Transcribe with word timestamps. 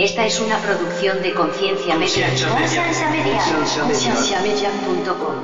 Esta 0.00 0.24
es 0.24 0.40
una 0.40 0.56
producción 0.62 1.20
de 1.22 1.34
Conciencia 1.34 1.94
Media. 1.94 2.28
Conciencia 2.30 3.10
Media. 3.10 3.38
Concienciamedia.com. 3.82 5.34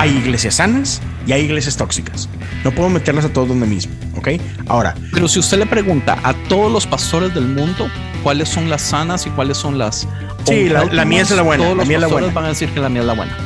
Hay 0.00 0.10
iglesias 0.16 0.56
sanas 0.56 1.00
y 1.24 1.30
hay 1.30 1.42
iglesias 1.42 1.76
tóxicas. 1.76 2.28
No 2.64 2.72
puedo 2.72 2.88
meterlas 2.88 3.24
a 3.24 3.32
todos 3.32 3.46
donde 3.46 3.68
mismo, 3.68 3.94
¿ok? 4.16 4.30
Ahora, 4.66 4.96
Pero 5.12 5.28
si 5.28 5.38
usted 5.38 5.58
le 5.58 5.66
pregunta 5.66 6.18
a 6.24 6.34
todos 6.48 6.72
los 6.72 6.88
pastores 6.88 7.32
del 7.32 7.46
mundo 7.46 7.88
cuáles 8.22 8.48
son 8.48 8.70
las 8.70 8.82
sanas 8.82 9.26
y 9.26 9.30
cuáles 9.30 9.56
son 9.58 9.78
las 9.78 10.06
Sí, 10.46 10.68
la- 10.68 10.84
la 10.86 11.04
mía 11.04 11.22
es 11.22 11.30
la 11.30 11.42
buena, 11.42 11.62
todos 11.64 11.76
la 11.76 11.82
los 11.82 11.88
mía 11.88 11.96
es 11.96 12.00
la 12.00 12.06
pastores 12.08 12.24
buena. 12.26 12.34
van 12.34 12.44
a 12.44 12.48
decir 12.48 12.68
que 12.70 12.80
la 12.80 12.88
mía 12.88 13.00
es 13.02 13.06
la 13.06 13.14
buena. 13.14 13.36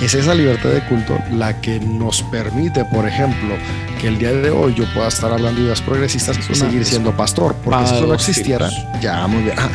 Es 0.00 0.14
esa 0.14 0.34
libertad 0.34 0.70
de 0.70 0.84
culto 0.86 1.16
la 1.30 1.60
que 1.60 1.78
nos 1.80 2.22
permite, 2.24 2.84
por 2.86 3.06
ejemplo, 3.06 3.54
que 4.00 4.08
el 4.08 4.18
día 4.18 4.32
de 4.32 4.50
hoy 4.50 4.74
yo 4.74 4.84
pueda 4.94 5.06
estar 5.08 5.30
hablando 5.32 5.60
de 5.60 5.66
ideas 5.66 5.80
progresistas 5.80 6.38
y 6.50 6.54
seguir 6.54 6.84
siendo 6.84 7.16
pastor. 7.16 7.54
Porque 7.64 7.86
si 7.86 7.94
eso 7.94 8.06
no 8.06 8.14
existiera, 8.14 8.68
ya 9.00 9.26
muy 9.28 9.42
bien. 9.44 9.54
Ah, 9.58 9.68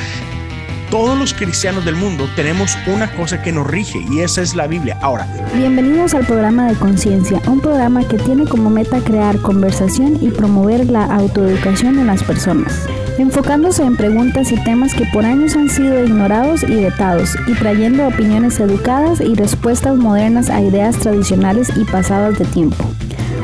todos 0.89 1.17
los 1.17 1.33
cristianos 1.33 1.85
del 1.85 1.95
mundo 1.95 2.29
tenemos 2.35 2.77
una 2.87 3.11
cosa 3.15 3.41
que 3.41 3.51
nos 3.51 3.67
rige 3.67 3.99
y 4.11 4.19
esa 4.19 4.41
es 4.41 4.55
la 4.55 4.67
Biblia. 4.67 4.97
Ahora, 5.01 5.27
Bienvenidos 5.55 6.13
al 6.13 6.25
programa 6.25 6.67
de 6.67 6.75
Conciencia, 6.75 7.41
un 7.47 7.59
programa 7.59 8.07
que 8.07 8.17
tiene 8.17 8.45
como 8.45 8.69
meta 8.69 8.99
crear 8.99 9.37
conversación 9.39 10.17
y 10.21 10.29
promover 10.29 10.89
la 10.89 11.05
autoeducación 11.05 11.99
en 11.99 12.07
las 12.07 12.23
personas, 12.23 12.87
enfocándose 13.17 13.83
en 13.83 13.95
preguntas 13.95 14.51
y 14.51 14.63
temas 14.63 14.93
que 14.93 15.05
por 15.13 15.25
años 15.25 15.55
han 15.55 15.69
sido 15.69 16.03
ignorados 16.03 16.63
y 16.63 16.75
vetados, 16.75 17.35
y 17.47 17.53
trayendo 17.53 18.07
opiniones 18.07 18.59
educadas 18.59 19.21
y 19.21 19.35
respuestas 19.35 19.95
modernas 19.97 20.49
a 20.49 20.61
ideas 20.61 20.97
tradicionales 20.97 21.71
y 21.75 21.83
pasadas 21.85 22.37
de 22.37 22.45
tiempo. 22.45 22.85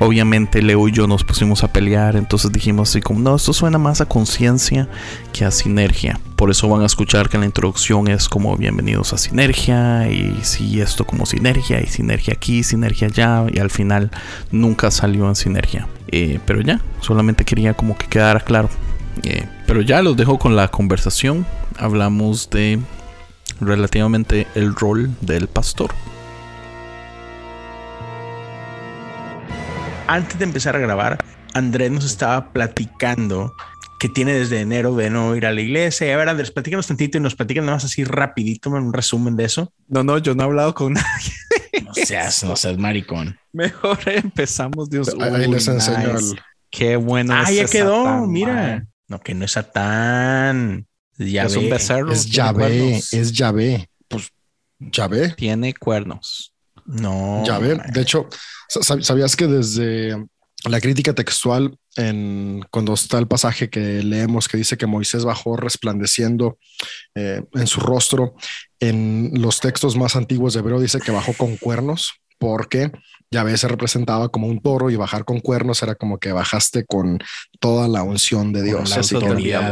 obviamente 0.01 0.63
Leo 0.63 0.89
y 0.89 0.93
yo 0.93 1.07
nos 1.07 1.23
pusimos 1.23 1.63
a 1.63 1.73
pelear, 1.73 2.17
entonces 2.17 2.51
dijimos 2.51 2.91
así 2.91 3.01
como, 3.01 3.21
no, 3.21 3.37
esto 3.37 3.53
suena 3.53 3.79
más 3.79 4.01
a 4.01 4.07
conciencia 4.07 4.89
que 5.33 5.45
a 5.45 5.51
sinergia. 5.51 6.19
Por 6.37 6.51
eso 6.51 6.69
van 6.69 6.83
a 6.83 6.87
escuchar 6.87 7.29
que 7.29 7.39
la 7.39 7.45
introducción 7.45 8.09
es 8.09 8.29
como 8.29 8.57
bienvenidos 8.57 9.13
a 9.13 9.19
sinergia 9.19 10.11
y 10.11 10.39
sí, 10.43 10.81
esto 10.81 11.07
como 11.07 11.27
sinergia 11.27 11.81
y 11.81 11.87
sinergia 11.87 12.35
aquí, 12.35 12.63
sinergia 12.63 13.09
allá 13.09 13.45
y 13.53 13.59
al 13.59 13.71
final 13.71 14.11
nunca 14.51 14.91
salió 14.91 15.29
en 15.29 15.37
sinergia. 15.37 15.87
Eh, 16.09 16.41
pero 16.47 16.63
ya, 16.63 16.81
solamente 17.01 17.45
quería 17.45 17.75
como 17.75 17.97
que 17.97 18.07
quedara 18.07 18.41
claro. 18.41 18.71
Eh, 19.23 19.47
pero 19.67 19.83
ya 19.83 20.03
los 20.03 20.17
dejo 20.17 20.39
con 20.39 20.57
la 20.57 20.69
conversación. 20.69 21.47
Hablamos 21.79 22.49
de 22.49 22.81
relativamente 23.61 24.47
el 24.55 24.75
rol 24.75 25.11
del 25.21 25.47
pastor. 25.47 25.91
Antes 30.11 30.39
de 30.39 30.45
empezar 30.45 30.75
a 30.77 30.81
grabar, 30.81 31.19
Andrés 31.55 31.91
nos 31.91 32.05
estaba 32.05 32.53
platicando 32.53 33.55
que 33.99 34.09
tiene 34.09 34.33
desde 34.33 34.61
enero 34.61 34.97
de 34.97 35.11
no 35.11 35.37
ir 35.37 35.47
a 35.47 35.53
la 35.53 35.61
iglesia. 35.61 36.13
A 36.13 36.17
ver, 36.17 36.29
Andrés, 36.29 36.51
platícanos 36.51 36.87
tantito 36.87 37.19
y 37.19 37.21
nos 37.21 37.35
platican 37.37 37.67
nada 37.67 37.77
más 37.77 37.85
así 37.85 38.03
rapidito 38.05 38.71
un 38.71 38.93
resumen 38.93 39.37
de 39.37 39.45
eso. 39.45 39.73
No, 39.89 40.03
no, 40.03 40.19
yo 40.19 40.35
no 40.35 40.43
he 40.43 40.47
hablado 40.47 40.75
con 40.75 40.95
nadie. 40.95 41.33
No 41.85 41.95
seas, 41.95 42.43
no 42.45 42.57
seas 42.57 42.79
maricón. 42.79 43.39
Mejor 43.53 43.99
empezamos, 44.07 44.89
Dios. 44.91 45.09
ahí 45.21 45.35
ahí 45.35 45.47
Uy, 45.47 45.55
les 45.55 45.69
enseño 45.69 46.15
nice. 46.15 46.33
el- 46.35 46.41
Qué 46.71 46.97
bueno. 46.97 47.35
Ah, 47.35 47.45
es 47.51 47.57
ya 47.57 47.65
quedó, 47.67 48.05
Satán, 48.05 48.31
mira. 48.31 48.87
No, 49.09 49.21
que 49.21 49.35
no 49.35 49.45
es 49.45 49.53
Satán. 49.53 50.87
Ya 51.19 51.45
es 51.45 51.57
un 51.57 51.69
becerro. 51.69 52.13
Es 52.13 52.27
Yahvé, 52.27 52.97
es 52.97 53.33
Yahvé. 53.33 53.91
Pues 54.09 54.31
Yahvé, 54.79 55.35
Tiene 55.37 55.75
cuernos. 55.75 56.55
No. 56.87 57.43
Yahvé. 57.45 57.77
man. 57.77 57.87
De 57.93 58.01
hecho, 58.03 58.29
sa- 58.69 59.01
¿sabías 59.03 59.37
que 59.37 59.47
desde 59.47 60.17
la 60.65 60.81
crítica 60.81 61.15
textual, 61.15 61.77
en, 61.97 62.63
cuando 62.71 62.93
está 62.95 63.19
el 63.19 63.27
pasaje 63.27 63.71
que 63.71 64.03
leemos 64.03 64.47
que 64.47 64.57
dice 64.59 64.77
que 64.77 64.87
Moisés 64.87 65.25
bajó 65.25 65.57
resplandeciendo 65.57 66.59
eh, 67.15 67.43
en 67.55 67.67
su 67.67 67.81
rostro, 67.81 68.35
en 68.79 69.31
los 69.35 69.61
textos 69.61 69.97
más 69.97 70.17
antiguos 70.17 70.55
de 70.55 70.61
hebreo 70.61 70.79
dice 70.81 71.01
que 71.01 71.11
bajó 71.13 71.33
con 71.33 71.57
cuernos, 71.57 72.13
porque 72.39 72.93
Yahvé 73.31 73.57
se 73.57 73.69
representaba 73.69 74.29
como 74.29 74.49
un 74.49 74.61
toro 74.61 74.91
y 74.91 74.97
bajar 74.97 75.25
con 75.25 75.41
cuernos 75.41 75.83
era 75.83 75.95
como 75.95 76.19
que 76.19 76.33
bajaste 76.33 76.85
con 76.85 77.19
toda 77.59 77.87
la 77.89 78.03
unción 78.03 78.53
de 78.53 78.63
Dios. 78.63 78.91
la 78.91 78.97
Así 78.97 79.15
que 79.19 79.27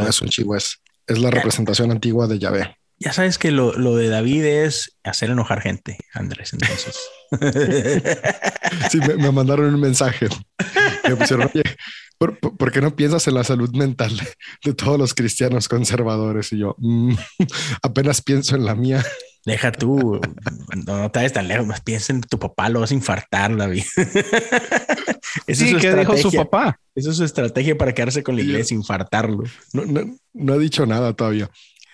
es 0.08 0.22
un 0.22 0.28
chivo, 0.28 0.56
es, 0.56 0.78
es 1.06 1.18
la 1.18 1.30
representación 1.30 1.90
antigua 1.90 2.26
de 2.26 2.38
Yahvé. 2.38 2.77
Ya 3.00 3.12
sabes 3.12 3.38
que 3.38 3.50
lo, 3.50 3.72
lo 3.74 3.94
de 3.96 4.08
David 4.08 4.44
es 4.44 4.98
hacer 5.04 5.30
enojar 5.30 5.60
gente, 5.60 5.98
Andrés. 6.12 6.52
Entonces. 6.52 6.98
Sí, 8.90 8.98
me, 8.98 9.16
me 9.16 9.32
mandaron 9.32 9.74
un 9.74 9.80
mensaje. 9.80 10.28
Me 11.08 11.16
pusieron, 11.16 11.50
oye, 11.54 11.62
¿por, 12.18 12.72
qué 12.72 12.80
no 12.80 12.94
piensas 12.94 13.26
en 13.28 13.34
la 13.34 13.44
salud 13.44 13.70
mental 13.74 14.18
de, 14.64 14.74
todos 14.74 14.98
los 14.98 15.14
cristianos 15.14 15.68
conservadores? 15.68 16.52
Y 16.52 16.58
yo, 16.58 16.74
"Mm, 16.78 17.14
apenas 17.82 18.20
pienso 18.22 18.56
en 18.56 18.64
la 18.64 18.74
mía. 18.74 19.04
Deja 19.44 19.72
tú, 19.72 20.20
no, 20.86 20.98
no 20.98 21.10
te 21.10 21.20
vayas 21.20 21.32
tan 21.32 21.48
lejos, 21.48 21.66
más 21.66 21.80
piensa 21.80 22.12
en 22.12 22.20
tu 22.20 22.38
papá, 22.38 22.68
lo 22.68 22.80
vas 22.80 22.90
a 22.90 22.94
infartar, 22.94 23.56
David. 23.56 23.84
Esa 25.46 25.64
Sí, 25.64 25.70
su 25.70 25.78
¿qué 25.78 25.94
dijo 25.94 26.16
su 26.18 26.32
papá? 26.32 26.78
Esa 26.94 27.10
es 27.10 27.16
su 27.16 27.24
estrategia 27.24 27.78
para 27.78 27.94
quedarse 27.94 28.22
con 28.22 28.36
la 28.36 28.42
iglesia, 28.42 28.74
infartarlo. 28.74 29.44
No, 29.72 29.86
no, 29.86 30.18
no 30.34 30.52
ha 30.52 30.58
dicho 30.58 30.84
nada 30.84 31.14
todavía. 31.14 31.48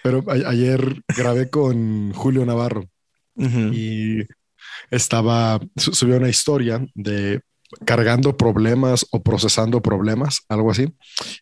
Pero 0.05 0.23
a- 0.29 0.51
ayer 0.51 1.01
grabé 1.17 1.49
con 1.49 2.13
Julio 2.13 2.45
Navarro 2.45 2.85
y 3.73 4.19
estaba, 4.91 5.59
su- 5.77 5.95
subió 5.95 6.19
una 6.19 6.29
historia 6.29 6.87
de 6.95 7.41
cargando 7.87 8.37
problemas 8.37 9.07
o 9.13 9.23
procesando 9.23 9.81
problemas, 9.81 10.43
algo 10.51 10.71
así. 10.71 10.93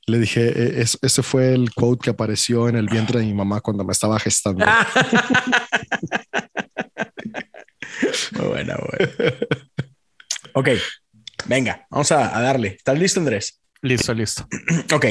Le 0.06 0.20
dije, 0.20 0.46
"E- 0.48 0.80
es- 0.80 0.96
ese 1.02 1.24
fue 1.24 1.52
el 1.52 1.74
quote 1.74 2.04
que 2.04 2.10
apareció 2.10 2.68
en 2.68 2.76
el 2.76 2.86
vientre 2.88 3.18
de 3.18 3.26
mi 3.26 3.34
mamá 3.34 3.60
cuando 3.60 3.82
me 3.84 3.92
estaba 3.92 4.18
gestando. 4.20 4.64
Muy 8.32 8.46
buena, 8.46 8.76
buena. 8.76 9.12
Ok, 10.54 10.68
venga, 11.46 11.86
vamos 11.90 12.12
a, 12.12 12.36
a 12.36 12.40
darle. 12.42 12.68
¿Estás 12.68 12.98
listo, 12.98 13.20
Andrés? 13.20 13.60
Listo, 13.82 14.14
listo. 14.14 14.46
Ok. 14.94 15.06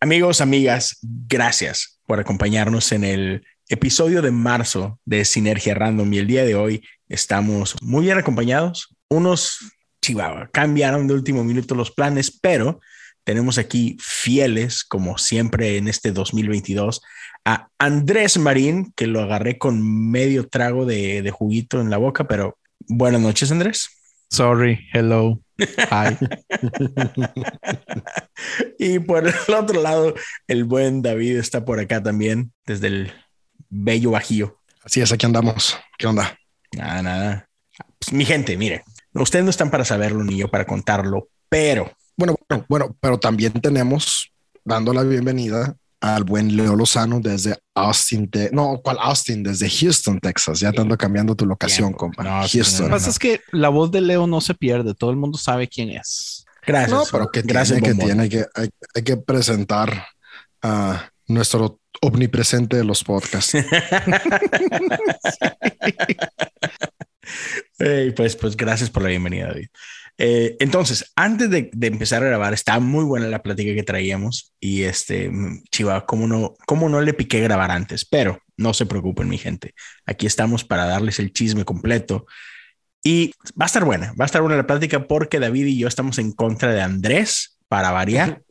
Amigos, 0.00 0.40
amigas, 0.40 0.98
gracias 1.02 1.91
por 2.12 2.20
acompañarnos 2.20 2.92
en 2.92 3.04
el 3.04 3.46
episodio 3.70 4.20
de 4.20 4.30
marzo 4.30 5.00
de 5.06 5.24
Sinergia 5.24 5.74
Random. 5.74 6.12
Y 6.12 6.18
el 6.18 6.26
día 6.26 6.44
de 6.44 6.54
hoy 6.54 6.86
estamos 7.08 7.74
muy 7.80 8.04
bien 8.04 8.18
acompañados. 8.18 8.94
Unos 9.08 9.60
chihuahua 10.02 10.50
cambiaron 10.52 11.08
de 11.08 11.14
último 11.14 11.42
minuto 11.42 11.74
los 11.74 11.90
planes, 11.90 12.30
pero 12.30 12.80
tenemos 13.24 13.56
aquí 13.56 13.96
fieles, 13.98 14.84
como 14.84 15.16
siempre 15.16 15.78
en 15.78 15.88
este 15.88 16.12
2022, 16.12 17.00
a 17.46 17.68
Andrés 17.78 18.36
Marín, 18.36 18.92
que 18.94 19.06
lo 19.06 19.22
agarré 19.22 19.56
con 19.56 20.10
medio 20.10 20.46
trago 20.46 20.84
de, 20.84 21.22
de 21.22 21.30
juguito 21.30 21.80
en 21.80 21.88
la 21.88 21.96
boca, 21.96 22.28
pero 22.28 22.58
buenas 22.80 23.22
noches, 23.22 23.50
Andrés. 23.50 23.88
Sorry, 24.28 24.86
hello. 24.92 25.40
Hi. 25.90 26.16
y 28.78 28.98
por 28.98 29.26
el 29.26 29.54
otro 29.54 29.82
lado, 29.82 30.14
el 30.46 30.64
buen 30.64 31.02
David 31.02 31.36
está 31.36 31.64
por 31.64 31.80
acá 31.80 32.02
también, 32.02 32.52
desde 32.66 32.88
el 32.88 33.12
bello 33.68 34.12
Bajío. 34.12 34.58
Así 34.84 35.00
es, 35.00 35.12
aquí 35.12 35.26
andamos. 35.26 35.78
¿Qué 35.98 36.06
onda? 36.06 36.36
Nada, 36.72 37.02
nada. 37.02 37.48
Pues, 37.98 38.12
mi 38.12 38.24
gente, 38.24 38.56
mire, 38.56 38.84
ustedes 39.14 39.44
no 39.44 39.50
están 39.50 39.70
para 39.70 39.84
saberlo 39.84 40.24
ni 40.24 40.36
yo 40.36 40.48
para 40.48 40.66
contarlo, 40.66 41.28
pero 41.48 41.90
Bueno, 42.16 42.36
bueno, 42.48 42.66
bueno, 42.68 42.96
pero 43.00 43.18
también 43.18 43.52
tenemos 43.52 44.32
dando 44.64 44.92
la 44.92 45.02
bienvenida 45.02 45.76
al 46.02 46.24
buen 46.24 46.56
Leo 46.56 46.74
Lozano 46.74 47.20
desde 47.20 47.56
Austin, 47.74 48.28
Te- 48.28 48.50
no, 48.52 48.80
¿cuál 48.82 48.98
Austin? 49.00 49.44
Desde 49.44 49.70
Houston, 49.70 50.18
Texas. 50.18 50.58
Ya 50.58 50.72
te 50.72 50.80
ando 50.80 50.98
cambiando 50.98 51.36
tu 51.36 51.46
locación, 51.46 51.92
compa. 51.92 52.24
No, 52.24 52.48
sí, 52.48 52.58
Houston. 52.58 52.82
Lo 52.82 52.88
que 52.88 52.92
pasa 52.92 53.10
es 53.10 53.18
que 53.20 53.40
la 53.52 53.68
voz 53.68 53.92
de 53.92 54.00
Leo 54.00 54.26
no 54.26 54.40
se 54.40 54.54
pierde. 54.54 54.94
Todo 54.94 55.10
el 55.10 55.16
mundo 55.16 55.38
sabe 55.38 55.68
quién 55.68 55.90
es. 55.90 56.44
gracias. 56.66 56.90
No, 56.90 57.04
pero 57.10 57.30
que 57.30 57.42
gracias, 57.42 57.80
tiene, 57.80 57.96
que 57.96 58.04
tiene, 58.04 58.28
que 58.28 58.44
hay, 58.54 58.68
hay 58.96 59.02
que 59.02 59.16
presentar 59.16 60.08
a 60.60 61.08
nuestro 61.28 61.78
omnipresente 62.00 62.76
de 62.76 62.84
los 62.84 63.04
podcasts. 63.04 63.54
Ey, 67.78 68.10
pues, 68.12 68.36
pues 68.36 68.56
gracias 68.56 68.90
por 68.90 69.02
la 69.02 69.08
bienvenida, 69.08 69.48
David. 69.48 69.68
Eh, 70.18 70.56
entonces, 70.60 71.12
antes 71.16 71.50
de, 71.50 71.70
de 71.72 71.86
empezar 71.86 72.22
a 72.22 72.26
grabar, 72.26 72.52
está 72.52 72.78
muy 72.80 73.04
buena 73.04 73.28
la 73.28 73.42
plática 73.42 73.74
que 73.74 73.82
traíamos 73.82 74.52
y 74.60 74.82
este, 74.82 75.30
chiva, 75.70 76.06
cómo 76.06 76.26
no, 76.26 76.54
cómo 76.66 76.88
no 76.88 77.00
le 77.00 77.14
piqué 77.14 77.40
grabar 77.40 77.70
antes, 77.70 78.04
pero 78.04 78.38
no 78.56 78.74
se 78.74 78.86
preocupen, 78.86 79.28
mi 79.28 79.38
gente. 79.38 79.74
Aquí 80.06 80.26
estamos 80.26 80.64
para 80.64 80.86
darles 80.86 81.18
el 81.18 81.32
chisme 81.32 81.64
completo 81.64 82.26
y 83.02 83.32
va 83.60 83.64
a 83.64 83.66
estar 83.66 83.84
buena, 83.84 84.12
va 84.18 84.24
a 84.24 84.26
estar 84.26 84.42
buena 84.42 84.56
la 84.56 84.66
plática 84.66 85.08
porque 85.08 85.40
David 85.40 85.66
y 85.66 85.78
yo 85.78 85.88
estamos 85.88 86.18
en 86.18 86.32
contra 86.32 86.72
de 86.72 86.82
Andrés 86.82 87.58
para 87.72 87.90
variar. 87.90 88.42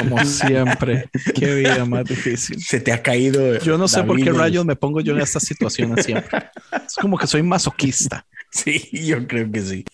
Como 0.00 0.24
siempre. 0.24 1.08
Qué 1.36 1.54
vida 1.54 1.84
más 1.84 2.04
difícil. 2.04 2.60
Se 2.60 2.80
te 2.80 2.92
ha 2.92 3.00
caído. 3.00 3.60
Yo 3.60 3.78
no 3.78 3.86
sé 3.86 4.02
por 4.02 4.20
qué 4.20 4.32
rayos 4.32 4.64
me 4.64 4.74
pongo 4.74 5.00
yo 5.00 5.14
en 5.14 5.20
estas 5.20 5.44
situaciones 5.44 6.04
siempre. 6.04 6.50
Es 6.84 6.96
como 7.00 7.16
que 7.16 7.28
soy 7.28 7.44
masoquista. 7.44 8.26
Sí, 8.54 8.88
yo 8.92 9.26
creo 9.26 9.50
que 9.50 9.60
sí. 9.62 9.84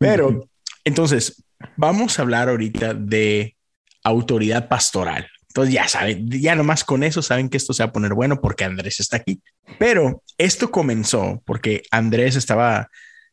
Pero 0.00 0.48
entonces, 0.84 1.44
vamos 1.76 2.18
a 2.18 2.22
hablar 2.22 2.48
ahorita 2.48 2.94
de 2.94 3.56
autoridad 4.02 4.68
pastoral. 4.68 5.26
Entonces 5.48 5.74
ya 5.74 5.86
saben, 5.86 6.28
ya 6.30 6.54
nomás 6.56 6.82
con 6.82 7.04
eso 7.04 7.22
saben 7.22 7.48
que 7.48 7.58
esto 7.58 7.72
se 7.74 7.82
va 7.84 7.90
a 7.90 7.92
poner 7.92 8.14
bueno 8.14 8.40
porque 8.40 8.64
Andrés 8.64 9.00
está 9.00 9.18
aquí. 9.18 9.40
Pero 9.78 10.22
esto 10.38 10.70
comenzó 10.70 11.42
porque 11.46 11.82
Andrés 11.90 12.36
estaba 12.36 12.88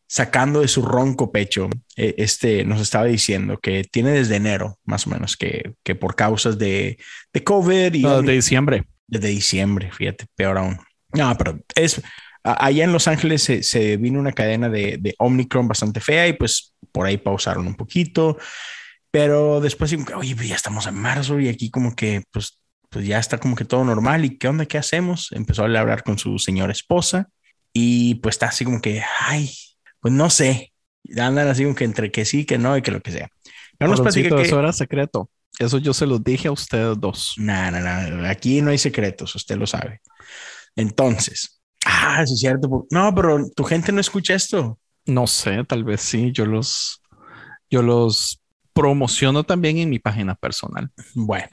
sacando 0.05 0.59
de 0.59 0.67
su 0.67 0.81
ronco 0.81 1.31
pecho, 1.31 1.69
eh, 1.95 2.15
este 2.17 2.65
nos 2.65 2.81
estaba 2.81 3.05
diciendo 3.05 3.57
que 3.57 3.85
tiene 3.89 4.11
desde 4.11 4.35
enero, 4.35 4.77
más 4.83 5.07
o 5.07 5.09
menos, 5.09 5.37
que, 5.37 5.73
que 5.83 5.95
por 5.95 6.15
causas 6.15 6.57
de, 6.59 6.97
de 7.33 7.43
COVID 7.45 7.93
y 7.93 8.01
No, 8.03 8.21
de 8.21 8.33
diciembre. 8.33 8.83
desde 9.07 9.29
diciembre, 9.29 9.89
fíjate, 9.91 10.25
peor 10.35 10.57
aún. 10.57 10.77
No, 11.13 11.35
pero 11.37 11.59
es 11.75 12.01
allá 12.43 12.83
en 12.83 12.91
Los 12.91 13.07
Ángeles 13.07 13.43
se, 13.43 13.63
se 13.63 13.97
vino 13.97 14.19
una 14.19 14.31
cadena 14.31 14.69
de, 14.69 14.97
de 14.99 15.15
Omicron 15.19 15.67
bastante 15.67 15.99
fea 15.99 16.27
y 16.27 16.33
pues 16.33 16.73
por 16.91 17.05
ahí 17.05 17.17
pausaron 17.17 17.67
un 17.67 17.75
poquito, 17.75 18.37
pero 19.11 19.59
después, 19.59 19.95
oye, 20.15 20.35
pues 20.35 20.47
ya 20.47 20.55
estamos 20.55 20.87
en 20.87 20.95
marzo 20.95 21.39
y 21.39 21.49
aquí 21.49 21.69
como 21.69 21.95
que 21.95 22.23
pues, 22.31 22.59
pues 22.89 23.05
ya 23.05 23.19
está 23.19 23.37
como 23.37 23.55
que 23.55 23.65
todo 23.65 23.83
normal 23.83 24.25
y 24.25 24.37
qué 24.37 24.47
onda, 24.47 24.65
qué 24.65 24.77
hacemos. 24.77 25.31
Empezó 25.31 25.61
a 25.61 25.65
hablar 25.65 26.03
con 26.03 26.17
su 26.17 26.39
señora 26.39 26.71
esposa 26.71 27.29
y 27.73 28.15
pues 28.15 28.35
está 28.35 28.47
así 28.47 28.65
como 28.65 28.81
que, 28.81 29.03
ay, 29.19 29.51
pues 29.99 30.13
no 30.13 30.29
sé, 30.29 30.73
andan 31.17 31.47
así 31.47 31.63
como 31.63 31.75
que 31.75 31.83
entre 31.83 32.11
que 32.11 32.25
sí, 32.25 32.45
que 32.45 32.57
no 32.57 32.75
y 32.77 32.81
que 32.81 32.91
lo 32.91 33.01
que 33.01 33.11
sea. 33.11 33.29
No 33.79 33.87
nos 33.87 34.01
platica 34.01 34.35
que... 34.35 34.43
Eso 34.43 34.59
era 34.59 34.73
secreto. 34.73 35.29
Eso 35.59 35.77
yo 35.77 35.93
se 35.93 36.05
los 36.05 36.23
dije 36.23 36.47
a 36.47 36.51
ustedes 36.51 36.99
dos. 36.99 37.33
No, 37.37 37.71
no, 37.71 37.79
no. 37.79 38.27
Aquí 38.27 38.61
no 38.61 38.71
hay 38.71 38.77
secretos, 38.77 39.35
usted 39.35 39.57
lo 39.57 39.67
sabe. 39.67 40.01
Entonces, 40.75 41.60
ah, 41.91 42.23
sí 42.25 42.33
es 42.33 42.39
cierto. 42.39 42.87
No, 42.89 43.13
pero 43.13 43.49
tu 43.55 43.63
gente 43.63 43.91
no 43.91 44.01
escucha 44.01 44.33
esto. 44.33 44.79
No 45.05 45.27
sé, 45.27 45.63
tal 45.65 45.83
vez 45.83 46.01
sí. 46.01 46.31
Yo 46.31 46.45
los, 46.45 47.01
yo 47.69 47.81
los 47.81 48.41
promociono 48.73 49.43
también 49.43 49.77
en 49.77 49.89
mi 49.89 49.99
página 49.99 50.35
personal. 50.35 50.89
Bueno, 51.15 51.47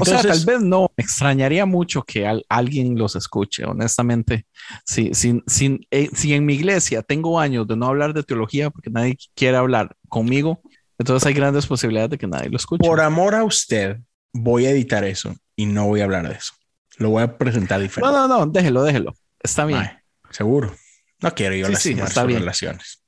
o 0.00 0.04
sea, 0.04 0.20
entonces- 0.20 0.44
tal 0.44 0.54
vez 0.54 0.62
no. 0.62 0.90
Me 0.96 1.02
extrañaría 1.04 1.66
mucho 1.66 2.02
que 2.02 2.26
al- 2.26 2.44
alguien 2.48 2.96
los 2.98 3.16
escuche, 3.16 3.64
honestamente. 3.64 4.46
Si, 4.84 5.12
si, 5.14 5.42
si, 5.46 5.80
eh, 5.90 6.08
si 6.14 6.34
en 6.34 6.44
mi 6.46 6.54
iglesia 6.54 7.02
tengo 7.02 7.40
años 7.40 7.66
de 7.66 7.76
no 7.76 7.86
hablar 7.86 8.12
de 8.14 8.22
teología 8.22 8.70
porque 8.70 8.90
nadie 8.90 9.16
quiere 9.34 9.56
hablar 9.56 9.96
conmigo, 10.08 10.60
entonces 10.98 11.26
hay 11.26 11.32
grandes 11.34 11.66
posibilidades 11.66 12.10
de 12.10 12.18
que 12.18 12.26
nadie 12.26 12.50
lo 12.50 12.56
escuche. 12.56 12.86
por 12.86 13.00
amor 13.00 13.34
a 13.34 13.42
usted, 13.44 13.98
voy 14.32 14.66
a 14.66 14.70
editar 14.70 15.02
eso 15.04 15.34
y 15.56 15.66
no 15.66 15.86
voy 15.86 16.00
a 16.00 16.04
hablar 16.04 16.28
de 16.28 16.34
eso. 16.34 16.52
Lo 16.98 17.08
voy 17.10 17.22
a 17.22 17.38
presentar 17.38 17.78
no, 17.78 17.82
diferente. 17.84 18.14
no, 18.14 18.28
no, 18.28 18.46
déjelo, 18.46 18.82
déjelo. 18.82 19.14
Está 19.42 19.64
bien. 19.64 19.90
Seguro. 20.30 20.74
No 21.20 21.34
quiero 21.34 21.54
yo 21.54 21.66
Sí, 21.76 21.94
sí, 21.94 22.00
está 22.00 22.24
bien. 22.24 22.40
relaciones. 22.40 23.02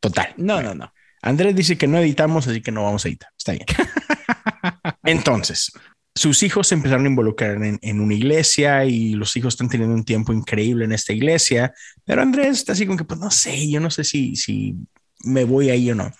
Total. 0.00 0.34
No, 0.36 0.62
no, 0.62 0.74
no. 0.74 0.92
Andrés 1.22 1.54
dice 1.54 1.78
que 1.78 1.86
no 1.86 1.98
editamos, 1.98 2.46
así 2.48 2.60
que 2.60 2.72
no 2.72 2.82
vamos 2.84 3.04
a 3.04 3.08
editar. 3.08 3.30
Está 3.36 3.52
bien. 3.52 3.66
Entonces, 5.04 5.70
sus 6.14 6.42
hijos 6.42 6.66
se 6.66 6.74
empezaron 6.74 7.06
a 7.06 7.08
involucrar 7.08 7.62
en, 7.62 7.78
en 7.80 8.00
una 8.00 8.14
iglesia 8.14 8.84
y 8.84 9.14
los 9.14 9.36
hijos 9.36 9.54
están 9.54 9.68
teniendo 9.68 9.94
un 9.94 10.04
tiempo 10.04 10.32
increíble 10.32 10.84
en 10.84 10.92
esta 10.92 11.12
iglesia, 11.12 11.72
pero 12.04 12.22
Andrés 12.22 12.58
está 12.58 12.72
así 12.72 12.86
como 12.86 12.98
que, 12.98 13.04
pues 13.04 13.20
no 13.20 13.30
sé, 13.30 13.70
yo 13.70 13.80
no 13.80 13.90
sé 13.90 14.04
si, 14.04 14.34
si 14.36 14.74
me 15.20 15.44
voy 15.44 15.70
ahí 15.70 15.90
o 15.90 15.94
no. 15.94 16.10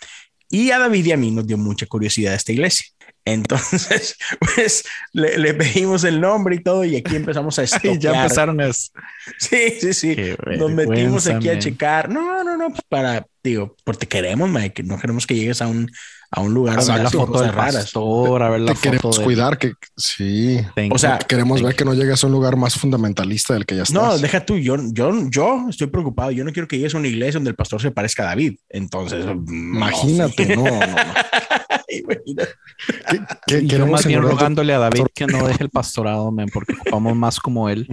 Y 0.49 0.71
a 0.71 0.79
David 0.79 1.07
y 1.07 1.13
a 1.13 1.17
mí 1.17 1.31
nos 1.31 1.47
dio 1.47 1.59
mucha 1.59 1.87
curiosidad 1.87 2.35
esta 2.35 2.53
iglesia. 2.53 2.87
Entonces, 3.25 4.17
pues 4.41 4.85
le, 5.13 5.39
le 5.39 5.55
pedimos 5.55 6.05
el 6.05 6.21
nombre 6.21 6.57
y 6.57 6.63
todo 6.63 6.85
y 6.85 6.97
aquí 6.97 7.17
empezamos 7.17 7.59
a 7.59 7.63
Y 7.65 7.67
ya 7.67 7.77
estoquear. 7.77 8.15
empezaron 8.17 8.61
a... 8.61 8.73
Sí, 8.73 9.71
sí, 9.81 9.95
sí. 9.95 10.17
Qué 10.17 10.37
Nos 10.59 10.71
metimos 10.73 11.27
aquí 11.27 11.49
a 11.49 11.53
man. 11.53 11.61
checar. 11.61 12.09
No, 12.09 12.43
no, 12.45 12.57
no, 12.57 12.71
pues 12.71 12.83
para, 12.89 13.27
digo, 13.43 13.77
porque 13.85 14.07
queremos, 14.09 14.51
Mike, 14.51 14.83
no 14.83 14.99
queremos 14.99 15.27
que 15.27 15.35
llegues 15.37 15.63
a 15.63 15.69
un, 15.69 15.91
a 16.33 16.41
un 16.41 16.53
lugar 16.55 16.79
A 16.79 16.83
ver 16.83 16.87
donde 16.87 17.03
la 17.05 17.11
foto 17.11 17.33
cosas 17.33 17.47
del 17.47 17.55
raras. 17.57 17.75
pastor, 17.77 18.43
a 18.43 18.51
ver 18.51 18.61
la 18.61 18.75
Te 18.75 18.81
queremos 18.81 19.03
foto 19.03 19.19
de... 19.19 19.25
cuidar 19.25 19.59
que 19.59 19.75
sí. 19.97 20.61
Thank 20.75 20.95
O 20.95 20.99
sea. 20.99 21.19
Queremos 21.19 21.63
ver 21.63 21.75
que 21.77 21.85
no 21.85 21.95
llegues 21.95 22.23
a 22.25 22.27
un 22.27 22.33
lugar 22.33 22.57
más 22.57 22.75
fundamentalista 22.75 23.55
del 23.55 23.67
que 23.67 23.77
ya 23.77 23.83
estás. 23.85 23.95
No, 24.03 24.19
deja 24.19 24.45
tú, 24.45 24.57
yo, 24.59 24.77
yo, 24.93 25.13
yo 25.31 25.67
estoy 25.69 25.87
preocupado. 25.89 26.31
Yo 26.33 26.43
no 26.45 26.53
quiero 26.53 26.67
que 26.67 26.77
llegues 26.79 26.95
a 26.95 26.99
una 26.99 27.09
iglesia 27.09 27.35
donde 27.35 27.51
el 27.51 27.57
pastor 27.57 27.81
se 27.83 27.91
parezca 27.93 28.23
a 28.25 28.27
David. 28.27 28.57
Entonces, 28.69 29.25
Imagínate, 29.27 30.57
no, 30.57 30.65
no, 30.65 30.71
no. 30.71 30.87
¿Qué- 31.93 33.21
qué 33.47 33.59
Y 33.61 33.67
yo 33.67 33.87
más 33.87 34.07
bien 34.07 34.23
rogándole 34.23 34.73
a 34.75 34.79
David 34.79 35.05
que 35.15 35.27
no 35.27 35.47
deje 35.47 35.63
el 35.65 35.71
pastorado, 35.71 36.31
men, 36.33 36.49
porque 36.49 36.73
ocupamos 36.75 37.15
más 37.17 37.39
como 37.39 37.69
él. 37.69 37.87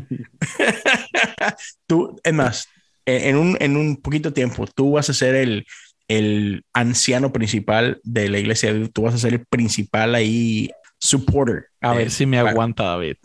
Tú, 1.87 2.19
es 2.23 2.33
más, 2.33 2.67
en 3.05 3.35
un, 3.37 3.57
en 3.59 3.75
un 3.75 3.97
poquito 3.97 4.31
tiempo, 4.33 4.65
tú 4.67 4.91
vas 4.93 5.09
a 5.09 5.13
ser 5.13 5.35
el, 5.35 5.65
el 6.07 6.63
anciano 6.73 7.31
principal 7.33 7.99
de 8.03 8.29
la 8.29 8.39
iglesia. 8.39 8.73
Tú 8.93 9.01
vas 9.03 9.15
a 9.15 9.17
ser 9.17 9.33
el 9.33 9.45
principal 9.45 10.15
ahí 10.15 10.69
supporter. 10.99 11.65
A 11.81 11.93
Eh, 11.93 11.97
ver 11.97 12.11
si 12.11 12.25
me 12.25 12.37
para- 12.37 12.51
aguanta 12.51 12.83
David. 12.83 13.15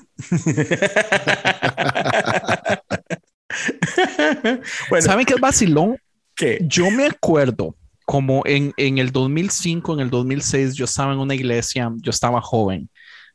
bueno, 4.90 5.02
¿Saben 5.06 5.26
qué 5.26 5.34
es 5.34 5.40
vacilón? 5.40 5.96
¿qué? 6.34 6.58
Yo 6.62 6.90
me 6.90 7.06
acuerdo 7.06 7.76
como 8.04 8.42
en, 8.46 8.72
en 8.76 8.98
el 8.98 9.12
2005, 9.12 9.94
en 9.94 10.00
el 10.00 10.10
2006, 10.10 10.74
yo 10.74 10.84
estaba 10.86 11.12
en 11.12 11.18
una 11.20 11.34
iglesia, 11.34 11.92
yo 12.02 12.10
estaba 12.10 12.40
joven, 12.42 12.90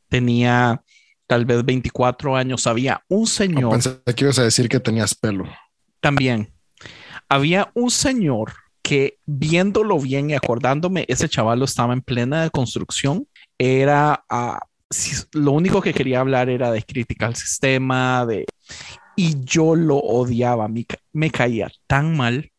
tenía 0.09 0.81
tal 1.27 1.45
vez 1.45 1.65
24 1.65 2.35
años, 2.35 2.67
había 2.67 3.03
un 3.09 3.27
No, 3.53 3.61
señor 3.61 3.69
pensé 3.69 4.01
que 4.15 4.23
ibas 4.25 4.39
a 4.39 4.43
decir 4.43 4.67
que 4.69 4.79
tenías 4.79 5.13
pelo. 5.15 5.45
también, 5.99 6.53
había 7.29 7.71
un 7.75 7.91
señor 7.91 8.53
que 8.83 9.19
viéndolo 9.25 9.99
bien 9.99 10.29
y 10.31 10.35
acordándome, 10.35 11.05
ese 11.09 11.29
chaval 11.29 11.63
estaba 11.63 11.93
en 11.93 12.01
plena 12.01 12.49
construcción, 12.51 13.27
era, 13.59 14.23
ah, 14.29 14.59
si- 14.89 15.23
lo 15.33 15.53
único 15.53 15.81
que 15.81 15.93
quería 15.93 16.21
hablar 16.21 16.49
era 16.49 16.71
de 16.71 16.83
crítica 16.83 17.27
al 17.27 17.35
sistema, 17.35 18.25
de... 18.25 18.45
Y 19.19 19.43
yo 19.43 19.75
lo 19.75 19.97
odiaba, 19.97 20.69
me, 20.69 20.85
me 21.11 21.29
caía 21.29 21.69
tan 21.87 22.15
mal. 22.15 22.49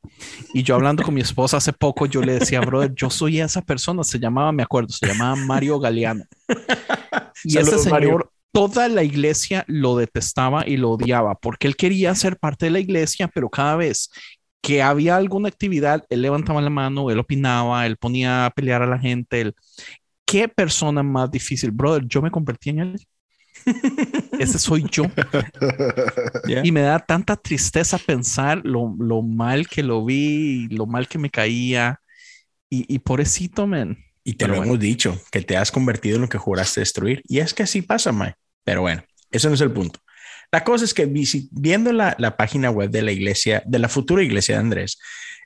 Y 0.53 0.63
yo 0.63 0.75
hablando 0.75 1.03
con 1.03 1.15
mi 1.15 1.23
esposa 1.23 1.57
hace 1.57 1.73
poco, 1.73 2.05
yo 2.05 2.21
le 2.21 2.35
decía, 2.35 2.61
brother, 2.61 2.93
yo 2.95 3.09
soy 3.09 3.41
esa 3.41 3.63
persona, 3.63 4.05
se 4.05 4.19
llamaba, 4.19 4.53
me 4.53 4.63
acuerdo, 4.63 4.91
se 4.91 5.07
llamaba 5.07 5.37
Mario 5.37 5.79
Galeano. 5.79 6.25
Y 7.43 7.57
ese 7.57 7.71
Saludos, 7.71 7.83
señor, 7.85 7.93
Mario. 7.95 8.33
toda 8.53 8.89
la 8.89 9.03
iglesia 9.03 9.65
lo 9.67 9.97
detestaba 9.97 10.69
y 10.69 10.77
lo 10.77 10.91
odiaba 10.91 11.35
porque 11.37 11.67
él 11.67 11.77
quería 11.77 12.15
ser 12.15 12.37
parte 12.39 12.67
de 12.67 12.73
la 12.73 12.81
iglesia, 12.81 13.29
pero 13.29 13.49
cada 13.49 13.77
vez 13.77 14.11
que 14.61 14.83
había 14.83 15.17
alguna 15.17 15.49
actividad, 15.49 16.05
él 16.11 16.21
levantaba 16.21 16.61
la 16.61 16.69
mano, 16.69 17.11
él 17.11 17.19
opinaba, 17.19 17.87
él 17.87 17.97
ponía 17.97 18.45
a 18.45 18.51
pelear 18.51 18.83
a 18.83 18.87
la 18.87 18.99
gente, 18.99 19.41
él 19.41 19.55
qué 20.27 20.47
persona 20.49 21.03
más 21.03 21.31
difícil, 21.31 21.71
brother. 21.71 22.05
Yo 22.07 22.21
me 22.21 22.31
convertí 22.31 22.69
en 22.69 22.81
él. 22.81 23.07
Ese 24.39 24.59
soy 24.59 24.87
yo. 24.91 25.05
Y 26.65 26.73
me 26.73 26.83
da 26.83 26.99
tanta 26.99 27.37
tristeza 27.37 27.99
pensar 27.99 28.61
lo, 28.65 28.95
lo 28.99 29.23
mal 29.23 29.69
que 29.69 29.83
lo 29.83 30.05
vi, 30.05 30.69
lo 30.69 30.87
mal 30.87 31.09
que 31.09 31.19
me 31.19 31.31
caía. 31.31 32.01
Y, 32.69 32.93
y 32.93 32.99
pobrecito, 33.01 33.67
man. 33.67 33.99
Y 34.25 34.33
te 34.35 34.45
Pero 34.45 34.53
lo 34.53 34.59
bueno. 34.59 34.73
hemos 34.73 34.81
dicho, 34.81 35.19
que 35.31 35.43
te 35.43 35.57
has 35.57 35.73
convertido 35.73 36.17
en 36.17 36.23
lo 36.23 36.29
que 36.29 36.39
juraste 36.39 36.81
destruir. 36.81 37.23
Y 37.27 37.39
es 37.39 37.55
que 37.55 37.63
así 37.63 37.83
pasa, 37.83 38.13
Mae. 38.13 38.35
Pero 38.65 38.83
bueno, 38.83 39.03
eso 39.31 39.49
no 39.49 39.55
es 39.55 39.61
el 39.61 39.73
punto. 39.73 40.01
La 40.53 40.65
cosa 40.65 40.85
es 40.85 40.95
que 40.95 41.11
viendo 41.53 41.93
la, 41.93 42.15
la 42.19 42.37
página 42.37 42.71
web 42.71 42.91
de 42.91 43.03
la 43.03 43.13
iglesia, 43.13 43.63
de 43.67 43.79
la 43.79 43.89
futura 43.89 44.23
iglesia 44.23 44.57
de 44.57 44.61
Andrés, 44.61 44.99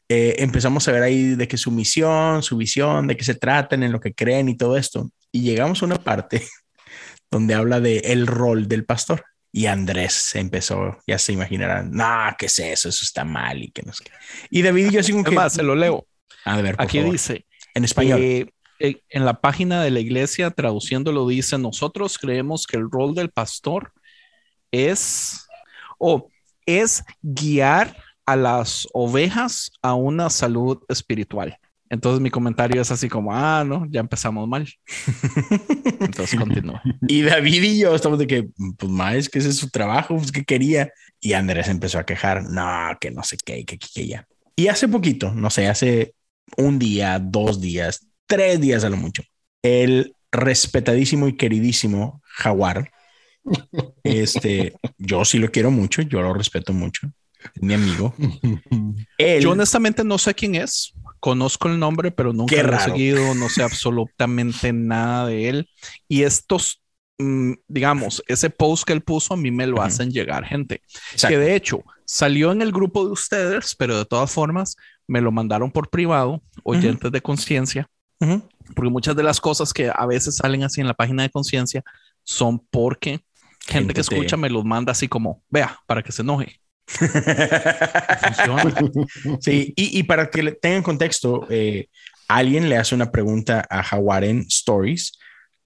eh, 0.09 0.37
empezamos 0.39 0.87
a 0.87 0.93
ver 0.93 1.03
ahí 1.03 1.35
de 1.35 1.49
que 1.49 1.57
su 1.57 1.71
misión, 1.71 2.43
su 2.43 2.57
visión, 2.57 3.07
de 3.07 3.17
qué 3.17 3.25
se 3.25 3.35
tratan, 3.35 3.83
en 3.83 3.93
lo 3.93 4.01
que 4.01 4.15
creen 4.15 4.49
y 4.49 4.57
todo 4.57 4.77
esto. 4.77 5.11
Y 5.33 5.43
llegamos 5.43 5.83
a 5.83 5.87
una 5.87 5.97
parte 5.97 6.43
donde 7.31 7.55
habla 7.55 7.81
de 7.81 7.99
el 7.99 8.27
rol 8.27 8.69
del 8.69 8.85
pastor. 8.85 9.25
Y 9.53 9.67
Andrés 9.67 10.13
se 10.13 10.41
empezó, 10.41 10.99
ya 11.07 11.17
se 11.17 11.33
imaginarán, 11.33 11.93
no, 11.93 12.07
¿qué 12.37 12.47
es 12.47 12.59
eso? 12.59 12.89
Eso 12.89 13.05
está 13.05 13.25
mal 13.25 13.63
y 13.63 13.71
que 13.71 13.83
no 13.83 13.93
sé. 13.93 14.05
Y 14.51 14.63
David 14.63 14.87
y 14.87 14.91
yo 14.91 15.01
así 15.01 15.13
como 15.13 15.25
que, 15.25 15.31
más, 15.31 15.53
se 15.53 15.63
lo 15.63 15.77
leo. 15.77 16.07
a 16.45 16.61
ver, 16.61 16.77
por 16.77 16.85
Aquí 16.85 16.99
favor, 16.99 17.13
dice, 17.13 17.47
en 17.73 17.85
español. 17.85 18.21
Eh, 18.21 18.53
eh, 18.81 19.03
en 19.09 19.25
la 19.25 19.41
página 19.41 19.83
de 19.83 19.91
la 19.91 20.01
iglesia, 20.01 20.51
traduciéndolo, 20.51 21.29
dice, 21.29 21.57
nosotros 21.59 22.19
creemos 22.19 22.67
que 22.67 22.77
el 22.77 22.91
rol 22.91 23.15
del 23.15 23.31
pastor 23.31 23.93
es, 24.73 25.47
o 25.99 26.29
es 26.67 27.05
guiar 27.23 27.97
a 28.27 28.37
las 28.37 28.89
ovejas 28.93 29.71
a 29.83 29.95
una 29.95 30.31
salud 30.31 30.83
espiritual. 30.89 31.59
Entonces 31.95 32.21
mi 32.21 32.31
comentario 32.31 32.83
es 32.83 32.91
así 32.91 33.09
como, 33.09 33.33
ah, 33.33 33.65
no, 33.65 33.87
ya 33.89 34.01
empezamos 34.01 34.49
mal. 34.49 34.69
Entonces 36.01 36.39
continúa. 36.39 36.83
Y 37.07 37.23
David 37.23 37.63
y 37.63 37.79
yo 37.81 37.95
estamos 37.95 38.19
de 38.19 38.27
que, 38.27 38.49
pues 38.77 38.93
más, 38.93 39.29
que 39.29 39.39
ese 39.39 39.51
es 39.51 39.57
su 39.57 39.71
trabajo, 39.71 40.17
pues 40.17 40.33
que 40.33 40.45
quería. 40.45 40.93
Y 41.21 41.33
Andrés 41.33 41.69
empezó 41.69 41.99
a 41.99 42.05
quejar, 42.05 42.43
no, 42.45 42.97
que 43.01 43.11
no 43.11 43.23
sé 43.23 43.37
qué, 43.45 43.65
que, 43.65 43.79
que, 43.79 43.87
que 43.95 44.07
ya. 44.07 44.27
Y 44.57 44.69
hace 44.69 44.89
poquito, 44.89 45.33
no 45.33 45.51
sé, 45.51 45.69
hace 45.69 46.15
un 46.57 46.79
día, 46.79 47.19
dos 47.19 47.61
días, 47.61 48.07
tres 48.27 48.61
días 48.61 48.85
a 48.85 48.91
lo 48.91 48.97
mucho, 48.97 49.23
el 49.63 50.15
respetadísimo 50.31 51.29
y 51.29 51.37
queridísimo 51.37 52.21
Jaguar, 52.25 52.91
este, 54.03 54.75
yo 54.99 55.25
sí 55.25 55.39
lo 55.39 55.51
quiero 55.51 55.71
mucho, 55.71 56.03
yo 56.03 56.21
lo 56.21 56.35
respeto 56.35 56.73
mucho, 56.73 57.09
es 57.55 57.63
mi 57.63 57.75
amigo. 57.75 58.15
Él, 59.19 59.43
Yo 59.43 59.51
honestamente 59.51 60.05
no 60.05 60.19
sé 60.19 60.35
quién 60.35 60.55
es, 60.55 60.93
conozco 61.25 61.69
el 61.71 61.79
nombre, 61.79 62.11
pero 62.11 62.35
nunca 62.35 62.63
lo 62.63 62.77
he 62.77 62.81
seguido, 62.81 63.35
no 63.35 63.49
sé 63.49 63.63
absolutamente 63.63 64.75
nada 64.75 65.27
de 65.27 65.49
él. 65.49 65.71
Y 66.07 66.25
estos, 66.25 66.83
mm, 67.19 67.53
digamos, 67.67 68.23
ese 68.27 68.51
post 68.51 68.85
que 68.85 68.93
él 68.93 69.01
puso 69.01 69.33
a 69.33 69.37
mí 69.39 69.51
me 69.51 69.67
lo 69.67 69.81
hacen 69.81 70.11
llegar 70.11 70.45
gente. 70.45 70.83
Exacto. 71.13 71.29
que 71.29 71.39
de 71.39 71.57
hecho 71.57 71.83
salió 72.05 72.53
en 72.53 72.61
el 72.61 72.73
grupo 72.73 73.07
de 73.07 73.13
ustedes, 73.13 73.75
pero 73.75 73.97
de 73.97 74.05
todas 74.05 74.31
formas 74.31 74.77
me 75.09 75.23
lo 75.23 75.33
mandaron 75.33 75.71
por 75.73 75.89
privado, 75.89 76.43
oyentes 76.63 77.11
de 77.11 77.23
conciencia, 77.23 77.89
Ujú. 78.21 78.47
porque 78.75 78.91
muchas 78.91 79.17
de 79.17 79.23
las 79.23 79.41
cosas 79.41 79.73
que 79.73 79.91
a 79.95 80.05
veces 80.05 80.37
salen 80.37 80.63
así 80.63 80.83
en 80.83 80.89
la 80.89 80.95
página 80.95 81.23
de 81.23 81.31
conciencia 81.31 81.83
son 82.23 82.59
porque 82.71 83.25
gente, 83.61 83.73
Gente 83.73 83.95
que 83.95 84.03
te- 84.03 84.15
escucha 84.15 84.37
me 84.37 84.51
los 84.51 84.67
manda 84.67 84.93
así 84.93 85.09
como, 85.09 85.43
vea, 85.49 85.79
para 85.87 86.03
que 86.03 86.13
se 86.13 86.21
enoje. 86.21 86.61
Sí, 89.41 89.73
y, 89.77 89.99
y 89.99 90.03
para 90.03 90.31
que 90.31 90.53
tengan 90.53 90.83
contexto, 90.83 91.47
eh, 91.51 91.89
alguien 92.29 92.69
le 92.69 92.77
hace 92.77 92.95
una 92.95 93.11
pregunta 93.11 93.67
a 93.69 93.83
Jaguar 93.83 94.25
en 94.25 94.41
Stories 94.41 95.13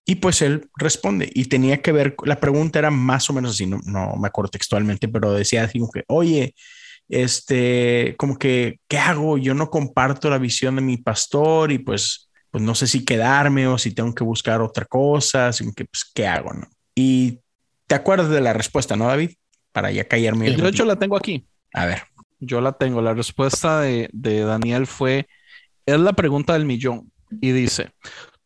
y 0.05 0.17
pues 0.17 0.41
él 0.41 0.69
responde 0.77 1.31
y 1.35 1.47
tenía 1.47 1.83
que 1.83 1.93
ver, 1.93 2.17
la 2.25 2.41
pregunta 2.41 2.79
era 2.79 2.91
más 2.91 3.29
o 3.29 3.35
menos 3.35 3.53
así, 3.53 3.67
no, 3.67 3.79
no 3.85 4.17
me 4.17 4.29
acuerdo 4.29 4.51
textualmente, 4.51 5.07
pero 5.09 5.33
decía 5.33 5.65
así 5.65 5.79
como 5.79 5.93
que, 5.93 6.05
oye, 6.09 6.55
este, 7.09 8.15
como 8.19 8.39
que, 8.39 8.81
¿qué 8.89 8.99
hago? 8.99 9.39
Yo 9.39 9.55
no 9.55 9.71
comparto 9.71 10.31
la 10.31 10.39
visión 10.39 10.77
de 10.77 10.83
mi 10.83 10.97
pastor 10.97 11.73
y 11.73 11.79
pues, 11.79 12.31
pues 12.51 12.63
no 12.65 12.75
sé 12.75 12.87
si 12.87 13.05
quedarme 13.05 13.67
o 13.67 13.77
si 13.77 13.93
tengo 13.93 14.15
que 14.15 14.25
buscar 14.25 14.63
otra 14.63 14.87
cosa, 14.87 15.49
así 15.49 15.65
que, 15.75 15.85
pues, 15.85 16.11
¿qué 16.15 16.27
hago? 16.27 16.55
No? 16.55 16.67
Y 16.95 17.41
te 17.87 17.95
acuerdas 17.95 18.31
de 18.31 18.41
la 18.41 18.53
respuesta, 18.53 18.97
¿no, 18.97 19.07
David? 19.09 19.33
Para 19.73 19.91
ya 19.91 20.05
callarme. 20.05 20.55
Yo 20.55 20.63
de 20.63 20.71
hecho 20.71 20.85
la 20.85 20.97
tengo 20.97 21.17
aquí. 21.17 21.47
A 21.73 21.87
ver. 21.87 22.03
Yo 22.41 22.61
la 22.61 22.73
tengo. 22.73 23.03
La 23.03 23.15
respuesta 23.15 23.81
de, 23.81 24.09
de 24.13 24.41
Daniel 24.41 24.87
fue, 24.87 25.29
es 25.87 25.99
la 25.99 26.13
pregunta 26.13 26.53
del 26.55 26.65
millón. 26.65 27.13
Y 27.41 27.53
dice, 27.53 27.91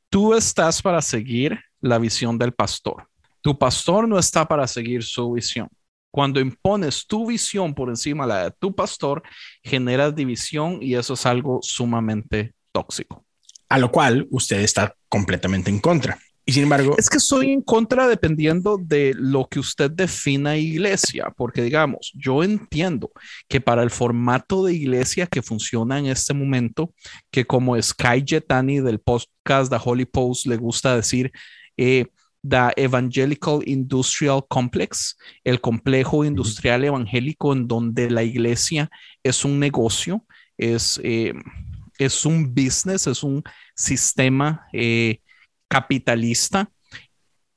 tú 0.09 0.35
estás 0.35 0.83
para 0.83 1.01
seguir 1.03 1.61
la 1.81 1.99
visión 1.99 2.39
del 2.39 2.53
pastor. 2.53 3.09
Tu 3.41 3.59
pastor 3.59 4.09
no 4.09 4.19
está 4.19 4.47
para 4.47 4.67
seguir 4.67 5.03
su 5.03 5.33
visión. 5.33 5.69
Cuando 6.11 6.41
impones 6.41 7.07
tu 7.07 7.27
visión 7.27 7.75
por 7.75 7.89
encima 7.89 8.25
de 8.25 8.29
la 8.29 8.45
de 8.45 8.51
tu 8.51 8.75
pastor, 8.75 9.23
generas 9.63 10.15
división 10.15 10.79
y 10.83 10.95
eso 10.95 11.15
es 11.15 11.25
algo 11.27 11.61
sumamente 11.63 12.55
tóxico. 12.71 13.25
a 13.69 13.79
lo 13.79 13.91
cual 13.91 14.27
usted 14.31 14.61
está 14.61 14.95
completamente 15.09 15.71
en 15.71 15.79
contra. 15.79 16.19
Y 16.45 16.53
sin 16.53 16.65
embargo, 16.65 16.97
Es 16.99 17.09
que 17.09 17.21
soy 17.21 17.53
en 17.53 17.63
contra 17.63 18.09
dependiendo 18.09 18.77
de 18.77 19.15
lo 19.17 19.47
que 19.47 19.61
usted 19.61 19.91
defina 19.91 20.57
iglesia, 20.57 21.33
porque 21.37 21.63
digamos, 21.63 22.13
yo 22.15 22.43
entiendo 22.43 23.13
que 23.49 23.61
para 23.61 23.83
el 23.83 23.91
formato 23.91 24.65
de 24.65 24.75
iglesia 24.75 25.27
que 25.27 25.41
funciona 25.41 25.99
en 26.01 26.07
este 26.07 26.35
momento, 26.35 26.93
que 27.31 27.45
como 27.45 27.81
Sky 27.81 28.25
Jetani 28.27 28.81
del 28.81 28.99
podcast 28.99 29.71
The 29.71 29.79
Holy 29.83 30.05
Post 30.05 30.47
le 30.47 30.57
gusta 30.57 30.97
decir, 30.97 31.31
eh, 31.77 32.07
The 32.43 32.73
Evangelical 32.77 33.61
Industrial 33.65 34.45
Complex, 34.49 35.17
el 35.45 35.61
complejo 35.61 36.25
industrial 36.25 36.85
evangélico 36.85 37.53
en 37.53 37.69
donde 37.69 38.11
la 38.11 38.25
iglesia 38.25 38.91
es 39.23 39.45
un 39.45 39.61
negocio, 39.61 40.27
es, 40.59 41.01
eh, 41.05 41.35
es 41.99 42.27
un 42.27 42.53
business, 42.53 43.07
es 43.07 43.23
un 43.23 43.45
sistema 43.77 44.67
eh, 44.73 45.21
capitalista. 45.73 46.71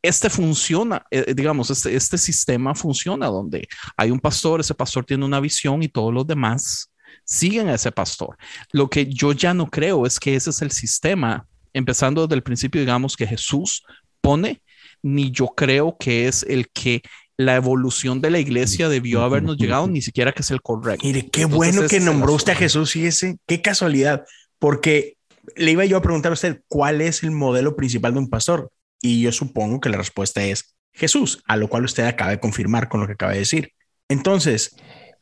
Este 0.01 0.29
funciona, 0.29 1.05
eh, 1.11 1.33
digamos, 1.35 1.69
este, 1.69 1.93
este 1.95 2.17
sistema 2.17 2.73
funciona 2.73 3.25
donde 3.25 3.67
hay 3.97 4.09
un 4.09 4.19
pastor, 4.19 4.61
ese 4.61 4.73
pastor 4.73 5.03
tiene 5.03 5.25
una 5.25 5.41
visión 5.41 5.83
y 5.83 5.89
todos 5.89 6.13
los 6.13 6.25
demás 6.25 6.93
siguen 7.25 7.67
a 7.67 7.73
ese 7.73 7.91
pastor. 7.91 8.37
Lo 8.71 8.89
que 8.89 9.05
yo 9.07 9.33
ya 9.33 9.53
no 9.53 9.69
creo 9.69 10.05
es 10.05 10.17
que 10.17 10.35
ese 10.35 10.51
es 10.51 10.61
el 10.61 10.71
sistema, 10.71 11.45
empezando 11.73 12.21
desde 12.21 12.35
el 12.35 12.43
principio, 12.43 12.79
digamos, 12.79 13.17
que 13.17 13.27
Jesús 13.27 13.83
pone, 14.21 14.61
ni 15.01 15.31
yo 15.31 15.47
creo 15.47 15.97
que 15.99 16.27
es 16.27 16.43
el 16.43 16.69
que 16.69 17.01
la 17.35 17.55
evolución 17.55 18.21
de 18.21 18.29
la 18.29 18.39
iglesia 18.39 18.87
debió 18.87 19.23
habernos 19.23 19.57
llegado, 19.57 19.87
ni 19.87 20.01
siquiera 20.01 20.31
que 20.31 20.41
es 20.41 20.51
el 20.51 20.61
correcto. 20.61 21.05
mire, 21.05 21.27
qué 21.29 21.41
Entonces, 21.41 21.57
bueno 21.57 21.89
que 21.89 21.99
nombró 21.99 22.33
usted 22.33 22.53
a. 22.53 22.55
Jesús, 22.55 22.91
fíjese, 22.91 23.37
qué 23.45 23.61
casualidad, 23.61 24.23
porque 24.57 25.14
le 25.55 25.71
iba 25.71 25.85
yo 25.85 25.97
a 25.97 26.01
preguntar 26.01 26.31
a 26.31 26.33
usted 26.33 26.61
cuál 26.67 27.01
es 27.01 27.23
el 27.23 27.31
modelo 27.31 27.75
principal 27.75 28.13
de 28.13 28.19
un 28.19 28.29
pastor. 28.29 28.71
Y 29.01 29.21
yo 29.21 29.31
supongo 29.31 29.79
que 29.79 29.89
la 29.89 29.97
respuesta 29.97 30.43
es 30.43 30.75
Jesús, 30.93 31.43
a 31.47 31.57
lo 31.57 31.67
cual 31.67 31.85
usted 31.85 32.05
acaba 32.05 32.31
de 32.31 32.39
confirmar 32.39 32.89
con 32.89 33.01
lo 33.01 33.07
que 33.07 33.13
acaba 33.13 33.33
de 33.33 33.39
decir. 33.39 33.71
Entonces, 34.09 34.75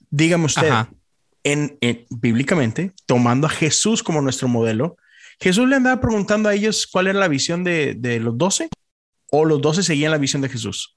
dígame 0.10 0.46
usted, 0.46 0.72
en, 1.44 1.78
en- 1.82 2.06
bíblicamente, 2.10 2.94
tomando 3.06 3.48
a 3.48 3.50
Jesús 3.50 4.04
como 4.04 4.22
nuestro 4.22 4.48
modelo, 4.48 4.96
Jesús 5.42 5.68
le 5.68 5.76
andaba 5.76 6.00
preguntando 6.00 6.48
a 6.50 6.54
ellos 6.54 6.88
cuál 6.88 7.08
era 7.08 7.20
la 7.20 7.28
visión 7.28 7.64
de, 7.64 7.96
de 7.98 8.20
los 8.20 8.38
doce 8.38 8.70
o 9.32 9.46
los 9.46 9.62
doce 9.62 9.84
seguían 9.84 10.12
la 10.12 10.18
visión 10.20 10.42
de 10.42 10.50
Jesús. 10.50 10.96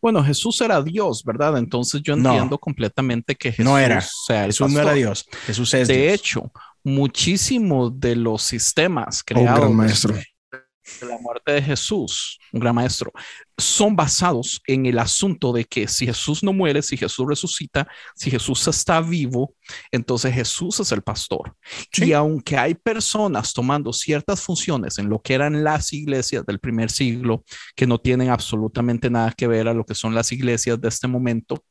Bueno, 0.00 0.22
Jesús 0.22 0.60
era 0.60 0.80
Dios, 0.82 1.24
¿verdad? 1.24 1.58
Entonces 1.58 2.00
yo 2.02 2.14
No. 2.16 2.30
entiendo 2.30 2.58
completamente 2.58 3.34
que 3.34 3.50
Jesús 3.50 3.64
No 3.64 3.78
era. 3.78 4.00
sea 4.00 4.42
el 4.44 4.52
Jesús 4.52 4.70
no 4.72 4.80
era. 4.80 4.92
Dios, 4.92 5.26
Jesús 5.46 5.74
es 5.74 5.88
De 5.88 5.96
Dios. 6.02 6.14
hecho, 6.14 6.52
muchísimos 6.88 7.98
de 8.00 8.16
los 8.16 8.42
sistemas 8.42 9.20
Oh, 9.20 9.24
gran 9.26 9.44
creados 9.44 9.74
maestro. 9.74 10.14
de 10.14 11.06
la 11.06 11.18
muerte 11.18 11.52
de 11.52 11.60
Jesús, 11.62 12.38
un 12.50 12.60
gran 12.60 12.74
maestro, 12.74 13.12
son 13.58 13.94
basados 13.94 14.60
en 14.66 14.86
el 14.86 14.98
asunto 14.98 15.52
de 15.52 15.64
que 15.66 15.86
si 15.86 16.06
Jesús 16.06 16.42
no 16.42 16.54
muere, 16.54 16.80
si 16.80 16.96
Jesús 16.96 17.26
resucita, 17.28 17.86
si 18.14 18.30
Jesús 18.30 18.66
está 18.66 19.00
vivo, 19.02 19.54
entonces 19.92 20.32
Jesús 20.32 20.80
es 20.80 20.90
el 20.92 21.02
pastor. 21.02 21.54
Sí. 21.92 22.06
Y 22.06 22.12
aunque 22.14 22.56
hay 22.56 22.74
personas 22.74 23.52
tomando 23.52 23.92
ciertas 23.92 24.40
funciones 24.40 24.98
en 24.98 25.10
lo 25.10 25.20
que 25.20 25.34
eran 25.34 25.62
las 25.62 25.92
iglesias 25.92 26.46
del 26.46 26.58
primer 26.58 26.90
siglo, 26.90 27.44
que 27.76 27.86
no 27.86 27.98
tienen 27.98 28.30
absolutamente 28.30 29.10
nada 29.10 29.32
que 29.32 29.46
ver 29.46 29.68
a 29.68 29.74
lo 29.74 29.84
que 29.84 29.94
son 29.94 30.14
las 30.14 30.32
iglesias 30.32 30.80
de 30.80 30.88
este 30.88 31.06
momento, 31.06 31.62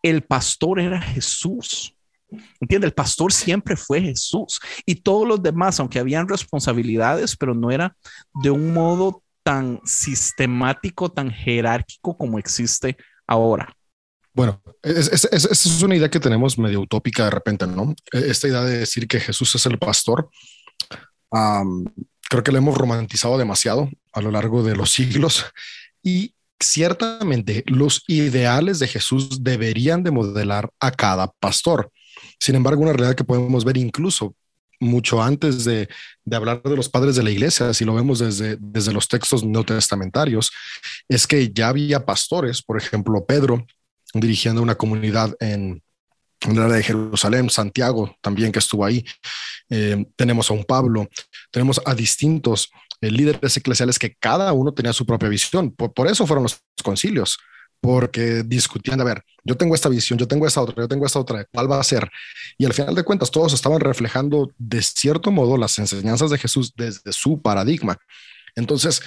el 0.00 0.22
pastor 0.22 0.78
era 0.78 1.00
Jesús. 1.00 1.93
¿Entiende? 2.60 2.86
El 2.86 2.92
pastor 2.94 3.32
siempre 3.32 3.76
fue 3.76 4.00
Jesús 4.00 4.60
y 4.86 4.96
todos 4.96 5.26
los 5.26 5.42
demás, 5.42 5.80
aunque 5.80 5.98
habían 5.98 6.28
responsabilidades, 6.28 7.36
pero 7.36 7.54
no 7.54 7.70
era 7.70 7.96
de 8.42 8.50
un 8.50 8.72
modo 8.72 9.22
tan 9.42 9.80
sistemático, 9.84 11.10
tan 11.10 11.30
jerárquico 11.30 12.16
como 12.16 12.38
existe 12.38 12.96
ahora. 13.26 13.76
Bueno, 14.32 14.60
es- 14.82 15.08
es- 15.12 15.28
es- 15.30 15.44
esa 15.44 15.68
es 15.68 15.82
una 15.82 15.94
idea 15.96 16.10
que 16.10 16.18
tenemos 16.18 16.58
medio 16.58 16.80
utópica 16.80 17.24
de 17.24 17.30
repente, 17.30 17.66
¿no? 17.66 17.94
E- 18.12 18.30
Esta 18.30 18.48
idea 18.48 18.62
de 18.62 18.78
decir 18.78 19.06
que 19.06 19.20
Jesús 19.20 19.54
es 19.54 19.66
el 19.66 19.78
pastor. 19.78 20.28
creo 22.30 22.42
que 22.44 22.52
lo 22.52 22.58
hemos 22.58 22.76
romantizado 22.78 23.36
demasiado 23.38 23.90
a 24.12 24.20
lo 24.20 24.30
largo 24.30 24.62
de 24.62 24.76
los 24.76 24.90
siglos 24.92 25.46
y 26.02 26.34
ciertamente 26.60 27.64
los 27.66 28.02
ideales 28.06 28.78
de 28.78 28.88
Jesús 28.88 29.42
deberían 29.42 30.02
de 30.02 30.10
modelar 30.10 30.70
a 30.80 30.90
cada 30.90 31.30
pastor. 31.40 31.90
Sin 32.38 32.54
embargo, 32.54 32.82
una 32.82 32.92
realidad 32.92 33.16
que 33.16 33.24
podemos 33.24 33.64
ver 33.64 33.76
incluso 33.76 34.34
mucho 34.80 35.22
antes 35.22 35.64
de, 35.64 35.88
hablar 36.30 36.62
de 36.62 36.76
los 36.76 36.88
padres 36.88 37.16
de 37.16 37.22
la 37.22 37.30
iglesia, 37.30 37.72
si 37.72 37.84
lo 37.84 37.94
vemos 37.94 38.18
desde, 38.18 38.56
desde 38.60 38.92
los 38.92 39.08
textos 39.08 39.44
neotestamentarios, 39.44 40.50
es 41.08 41.26
que 41.26 41.52
ya 41.52 41.68
había 41.68 42.04
pastores, 42.04 42.62
por 42.62 42.76
ejemplo, 42.76 43.24
Pedro 43.24 43.66
dirigiendo 44.12 44.62
una 44.62 44.74
comunidad 44.76 45.34
en, 45.40 45.82
en 46.48 46.58
la 46.58 46.68
de 46.68 46.82
Jerusalén, 46.82 47.50
Santiago 47.50 48.16
también 48.20 48.52
que 48.52 48.58
estuvo 48.58 48.84
ahí, 48.84 49.04
eh, 49.70 50.04
tenemos 50.16 50.50
a 50.50 50.54
un 50.54 50.64
Pablo, 50.64 51.08
tenemos 51.50 51.80
a 51.84 51.94
distintos 51.94 52.70
eh, 53.00 53.10
líderes 53.10 53.56
eclesiales 53.56 53.98
que 53.98 54.14
cada 54.14 54.52
uno 54.52 54.72
tenía 54.72 54.92
su 54.92 55.06
propia 55.06 55.28
visión, 55.28 55.70
por, 55.72 56.06
eso 56.06 56.26
fueron 56.26 56.44
los 56.44 56.60
concilios, 56.82 57.38
porque 57.80 58.42
discutían, 58.44 59.00
a 59.00 59.04
ver, 59.04 59.22
yo 59.44 59.56
tengo 59.56 59.74
esta 59.74 59.88
visión, 59.88 60.18
yo 60.18 60.26
tengo 60.26 60.46
esta 60.46 60.62
otra, 60.62 60.74
yo 60.76 60.88
tengo 60.88 61.06
esta 61.06 61.18
otra, 61.18 61.44
¿cuál 61.52 61.70
va 61.70 61.78
a 61.78 61.84
ser? 61.84 62.10
Y 62.56 62.64
al 62.64 62.72
final 62.72 62.94
de 62.94 63.04
cuentas 63.04 63.30
todos 63.30 63.52
estaban 63.52 63.80
reflejando 63.80 64.50
de 64.58 64.82
cierto 64.82 65.30
modo 65.30 65.56
las 65.56 65.78
enseñanzas 65.78 66.30
de 66.30 66.38
Jesús 66.38 66.72
desde 66.76 67.12
su 67.12 67.42
paradigma. 67.42 67.98
Entonces, 68.56 69.02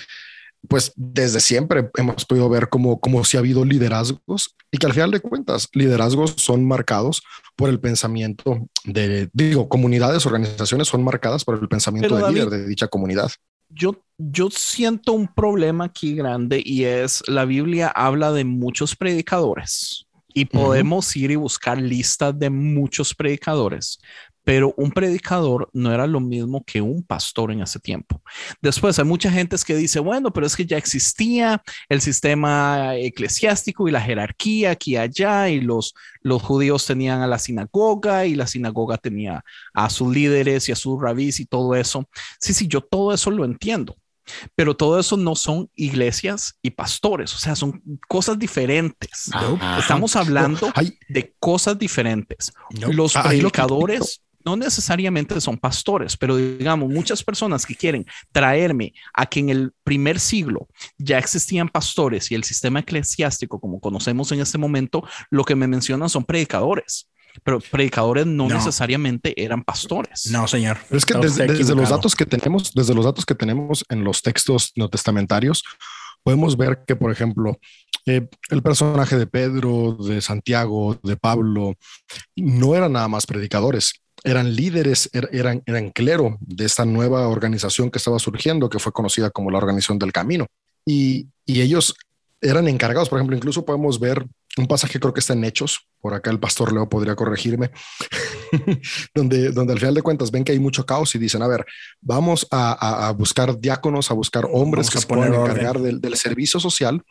pues 0.68 0.92
desde 0.96 1.40
siempre 1.40 1.90
hemos 1.98 2.26
podido 2.26 2.50
ver 2.50 2.70
cómo, 2.70 3.00
cómo 3.00 3.24
si 3.24 3.38
ha 3.38 3.40
habido 3.40 3.64
liderazgos 3.64 4.56
y 4.72 4.78
que 4.78 4.86
al 4.86 4.94
final 4.94 5.12
de 5.12 5.20
cuentas 5.20 5.70
liderazgos 5.74 6.36
son 6.38 6.66
marcados 6.66 7.22
por 7.56 7.70
el 7.70 7.80
pensamiento 7.80 8.68
de, 8.84 9.30
digo, 9.34 9.70
comunidades, 9.70 10.26
organizaciones 10.26 10.88
son 10.88 11.04
marcadas 11.04 11.46
por 11.46 11.60
el 11.60 11.68
pensamiento 11.68 12.18
del 12.18 12.34
líder 12.34 12.50
de 12.50 12.68
dicha 12.68 12.88
comunidad. 12.88 13.32
Yo, 13.70 14.04
yo 14.18 14.50
siento 14.50 15.14
un 15.14 15.28
problema 15.28 15.86
aquí 15.86 16.16
grande 16.16 16.62
y 16.64 16.84
es 16.84 17.24
la 17.28 17.46
Biblia 17.46 17.88
habla 17.90 18.32
de 18.32 18.44
muchos 18.46 18.96
predicadores 18.96 20.08
y 20.34 20.46
podemos 20.46 21.16
ir 21.16 21.32
y 21.32 21.36
buscar 21.36 21.80
listas 21.80 22.38
de 22.38 22.52
muchos 22.52 23.16
predicadores, 23.16 24.00
pero 24.48 24.74
un 24.78 24.92
predicador 24.92 25.70
no 25.74 25.94
era 25.94 26.08
lo 26.08 26.22
mismo 26.22 26.64
que 26.64 26.80
un 26.80 27.04
pastor 27.04 27.52
en 27.52 27.62
ese 27.62 27.82
tiempo. 27.82 28.22
Después 28.62 28.98
hay 28.98 29.04
mucha 29.04 29.30
gente 29.30 29.58
que 29.68 29.76
dice, 29.76 30.00
bueno, 30.00 30.32
pero 30.32 30.48
es 30.48 30.56
que 30.56 30.66
ya 30.66 30.78
existía 30.78 31.62
el 31.90 32.00
sistema 32.00 32.96
eclesiástico 32.96 33.90
y 33.90 33.92
la 33.92 34.00
jerarquía 34.00 34.72
aquí 34.72 34.92
y 34.92 34.96
allá, 34.96 35.50
y 35.50 35.60
los, 35.60 35.94
los 36.22 36.42
judíos 36.42 36.86
tenían 36.86 37.22
a 37.22 37.28
la 37.28 37.40
sinagoga 37.40 38.26
y 38.26 38.36
la 38.36 38.48
sinagoga 38.48 38.98
tenía 38.98 39.44
a 39.74 39.90
sus 39.90 40.16
líderes 40.16 40.70
y 40.70 40.72
a 40.72 40.78
sus 40.78 40.98
rabís 41.02 41.42
y 41.42 41.46
todo 41.46 41.76
eso. 41.76 42.08
Sí, 42.40 42.54
sí, 42.54 42.70
yo 42.70 42.80
todo 42.80 43.14
eso 43.14 43.30
lo 43.32 43.44
entiendo. 43.44 43.98
Pero 44.56 44.78
todo 44.78 44.98
eso 44.98 45.18
no 45.18 45.36
son 45.36 45.70
iglesias 45.76 46.58
y 46.62 46.72
pastores, 46.72 47.34
o 47.34 47.38
sea, 47.38 47.56
son 47.56 47.82
cosas 48.08 48.40
diferentes. 48.40 49.30
Estamos 49.78 50.16
hablando 50.16 50.72
de 51.10 51.34
cosas 51.40 51.78
diferentes. 51.78 52.52
Los 52.90 53.14
predicadores 53.14 54.22
no 54.48 54.56
necesariamente 54.56 55.42
son 55.42 55.58
pastores, 55.58 56.16
pero 56.16 56.38
digamos, 56.38 56.90
muchas 56.90 57.22
personas 57.22 57.66
que 57.66 57.76
quieren 57.76 58.06
traerme 58.32 58.94
a 59.14 59.26
que 59.26 59.42
en 59.42 59.50
el 59.50 59.74
primer 59.84 60.22
siglo 60.22 60.70
ya 60.98 61.18
existían 61.18 61.68
pastores 61.68 62.32
y 62.32 62.36
el 62.36 62.46
sistema 62.46 62.80
eclesiástico 62.80 63.60
como 63.60 63.82
conocemos 63.82 64.32
en 64.32 64.40
este 64.40 64.58
momento, 64.58 65.04
lo 65.30 65.44
que 65.44 65.56
me 65.56 65.68
mencionan 65.68 66.08
son 66.10 66.24
predicadores 66.24 67.10
pero 67.44 67.60
predicadores 67.60 68.26
no, 68.26 68.48
necesariamente 68.48 69.32
eran 69.40 69.64
pastores. 69.64 70.32
No, 70.32 70.48
señor. 70.48 70.80
es 70.90 71.06
que 71.06 71.14
desde, 71.20 71.76
los 71.76 71.90
datos 71.90 72.16
que 72.16 72.26
tenemos, 72.26 72.74
desde 72.74 72.96
los 72.96 73.06
datos 73.06 73.28
que 73.28 73.36
tenemos 73.36 73.86
en 73.90 74.04
los 74.04 74.24
textos 74.24 74.72
no 74.76 74.90
testamentarios, 74.90 75.64
podemos 76.24 76.58
ver 76.58 76.84
que, 76.88 76.96
por 76.96 77.12
ejemplo, 77.12 77.60
eh, 78.08 78.28
el 78.50 78.64
personaje 78.64 79.18
de 79.18 79.28
Pedro, 79.28 79.98
de 80.00 80.20
Santiago, 80.20 80.98
de 81.04 81.16
Pablo, 81.16 81.76
no 82.36 82.74
eran 82.74 82.94
nada 82.94 83.08
más 83.08 83.28
predicadores, 83.28 83.94
eran 84.28 84.56
líderes, 84.56 85.10
er, 85.14 85.30
eran, 85.32 85.64
eran 85.66 85.90
clero 85.92 86.38
de 86.42 86.66
esta 86.66 86.86
nueva 86.86 87.28
organización 87.28 87.90
que 87.90 87.98
estaba 87.98 88.20
surgiendo, 88.20 88.70
que 88.70 88.80
fue 88.80 88.92
conocida 88.92 89.30
como 89.30 89.52
la 89.52 89.58
Organización 89.58 89.98
del 89.98 90.12
Camino. 90.12 90.48
Y, 90.86 91.28
y 91.46 91.62
ellos 91.62 91.96
eran 92.42 92.68
encargados, 92.68 93.10
por 93.10 93.20
ejemplo, 93.20 93.36
incluso 93.36 93.66
podemos 93.66 94.00
ver 94.00 94.26
un 94.58 94.68
pasaje, 94.68 95.00
creo 95.00 95.14
que 95.14 95.20
está 95.20 95.34
en 95.34 95.44
Hechos, 95.44 95.88
por 96.00 96.14
acá 96.14 96.30
el 96.30 96.40
pastor 96.40 96.74
Leo 96.74 96.90
podría 96.90 97.16
corregirme, 97.16 97.72
donde, 99.16 99.52
donde 99.52 99.74
al 99.74 99.80
final 99.80 99.94
de 99.94 100.02
cuentas 100.02 100.32
ven 100.32 100.44
que 100.44 100.52
hay 100.52 100.60
mucho 100.60 100.86
caos 100.86 101.14
y 101.16 101.20
dicen, 101.20 101.42
a 101.42 101.48
ver, 101.48 101.66
vamos 102.02 102.48
a, 102.52 103.14
buscar 103.18 103.60
diáconos, 103.60 104.12
a 104.12 104.14
buscar 104.14 104.48
hombres 104.52 104.90
que 104.90 105.00
se 105.00 105.08
puedan 105.08 105.34
encargar 105.34 105.80
del, 105.80 106.18
servicio 106.18 106.60
social 106.60 107.04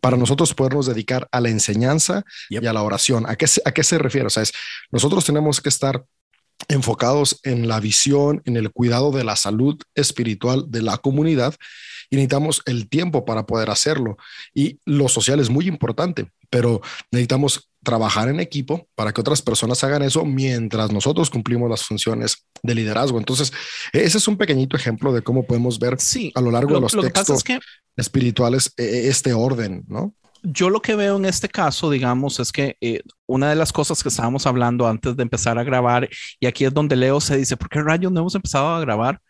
para 0.00 0.16
nosotros 0.16 0.54
podernos 0.54 0.86
dedicar 0.86 1.28
a 1.30 1.40
la 1.40 1.50
enseñanza 1.50 2.24
y 2.48 2.66
a 2.66 2.72
la 2.72 2.82
oración. 2.82 3.26
¿A 3.28 3.36
qué, 3.36 3.46
¿A 3.64 3.72
qué 3.72 3.84
se 3.84 3.98
refiere? 3.98 4.26
O 4.26 4.30
sea, 4.30 4.42
es, 4.42 4.52
nosotros 4.90 5.24
tenemos 5.24 5.60
que 5.60 5.68
estar 5.68 6.04
enfocados 6.68 7.40
en 7.42 7.68
la 7.68 7.80
visión, 7.80 8.42
en 8.44 8.56
el 8.56 8.70
cuidado 8.70 9.10
de 9.10 9.24
la 9.24 9.36
salud 9.36 9.80
espiritual 9.94 10.66
de 10.68 10.82
la 10.82 10.98
comunidad 10.98 11.54
y 12.10 12.16
necesitamos 12.16 12.62
el 12.66 12.88
tiempo 12.88 13.24
para 13.24 13.46
poder 13.46 13.70
hacerlo. 13.70 14.16
Y 14.54 14.78
lo 14.84 15.08
social 15.08 15.40
es 15.40 15.50
muy 15.50 15.66
importante, 15.66 16.30
pero 16.50 16.80
necesitamos 17.10 17.70
trabajar 17.82 18.28
en 18.28 18.40
equipo 18.40 18.88
para 18.94 19.12
que 19.12 19.20
otras 19.20 19.42
personas 19.42 19.84
hagan 19.84 20.02
eso 20.02 20.24
mientras 20.24 20.90
nosotros 20.90 21.30
cumplimos 21.30 21.68
las 21.68 21.84
funciones 21.84 22.46
de 22.62 22.74
liderazgo. 22.74 23.18
Entonces, 23.18 23.52
ese 23.92 24.18
es 24.18 24.28
un 24.28 24.36
pequeñito 24.36 24.76
ejemplo 24.76 25.12
de 25.12 25.22
cómo 25.22 25.46
podemos 25.46 25.78
ver 25.78 25.96
a 26.34 26.40
lo 26.40 26.50
largo 26.50 26.74
de 26.74 26.80
los 26.80 26.92
textos 26.92 27.44
espirituales 27.96 28.72
e, 28.76 28.84
e, 28.84 29.08
este 29.08 29.32
orden, 29.32 29.84
¿no? 29.86 30.14
Yo 30.44 30.70
lo 30.70 30.80
que 30.80 30.94
veo 30.94 31.16
en 31.16 31.24
este 31.24 31.48
caso, 31.48 31.90
digamos, 31.90 32.38
es 32.38 32.52
que 32.52 32.76
eh, 32.80 33.00
una 33.26 33.48
de 33.48 33.56
las 33.56 33.72
cosas 33.72 34.02
que 34.02 34.10
estábamos 34.10 34.46
hablando 34.46 34.86
antes 34.86 35.16
de 35.16 35.22
empezar 35.22 35.58
a 35.58 35.64
grabar, 35.64 36.08
y 36.38 36.46
aquí 36.46 36.64
es 36.64 36.74
donde 36.74 36.96
Leo 36.96 37.20
se 37.20 37.36
dice, 37.36 37.56
¿por 37.56 37.68
qué 37.68 37.82
rayos 37.82 38.12
no 38.12 38.20
hemos 38.20 38.34
empezado 38.34 38.68
a 38.68 38.80
grabar? 38.80 39.20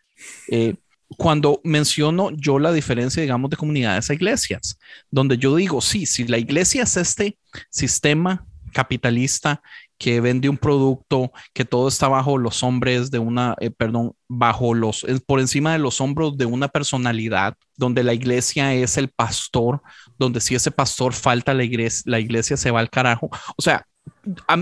Eh, 0.49 0.75
cuando 1.17 1.61
menciono 1.63 2.31
yo 2.31 2.59
la 2.59 2.73
diferencia, 2.73 3.21
digamos, 3.21 3.49
de 3.49 3.57
comunidades 3.57 4.09
a 4.09 4.13
iglesias, 4.13 4.77
donde 5.09 5.37
yo 5.37 5.55
digo, 5.55 5.79
sí, 5.81 6.05
si 6.05 6.25
la 6.25 6.37
iglesia 6.37 6.83
es 6.83 6.97
este 6.97 7.37
sistema 7.69 8.45
capitalista 8.73 9.61
que 9.97 10.19
vende 10.19 10.49
un 10.49 10.57
producto, 10.57 11.31
que 11.53 11.63
todo 11.63 11.87
está 11.87 12.09
bajo 12.09 12.37
los 12.37 12.63
hombres 12.63 13.11
de 13.11 13.19
una, 13.19 13.55
eh, 13.61 13.71
perdón, 13.71 14.13
bajo 14.27 14.73
los, 14.73 15.05
por 15.25 15.39
encima 15.39 15.71
de 15.71 15.79
los 15.79 16.01
hombros 16.01 16.37
de 16.37 16.45
una 16.45 16.67
personalidad, 16.67 17.55
donde 17.77 18.03
la 18.03 18.13
iglesia 18.13 18.73
es 18.73 18.97
el 18.97 19.07
pastor, 19.09 19.81
donde 20.17 20.41
si 20.41 20.55
ese 20.55 20.71
pastor 20.71 21.13
falta, 21.13 21.53
la 21.53 21.63
iglesia, 21.63 22.03
la 22.05 22.19
iglesia 22.19 22.57
se 22.57 22.71
va 22.71 22.79
al 22.79 22.89
carajo. 22.89 23.29
O 23.57 23.61
sea, 23.61 23.85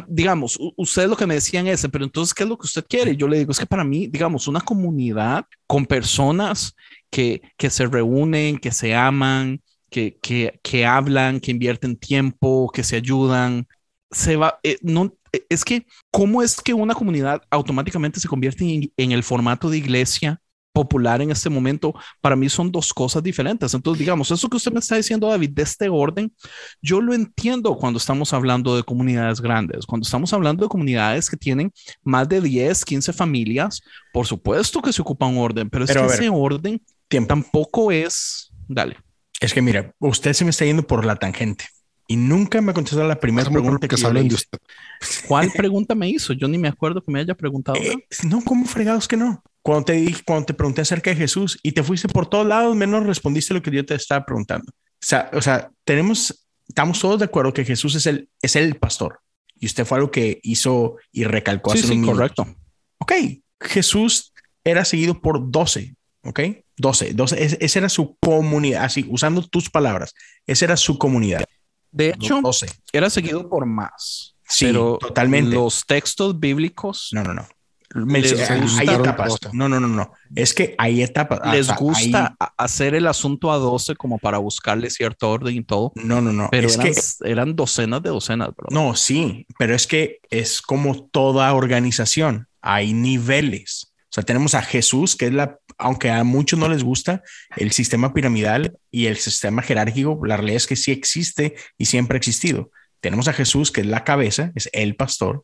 digamos, 0.07 0.57
ustedes 0.77 1.09
lo 1.09 1.17
que 1.17 1.27
me 1.27 1.35
decían 1.35 1.67
es, 1.67 1.87
pero 1.91 2.05
entonces, 2.05 2.33
¿qué 2.33 2.43
es 2.43 2.49
lo 2.49 2.57
que 2.57 2.65
usted 2.65 2.85
quiere? 2.87 3.15
Yo 3.15 3.27
le 3.27 3.39
digo, 3.39 3.51
es 3.51 3.59
que 3.59 3.65
para 3.65 3.83
mí, 3.83 4.07
digamos, 4.07 4.47
una 4.47 4.61
comunidad 4.61 5.45
con 5.67 5.85
personas 5.85 6.75
que, 7.09 7.41
que 7.57 7.69
se 7.69 7.85
reúnen, 7.87 8.57
que 8.57 8.71
se 8.71 8.95
aman, 8.95 9.61
que, 9.89 10.17
que, 10.21 10.59
que 10.63 10.85
hablan, 10.85 11.39
que 11.39 11.51
invierten 11.51 11.97
tiempo, 11.97 12.71
que 12.73 12.83
se 12.83 12.95
ayudan, 12.95 13.67
se 14.11 14.35
va, 14.35 14.59
eh, 14.63 14.77
no, 14.81 15.13
eh, 15.31 15.45
es 15.49 15.63
que, 15.63 15.85
¿cómo 16.11 16.41
es 16.41 16.59
que 16.61 16.73
una 16.73 16.95
comunidad 16.95 17.41
automáticamente 17.49 18.19
se 18.19 18.27
convierte 18.27 18.63
en, 18.63 18.91
en, 18.97 19.11
el 19.11 19.23
formato 19.23 19.69
de 19.69 19.77
iglesia 19.77 20.41
popular 20.73 21.21
en 21.21 21.31
este 21.31 21.49
momento, 21.49 21.93
para 22.19 22.35
mí 22.35 22.49
son 22.49 22.71
dos 22.71 22.93
cosas 22.93 23.23
diferentes. 23.23 23.73
Entonces, 23.73 23.99
digamos, 23.99 24.31
eso 24.31 24.49
que 24.49 24.57
usted 24.57 24.71
me 24.71 24.79
está 24.79 24.95
diciendo, 24.95 25.27
David, 25.27 25.51
de 25.51 25.63
este 25.63 25.87
orden, 25.87 26.33
yo 26.81 26.99
lo 26.99 27.13
entiendo 27.13 27.77
cuando 27.77 27.97
estamos 27.97 28.33
hablando 28.33 28.75
de 28.75 28.83
comunidades 28.83 29.39
grandes, 29.39 29.85
cuando 29.85 30.03
estamos 30.03 30.33
hablando 30.33 30.65
de 30.65 30.69
comunidades 30.69 31.29
que 31.29 31.37
tienen 31.37 31.71
más 32.03 32.27
de 32.27 32.41
10, 32.41 32.83
15 32.83 33.13
familias, 33.13 33.81
por 34.11 34.25
supuesto 34.25 34.81
que 34.81 34.91
se 34.91 35.01
ocupa 35.01 35.27
un 35.27 35.37
orden, 35.37 35.69
pero, 35.69 35.85
es 35.85 35.91
que 35.91 36.05
ese 36.05 36.29
orden 36.29 36.81
tampoco 37.27 37.91
es, 37.91 38.51
dale. 38.67 38.97
Es 39.39 39.53
que 39.53 39.61
mira, 39.61 39.93
usted 39.99 40.33
se 40.33 40.43
me 40.43 40.49
está 40.49 40.65
yendo 40.65 40.83
por 40.83 41.05
la 41.05 41.15
tangente 41.15 41.65
y 42.07 42.15
nunca 42.15 42.61
me 42.61 42.73
contestó 42.73 43.05
la 43.07 43.19
primera 43.19 43.49
pregunta 43.49 43.87
que, 43.87 43.95
que 43.95 44.01
de 44.01 44.35
usted. 44.35 44.59
¿Cuál 45.27 45.51
pregunta 45.51 45.95
me 45.95 46.09
hizo? 46.09 46.33
Yo 46.33 46.47
ni 46.47 46.57
me 46.57 46.67
acuerdo 46.67 47.03
que 47.03 47.11
me 47.11 47.19
haya 47.19 47.33
preguntado. 47.33 47.77
Eh, 47.79 47.95
no, 48.23 48.41
¿cómo 48.43 48.65
fregados 48.65 49.07
que 49.07 49.17
no? 49.17 49.41
Cuando 49.61 49.85
te 49.85 49.93
dije, 49.93 50.21
cuando 50.25 50.45
te 50.45 50.53
pregunté 50.53 50.81
acerca 50.81 51.09
de 51.09 51.15
Jesús 51.15 51.57
y 51.63 51.71
te 51.71 51.83
fuiste 51.83 52.07
por 52.09 52.27
todos 52.27 52.45
lados, 52.45 52.75
menos 52.75 53.05
respondiste 53.05 53.53
lo 53.53 53.61
que 53.61 53.71
yo 53.71 53.85
te 53.85 53.95
estaba 53.95 54.25
preguntando. 54.25 54.71
O 54.71 55.05
sea, 55.05 55.29
o 55.33 55.41
sea, 55.41 55.69
tenemos, 55.85 56.47
estamos 56.67 56.99
todos 56.99 57.19
de 57.19 57.25
acuerdo 57.25 57.53
que 57.53 57.63
Jesús 57.63 57.95
es 57.95 58.05
el, 58.05 58.29
es 58.41 58.55
el 58.55 58.75
pastor 58.75 59.19
y 59.63 59.65
usted 59.65 59.85
fue 59.85 59.97
algo 59.97 60.11
que 60.11 60.39
hizo 60.43 60.97
y 61.13 61.23
recalcó 61.23 61.71
sí, 61.71 61.83
sí, 61.83 62.01
correcto. 62.01 62.45
Ok, 62.97 63.13
Jesús 63.61 64.33
era 64.65 64.83
seguido 64.83 65.21
por 65.21 65.49
12, 65.51 65.95
ok, 66.23 66.39
12, 66.75 67.13
12, 67.13 67.57
esa 67.61 67.79
era 67.79 67.87
su 67.87 68.17
comunidad, 68.19 68.83
así, 68.83 69.05
usando 69.09 69.41
tus 69.47 69.69
palabras, 69.69 70.13
esa 70.45 70.65
era 70.65 70.75
su 70.75 70.97
comunidad. 70.97 71.45
De 71.93 72.09
hecho, 72.09 72.41
12. 72.41 72.67
era 72.91 73.09
seguido 73.09 73.47
por 73.49 73.65
más. 73.65 74.35
Sí, 74.47 74.65
pero 74.65 74.97
totalmente. 74.99 75.55
Los 75.55 75.85
textos 75.85 76.37
bíblicos. 76.39 77.09
No, 77.13 77.23
no, 77.23 77.33
no 77.33 77.47
mencio- 77.95 78.35
Les 78.37 78.49
hay- 78.49 78.87
etapas. 78.89 79.37
No, 79.53 79.69
no, 79.69 79.79
no, 79.79 79.87
no. 79.87 80.11
Es 80.35 80.53
que 80.53 80.73
hay 80.79 81.03
etapas. 81.03 81.39
Les 81.53 81.73
gusta 81.75 82.35
hacer 82.57 82.95
el 82.95 83.05
asunto 83.07 83.51
a 83.51 83.57
12 83.57 83.95
como 83.95 84.17
para 84.17 84.39
buscarle 84.39 84.89
cierto 84.89 85.29
orden 85.29 85.55
y 85.55 85.63
todo, 85.63 85.91
No, 85.95 86.19
no, 86.19 86.33
no. 86.33 86.47
pero 86.49 86.67
es 86.67 86.75
eran, 86.75 86.93
que 86.93 87.31
eran 87.31 87.55
docenas 87.55 88.01
de 88.01 88.09
docenas, 88.09 88.49
bro. 88.57 88.67
No, 88.71 88.95
sí, 88.95 89.45
pero 89.59 89.75
es 89.75 89.85
que 89.85 90.19
es 90.31 90.61
como 90.61 91.07
toda 91.11 91.53
organización, 91.53 92.47
hay 92.61 92.93
niveles. 92.93 93.93
O 94.05 94.13
sea, 94.13 94.23
tenemos 94.23 94.53
a 94.55 94.61
Jesús, 94.61 95.15
que 95.15 95.27
es 95.27 95.33
la, 95.33 95.57
aunque 95.77 96.09
a 96.09 96.23
muchos 96.23 96.59
no 96.59 96.67
les 96.67 96.83
gusta, 96.83 97.23
el 97.57 97.71
sistema 97.71 98.13
piramidal 98.13 98.77
y 98.91 99.07
el 99.07 99.17
sistema 99.17 99.61
jerárquico, 99.61 100.19
la 100.25 100.37
realidad 100.37 100.57
es 100.57 100.67
que 100.67 100.75
sí 100.75 100.91
existe 100.91 101.55
y 101.77 101.85
siempre 101.85 102.15
ha 102.15 102.19
existido. 102.19 102.71
Tenemos 103.01 103.27
a 103.27 103.33
Jesús, 103.33 103.71
que 103.71 103.81
es 103.81 103.87
la 103.87 104.03
cabeza, 104.03 104.51
es 104.55 104.69
el 104.71 104.95
pastor. 104.95 105.43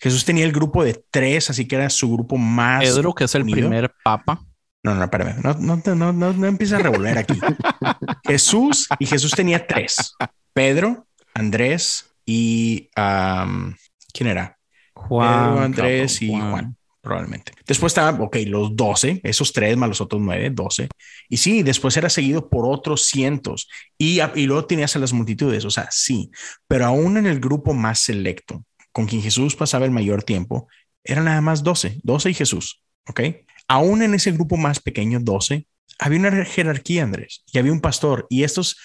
Jesús 0.00 0.24
tenía 0.24 0.44
el 0.44 0.52
grupo 0.52 0.82
de 0.82 1.02
tres, 1.10 1.50
así 1.50 1.66
que 1.66 1.76
era 1.76 1.90
su 1.90 2.12
grupo 2.12 2.36
más. 2.36 2.84
Pedro, 2.84 3.14
que 3.14 3.24
es 3.24 3.34
el 3.34 3.42
unido. 3.42 3.68
primer 3.68 3.94
papa. 4.02 4.42
No, 4.82 4.94
no, 4.94 5.04
espérame, 5.04 5.36
no, 5.42 5.54
no, 5.54 5.82
no, 5.94 6.12
no, 6.12 6.32
no 6.32 6.46
empieces 6.46 6.78
a 6.78 6.82
revolver 6.82 7.18
aquí. 7.18 7.38
Jesús 8.24 8.88
y 8.98 9.06
Jesús 9.06 9.32
tenía 9.32 9.66
tres: 9.66 10.14
Pedro, 10.54 11.06
Andrés 11.34 12.06
y 12.24 12.88
am, 12.96 13.76
¿quién 14.12 14.30
era? 14.30 14.58
Pedro, 14.94 15.60
Andrés 15.60 16.22
y 16.22 16.30
Juan. 16.30 16.76
Probablemente. 17.00 17.52
Después 17.66 17.90
estaban, 17.90 18.20
ok, 18.20 18.36
los 18.46 18.76
12, 18.76 19.20
esos 19.24 19.52
tres 19.52 19.76
más 19.76 19.88
los 19.88 20.00
otros 20.00 20.20
nueve, 20.20 20.50
12. 20.50 20.88
Y 21.28 21.36
sí, 21.36 21.62
después 21.62 21.96
era 21.96 22.10
seguido 22.10 22.48
por 22.48 22.66
otros 22.66 23.06
cientos. 23.06 23.68
Y, 23.96 24.20
y 24.34 24.46
luego 24.46 24.66
tenías 24.66 24.94
a 24.96 24.98
las 24.98 25.12
multitudes, 25.12 25.64
o 25.64 25.70
sea, 25.70 25.88
sí. 25.90 26.30
Pero 26.68 26.86
aún 26.86 27.16
en 27.16 27.26
el 27.26 27.40
grupo 27.40 27.72
más 27.72 28.00
selecto, 28.00 28.64
con 28.92 29.06
quien 29.06 29.22
Jesús 29.22 29.56
pasaba 29.56 29.84
el 29.84 29.90
mayor 29.90 30.22
tiempo, 30.22 30.68
eran 31.04 31.24
nada 31.24 31.40
más 31.40 31.62
12, 31.62 32.00
12 32.02 32.30
y 32.30 32.34
Jesús, 32.34 32.82
¿ok? 33.08 33.20
Aún 33.68 34.02
en 34.02 34.14
ese 34.14 34.32
grupo 34.32 34.56
más 34.56 34.80
pequeño, 34.80 35.20
12, 35.20 35.66
había 35.98 36.18
una 36.18 36.44
jerarquía, 36.44 37.04
Andrés, 37.04 37.44
y 37.52 37.58
había 37.58 37.72
un 37.72 37.80
pastor. 37.80 38.26
Y 38.28 38.42
estos, 38.42 38.76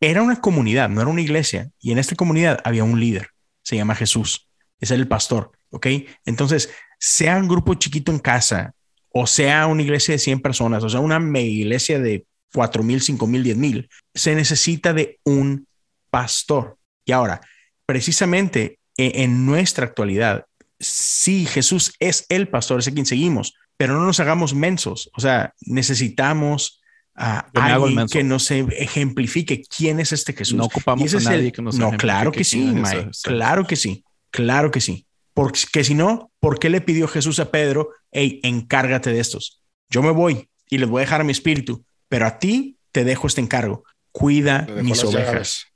era 0.00 0.22
una 0.22 0.40
comunidad, 0.40 0.88
no 0.88 1.00
era 1.00 1.10
una 1.10 1.20
iglesia. 1.20 1.70
Y 1.80 1.92
en 1.92 1.98
esta 1.98 2.14
comunidad 2.14 2.60
había 2.64 2.84
un 2.84 3.00
líder, 3.00 3.28
se 3.62 3.76
llama 3.76 3.94
Jesús, 3.94 4.48
es 4.80 4.90
el 4.90 5.08
pastor, 5.08 5.52
¿ok? 5.70 5.86
Entonces, 6.24 6.70
sea 6.98 7.36
un 7.36 7.48
grupo 7.48 7.74
chiquito 7.74 8.10
en 8.12 8.18
casa, 8.18 8.72
o 9.10 9.26
sea 9.26 9.66
una 9.66 9.82
iglesia 9.82 10.12
de 10.12 10.18
100 10.18 10.40
personas, 10.40 10.82
o 10.84 10.88
sea 10.88 11.00
una 11.00 11.18
mega 11.18 11.46
iglesia 11.46 11.98
de 11.98 12.24
4 12.52 12.82
mil, 12.82 13.00
5 13.00 13.26
mil, 13.26 13.42
10 13.42 13.56
mil, 13.56 13.88
se 14.14 14.34
necesita 14.34 14.92
de 14.92 15.18
un 15.24 15.66
pastor. 16.10 16.76
Y 17.04 17.12
ahora, 17.12 17.40
precisamente 17.86 18.78
e- 18.96 19.22
en 19.24 19.44
nuestra 19.46 19.86
actualidad, 19.86 20.44
sí, 20.78 21.46
Jesús 21.46 21.92
es 21.98 22.26
el 22.28 22.48
pastor, 22.48 22.80
es 22.80 22.88
a 22.88 22.92
quien 22.92 23.06
seguimos, 23.06 23.54
pero 23.76 23.94
no 23.94 24.04
nos 24.04 24.20
hagamos 24.20 24.54
mensos. 24.54 25.10
O 25.14 25.20
sea, 25.20 25.54
necesitamos 25.60 26.80
a 27.14 27.48
Yo 27.52 27.60
alguien 27.62 28.06
que 28.06 28.22
nos 28.22 28.50
ejemplifique 28.50 29.62
quién 29.64 29.98
es 29.98 30.12
este 30.12 30.32
Jesús. 30.32 30.56
No 30.56 30.64
ocupamos 30.64 31.12
a 31.14 31.20
nadie 31.20 31.46
el- 31.46 31.52
que 31.52 31.62
nos 31.62 31.76
No, 31.76 31.90
claro 31.96 32.30
que 32.30 32.44
sí, 32.44 32.60
Mae, 32.74 33.10
Claro 33.24 33.66
que 33.66 33.76
sí. 33.76 34.04
Claro 34.30 34.70
que 34.70 34.80
sí. 34.80 35.06
Porque 35.38 35.84
si 35.84 35.94
no, 35.94 36.30
¿por 36.40 36.58
qué 36.58 36.68
le 36.68 36.80
pidió 36.80 37.06
Jesús 37.06 37.38
a 37.38 37.50
Pedro, 37.50 37.90
hey, 38.10 38.40
encárgate 38.42 39.10
de 39.12 39.20
estos? 39.20 39.62
Yo 39.88 40.02
me 40.02 40.10
voy 40.10 40.48
y 40.68 40.78
les 40.78 40.88
voy 40.88 41.00
a 41.00 41.04
dejar 41.04 41.20
a 41.20 41.24
mi 41.24 41.32
espíritu, 41.32 41.84
pero 42.08 42.26
a 42.26 42.38
ti 42.38 42.76
te 42.92 43.04
dejo 43.04 43.26
este 43.26 43.40
encargo. 43.40 43.84
Cuida 44.10 44.66
mis 44.82 45.04
ovejas. 45.04 45.32
llaves. 45.32 45.66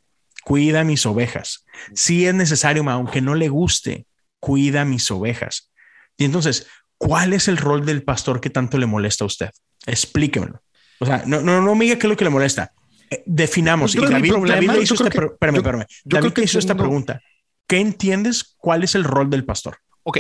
Cuida 0.44 0.83
mis 0.85 1.07
ovejas. 1.07 1.64
Si 1.94 2.27
es 2.27 2.35
necesario, 2.35 2.83
aunque 2.90 3.20
no 3.20 3.35
le 3.37 3.48
guste, 3.48 4.07
cuida 4.40 4.85
mis 4.85 5.09
ovejas. 5.12 5.70
Y 6.16 6.25
entonces, 6.25 6.66
¿cuál 6.98 7.33
es 7.33 7.46
el 7.46 7.57
rol 7.57 7.87
del 7.87 8.03
pastor 8.03 8.40
que 8.40 8.51
tanto 8.51 8.79
le 8.79 8.87
molesta 8.87 9.25
a 9.25 9.29
usted? 9.29 9.51
Explíquemelo. 9.87 10.61
O 10.98 11.07
sea, 11.07 11.22
no, 11.27 11.40
no, 11.40 11.62
no 11.62 11.75
me 11.77 11.85
diga 11.85 11.96
qué 11.98 12.07
es 12.07 12.11
lo 12.11 12.16
que 12.16 12.25
le 12.25 12.31
molesta. 12.31 12.72
Eh, 13.11 13.22
definamos. 13.27 13.92
Yo 13.92 14.03
Y 14.03 14.11
David, 14.11 14.31
problema- 14.33 14.55
David 14.66 14.83
hizo 14.83 14.94
creo 14.96 15.07
esta, 15.07 15.11
que- 15.11 15.18
pre- 15.18 15.33
espérame, 15.35 15.55
yo- 15.55 15.61
espérame. 15.61 15.87
yo 15.88 15.96
David 16.05 16.20
creo 16.22 16.35
que 16.35 16.42
hizo 16.42 16.59
esta 16.59 16.75
pregunta. 16.75 17.20
¿Qué 17.66 17.81
entiendes? 17.81 18.55
¿Cuál 18.59 18.85
es 18.85 18.94
el 18.94 19.05
rol 19.05 19.31
del 19.31 19.44
pastor? 19.44 19.79
Ok. 20.03 20.18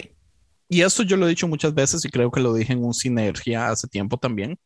Y 0.68 0.80
esto 0.82 1.02
yo 1.02 1.16
lo 1.16 1.26
he 1.26 1.30
dicho 1.30 1.46
muchas 1.48 1.74
veces 1.74 2.04
y 2.04 2.08
creo 2.08 2.30
que 2.30 2.40
lo 2.40 2.54
dije 2.54 2.72
en 2.72 2.82
un 2.84 2.94
sinergia 2.94 3.68
hace 3.68 3.88
tiempo 3.88 4.16
también, 4.16 4.58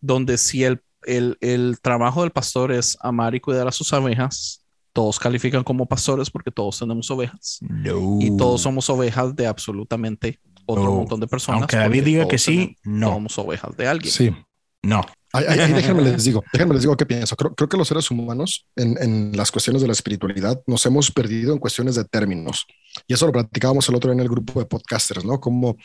donde 0.00 0.36
si 0.36 0.64
el, 0.64 0.82
el, 1.04 1.38
el 1.40 1.78
trabajo 1.80 2.20
del 2.22 2.30
pastor 2.30 2.72
es 2.72 2.98
amar 3.00 3.34
y 3.34 3.40
cuidar 3.40 3.66
a 3.66 3.72
sus 3.72 3.90
ovejas, 3.94 4.66
todos 4.92 5.18
califican 5.18 5.64
como 5.64 5.86
pastores 5.86 6.28
porque 6.30 6.50
todos 6.50 6.78
tenemos 6.80 7.10
ovejas 7.10 7.58
No. 7.62 8.18
y 8.20 8.36
todos 8.36 8.60
somos 8.60 8.90
ovejas 8.90 9.34
de 9.34 9.46
absolutamente 9.46 10.40
otro 10.66 10.84
No. 10.84 10.90
montón 10.96 11.20
de 11.20 11.26
personas. 11.26 11.60
Aunque 11.62 11.76
David 11.76 12.04
diga 12.04 12.28
que 12.28 12.36
sí, 12.38 12.76
tenemos- 12.84 13.00
no. 13.00 13.08
Somos 13.14 13.38
ovejas 13.38 13.76
de 13.76 13.88
alguien. 13.88 14.12
Sí. 14.12 14.36
No. 14.82 15.06
Déjenme 15.32 16.02
les 16.02 16.24
digo, 16.24 16.42
déjenme 16.52 16.74
les 16.74 16.82
digo 16.82 16.96
qué 16.96 17.06
pienso. 17.06 17.36
Creo, 17.36 17.54
creo 17.54 17.68
que 17.68 17.76
los 17.76 17.86
seres 17.86 18.10
humanos 18.10 18.66
en, 18.74 18.96
en 19.00 19.36
las 19.36 19.52
cuestiones 19.52 19.80
de 19.80 19.88
la 19.88 19.92
espiritualidad 19.92 20.60
nos 20.66 20.84
hemos 20.86 21.10
perdido 21.10 21.52
en 21.52 21.58
cuestiones 21.58 21.94
de 21.94 22.04
términos. 22.04 22.66
Y 23.06 23.14
eso 23.14 23.26
lo 23.26 23.32
platicábamos 23.32 23.88
el 23.88 23.94
otro 23.94 24.10
día 24.10 24.14
en 24.14 24.20
el 24.20 24.28
grupo 24.28 24.58
de 24.58 24.66
podcasters, 24.66 25.24
¿no? 25.24 25.40
Como, 25.40 25.76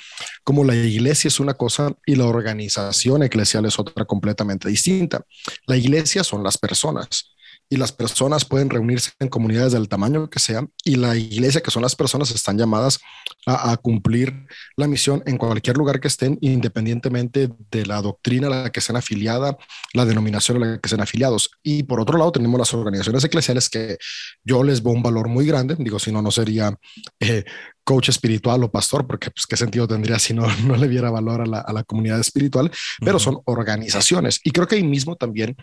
como 0.44 0.64
la 0.64 0.76
iglesia 0.76 1.28
es 1.28 1.40
una 1.40 1.54
cosa 1.54 1.96
y 2.06 2.16
la 2.16 2.26
organización 2.26 3.22
eclesial 3.24 3.66
es 3.66 3.78
otra 3.78 4.06
completamente 4.06 4.68
distinta. 4.68 5.22
La 5.68 5.78
iglesia 5.78 6.24
son 6.24 6.44
las 6.44 6.58
personas 6.58 7.35
y 7.70 7.78
las 7.78 7.92
personas 7.92 8.46
pueden 8.46 8.70
reunirse 8.70 9.12
en 9.20 9.28
comunidades 9.28 9.74
del 9.74 9.90
tamaño 9.90 10.30
que 10.30 10.40
sean 10.40 10.72
y 10.84 10.96
la 10.96 11.16
iglesia, 11.16 11.62
que 11.62 11.72
son 11.72 11.82
las 11.82 11.96
personas, 11.96 12.32
están 12.32 12.58
llamadas 12.58 13.00
a, 13.46 13.72
a 13.72 13.78
cumplir 13.78 14.46
la 14.76 14.88
misión 14.88 15.24
en 15.26 15.38
cualquier 15.38 15.78
lugar 15.78 16.00
que 16.00 16.08
estén, 16.08 16.38
independientemente 16.42 17.50
de 17.72 17.86
la 17.86 18.02
doctrina 18.02 18.48
a 18.48 18.50
la 18.50 18.70
que 18.72 18.82
sean 18.82 18.98
afiliada, 18.98 19.58
la 19.94 20.06
denominación 20.06 20.62
a 20.62 20.66
la 20.66 20.78
que 20.80 20.90
sean 20.90 21.02
afiliados. 21.02 21.50
Y 21.64 21.84
por 21.84 22.00
otro 22.00 22.18
lado, 22.18 22.32
tenemos 22.32 22.60
las 22.60 22.74
organizaciones 22.74 23.24
eclesiales 23.24 23.70
que 23.70 23.98
yo 24.44 24.64
les 24.64 24.84
veo 24.84 24.94
un 24.94 25.04
valor 25.04 25.28
muy 25.28 25.46
grande. 25.46 25.76
Digo, 25.80 26.00
si 26.00 26.12
no, 26.12 26.22
no 26.22 26.32
sería 26.32 26.78
eh, 27.20 27.44
coach 27.84 28.10
espiritual 28.10 28.64
o 28.64 28.72
pastor, 28.72 29.08
porque 29.08 29.32
pues, 29.32 29.46
qué 29.48 29.58
sentido 29.58 29.88
tendría 29.88 30.20
si 30.20 30.34
no, 30.34 30.46
no 30.66 30.76
le 30.76 30.88
diera 30.88 31.10
valor 31.10 31.42
a 31.42 31.46
la, 31.46 31.60
a 31.60 31.74
la 31.74 31.84
comunidad 31.84 32.20
espiritual, 32.20 32.72
pero 33.00 33.18
Ujú. 33.18 33.24
son 33.24 33.42
organizaciones. 33.46 34.40
Y 34.44 34.52
creo 34.52 34.68
que 34.68 34.76
ahí 34.76 34.84
mismo 34.84 35.16
también 35.16 35.56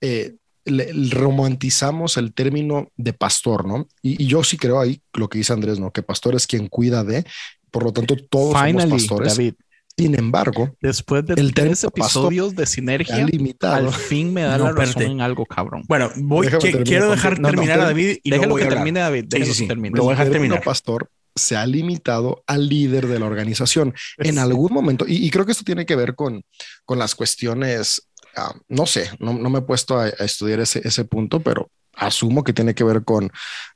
eh, 0.00 0.36
le- 0.70 0.92
romantizamos 1.10 2.16
el 2.16 2.32
término 2.34 2.88
de 2.96 3.12
pastor, 3.12 3.66
¿no? 3.66 3.86
Y, 4.02 4.22
y 4.22 4.26
yo 4.26 4.42
sí 4.44 4.56
creo 4.56 4.80
ahí 4.80 5.00
lo 5.14 5.28
que 5.28 5.38
dice 5.38 5.52
Andrés, 5.52 5.78
¿no? 5.78 5.90
Que 5.92 6.02
pastor 6.02 6.34
es 6.34 6.46
quien 6.46 6.68
cuida 6.68 7.04
de, 7.04 7.24
por 7.70 7.84
lo 7.84 7.92
tanto, 7.92 8.16
todos 8.30 8.54
Finally, 8.54 8.80
somos 8.88 9.02
pastores. 9.02 9.36
David, 9.36 9.54
Sin 9.96 10.14
embargo, 10.18 10.76
después 10.80 11.26
de 11.26 11.34
El 11.34 11.52
tres 11.54 11.82
episodios 11.84 12.54
de 12.54 12.66
sinergia, 12.66 13.24
limitado. 13.26 13.88
al 13.88 13.92
fin 13.92 14.32
me 14.32 14.42
da 14.42 14.56
No, 14.58 14.64
la 14.66 14.72
razón 14.72 15.02
en 15.02 15.20
algo, 15.20 15.44
cabrón. 15.44 15.82
Bueno, 15.88 16.10
voy, 16.16 16.46
que- 16.48 16.82
quiero 16.84 17.10
dejar 17.10 17.40
no, 17.40 17.48
no, 17.48 17.54
terminar 17.54 17.78
a 17.80 17.82
ter- 17.82 17.88
David 17.88 18.16
y 18.22 18.28
luego 18.30 18.42
Déjalo 18.44 18.56
a 18.56 18.58
que 18.68 18.74
termine, 18.76 19.00
David. 19.00 19.22
Sí, 19.22 19.28
Déjalo 19.30 19.44
sí, 19.46 19.50
que 19.50 19.58
sí. 19.64 19.68
termine. 19.68 19.96
Lo 19.96 20.04
voy 20.04 20.10
a 20.10 20.14
dejar 20.14 20.26
el 20.26 20.32
término 20.32 20.54
terminar. 20.54 20.64
pastor 20.64 21.10
se 21.34 21.56
ha 21.56 21.64
limitado 21.66 22.42
al 22.48 22.68
líder 22.68 23.06
de 23.06 23.20
la 23.20 23.26
organización 23.26 23.94
en 24.16 24.34
Sí. 24.34 24.38
algún 24.40 24.72
momento. 24.72 25.04
Y, 25.06 25.24
y 25.24 25.30
creo 25.30 25.46
que 25.46 25.52
esto 25.52 25.62
tiene 25.62 25.86
que 25.86 25.94
ver 25.94 26.16
con, 26.16 26.42
con 26.84 26.98
las 26.98 27.14
cuestiones, 27.14 28.07
ah, 28.38 28.54
no 28.68 28.86
sé, 28.86 29.10
no, 29.18 29.32
no 29.32 29.50
me 29.50 29.58
he 29.58 29.62
puesto 29.62 29.98
a, 29.98 30.04
a 30.04 30.24
estudiar 30.24 30.60
ese, 30.60 30.80
ese 30.86 31.04
punto, 31.04 31.40
pero 31.40 31.70
asumo 32.00 32.44
que 32.44 32.52
tiene 32.52 32.76
que 32.76 32.84
ver 32.84 33.02
con, 33.02 33.28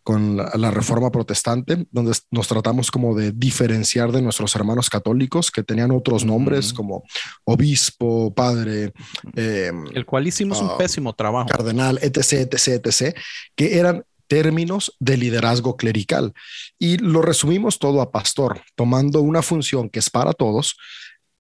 con 0.05 0.37
la, 0.37 0.53
la 0.55 0.71
reforma 0.71 1.11
protestante, 1.11 1.87
donde 1.91 2.17
nos 2.31 2.47
tratamos 2.47 2.91
como 2.93 3.17
de 3.17 3.33
diferenciar 3.33 4.13
de 4.13 4.23
nuestros 4.23 4.55
hermanos 4.55 4.89
católicos 4.89 5.51
que 5.51 5.65
tenían 5.65 5.91
otros 5.91 6.25
nombres 6.25 6.69
Ujú. 6.69 6.77
como 6.77 7.03
obispo, 7.45 8.33
padre, 8.33 8.93
eh, 9.35 9.73
El 9.93 10.07
cual 10.07 10.27
hicimos 10.29 10.61
un 10.61 10.69
Ah, 10.71 10.79
pésimo 10.79 11.13
trabajo. 11.15 11.49
cardenal, 11.49 11.99
etc., 12.01 12.33
etc., 12.53 12.87
etc., 12.87 13.17
que 13.57 13.79
eran 13.79 14.05
términos 14.29 14.97
de 14.99 15.17
liderazgo 15.17 15.77
clerical. 15.77 16.33
Y 16.79 16.97
lo 16.99 17.23
resumimos 17.23 17.79
todo 17.79 18.01
a 18.01 18.13
pastor, 18.13 18.63
tomando 18.77 19.21
una 19.21 19.43
función 19.43 19.91
que 19.91 19.99
es 19.99 20.09
para 20.09 20.33
todos 20.33 20.77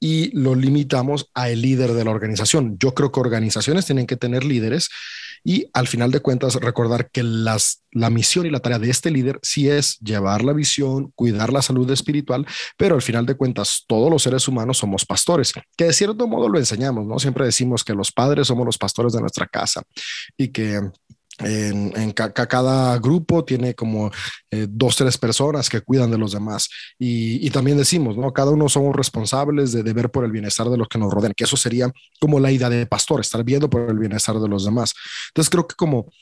y 0.02 0.36
lo 0.36 0.56
limitamos 0.56 1.30
a 1.32 1.48
el 1.48 1.62
líder 1.62 1.92
de 1.92 2.04
la 2.04 2.10
organización. 2.10 2.76
Yo 2.80 2.92
creo 2.92 3.12
que 3.12 3.20
organizaciones 3.20 3.86
tienen 3.86 4.08
que 4.08 4.16
tener 4.16 4.42
líderes 4.42 4.88
y 5.44 5.66
al 5.72 5.86
final 5.86 6.10
de 6.10 6.18
cuentas 6.18 6.56
recordar 6.56 7.08
que 7.10 7.22
las, 7.22 7.84
la 7.92 8.10
misión 8.10 8.44
y 8.44 8.50
la 8.50 8.58
tarea 8.58 8.80
de 8.80 8.90
este 8.90 9.12
líder 9.12 9.38
sí 9.42 9.68
es 9.68 10.00
llevar 10.00 10.42
la 10.42 10.54
visión, 10.54 11.12
cuidar 11.14 11.52
la 11.52 11.62
salud 11.62 11.88
espiritual, 11.92 12.44
pero 12.76 12.96
al 12.96 13.02
final 13.02 13.26
de 13.26 13.36
cuentas 13.36 13.84
todos 13.86 14.10
los 14.10 14.24
seres 14.24 14.48
humanos 14.48 14.78
somos 14.78 15.04
pastores, 15.04 15.52
que 15.76 15.84
de 15.84 15.92
cierto 15.92 16.26
modo 16.26 16.48
lo 16.48 16.58
enseñamos, 16.58 17.06
¿no? 17.06 17.20
Siempre 17.20 17.44
decimos 17.44 17.84
que 17.84 17.94
los 17.94 18.10
padres 18.10 18.48
somos 18.48 18.66
los 18.66 18.78
pastores 18.78 19.12
de 19.12 19.20
nuestra 19.20 19.46
casa 19.46 19.82
y 20.36 20.48
que 20.48 20.80
en, 21.38 21.92
en 21.96 22.12
ca- 22.12 22.32
ca- 22.32 22.46
cada 22.46 22.98
grupo 22.98 23.44
tiene 23.44 23.74
como 23.74 24.10
eh, 24.50 24.66
dos, 24.68 24.96
tres 24.96 25.16
personas 25.18 25.68
que 25.68 25.80
cuidan 25.80 26.10
de 26.10 26.18
los 26.18 26.32
demás. 26.32 26.68
Y, 26.98 27.44
y 27.46 27.50
también 27.50 27.78
decimos, 27.78 28.16
¿no? 28.16 28.32
Cada 28.32 28.50
uno 28.50 28.68
somos 28.68 28.94
responsables 28.94 29.72
de, 29.72 29.82
de 29.82 29.92
ver 29.92 30.10
por 30.10 30.24
el 30.24 30.30
bienestar 30.32 30.68
de 30.68 30.76
los 30.76 30.88
que 30.88 30.98
nos 30.98 31.12
rodean, 31.12 31.32
que 31.36 31.44
eso 31.44 31.56
sería 31.56 31.90
como 32.20 32.38
la 32.40 32.52
idea 32.52 32.68
de 32.68 32.86
pastor, 32.86 33.20
estar 33.20 33.42
viendo 33.44 33.68
por 33.70 33.90
el 33.90 33.98
bienestar 33.98 34.38
de 34.38 34.48
los 34.48 34.64
demás. 34.64 34.94
Entonces 35.28 35.50
creo 35.50 35.66
que 35.66 35.74
como 35.74 36.12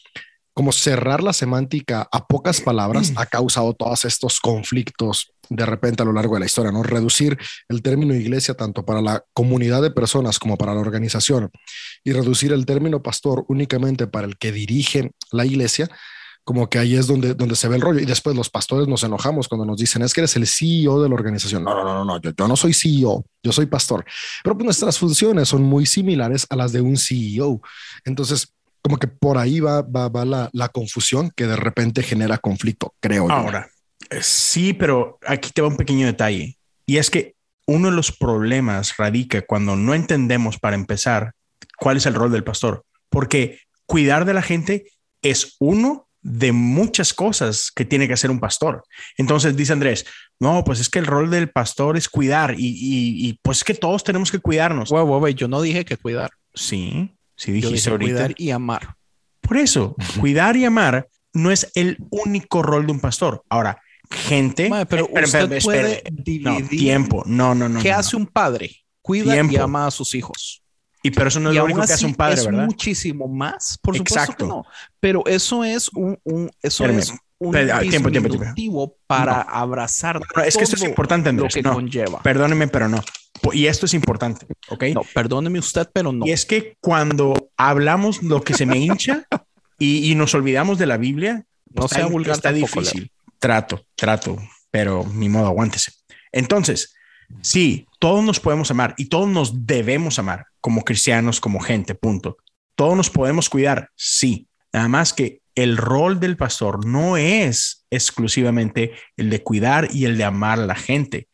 como 0.54 0.72
cerrar 0.72 1.22
la 1.22 1.32
semántica 1.32 2.08
a 2.10 2.26
pocas 2.26 2.60
palabras 2.60 3.12
ha 3.16 3.26
causado 3.26 3.74
todos 3.74 4.04
estos 4.04 4.40
conflictos 4.40 5.32
de 5.48 5.66
repente 5.66 6.02
a 6.02 6.06
lo 6.06 6.12
largo 6.12 6.34
de 6.34 6.40
la 6.40 6.46
historia, 6.46 6.70
¿no? 6.70 6.82
Reducir 6.82 7.36
el 7.68 7.82
término 7.82 8.14
iglesia 8.14 8.54
tanto 8.54 8.84
para 8.84 9.02
la 9.02 9.24
comunidad 9.32 9.82
de 9.82 9.90
personas 9.90 10.38
como 10.38 10.56
para 10.56 10.74
la 10.74 10.80
organización 10.80 11.50
y 12.04 12.12
reducir 12.12 12.52
el 12.52 12.66
término 12.66 13.02
pastor 13.02 13.44
únicamente 13.48 14.06
para 14.06 14.28
el 14.28 14.38
que 14.38 14.52
dirige 14.52 15.10
la 15.32 15.44
iglesia, 15.44 15.90
como 16.44 16.70
que 16.70 16.78
ahí 16.78 16.94
es 16.94 17.06
donde, 17.06 17.34
donde 17.34 17.56
se 17.56 17.68
ve 17.68 17.76
el 17.76 17.82
rollo. 17.82 18.00
Y 18.00 18.06
después 18.06 18.36
los 18.36 18.48
pastores 18.48 18.86
nos 18.86 19.02
enojamos 19.02 19.48
cuando 19.48 19.66
nos 19.66 19.76
dicen, 19.76 20.02
es 20.02 20.14
que 20.14 20.20
eres 20.20 20.36
el 20.36 20.46
CEO 20.46 21.02
de 21.02 21.08
la 21.08 21.14
organización. 21.14 21.64
No, 21.64 21.74
no, 21.74 21.84
no, 21.84 22.04
no, 22.04 22.20
yo, 22.20 22.30
yo 22.36 22.48
no 22.48 22.56
soy 22.56 22.72
CEO, 22.72 23.24
yo 23.42 23.52
soy 23.52 23.66
pastor. 23.66 24.04
Pero 24.44 24.56
pues 24.56 24.64
nuestras 24.64 24.98
funciones 24.98 25.48
son 25.48 25.62
muy 25.62 25.84
similares 25.84 26.46
a 26.48 26.56
las 26.56 26.72
de 26.72 26.80
un 26.80 26.96
CEO. 26.96 27.60
Entonces, 28.04 28.54
como 28.82 28.98
que 28.98 29.08
por 29.08 29.38
ahí 29.38 29.60
va, 29.60 29.82
va, 29.82 30.08
va 30.08 30.24
la, 30.24 30.50
la, 30.52 30.68
confusión 30.68 31.30
que 31.34 31.46
de 31.46 31.56
repente 31.56 32.02
genera 32.02 32.38
conflicto, 32.38 32.94
creo 33.00 33.28
yo. 33.28 33.34
Ahora, 33.34 33.70
eh, 34.08 34.18
sí, 34.22 34.72
pero 34.72 35.18
aquí 35.26 35.50
te 35.50 35.62
va 35.62 35.68
un 35.68 35.76
pequeño 35.76 36.06
detalle. 36.06 36.56
Y 36.86 36.96
es 36.96 37.10
que 37.10 37.34
uno 37.66 37.90
de 37.90 37.96
los 37.96 38.10
problemas 38.12 38.96
radica 38.96 39.42
cuando 39.42 39.76
no 39.76 39.94
entendemos, 39.94 40.58
para 40.58 40.76
empezar, 40.76 41.32
cuál 41.76 41.98
es 41.98 42.06
el 42.06 42.14
rol 42.14 42.32
del 42.32 42.44
pastor. 42.44 42.84
Porque 43.08 43.60
cuidar 43.86 44.24
de 44.24 44.34
la 44.34 44.42
gente 44.42 44.86
es 45.22 45.56
uno 45.58 46.08
de 46.22 46.52
muchas 46.52 47.14
cosas 47.14 47.70
que 47.74 47.84
tiene 47.84 48.06
que 48.06 48.14
hacer 48.14 48.30
un 48.30 48.40
pastor. 48.40 48.84
Entonces 49.16 49.56
dice 49.56 49.72
Andrés, 49.72 50.04
no, 50.38 50.64
pues 50.64 50.80
es 50.80 50.88
que 50.88 50.98
el 50.98 51.06
rol 51.06 51.30
del 51.30 51.50
pastor 51.50 51.96
es 51.96 52.08
cuidar 52.08 52.54
y, 52.58 52.66
y, 52.66 53.28
y 53.28 53.38
pues 53.42 53.58
es 53.58 53.64
que 53.64 53.74
todos 53.74 54.04
tenemos 54.04 54.30
que 54.30 54.38
cuidarnos. 54.38 54.90
Wow, 54.90 55.06
wow, 55.06 55.28
yo 55.28 55.48
no 55.48 55.62
dije 55.62 55.84
que 55.84 55.96
cuidar. 55.96 56.30
Sí, 56.54 57.14
sí 57.40 57.52
dijiste 57.52 57.90
ahorita. 57.90 58.12
Cuidar 58.12 58.34
y 58.36 58.50
amar. 58.50 58.94
Por 59.40 59.56
eso, 59.56 59.96
cuidar 60.20 60.56
y 60.56 60.64
amar 60.64 61.08
no 61.32 61.50
es 61.50 61.70
el 61.74 61.96
único 62.10 62.62
rol 62.62 62.86
de 62.86 62.92
un 62.92 63.00
pastor. 63.00 63.42
Ahora, 63.48 63.80
gente, 64.10 64.68
Madre, 64.68 64.86
pero 64.86 65.04
espera, 65.06 65.24
usted 65.26 65.40
espera, 65.52 65.60
puede 65.62 65.92
espera. 65.96 66.10
dividir. 66.24 66.42
No, 66.62 66.68
tiempo. 66.68 67.22
No, 67.26 67.54
no, 67.54 67.68
no. 67.68 67.80
¿Qué 67.80 67.90
no, 67.90 67.98
hace 67.98 68.16
no. 68.16 68.20
un 68.24 68.26
padre? 68.26 68.76
Cuida 69.02 69.24
y 69.34 69.48
Tiempo. 69.48 69.62
ama 69.62 69.86
a 69.86 69.90
sus 69.90 70.14
hijos. 70.14 70.62
Y 71.02 71.10
pero 71.10 71.28
eso 71.28 71.40
no 71.40 71.48
es 71.48 71.54
y 71.54 71.58
lo 71.58 71.64
único 71.64 71.80
que 71.84 71.92
hace 71.92 72.04
un 72.04 72.14
padre, 72.14 72.34
es 72.34 72.44
¿verdad? 72.44 72.66
muchísimo 72.66 73.26
más, 73.26 73.78
por 73.80 73.96
supuesto 73.96 74.20
Exacto. 74.20 74.44
que 74.44 74.48
no. 74.48 74.64
Pero 75.00 75.22
eso 75.26 75.64
es 75.64 75.88
un, 75.94 76.18
un- 76.24 76.50
eso 76.62 76.84
Espérame. 76.84 76.98
es 76.98 77.10
un 77.38 77.56
Espera, 77.56 77.80
tiempo, 77.80 78.10
tiempo, 78.10 78.28
tiempo. 78.54 78.96
para 79.06 79.40
abrazar 79.40 80.20
No, 80.36 80.42
es 80.42 80.54
que 80.56 80.64
esto 80.64 80.76
es 80.76 80.82
importante, 80.82 81.28
lo 81.32 81.38
Andrés. 81.44 81.54
que 81.54 81.62
No, 81.62 81.72
conlleva. 81.72 82.20
Perdóneme, 82.22 82.68
pero 82.68 82.88
no. 82.90 83.02
Po- 83.40 83.52
Y 83.52 83.66
esto 83.66 83.86
es 83.86 83.94
importante, 83.94 84.46
¿ok? 84.68 84.84
No, 84.94 85.02
perdóneme 85.14 85.58
usted, 85.58 85.88
pero 85.92 86.12
no. 86.12 86.26
Y 86.26 86.32
es 86.32 86.44
que 86.44 86.76
cuando 86.80 87.50
hablamos 87.56 88.22
lo 88.22 88.42
que 88.42 88.54
se 88.54 88.66
me 88.66 88.78
hincha 88.78 89.26
y, 89.78 90.10
y 90.10 90.14
nos 90.14 90.34
olvidamos 90.34 90.78
de 90.78 90.86
la 90.86 90.96
Biblia, 90.96 91.44
No 91.72 91.84
está, 91.86 91.96
sea 91.96 92.06
vulgar 92.06 92.36
está 92.36 92.50
tampoco, 92.52 92.80
difícil. 92.80 93.10
Trato, 93.38 93.84
trato, 93.94 94.36
pero 94.70 95.06
ni 95.14 95.28
modo, 95.28 95.46
aguántese. 95.46 95.92
Entonces, 96.32 96.94
sí, 97.40 97.86
todos 97.98 98.22
nos 98.24 98.40
podemos 98.40 98.70
amar 98.70 98.94
y 98.98 99.06
todos 99.06 99.28
nos 99.28 99.66
debemos 99.66 100.18
amar 100.18 100.46
como 100.60 100.82
cristianos, 100.82 101.40
como 101.40 101.60
gente, 101.60 101.94
punto. 101.94 102.36
Todos 102.74 102.96
nos 102.96 103.08
podemos 103.10 103.48
cuidar, 103.48 103.88
sí. 103.94 104.46
Nada 104.72 104.88
más 104.88 105.12
que 105.14 105.40
el 105.54 105.76
rol 105.78 106.20
del 106.20 106.36
pastor 106.36 106.84
no 106.86 107.16
es 107.16 107.84
exclusivamente 107.90 108.92
el 109.16 109.30
de 109.30 109.42
cuidar 109.42 109.88
y 109.92 110.04
el 110.04 110.16
de 110.18 110.24
amar 110.24 110.60
a 110.60 110.66
la 110.66 110.74
gente. 110.76 111.28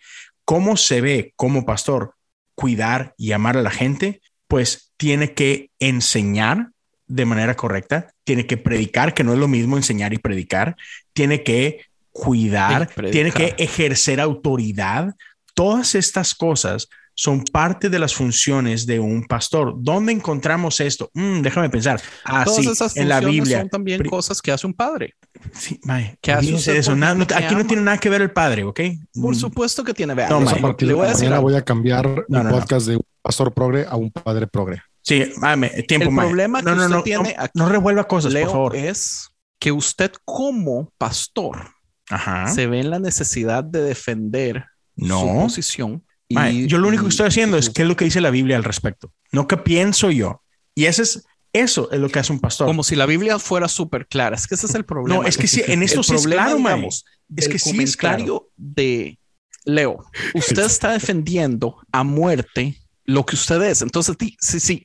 ¿Cómo 0.46 0.76
se 0.76 1.00
ve 1.00 1.35
como 1.37 1.66
pastor 1.66 2.14
cuidar 2.54 3.14
y 3.18 3.32
amar 3.32 3.59
a 3.59 3.62
la 3.62 3.70
gente? 3.70 4.22
Pues 4.46 4.92
tiene 4.96 5.35
que 5.35 5.70
enseñar 5.80 6.70
de 7.09 7.24
manera 7.24 7.56
correcta, 7.56 8.12
tiene 8.24 8.46
que 8.46 8.56
predicar, 8.56 9.12
que 9.12 9.24
no 9.24 9.32
es 9.32 9.40
lo 9.40 9.48
mismo 9.48 9.76
enseñar 9.76 10.14
y 10.14 10.18
predicar, 10.18 10.76
tiene 11.12 11.42
que 11.42 11.85
cuidar, 12.12 12.88
tiene 13.11 13.32
que 13.32 13.56
ejercer 13.59 14.20
autoridad. 14.20 15.14
Todas 15.52 15.96
estas 15.96 16.32
cosas 16.32 16.88
son 17.14 17.42
parte 17.44 17.88
de 17.88 17.98
las 17.98 18.14
funciones 18.14 18.87
de 18.87 19.00
un 19.00 19.24
pastor. 19.24 19.74
¿Dónde 19.78 20.12
encontramos 20.12 20.78
esto? 20.80 21.11
Mm, 21.14 21.40
déjame 21.40 21.70
pensar. 21.70 22.00
Ah, 22.24 22.44
Todas 22.44 22.64
sí, 22.64 22.70
esas 22.70 22.96
en 22.96 23.09
la 23.09 23.20
Biblia. 23.20 23.61
son 23.61 23.68
también 23.70 24.04
cosas 24.04 24.40
que 24.40 24.52
hace 24.52 24.66
un 24.66 24.74
padre. 24.74 25.14
Sí, 25.53 25.81
mae, 25.85 26.18
¿Qué 26.20 26.33
hace 26.33 26.77
eso. 26.79 26.94
Nada- 26.96 27.14
no- 27.14 27.27
que 27.27 27.35
aquí 27.35 27.55
no 27.55 27.61
ama? 27.61 27.66
tiene 27.68 27.83
nada 27.83 27.99
que 27.99 28.09
ver 28.09 28.22
el 28.22 28.31
padre, 28.31 28.64
¿ok? 28.64 28.81
Por 29.20 29.35
supuesto 29.37 29.83
que 29.85 29.94
tiene. 29.94 30.14
Vea, 30.14 30.29
No, 30.29 30.38
le- 30.40 30.44
mae. 30.46 30.59
A 30.59 30.62
partir 30.62 30.88
le 30.88 30.92
de 30.94 30.99
voy 30.99 31.07
a 31.07 31.11
decir 31.11 31.25
mañana 31.25 31.40
voy 31.40 31.55
a 31.55 31.62
cambiar 31.64 32.07
No, 32.07 32.14
el 32.20 32.25
no, 32.29 32.42
no. 32.44 32.51
podcast 32.51 32.87
de 32.87 32.96
un 32.96 33.03
pastor 33.22 33.53
progre 33.55 33.85
a 33.88 33.96
un 33.96 34.11
padre 34.11 34.46
progre. 34.46 34.83
Sí, 35.03 35.25
mame, 35.38 35.68
tiempo, 35.87 36.09
El 36.09 36.14
mae. 36.14 36.27
problema 36.27 36.62
no, 36.62 36.70
que 36.72 36.77
no, 36.77 36.83
usted 36.83 36.96
no, 36.96 37.03
tiene 37.03 37.35
no, 37.37 37.42
aquí, 37.44 37.53
no 37.59 37.68
revuelva 37.68 38.09
cosas, 38.09 38.33
Leo, 38.33 38.44
por 38.46 38.53
favor. 38.53 38.77
es 38.77 39.29
que 39.61 39.72
usted 39.72 40.12
como 40.25 40.90
pastor 40.99 41.70
Ajá. 42.11 42.49
se 42.49 42.66
ve 42.66 42.81
en 42.81 42.90
la 42.90 42.99
necesidad 42.99 43.62
de 43.64 43.83
defender 43.83 44.64
su 44.96 45.07
No. 45.07 45.42
posición. 45.42 46.05
Mae, 46.29 46.53
y- 46.53 46.66
yo 46.66 46.79
lo 46.79 46.88
único 46.88 47.05
que 47.05 47.11
estoy 47.11 47.29
haciendo 47.29 47.57
y 47.57 47.61
es 47.61 47.70
qué 47.70 47.83
es 47.83 47.88
lo 47.88 47.94
que 47.96 48.05
dice 48.05 48.20
la 48.20 48.31
Biblia 48.31 48.57
al 48.57 48.64
respecto, 48.64 49.12
no 49.31 49.46
qué 49.46 49.57
pienso 49.57 50.11
yo. 50.11 50.42
Y 50.75 50.87
ese 50.87 51.03
es, 51.03 51.25
eso 51.60 51.90
es 51.90 52.00
lo 52.00 52.08
que 52.08 52.18
hace 52.18 52.32
un 52.32 52.40
pastor. 52.40 52.66
como 52.66 52.82
si 52.82 52.96
la 52.96 53.06
Biblia 53.06 53.38
fuera 53.38 53.68
súper 53.68 54.06
clara. 54.06 54.36
Es 54.36 54.46
que 54.46 54.54
ese 54.54 54.66
es 54.66 54.74
el 54.74 54.84
problema. 54.84 55.22
No, 55.22 55.28
es 55.28 55.36
que 55.36 55.46
sí, 55.46 55.62
en 55.66 55.82
esto 55.82 56.02
sí 56.02 56.14
es 56.14 56.26
claro, 56.26 56.56
digamos, 56.56 57.04
Es 57.36 57.48
que 57.48 57.58
sí 57.58 57.82
es 57.82 57.96
claro. 57.96 58.50
de 58.56 59.18
Leo. 59.64 60.04
Usted 60.34 60.62
está 60.64 60.92
defendiendo 60.92 61.76
a 61.92 62.04
muerte 62.04 62.76
lo 63.04 63.24
que 63.24 63.36
usted 63.36 63.62
es. 63.62 63.82
Entonces, 63.82 64.16
sí, 64.40 64.60
sí. 64.60 64.84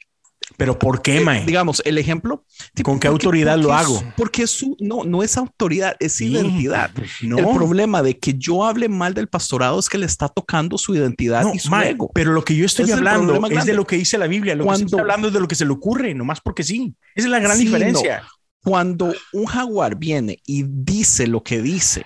Pero 0.61 0.77
¿por 0.77 1.01
qué, 1.01 1.17
eh, 1.17 1.21
mae? 1.21 1.43
digamos, 1.45 1.81
el 1.85 1.97
ejemplo. 1.97 2.45
¿Con 2.83 2.99
qué 2.99 3.07
porque- 3.07 3.07
autoridad 3.07 3.57
lo 3.57 3.73
hago? 3.73 4.01
Porque 4.15 4.45
su, 4.45 4.77
no, 4.79 5.03
no 5.03 5.23
es 5.23 5.35
autoridad, 5.37 5.95
es 5.99 6.13
Sí, 6.13 6.27
identidad. 6.31 6.91
No, 7.21 7.39
El 7.39 7.45
problema 7.55 8.03
de 8.03 8.19
que 8.19 8.35
yo 8.35 8.63
hable 8.63 8.87
mal 8.87 9.13
del 9.15 9.27
pastorado 9.27 9.79
es 9.79 9.89
que 9.89 9.97
le 9.97 10.05
está 10.05 10.29
tocando 10.29 10.77
su 10.77 10.95
identidad 10.95 11.43
no, 11.43 11.53
y 11.55 11.59
su 11.59 11.69
mae, 11.71 11.89
ego. 11.89 12.11
pero 12.13 12.31
lo 12.31 12.43
que 12.43 12.55
yo 12.55 12.65
estoy 12.65 12.85
Es 12.85 12.91
hablando 12.93 13.33
es 13.49 13.65
de 13.65 13.73
lo 13.73 13.85
que 13.87 13.95
dice 13.97 14.17
la 14.19 14.27
Biblia. 14.27 14.53
Lo 14.55 14.63
que 14.63 14.67
Cuando- 14.67 14.85
estoy 14.85 14.99
hablando 14.99 15.27
es 15.29 15.33
de 15.33 15.39
lo 15.39 15.47
que 15.47 15.55
se 15.55 15.65
le 15.65 15.71
ocurre, 15.71 16.13
nomás 16.13 16.39
porque 16.41 16.63
sí. 16.63 16.93
Esa 17.15 17.27
es 17.27 17.31
la 17.31 17.39
gran 17.39 17.57
Sí, 17.57 17.65
diferencia. 17.65 18.23
Cuando 18.63 19.11
un 19.33 19.45
jaguar 19.45 19.95
viene 19.95 20.37
y 20.45 20.63
dice 20.67 21.25
lo 21.25 21.41
que 21.43 21.59
dice, 21.63 22.03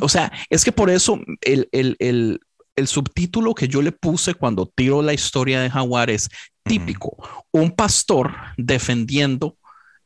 o 0.00 0.08
sea, 0.08 0.30
es 0.48 0.64
que 0.64 0.70
por 0.70 0.88
eso 0.90 1.18
el, 1.40 1.68
el, 1.72 1.96
el, 1.98 2.38
el 2.76 2.86
subtítulo 2.86 3.54
que 3.54 3.66
yo 3.66 3.82
le 3.82 3.90
puse 3.90 4.34
cuando 4.34 4.66
tiro 4.72 5.02
la 5.02 5.12
historia 5.12 5.60
de 5.60 5.68
jaguar 5.68 6.08
es 6.10 6.28
típico, 6.62 7.16
un 7.50 7.72
pastor 7.72 8.32
defendiendo 8.56 9.56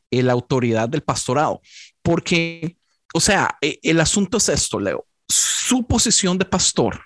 eh, 0.09 0.23
la 0.23 0.33
autoridad 0.33 0.89
del 0.89 1.01
pastorado, 1.01 1.61
porque, 2.01 2.77
o 3.13 3.19
sea, 3.19 3.57
eh, 3.61 3.79
el 3.83 3.99
asunto 3.99 4.37
es 4.37 4.49
esto, 4.49 4.79
Leo, 4.79 5.05
su 5.27 5.85
posición 5.85 6.37
de 6.37 6.45
pastor 6.45 7.01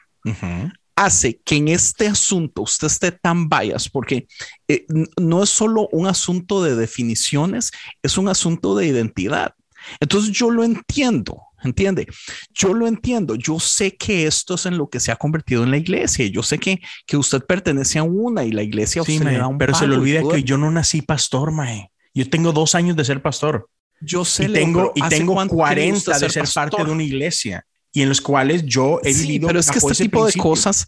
hace 0.96 1.42
que 1.44 1.56
en 1.56 1.68
este 1.70 2.08
asunto 2.08 2.62
usted 2.62 2.88
esté 2.88 3.12
tan 3.12 3.50
bias 3.50 3.90
porque 3.90 4.28
eh, 4.68 4.86
no 5.20 5.42
es 5.42 5.50
solo 5.50 5.90
un 5.92 6.06
asunto 6.06 6.64
de 6.64 6.76
definiciones, 6.76 7.72
es 8.04 8.18
un 8.18 8.28
asunto 8.28 8.76
de 8.76 8.86
identidad. 8.86 9.56
Entonces 10.00 10.32
yo 10.32 10.52
lo 10.52 10.64
entiendo, 10.64 11.42
¿entiende? 11.64 12.08
Yo 12.54 12.74
lo 12.74 12.88
entiendo, 12.88 13.36
yo 13.36 13.60
sé 13.60 13.96
que 13.96 14.28
esto 14.28 14.56
es 14.56 14.66
en 14.66 14.78
lo 14.78 14.90
que 14.90 15.00
se 15.00 15.12
ha 15.12 15.16
convertido 15.16 15.64
en 15.64 15.72
la 15.72 15.78
iglesia, 15.78 16.26
yo 16.28 16.44
sé 16.44 16.58
que, 16.60 16.82
que 17.06 17.18
usted 17.18 17.42
pertenece 17.46 18.00
a 18.00 18.04
una 18.04 18.44
y 18.44 18.52
la 18.52 18.64
iglesia 18.64 19.04
Sí, 19.04 19.14
usted 19.14 19.26
le 19.26 19.32
mae, 19.32 19.40
da 19.40 19.48
un 19.48 19.58
pero 19.58 19.74
se 19.76 19.88
le 19.88 19.96
olvida 19.96 20.22
que 20.32 20.44
yo 20.44 20.58
no 20.58 20.70
nací 20.72 21.02
pastor, 21.02 21.52
mae. 21.52 21.92
Yo 22.14 22.30
tengo 22.30 22.52
dos 22.52 22.76
años 22.76 22.96
de 22.96 23.06
ser 23.06 23.22
pastor. 23.22 23.70
yo 24.02 24.26
sé 24.26 24.46
y 24.46 24.48
Leo, 24.48 24.64
tengo, 24.66 24.92
y 24.96 25.02
¿hace 25.02 25.18
tengo 25.18 25.34
cuánto 25.34 25.56
quiere 25.56 25.90
40 25.90 25.98
usted 25.98 26.14
de 26.14 26.30
ser 26.30 26.44
parte 26.54 26.72
pastor? 26.72 26.86
de 26.88 26.92
una 26.94 27.04
iglesia 27.04 27.66
y 27.94 28.02
en 28.02 28.10
los 28.10 28.20
cuales 28.22 28.66
yo 28.66 29.00
he 29.04 29.14
Sí, 29.14 29.24
vivido. 29.28 29.48
pero 29.48 29.60
es 29.60 29.70
que 29.70 29.78
este 29.80 29.94
tipo 29.94 30.22
principio. 30.24 30.26
de 30.28 30.50
cosas, 30.50 30.86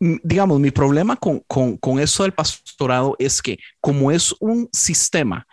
mm, 0.00 0.16
digamos, 0.22 0.60
mi 0.60 0.70
problema 0.70 1.16
con, 1.16 1.40
con, 1.46 1.76
con 1.78 1.98
eso 1.98 2.22
del 2.24 2.32
pastorado 2.32 3.16
es 3.18 3.40
que 3.42 3.58
como 3.80 4.10
es 4.12 4.34
un 4.40 4.68
sistema, 4.72 5.46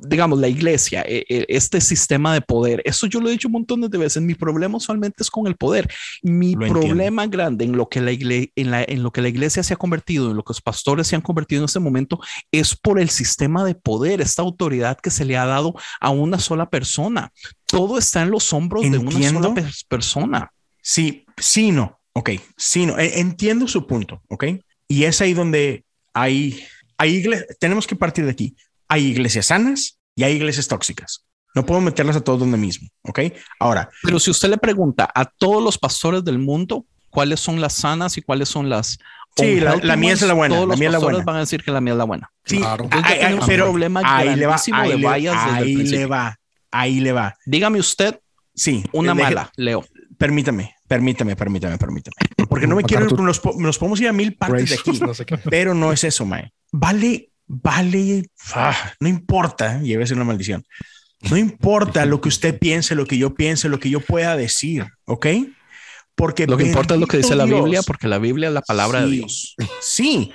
digamos, 0.00 0.38
la 0.38 0.48
iglesia, 0.48 1.02
eh, 1.08 1.24
eh, 1.28 1.46
este 1.48 1.80
sistema 1.80 2.34
de 2.34 2.40
poder, 2.42 2.82
eso 2.84 3.06
yo 3.06 3.20
lo 3.20 3.28
he 3.28 3.32
dicho 3.32 3.48
un 3.48 3.52
montón 3.52 3.80
de 3.80 3.96
veces, 3.98 4.22
mi 4.22 4.34
problema 4.34 4.76
usualmente 4.76 5.22
es 5.22 5.30
con 5.30 5.46
el 5.46 5.56
poder. 5.56 5.88
Mi 6.22 6.54
Lo 6.54 6.66
entiendo. 6.66 6.80
problema 6.88 7.26
grande 7.26 7.64
en 7.64 7.76
lo, 7.76 7.88
que 7.88 8.00
la 8.00 8.12
igle- 8.12 8.52
en, 8.56 8.70
la, 8.70 8.82
en 8.84 9.02
lo 9.02 9.10
que 9.10 9.22
la 9.22 9.28
iglesia 9.28 9.62
se 9.62 9.72
ha 9.74 9.76
convertido, 9.76 10.30
en 10.30 10.36
lo 10.36 10.42
que 10.44 10.50
los 10.50 10.60
pastores 10.60 11.06
se 11.06 11.16
han 11.16 11.22
convertido 11.22 11.62
en 11.62 11.64
este 11.66 11.80
momento, 11.80 12.20
es 12.52 12.76
por 12.76 13.00
el 13.00 13.08
sistema 13.10 13.64
de 13.64 13.74
poder, 13.74 14.20
esta 14.20 14.42
autoridad 14.42 14.98
que 15.00 15.10
se 15.10 15.24
le 15.24 15.36
ha 15.36 15.46
dado 15.46 15.74
a 16.00 16.10
una 16.10 16.38
sola 16.38 16.68
persona. 16.68 17.32
Todo 17.66 17.98
está 17.98 18.22
en 18.22 18.30
los 18.30 18.52
hombros 18.52 18.82
de 18.82 18.98
una 18.98 19.10
Entiendo. 19.10 19.42
sola 19.42 19.54
pe- 19.54 19.70
persona. 19.88 20.50
Sí, 20.82 21.24
sí, 21.38 21.70
no. 21.72 21.98
Ok, 22.12 22.30
sí, 22.56 22.86
no. 22.86 22.98
E- 22.98 23.18
Entiendo 23.18 23.66
su 23.66 23.86
punto. 23.86 24.22
Ok. 24.28 24.44
Y 24.86 25.04
es 25.04 25.20
ahí 25.20 25.32
donde 25.34 25.84
hay, 26.12 26.62
hay. 26.98 27.24
Tenemos 27.58 27.86
que 27.86 27.96
partir 27.96 28.24
de 28.26 28.30
aquí. 28.30 28.54
Hay 28.94 29.06
iglesias 29.08 29.46
sanas 29.46 29.98
y 30.14 30.22
hay 30.22 30.34
iglesias 30.34 30.68
tóxicas. 30.68 31.24
No 31.54 31.66
puedo 31.66 31.80
meterlas 31.80 32.14
a 32.16 32.20
todos 32.20 32.38
donde 32.40 32.56
mismo. 32.58 32.88
Ok. 33.02 33.20
Ahora, 33.58 33.88
Pero 34.02 34.18
si 34.20 34.30
usted 34.30 34.48
le 34.50 34.58
pregunta 34.58 35.10
a 35.14 35.24
todos 35.24 35.62
los 35.62 35.78
pastores 35.78 36.24
del 36.24 36.38
mundo 36.38 36.86
cuáles 37.10 37.40
son 37.40 37.60
las 37.60 37.72
sanas 37.74 38.16
y 38.18 38.22
cuáles 38.22 38.48
son 38.48 38.68
las 38.68 38.98
Sí, 39.36 39.58
la- 39.58 39.74
la 39.76 39.96
mía 39.96 40.12
es 40.12 40.22
ones, 40.22 40.28
la 40.28 40.34
buena, 40.34 40.54
Todos 40.54 40.68
la 40.68 40.72
los 40.74 40.78
mía 40.78 40.88
es 40.88 40.92
la 40.92 40.98
pastores 40.98 41.16
buena. 41.16 41.24
van 41.26 41.36
a 41.36 41.40
decir 41.40 41.62
que 41.64 41.72
la 41.72 41.80
mía 41.80 41.92
es 41.94 41.98
la 41.98 42.04
buena. 42.04 42.30
sí, 42.44 42.58
Claro. 42.58 42.86
Ay, 42.92 43.02
ay, 43.04 43.18
tenemos 43.18 43.40
un 43.44 43.48
pero 43.48 43.64
problema 43.64 44.00
ahí 44.04 44.36
le 44.36 44.46
va, 44.46 44.54
ahí 44.54 44.90
de 44.90 44.96
desde 44.96 45.00
el 45.00 45.06
ahí 45.56 45.76
le 45.76 46.06
va, 46.06 46.38
ahí 46.70 47.00
le 47.00 47.12
va. 47.12 47.34
Dígame 47.44 47.80
usted 47.80 48.20
Sí. 48.54 48.84
una 48.92 49.12
deje- 49.12 49.22
mala, 49.24 49.50
Leo. 49.56 49.84
Permítame, 50.18 50.76
permítame, 50.86 51.34
permítame, 51.34 51.76
permítame. 51.78 52.14
Porque 52.48 52.68
no 52.68 52.76
me 52.76 52.84
quiero, 52.84 53.08
tu- 53.08 53.20
nos, 53.24 53.42
nos 53.58 53.76
podemos 53.78 54.00
ir 54.00 54.06
a 54.08 54.12
mil 54.12 54.36
partes 54.36 54.70
de 54.70 54.76
Grace, 54.76 54.90
aquí, 54.90 55.00
no 55.00 55.14
sé 55.14 55.26
qué. 55.26 55.36
pero 55.38 55.74
no 55.74 55.92
es 55.92 56.04
eso, 56.04 56.24
mae. 56.24 56.52
Vale, 56.70 57.30
vale, 57.46 58.26
ah, 58.54 58.92
no 59.00 59.08
importa, 59.08 59.78
veces 59.78 60.12
una 60.12 60.24
maldición. 60.24 60.64
No 61.30 61.36
importa 61.36 62.04
lo 62.04 62.20
que 62.20 62.28
usted 62.28 62.58
piense, 62.58 62.94
lo 62.94 63.06
que 63.06 63.16
yo 63.16 63.34
piense, 63.34 63.68
lo 63.68 63.80
que 63.80 63.88
yo 63.90 64.00
pueda 64.00 64.36
decir, 64.36 64.86
¿ok? 65.06 65.26
Porque 66.14 66.46
Lo 66.46 66.56
que 66.56 66.66
importa 66.66 66.94
es 66.94 67.00
lo 67.00 67.06
que 67.06 67.16
dice 67.16 67.34
la 67.34 67.44
Biblia, 67.44 67.82
porque 67.82 68.06
la 68.06 68.18
Biblia 68.18 68.48
es 68.48 68.54
la 68.54 68.62
palabra 68.62 69.04
de 69.04 69.10
Dios. 69.10 69.56
Sí, 69.80 70.32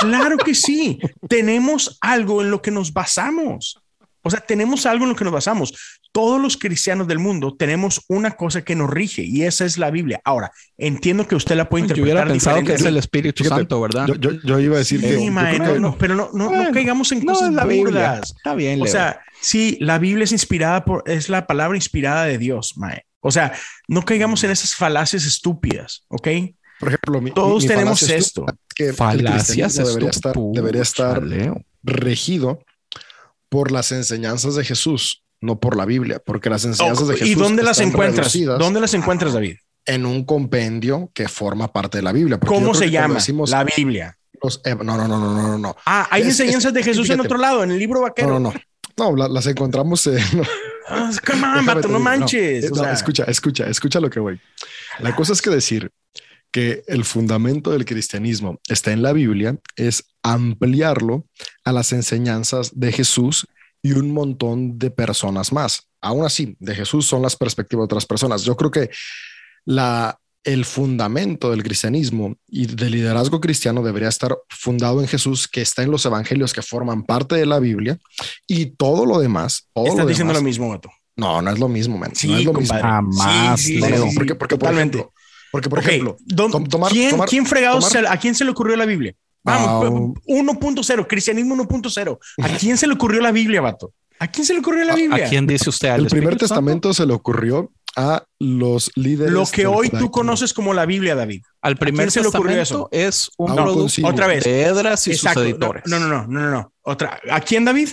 claro 0.00 0.36
que 0.38 0.54
sí. 0.54 0.98
Tenemos 1.28 1.98
algo 2.00 2.42
en 2.42 2.50
lo 2.50 2.62
que 2.62 2.72
nos 2.72 2.92
basamos. 2.92 3.80
O 4.22 4.30
sea, 4.30 4.40
tenemos 4.40 4.86
algo 4.86 5.04
en 5.04 5.10
lo 5.10 5.16
que 5.16 5.24
nos 5.24 5.32
basamos. 5.32 5.72
Todos 6.12 6.40
los 6.40 6.56
cristianos 6.56 7.08
del 7.08 7.18
mundo 7.18 7.54
tenemos 7.56 8.04
una 8.08 8.32
cosa 8.32 8.62
que 8.62 8.74
nos 8.76 8.88
rige 8.90 9.22
y 9.22 9.42
esa 9.42 9.64
es 9.64 9.78
la 9.78 9.90
Biblia. 9.90 10.20
Ahora, 10.24 10.52
entiendo 10.78 11.26
que 11.26 11.34
usted 11.34 11.56
la 11.56 11.68
puede 11.68 11.82
Yo 11.82 11.84
interpretar 11.86 12.14
hubiera 12.26 12.32
pensado 12.32 12.62
que 12.64 12.74
es 12.74 12.84
el 12.84 12.96
Espíritu 12.98 13.42
Fíjate, 13.42 13.60
Santo, 13.62 13.80
¿verdad? 13.80 14.06
Yo, 14.06 14.14
yo- 14.16 14.32
yo 14.44 14.60
iba 14.60 14.76
a 14.76 14.78
decir 14.78 15.00
que. 15.00 15.16
Sí, 15.18 15.26
yo 15.26 15.32
mae, 15.32 15.56
creo 15.56 15.66
no, 15.68 15.72
que- 15.74 15.80
no, 15.80 15.98
pero 15.98 16.14
no, 16.14 16.30
no, 16.32 16.44
no 16.44 16.50
Bueno, 16.50 16.70
caigamos 16.72 17.10
en 17.12 17.24
no, 17.24 17.32
cosas 17.32 17.48
es 17.48 17.54
la 17.54 17.64
Biblia. 17.64 18.20
Está 18.22 18.54
bien, 18.54 18.80
O 18.80 18.84
Leo. 18.84 18.92
sea, 18.92 19.20
sí, 19.40 19.76
la 19.80 19.98
Biblia 19.98 20.24
es 20.24 20.32
inspirada 20.32 20.84
por, 20.84 21.02
es 21.06 21.28
la 21.28 21.46
palabra 21.46 21.76
inspirada 21.76 22.24
de 22.26 22.38
Dios, 22.38 22.74
mae. 22.76 23.06
O 23.20 23.30
sea, 23.30 23.52
no 23.88 24.02
caigamos 24.04 24.42
en 24.44 24.50
esas 24.50 24.74
falacias 24.74 25.24
estúpidas, 25.24 26.04
¿ok? 26.08 26.28
Por 26.80 26.88
ejemplo, 26.88 27.20
mi, 27.20 27.30
Todos 27.32 27.62
mi- 27.62 27.68
mi 27.68 27.74
tenemos 27.74 28.02
esto. 28.02 28.44
que 28.74 28.92
Falacias 28.92 29.76
debería 29.76 30.10
estar, 30.10 30.34
debería 30.52 30.82
estar 30.82 31.22
regido 31.84 32.58
por 33.52 33.70
las 33.70 33.92
enseñanzas 33.92 34.54
de 34.54 34.64
Jesús, 34.64 35.22
no 35.42 35.60
por 35.60 35.76
la 35.76 35.84
Biblia, 35.84 36.22
porque 36.24 36.48
las 36.48 36.64
enseñanzas 36.64 37.06
de 37.06 37.14
Jesús. 37.18 37.28
¿Y 37.28 37.34
dónde 37.34 37.62
las 37.62 37.80
encuentras? 37.80 38.32
¿Dónde 38.58 38.80
las 38.80 38.94
encuentras, 38.94 39.34
David? 39.34 39.56
En 39.84 40.06
un 40.06 40.24
compendio 40.24 41.10
que 41.12 41.28
forma 41.28 41.70
parte 41.70 41.98
de 41.98 42.02
la 42.02 42.12
Biblia. 42.12 42.38
¿Cómo 42.40 42.72
se 42.72 42.90
llama? 42.90 43.16
decimos 43.16 43.50
La 43.50 43.62
Biblia. 43.64 44.16
los- 44.42 44.62
eh, 44.64 44.74
no, 44.74 44.96
no, 44.96 45.06
no, 45.06 45.18
no, 45.18 45.34
no, 45.34 45.58
no. 45.58 45.76
Ah, 45.84 46.08
hay 46.10 46.22
Es- 46.22 46.28
enseñanzas 46.28 46.70
es- 46.70 46.72
de 46.74 46.82
Jesús 46.82 47.10
en 47.10 47.20
otro 47.20 47.36
lado, 47.36 47.62
en 47.62 47.72
el 47.72 47.78
libro 47.78 48.00
No, 48.00 48.06
vaquero. 48.06 48.40
no, 48.40 48.40
no. 48.40 48.54
No, 48.96 49.14
la- 49.16 49.28
las 49.28 49.46
encontramos 49.46 50.06
en. 50.06 50.14
no, 50.34 50.42
Ah, 50.88 51.10
come 51.26 51.46
on, 51.46 51.80
te 51.82 51.88
no 51.88 51.98
manches. 52.00 52.64
eh, 52.64 52.68
o 52.72 52.74
no, 52.76 52.82
sea, 52.84 52.92
escucha, 52.94 53.24
escucha, 53.24 53.66
escucha 53.68 54.00
lo 54.00 54.08
que 54.08 54.18
voy. 54.18 54.40
La 55.00 55.14
cosa 55.14 55.34
es 55.34 55.42
que 55.42 55.50
decir 55.50 55.90
que 56.52 56.84
el 56.86 57.04
fundamento 57.04 57.70
del 57.70 57.84
cristianismo 57.84 58.60
está 58.68 58.92
en 58.92 59.02
la 59.02 59.12
Biblia 59.12 59.58
es 59.76 60.04
ampliarlo 60.22 61.26
a 61.64 61.72
las 61.72 61.92
enseñanzas 61.92 62.70
de 62.78 62.92
Jesús 62.92 63.46
y 63.82 63.92
un 63.92 64.12
montón 64.12 64.78
de 64.78 64.90
personas 64.90 65.52
más. 65.52 65.88
Aún 66.00 66.24
así, 66.24 66.56
de 66.60 66.74
Jesús 66.74 67.06
son 67.06 67.22
las 67.22 67.36
perspectivas 67.36 67.82
de 67.82 67.86
otras 67.86 68.06
personas. 68.06 68.44
Yo 68.44 68.56
creo 68.56 68.70
que 68.70 68.90
la, 69.64 70.18
el 70.44 70.64
fundamento 70.64 71.50
del 71.50 71.62
cristianismo 71.62 72.36
y 72.48 72.66
del 72.66 72.92
liderazgo 72.92 73.40
cristiano 73.40 73.82
debería 73.82 74.08
estar 74.08 74.36
fundado 74.48 75.00
en 75.00 75.08
Jesús, 75.08 75.48
que 75.48 75.62
está 75.62 75.82
en 75.82 75.90
los 75.90 76.04
evangelios 76.04 76.52
que 76.52 76.62
forman 76.62 77.04
parte 77.04 77.36
de 77.36 77.46
la 77.46 77.58
Biblia 77.60 77.98
y 78.46 78.66
todo 78.66 79.06
lo 79.06 79.18
demás. 79.20 79.68
Todo 79.72 79.86
estás 79.86 80.00
lo 80.04 80.06
diciendo 80.08 80.32
demás- 80.32 80.42
lo 80.42 80.48
mismo, 80.48 80.68
vato. 80.68 80.90
No, 81.16 81.42
no 81.42 81.50
es 81.50 81.58
lo 81.58 81.68
mismo, 81.68 81.98
man. 81.98 82.12
Sí, 82.14 82.28
no 82.28 82.38
es 82.38 82.44
lo 82.44 82.52
mismo. 82.54 82.78
Jamás, 82.80 83.60
Sí, 83.60 83.74
sí, 83.74 83.80
No, 83.80 83.86
sí, 83.86 83.92
no, 83.92 83.96
sí, 83.98 84.02
no, 84.04 84.10
sí. 84.10 84.16
porque, 84.16 84.34
porque 84.34 84.56
por 84.56 84.60
Totalmente. 84.70 84.98
ejemplo, 84.98 85.14
porque 85.52 85.68
por 85.68 85.78
ejemplo, 85.78 86.16
don- 86.24 86.50
tom- 86.50 86.66
tomar- 86.66 86.90
¿quién, 86.90 87.10
tomar- 87.10 87.28
quién 87.28 87.46
fregados 87.46 87.88
tomar- 87.88 88.06
se- 88.06 88.12
a 88.12 88.16
quién 88.18 88.34
se 88.34 88.44
le 88.44 88.50
ocurrió 88.50 88.74
la 88.76 88.86
Biblia? 88.86 89.14
Vamos, 89.44 89.68
Ah, 89.68 90.20
1.0, 90.26 91.06
cristianismo 91.06 91.54
1.0. 91.54 92.18
¿A 92.42 92.48
quién 92.58 92.76
se 92.78 92.86
le 92.86 92.94
ocurrió 92.94 93.20
la 93.20 93.32
Biblia, 93.32 93.60
vato? 93.60 93.92
¿A 94.18 94.28
quién 94.28 94.44
se 94.46 94.52
le 94.54 94.60
ocurrió 94.60 94.84
la 94.84 94.92
¿A- 94.92 94.96
Biblia? 94.96 95.26
¿A 95.26 95.28
quién 95.28 95.46
dice 95.46 95.68
usted? 95.68 95.88
¿Al 95.88 96.00
el 96.02 96.06
primer 96.06 96.30
Espíritu 96.34 96.46
Santo? 96.48 96.54
testamento 96.60 96.94
se 96.94 97.06
le 97.06 97.12
ocurrió 97.12 97.72
a 97.96 98.24
los 98.38 98.90
líderes. 98.94 99.32
Lo 99.32 99.44
que 99.46 99.66
hoy 99.66 99.90
tú 99.90 100.10
conoces 100.10 100.54
como 100.54 100.72
la 100.72 100.86
Biblia, 100.86 101.14
David. 101.14 101.42
Al 101.60 101.76
primer 101.76 102.10
se 102.10 102.20
le 102.22 102.28
ocurrió 102.28 102.56
testamento 102.58 102.88
es 102.92 103.30
un 103.36 103.54
producto 103.54 103.80
concilio. 103.80 104.10
Otra 104.10 104.26
vez. 104.28 104.44
de 104.44 104.62
Edras 104.62 105.06
y 105.08 105.10
Exacto. 105.12 105.40
sus 105.40 105.48
editores. 105.50 105.82
No, 105.86 105.98
no, 105.98 106.08
no, 106.08 106.26
no, 106.26 106.40
no, 106.40 106.50
no. 106.50 106.72
Otra. 106.82 107.20
¿A 107.30 107.40
quién, 107.40 107.64
David? 107.64 107.88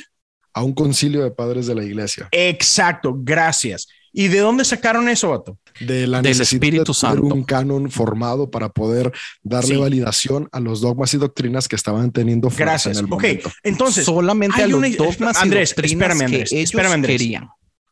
a 0.54 0.64
un 0.64 0.74
concilio 0.74 1.24
de 1.24 1.32
padres 1.32 1.68
de 1.68 1.76
la 1.76 1.84
iglesia. 1.84 2.28
Exacto, 2.32 3.14
gracias. 3.18 3.88
¿Y 4.22 4.28
de 4.28 4.40
dónde 4.40 4.66
sacaron 4.66 5.08
eso, 5.08 5.30
vato? 5.30 5.58
De 5.80 6.06
la 6.06 6.22
Del 6.22 6.32
necesidad 6.32 6.56
Espíritu 6.62 6.92
de 6.92 7.00
tener 7.00 7.16
Santo. 7.20 7.34
un 7.36 7.44
canon 7.44 7.90
formado 7.90 8.52
para 8.52 8.68
poder 8.68 9.14
darle 9.44 9.76
Sí. 9.76 9.80
validación 9.80 10.50
a 10.52 10.60
los 10.60 10.82
dogmas 10.82 11.14
y 11.14 11.18
doctrinas 11.18 11.70
que 11.70 11.78
estaban 11.78 12.12
teniendo 12.12 12.50
fuerza 12.50 12.64
Gracias. 12.66 12.98
en 12.98 13.06
el 13.06 13.14
Ok, 13.14 13.22
momento. 13.22 13.52
entonces, 13.64 14.04
solamente 14.04 14.62
a 14.62 14.66
hay 14.66 14.72
los 14.72 14.80
una- 14.80 14.90
dogmas 14.90 15.38
Andrés, 15.38 15.70
y 15.72 15.76
doctrinas 15.76 15.92
espérame, 16.10 16.22
Andrés, 16.26 16.50
que 16.50 16.56
ellos 16.58 16.70
espérame, 16.72 16.92
Andrés. 16.94 17.18
querían. 17.18 17.48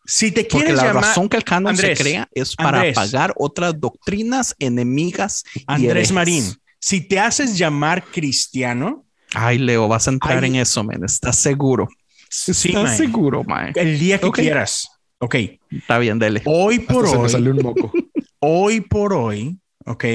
si 0.05 0.31
te 0.31 0.41
Porque 0.43 0.57
quieres 0.65 0.75
la 0.75 0.83
llamar 0.87 1.03
razón 1.03 1.29
que 1.29 1.37
el 1.37 1.43
canon 1.45 1.69
Andrés, 1.69 1.97
se 1.97 2.03
crea 2.03 2.27
es 2.33 2.55
para 2.57 2.77
Andrés. 2.79 2.97
apagar 2.97 3.33
otras 3.37 3.79
doctrinas 3.79 4.53
enemigas 4.59 5.43
y 5.55 5.63
Andrés 5.67 5.91
herejes. 5.91 6.11
Marín, 6.11 6.43
si 6.79 7.01
te 7.07 7.19
haces 7.19 7.57
llamar 7.57 8.03
cristiano, 8.03 9.05
Ay, 9.33 9.57
Leo, 9.57 9.87
vas 9.89 10.07
a 10.07 10.11
entrar 10.11 10.43
Ay. 10.43 10.49
en 10.49 10.55
eso, 10.57 10.83
men. 10.83 11.03
¿Estás 11.05 11.37
seguro? 11.37 11.87
sí, 12.29 12.51
¿Estás 12.69 12.83
mae, 12.83 12.97
seguro, 12.97 13.43
man? 13.45 13.71
el 13.75 13.97
día 13.99 14.19
que 14.19 14.25
Ok. 14.27 14.39
quieras. 14.39 14.89
Ok, 15.19 15.35
Está 15.71 15.97
bien, 15.99 16.19
dele. 16.19 16.41
hoy 16.45 16.79
por 16.79 17.05
Hasta 17.05 17.09
se 17.09 17.17
me 17.17 17.23
hoy, 17.23 17.29
salió 17.29 17.51
un 17.51 17.57
moco. 17.63 17.91
hoy 18.39 18.81
por 18.81 19.13
hoy, 19.13 19.59
ok, 19.85 20.05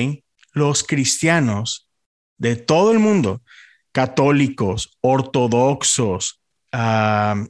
los 0.52 0.84
cristianos 0.84 1.88
de 2.38 2.56
todo 2.56 2.92
el 2.92 2.98
mundo, 2.98 3.42
católicos, 3.90 4.96
ortodoxos, 5.00 6.40
ay, 6.70 7.44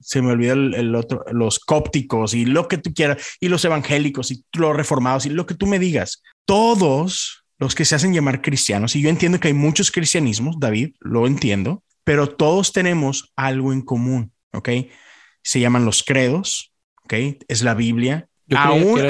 se 0.00 0.22
me 0.22 0.32
olvidó 0.32 0.52
el, 0.54 0.74
el 0.74 0.94
otro, 0.94 1.24
los 1.32 1.58
cópticos 1.58 2.34
y 2.34 2.44
lo 2.44 2.68
que 2.68 2.78
tú 2.78 2.92
quieras, 2.94 3.36
y 3.40 3.48
los 3.48 3.64
evangélicos 3.64 4.30
y 4.30 4.44
los 4.52 4.76
reformados 4.76 5.26
y 5.26 5.30
lo 5.30 5.46
que 5.46 5.54
tú 5.54 5.66
me 5.66 5.78
digas, 5.78 6.22
todos 6.44 7.44
los 7.58 7.74
que 7.74 7.84
se 7.84 7.94
hacen 7.94 8.14
llamar 8.14 8.42
cristianos, 8.42 8.96
y 8.96 9.02
yo 9.02 9.10
entiendo 9.10 9.38
que 9.38 9.48
hay 9.48 9.54
muchos 9.54 9.90
cristianismos, 9.90 10.56
David, 10.58 10.94
lo 11.00 11.26
entiendo, 11.26 11.82
pero 12.04 12.28
todos 12.28 12.72
tenemos 12.72 13.32
algo 13.36 13.72
en 13.72 13.82
común, 13.82 14.32
¿ok? 14.52 14.68
Se 15.42 15.60
llaman 15.60 15.84
los 15.84 16.02
credos, 16.02 16.72
¿ok? 17.04 17.14
Es 17.48 17.62
la 17.62 17.74
Biblia. 17.74 18.28
Aún, 18.52 19.00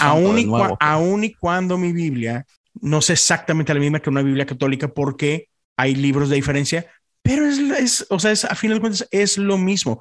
aún, 0.00 0.38
y 0.38 0.46
nuevo, 0.46 0.76
aún 0.80 1.24
y 1.24 1.34
cuando 1.34 1.76
mi 1.76 1.92
Biblia 1.92 2.46
no 2.80 2.98
es 2.98 3.10
exactamente 3.10 3.74
la 3.74 3.80
misma 3.80 4.00
que 4.00 4.08
una 4.08 4.22
Biblia 4.22 4.46
católica 4.46 4.88
porque 4.88 5.48
hay 5.76 5.94
libros 5.94 6.30
de 6.30 6.36
diferencia, 6.36 6.86
pero 7.22 7.46
es, 7.46 7.58
es 7.58 8.06
o 8.08 8.18
sea, 8.18 8.32
es, 8.32 8.44
a 8.44 8.54
final 8.54 8.78
de 8.78 8.80
cuentas 8.80 9.08
es 9.10 9.36
lo 9.36 9.58
mismo. 9.58 10.00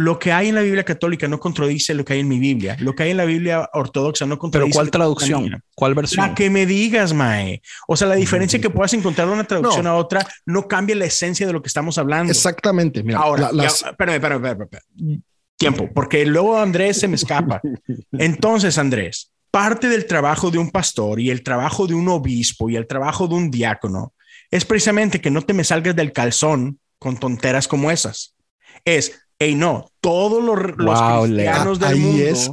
Lo 0.00 0.16
que 0.16 0.30
hay 0.32 0.50
en 0.50 0.54
la 0.54 0.60
Biblia 0.62 0.84
católica 0.84 1.26
no 1.26 1.40
contradice 1.40 1.92
lo 1.92 2.04
que 2.04 2.12
hay 2.12 2.20
en 2.20 2.28
mi 2.28 2.38
Biblia. 2.38 2.76
Lo 2.78 2.94
que 2.94 3.02
hay 3.02 3.10
en 3.10 3.16
la 3.16 3.24
Biblia 3.24 3.68
ortodoxa 3.72 4.26
no 4.26 4.36
Pero 4.36 4.38
contradice. 4.38 4.72
¿cuál 4.74 4.84
en 4.84 4.86
la 4.86 4.90
traducción? 4.92 5.62
¿Cuál 5.74 5.94
versión? 5.96 6.24
La 6.28 6.34
que 6.36 6.50
me 6.50 6.66
digas, 6.66 7.12
Mae. 7.12 7.60
O 7.88 7.96
sea, 7.96 8.06
la 8.06 8.14
diferencia 8.14 8.60
que 8.60 8.70
puedas 8.70 8.94
encontrar 8.94 9.26
de 9.26 9.34
una 9.34 9.42
traducción 9.44 9.82
No. 9.84 9.90
a 9.90 9.94
otra 9.96 10.24
no 10.46 10.68
cambia 10.68 10.94
la 10.94 11.06
esencia 11.06 11.48
de 11.48 11.52
lo 11.52 11.60
que 11.62 11.66
estamos 11.66 11.98
hablando. 11.98 12.30
Exactamente. 12.30 13.02
Mira, 13.02 13.18
Ahora, 13.18 13.50
la- 13.52 13.64
las- 13.64 13.80
ya, 13.80 13.90
espérame, 13.90 14.14
espérame, 14.14 14.36
espérame, 14.46 14.62
espérame. 14.62 15.22
Tiempo, 15.56 15.88
porque 15.92 16.24
luego 16.24 16.56
Andrés 16.58 17.00
se 17.00 17.08
me 17.08 17.16
escapa. 17.16 17.60
Entonces, 18.12 18.78
Andrés, 18.78 19.32
parte 19.50 19.88
del 19.88 20.06
trabajo 20.06 20.52
de 20.52 20.58
un 20.58 20.70
pastor 20.70 21.18
y 21.18 21.30
el 21.30 21.42
trabajo 21.42 21.88
de 21.88 21.94
un 21.94 22.08
obispo 22.08 22.70
y 22.70 22.76
el 22.76 22.86
trabajo 22.86 23.26
de 23.26 23.34
un 23.34 23.50
diácono 23.50 24.14
es 24.50 24.64
precisamente 24.64 25.20
que 25.20 25.30
no 25.32 25.42
te 25.42 25.54
me 25.54 25.64
salgas 25.64 25.96
del 25.96 26.12
calzón 26.12 26.78
con 27.00 27.16
tonteras 27.18 27.66
como 27.66 27.90
esas. 27.90 28.36
Es, 28.84 29.20
hey, 29.38 29.54
no, 29.54 29.90
todos 30.00 30.42
los, 30.42 30.76
los 30.76 30.98
Wow, 31.00 31.26
Leo. 31.26 31.46
cristianos 31.46 31.78
del 31.78 31.88
Ahí 31.88 32.00
mundo, 32.00 32.22
es. 32.24 32.50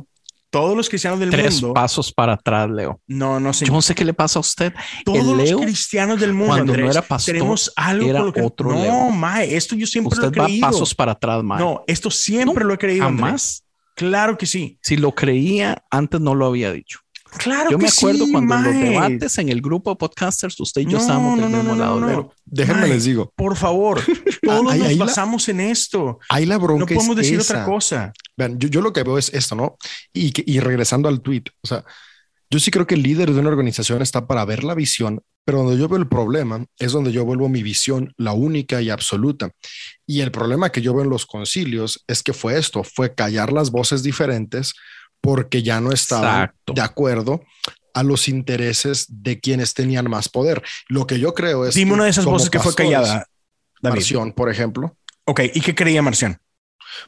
todos 0.50 0.78
los 0.78 0.88
cristianos 0.90 1.20
del 1.20 1.30
Tres 1.32 1.62
mundo, 1.62 1.74
pasos 1.74 2.12
para 2.14 2.34
atrás, 2.34 2.70
Leo. 2.70 3.02
no, 3.08 3.40
no 3.40 3.52
sé, 3.54 3.66
Yo 3.66 3.74
no 3.74 3.82
sé 3.82 3.94
qué 3.96 4.06
le 4.06 4.14
pasa 4.14 4.40
a 4.40 4.42
usted. 4.42 4.74
todos 5.04 5.18
el 5.20 5.38
Leo, 5.38 5.58
los 5.58 5.62
cristianos 5.66 6.20
del 6.20 6.32
mundo, 6.34 6.54
cuando 6.54 6.66
no 6.68 6.74
Andrés, 6.74 6.92
era 6.96 7.02
pastor, 7.02 7.34
tenemos 7.34 7.74
algo 7.76 8.08
era 8.10 8.20
con 8.20 8.28
lo 8.28 8.34
que 8.34 8.42
otro 8.42 8.70
no, 8.72 8.82
Leo. 8.82 9.10
mae, 9.12 9.56
esto 9.56 9.76
yo 9.76 9.86
siempre 9.88 10.14
Usted 10.14 10.24
lo 10.24 10.34
he 10.34 10.40
va 10.40 10.46
creído. 10.46 10.68
pasos 10.68 10.96
para 10.96 11.12
atrás, 11.14 11.44
man. 11.44 11.60
No, 11.60 11.84
esto 11.88 12.10
siempre 12.12 12.64
No, 12.64 12.68
lo 12.70 12.74
he 12.76 12.78
creído. 12.78 13.06
Andrés. 13.06 13.26
Jamás. 13.26 13.62
Claro 13.96 14.38
que 14.38 14.46
sí. 14.46 14.78
Si 14.82 14.98
lo 14.98 15.14
creía, 15.16 15.84
antes 15.90 16.20
no 16.22 16.36
lo 16.36 16.46
había 16.46 16.72
dicho. 16.72 17.00
Claro 17.38 17.72
Yo 17.72 17.78
que 17.78 17.84
me 17.84 17.90
acuerdo 17.90 18.26
sí, 18.26 18.32
cuando 18.32 18.56
en 18.56 18.64
los 18.64 18.74
mae. 18.76 18.90
debates 18.92 19.38
en 19.38 19.50
el 19.50 19.62
grupo 19.62 19.90
de 19.92 19.96
podcasters, 19.98 20.60
usted 20.60 20.82
y 20.82 20.86
yo 20.86 20.92
No, 20.94 20.98
estábamos 21.00 21.38
no, 21.38 21.44
del 21.44 21.52
no, 21.52 21.58
mismo 21.58 21.76
no, 21.76 21.82
lado. 21.82 22.00
no, 22.00 22.08
no. 22.10 22.34
déjenme 22.46 22.82
Mae, 22.82 22.90
les 22.90 23.04
digo, 23.06 23.32
Por 23.36 23.56
favor, 23.56 24.02
todos 24.44 24.72
Ahí- 24.72 24.80
nos 24.80 24.88
ahí 24.88 24.96
la- 24.96 25.06
basamos 25.06 25.50
en 25.50 25.60
esto. 25.60 26.20
ahí 26.30 26.46
la 26.46 26.56
No 26.58 26.62
bronca 26.64 26.86
es 26.94 26.96
podemos 26.98 27.16
decir 27.16 27.40
esa. 27.40 27.54
otra 27.54 27.66
cosa. 27.66 28.14
Vean, 28.38 28.58
yo, 28.60 28.68
yo 28.70 28.82
lo 28.82 28.94
que 28.94 29.04
veo 29.04 29.18
es 29.18 29.34
esto, 29.34 29.56
¿no? 29.56 29.78
Y, 30.14 30.32
y 30.52 30.60
regresando 30.60 31.08
al 31.10 31.22
tweet, 31.22 31.44
o 31.64 31.68
sea, 31.68 31.84
yo 32.50 32.60
sí 32.60 32.70
creo 32.72 32.86
que 32.88 32.96
el 32.96 33.04
líder 33.04 33.32
de 33.34 33.40
una 33.40 33.50
organización 33.50 34.02
está 34.02 34.28
para 34.28 34.46
ver 34.46 34.64
la 34.64 34.76
visión, 34.76 35.22
pero 35.46 35.60
donde 35.64 35.78
yo 35.80 35.88
veo 35.90 35.98
el 35.98 36.08
problema 36.08 36.64
es 36.80 36.92
donde 36.92 37.12
yo 37.12 37.26
vuelvo 37.26 37.50
mi 37.50 37.64
visión 37.64 38.14
la 38.18 38.34
única 38.34 38.82
y 38.82 38.90
absoluta. 38.92 39.50
Y 40.08 40.22
el 40.22 40.32
problema 40.32 40.72
que 40.72 40.82
yo 40.82 40.94
veo 40.94 41.04
en 41.04 41.10
los 41.10 41.26
concilios 41.26 42.04
es 42.08 42.22
que 42.24 42.34
fue 42.34 42.58
esto, 42.58 42.84
fue 42.84 43.14
callar 43.16 43.52
las 43.52 43.72
voces 43.72 44.04
diferentes 44.04 44.74
porque 45.26 45.64
ya 45.64 45.82
no 45.82 45.92
estaban 45.92 46.44
Exacto. 46.44 46.74
de 46.74 46.82
acuerdo 46.82 47.44
a 47.94 48.04
los 48.04 48.28
intereses 48.28 49.06
de 49.10 49.40
quienes 49.40 49.74
tenían 49.74 50.10
más 50.10 50.30
poder. 50.30 50.62
Lo 50.88 51.08
que 51.08 51.20
yo 51.20 51.34
creo 51.34 51.66
es 51.66 51.76
Dime 51.76 51.90
que 51.90 51.94
una 51.96 52.04
de 52.06 52.10
esas 52.12 52.26
voces 52.26 52.50
que 52.50 52.60
fue 52.60 52.76
callada, 52.76 53.26
David. 53.82 53.96
Marción, 53.96 54.32
por 54.34 54.50
ejemplo, 54.52 54.98
Ok, 55.28 55.42
¿y 55.56 55.62
qué 55.62 55.74
creía 55.74 56.02
Marción? 56.04 56.38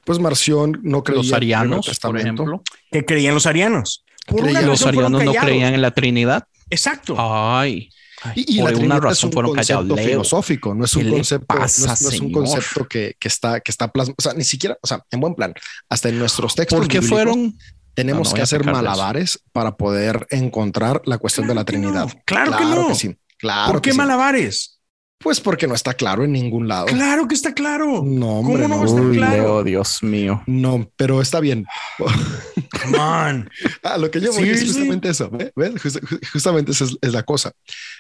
Pues 0.04 0.18
Marción 0.20 0.80
no 0.82 1.04
creía 1.04 1.18
Los 1.18 1.28
en 1.28 1.32
el 1.34 1.36
arianos, 1.36 1.78
por 1.78 1.86
Testamento. 1.86 2.28
ejemplo. 2.44 2.64
que 2.92 3.06
creían 3.06 3.36
los 3.36 3.46
arianos. 3.46 4.04
Por 4.26 4.42
una 4.42 4.52
Creían- 4.54 4.66
Los 4.68 4.82
arianos 4.86 5.24
no 5.24 5.34
creían 5.34 5.74
en 5.76 5.82
la 5.82 5.92
Trinidad. 5.92 6.48
Exacto. 6.70 7.16
Ay. 7.20 7.90
ay, 8.24 8.34
Y, 8.48 8.58
y 8.58 8.62
por 8.62 8.72
la 8.72 8.78
una 8.80 8.96
es 8.96 9.02
razón 9.04 9.28
un 9.28 9.34
fueron 9.34 9.54
callados. 9.54 9.88
concepto 9.88 10.10
filosófico, 10.10 10.74
no 10.74 10.86
es 10.86 10.96
un 10.96 11.04
¿Qué 11.04 11.10
concepto, 11.12 11.56
no 11.56 11.64
es, 11.66 11.80
no 12.02 12.10
es 12.10 12.20
un 12.20 12.32
concepto 12.32 12.88
que, 12.88 13.16
que 13.20 13.28
está, 13.28 13.60
que 13.62 13.72
está 13.72 13.92
plasmado, 13.92 14.16
o 14.18 14.22
sea, 14.22 14.34
ni 14.34 14.44
siquiera, 14.44 14.78
o 14.82 14.88
sea, 14.88 15.06
en 15.12 15.20
buen 15.20 15.36
plan, 15.36 15.54
hasta 15.88 16.10
en 16.10 16.18
nuestros 16.20 16.56
textos 16.56 16.78
¿Por 16.80 16.88
qué 16.88 17.02
fueron? 17.04 17.56
Tenemos 17.98 18.28
No, 18.28 18.32
no 18.32 18.36
que 18.36 18.42
hacer 18.44 18.64
malabares 18.64 19.40
para 19.52 19.76
poder 19.76 20.28
encontrar 20.30 21.02
la 21.06 21.18
cuestión 21.18 21.48
de 21.48 21.56
la 21.56 21.66
Claro 21.66 21.82
que 21.82 21.88
no, 21.88 21.92
Trinidad. 22.06 22.24
claro 22.26 22.58
que 22.58 22.64
no. 22.64 22.96
sí. 22.96 23.16
Claro 23.40 23.72
¿Por 23.74 23.82
que 23.82 23.90
qué 23.90 23.92
sí. 23.94 23.98
malabares? 23.98 24.74
Pues 25.20 25.42
porque 25.42 25.66
no 25.66 25.74
está 25.74 25.96
claro 25.96 26.24
en 26.24 26.32
ningún 26.32 26.68
lado. 26.68 26.86
Claro 26.86 27.28
que 27.28 27.34
está 27.34 27.56
claro. 27.56 28.04
No, 28.06 28.40
hombre, 28.40 28.62
¿Cómo 28.70 28.86
no 28.86 28.92
Uy, 29.10 29.18
claro? 29.18 29.34
Leo, 29.36 29.64
Dios 29.64 30.04
mío. 30.04 30.44
No, 30.46 30.92
pero 30.96 31.22
está 31.22 31.40
bien. 31.40 31.66
Come 31.98 32.98
on. 33.00 33.50
Ah, 33.84 33.98
lo 33.98 34.12
que 34.12 34.22
yo 34.22 34.32
voy 34.32 34.48
es 34.50 34.64
justamente 34.64 35.10
eso. 35.10 35.30
¿ve? 35.32 35.52
¿Ve? 35.56 35.72
Just- 35.72 36.02
ju- 36.04 36.20
justamente 36.32 36.72
esa 36.72 36.84
es, 36.86 36.98
es 37.02 37.14
la 37.14 37.24
cosa. 37.24 37.52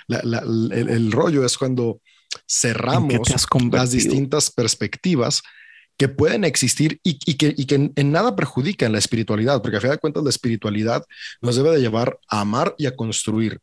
La- 0.07 0.21
la- 0.23 0.39
el, 0.39 0.89
el 0.89 1.11
rollo 1.11 1.43
es 1.43 1.57
cuando 1.57 2.01
¿En 2.03 2.41
cerramos 2.47 3.13
las 3.71 3.91
distintas 3.91 4.51
perspectivas 4.51 5.41
que 5.97 6.07
pueden 6.07 6.43
existir 6.43 6.99
y, 7.03 7.17
que, 7.35 7.91
en 7.95 8.11
nada 8.11 8.35
perjudican 8.35 8.91
la 8.91 8.99
espiritualidad, 8.99 9.61
porque 9.61 9.77
a 9.77 9.81
fin 9.81 9.89
de 9.91 9.97
cuentas 9.97 10.23
la 10.23 10.29
espiritualidad 10.29 11.03
nos 11.41 11.55
debe 11.55 11.71
de 11.71 11.81
llevar 11.81 12.19
a 12.29 12.41
amar 12.41 12.75
y 12.77 12.85
a 12.85 12.95
construir. 12.95 13.59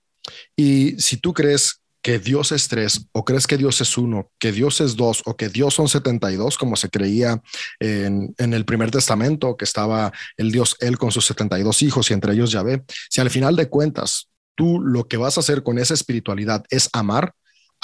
Y 0.57 0.97
si 0.99 1.16
tú 1.16 1.32
crees 1.32 1.80
que 2.03 2.18
Dios 2.18 2.53
es 2.53 2.68
tres, 2.68 3.07
o 3.12 3.24
crees 3.24 3.47
que 3.47 3.57
Dios 3.57 3.80
es 3.80 3.97
uno, 3.97 4.30
que 4.39 4.53
Dios 4.53 4.80
es 4.80 4.95
dos, 4.97 5.22
o 5.24 5.37
que 5.37 5.49
Dios 5.49 5.72
son 5.72 5.89
72, 5.89 6.59
como 6.59 6.76
se 6.76 6.91
creía 6.91 7.41
en, 7.80 8.35
en 8.37 8.53
el 8.53 8.66
primer 8.66 8.91
testamento, 8.91 9.57
que 9.57 9.64
estaba 9.64 10.12
el 10.37 10.53
Dios 10.53 10.76
Él 10.80 10.99
con 10.99 11.12
sus 11.12 11.24
72 11.24 11.80
hijos 11.82 12.11
y 12.11 12.14
entre 12.14 12.35
ellos 12.35 12.51
Yahvé, 12.51 12.85
si 13.09 13.22
al 13.22 13.30
final 13.30 13.57
de 13.57 13.70
cuentas 13.70 14.28
tú 14.55 14.80
lo 14.80 15.09
que 15.09 15.16
vas 15.16 15.37
a 15.37 15.41
hacer 15.41 15.62
con 15.62 15.78
esa 15.78 15.95
espiritualidad 15.95 16.64
es 16.68 16.91
amar, 16.93 17.32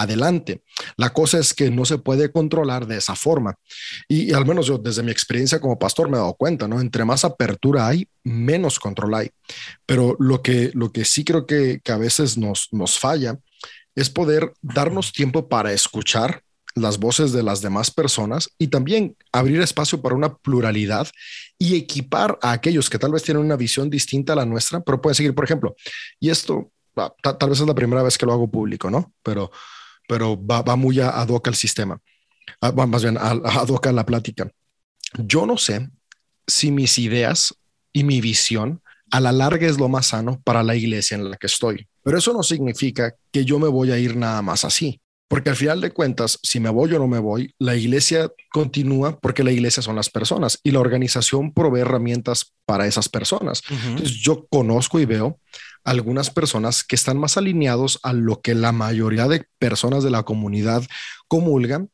adelante. 0.01 0.62
La 0.96 1.11
cosa 1.12 1.38
es 1.38 1.55
que 1.55 1.70
no 1.70 1.84
se 1.84 1.98
puede 1.98 2.30
controlar 2.30 2.86
de 2.86 2.96
esa 2.96 3.14
forma. 3.14 3.55
Y, 4.09 4.32
al 4.32 4.46
menos 4.46 4.66
yo 4.66 4.78
desde 4.78 5.03
mi 5.03 5.11
experiencia 5.11 5.61
como 5.61 5.78
pastor 5.78 6.09
me 6.09 6.16
he 6.16 6.20
dado 6.20 6.34
cuenta, 6.34 6.66
¿no? 6.68 6.80
Entre 6.80 7.05
más 7.05 7.24
apertura 7.24 7.86
hay, 7.86 8.09
menos 8.24 8.78
control 8.78 9.14
hay. 9.14 9.30
Pero 9.86 10.16
lo 10.18 10.42
que, 10.42 10.70
lo 10.74 10.92
que 10.92 11.05
sí 11.05 11.24
creo 11.24 11.46
que, 11.46 11.80
que 11.82 11.92
a 11.92 11.98
veces 11.98 12.38
nos, 12.38 12.68
nos 12.72 12.98
falla 12.98 13.38
es 13.94 14.09
poder 14.11 14.53
darnos 14.62 15.12
tiempo 15.12 15.48
para 15.48 15.72
escuchar 15.72 16.42
las 16.76 16.98
voces 16.98 17.32
de 17.32 17.42
las 17.42 17.61
demás 17.61 17.90
personas 17.90 18.48
y 18.57 18.68
también 18.68 19.16
abrir 19.32 19.61
espacio 19.61 20.01
para 20.01 20.14
una 20.14 20.36
pluralidad 20.36 21.09
y 21.59 21.74
equipar 21.76 22.38
a 22.42 22.53
aquellos 22.53 22.88
que 22.88 22.98
tal 22.98 23.11
vez 23.11 23.24
tienen 23.24 23.44
una 23.44 23.57
visión 23.57 23.90
distinta 23.90 24.32
a 24.32 24.36
la 24.36 24.46
nuestra, 24.46 24.80
pero 24.80 25.01
pueden 25.01 25.16
seguir, 25.16 25.34
por 25.34 25.44
ejemplo, 25.44 25.74
y 26.20 26.30
esto 26.30 26.70
ah, 26.96 27.12
ta- 27.22 27.36
tal 27.36 27.51
vez 27.51 27.61
es 27.61 27.66
la 27.66 27.74
primera 27.74 28.05
vez 28.05 28.16
que 28.16 28.24
lo 28.24 28.32
hago 28.32 28.48
público, 28.48 28.88
¿no? 28.88 29.12
Pero, 29.24 29.51
pero 30.11 30.36
va, 30.44 30.61
va 30.62 30.74
muy 30.74 30.98
a, 30.98 31.11
ad 31.11 31.28
hoc 31.28 31.46
al 31.46 31.54
sistema, 31.54 32.00
Ah, 32.61 32.72
más 32.72 33.04
bien 33.04 33.16
ad 33.16 33.68
hoc 33.68 33.86
a 33.86 33.92
la 33.92 34.04
plática. 34.04 34.50
Yo 35.16 35.46
no 35.46 35.56
sé 35.56 35.88
si 36.48 36.72
mis 36.72 36.98
ideas 36.98 37.54
y 37.92 38.02
mi 38.02 38.20
visión 38.20 38.82
a 39.12 39.20
la 39.20 39.30
larga 39.30 39.68
es 39.68 39.78
lo 39.78 39.88
más 39.88 40.06
sano 40.06 40.40
para 40.42 40.64
la 40.64 40.74
iglesia 40.74 41.14
en 41.16 41.30
la 41.30 41.36
que 41.36 41.46
estoy. 41.46 41.86
Pero 42.02 42.18
eso 42.18 42.32
no 42.32 42.42
significa 42.42 43.14
que 43.30 43.44
yo 43.44 43.61
me 43.61 43.68
voy 43.68 43.92
a 43.92 43.98
ir 43.98 44.16
nada 44.16 44.42
más 44.42 44.64
así. 44.64 45.00
Porque 45.28 45.50
al 45.50 45.54
final 45.54 45.80
de 45.80 45.92
cuentas, 45.92 46.40
si 46.42 46.58
me 46.58 46.70
voy 46.70 46.92
o 46.92 46.98
no 46.98 47.06
me 47.06 47.20
voy, 47.20 47.54
la 47.61 47.76
iglesia 47.76 48.32
continúa 48.52 49.16
porque 49.20 49.44
la 49.44 49.52
iglesia 49.52 49.80
son 49.80 49.94
las 49.94 50.11
personas 50.11 50.58
y 50.64 50.72
la 50.72 50.80
organización 50.80 51.52
provee 51.52 51.82
herramientas 51.82 52.52
para 52.66 52.88
esas 52.88 53.08
personas. 53.08 53.62
Entonces 53.70 54.16
yo 54.16 54.44
conozco 54.50 54.98
y 54.98 55.04
veo 55.04 55.38
algunas 55.85 56.31
personas 56.31 56.85
que 56.85 56.97
están 56.97 57.18
más 57.18 57.37
alineados 57.37 57.99
a 58.03 58.12
lo 58.12 58.41
que 58.41 58.55
la 58.55 58.72
mayoría 58.72 59.28
de 59.28 59.45
personas 59.59 60.05
de 60.05 60.11
la 60.11 60.22
comunidad 60.22 60.85
comulgan, 61.28 61.91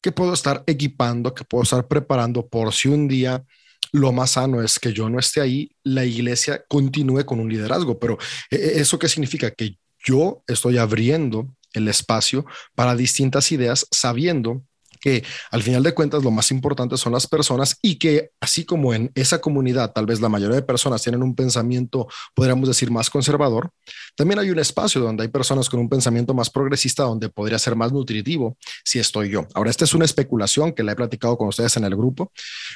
que 0.00 0.12
puedo 0.12 0.32
estar 0.32 0.64
equipando, 0.66 1.34
que 1.34 1.44
puedo 1.44 1.62
estar 1.62 1.86
preparando 1.86 2.46
por 2.48 2.72
si 2.72 2.88
un 2.88 3.08
día 3.08 3.44
lo 3.92 4.12
más 4.12 4.32
sano 4.32 4.62
es 4.62 4.78
que 4.78 4.92
yo 4.92 5.08
no 5.08 5.18
esté 5.18 5.40
ahí, 5.40 5.72
la 5.82 6.04
iglesia 6.04 6.64
continúe 6.68 7.24
con 7.24 7.40
un 7.40 7.48
liderazgo. 7.48 7.98
Pero 7.98 8.18
eh, 8.50 8.72
¿eso 8.76 8.98
qué 8.98 9.08
significa? 9.08 9.50
Que 9.50 9.76
yo 10.04 10.42
estoy 10.46 10.78
abriendo 10.78 11.48
el 11.72 11.88
espacio 11.88 12.46
para 12.74 12.96
distintas 12.96 13.50
ideas, 13.52 13.86
sabiendo 13.90 14.62
que 15.00 15.24
al 15.50 15.62
final 15.62 15.82
de 15.82 15.94
cuentas 15.94 16.22
lo 16.22 16.30
más 16.30 16.50
importante 16.50 16.96
son 16.96 17.12
las 17.12 17.26
personas 17.26 17.78
y 17.82 17.96
que 17.96 18.30
así 18.40 18.64
como 18.64 18.92
en 18.94 19.10
esa 19.14 19.40
comunidad 19.40 19.92
tal 19.92 20.06
vez 20.06 20.20
la 20.20 20.28
mayoría 20.28 20.56
de 20.56 20.62
personas 20.62 21.02
tienen 21.02 21.22
un 21.22 21.34
pensamiento, 21.34 22.06
podríamos 22.34 22.68
decir, 22.68 22.90
más 22.90 23.10
conservador, 23.10 23.70
también 24.16 24.38
hay 24.38 24.50
un 24.50 24.58
espacio 24.58 25.00
donde 25.00 25.22
hay 25.22 25.28
personas 25.28 25.68
con 25.68 25.80
un 25.80 25.88
pensamiento 25.88 26.34
más 26.34 26.50
progresista 26.50 27.04
donde 27.04 27.28
podría 27.28 27.58
ser 27.58 27.76
más 27.76 27.92
nutritivo 27.92 28.56
si 28.84 28.98
estoy 28.98 29.30
yo. 29.30 29.46
Ahora, 29.54 29.70
esta 29.70 29.84
es 29.84 29.94
una 29.94 30.04
especulación 30.04 30.72
que 30.72 30.82
la 30.82 30.92
he 30.92 30.96
platicado 30.96 31.36
con 31.38 31.48
ustedes 31.48 31.76
en 31.76 31.84
el 31.84 31.96
grupo, 31.96 32.32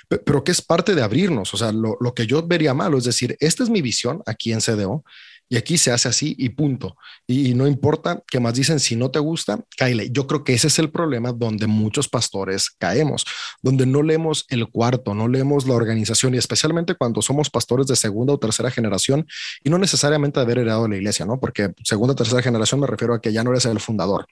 pe- 0.08 0.18
pero 0.18 0.42
que 0.42 0.52
es 0.52 0.62
parte 0.62 0.94
de 0.94 1.02
abrirnos. 1.02 1.52
O 1.54 1.56
sea, 1.56 1.72
lo, 1.72 1.96
lo 2.00 2.14
que 2.14 2.26
yo 2.26 2.46
vería 2.46 2.74
malo 2.74 2.98
es 2.98 3.04
decir, 3.04 3.36
esta 3.40 3.62
es 3.62 3.70
mi 3.70 3.82
visión 3.82 4.22
aquí 4.26 4.52
en 4.52 4.60
CDO 4.60 5.04
y 5.48 5.56
aquí 5.56 5.76
se 5.78 5.92
hace 5.92 6.08
así 6.08 6.34
y 6.38 6.50
punto. 6.50 6.96
Y, 7.26 7.54
no 7.54 7.66
importa 7.66 8.22
que 8.26 8.40
más 8.40 8.54
dicen, 8.54 8.80
si 8.80 8.96
no 8.96 9.10
te 9.10 9.18
gusta, 9.18 9.60
cáele. 9.76 10.10
Yo 10.10 10.26
creo 10.26 10.42
que 10.42 10.54
ese 10.54 10.68
es 10.68 10.78
el 10.78 10.90
problema 10.90 11.32
donde 11.32 11.66
muchos 11.66 12.08
pastores 12.08 12.70
caemos, 12.70 13.24
donde 13.62 13.86
no 13.86 14.02
leemos 14.02 14.46
el 14.48 14.68
cuarto, 14.68 15.14
no 15.14 15.28
leemos 15.28 15.66
la 15.66 15.74
organización 15.74 16.34
y 16.34 16.38
especialmente 16.38 16.94
cuando 16.94 17.22
somos 17.22 17.50
pastores 17.50 17.86
de 17.86 17.96
segunda 17.96 18.32
o 18.32 18.38
tercera 18.38 18.70
generación 18.70 19.26
y 19.62 19.70
no 19.70 19.78
necesariamente 19.78 20.40
haber 20.40 20.58
heredado 20.58 20.88
la 20.88 20.96
iglesia, 20.96 21.26
¿no? 21.26 21.38
Porque 21.38 21.72
segunda 21.84 22.12
o 22.12 22.16
tercera 22.16 22.42
generación 22.42 22.80
me 22.80 22.86
refiero 22.86 23.14
a 23.14 23.20
que 23.20 23.32
ya 23.32 23.44
no 23.44 23.50
eres 23.50 23.66
el 23.66 23.80
fundador. 23.80 24.26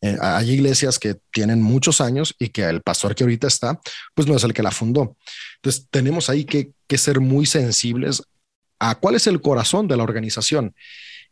Eh, 0.00 0.16
hay 0.20 0.50
iglesias 0.50 0.98
que 0.98 1.16
tienen 1.30 1.62
muchos 1.62 2.00
años 2.00 2.34
y 2.38 2.48
que 2.48 2.64
el 2.64 2.80
pastor 2.80 3.14
que 3.14 3.24
ahorita 3.24 3.46
está, 3.46 3.78
pues 4.14 4.26
no 4.26 4.34
es 4.34 4.44
el 4.44 4.54
que 4.54 4.62
la 4.62 4.70
fundó. 4.70 5.16
Entonces 5.56 5.86
tenemos 5.90 6.30
ahí 6.30 6.44
que 6.44 6.72
ser 6.96 7.18
muy 7.18 7.44
sensibles 7.44 8.22
a 8.78 8.94
cuál 8.96 9.14
es 9.14 9.26
el 9.26 9.40
corazón 9.40 9.88
de 9.88 9.96
la 9.96 10.02
organización 10.02 10.74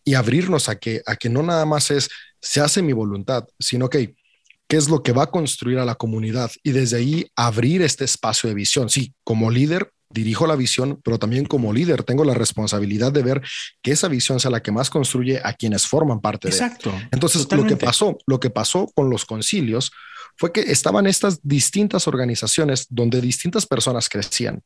y 0.05 0.14
abrirnos 0.14 0.68
a 0.68 0.76
que, 0.76 1.03
a 1.07 1.16
que 1.16 1.28
no 1.28 1.43
nada 1.43 1.64
más 1.64 1.90
es 1.90 2.09
se 2.40 2.61
hace 2.61 2.82
mi 2.82 2.93
voluntad, 2.93 3.45
sino 3.59 3.88
que 3.88 4.14
qué 4.68 4.76
es 4.76 4.88
lo 4.88 5.03
que 5.03 5.12
va 5.12 5.24
a 5.24 5.30
construir 5.30 5.78
a 5.78 5.84
la 5.84 5.95
comunidad 5.95 6.51
y 6.62 6.72
desde 6.72 6.97
ahí 6.97 7.26
abrir 7.36 7.82
este 7.82 8.05
espacio 8.05 8.49
de 8.49 8.55
visión. 8.55 8.88
Sí, 8.90 9.14
como 9.22 9.51
líder 9.51 9.93
dirijo 10.11 10.47
la 10.47 10.57
visión, 10.57 11.01
pero 11.03 11.18
también 11.18 11.45
como 11.45 11.72
líder 11.72 12.03
tengo 12.05 12.24
la 12.24 12.34
responsabilidad 12.34 13.12
de 13.12 13.22
ver 13.22 13.43
que 13.82 13.93
esa 13.93 14.09
visión 14.09 14.40
sea 14.40 14.51
la 14.51 14.62
que 14.62 14.72
más 14.72 14.90
construye 14.90 15.40
a 15.43 15.55
quienes 15.55 15.86
forman 15.86 16.20
parte 16.20 16.49
de. 16.49 16.55
Exacto. 16.55 16.93
Entonces, 17.11 17.47
lo 17.51 17.66
que 17.66 17.76
pasó, 17.76 18.18
lo 18.26 18.40
que 18.40 18.51
pasó 18.51 18.90
con 18.95 19.11
los 19.11 19.24
concilios 19.24 19.93
fue 20.37 20.53
que 20.53 20.61
estaban 20.61 21.07
estas 21.07 21.41
distintas 21.43 22.09
organizaciones 22.09 22.87
donde 22.89 23.20
distintas 23.20 23.66
personas 23.66 24.09
crecían. 24.09 24.62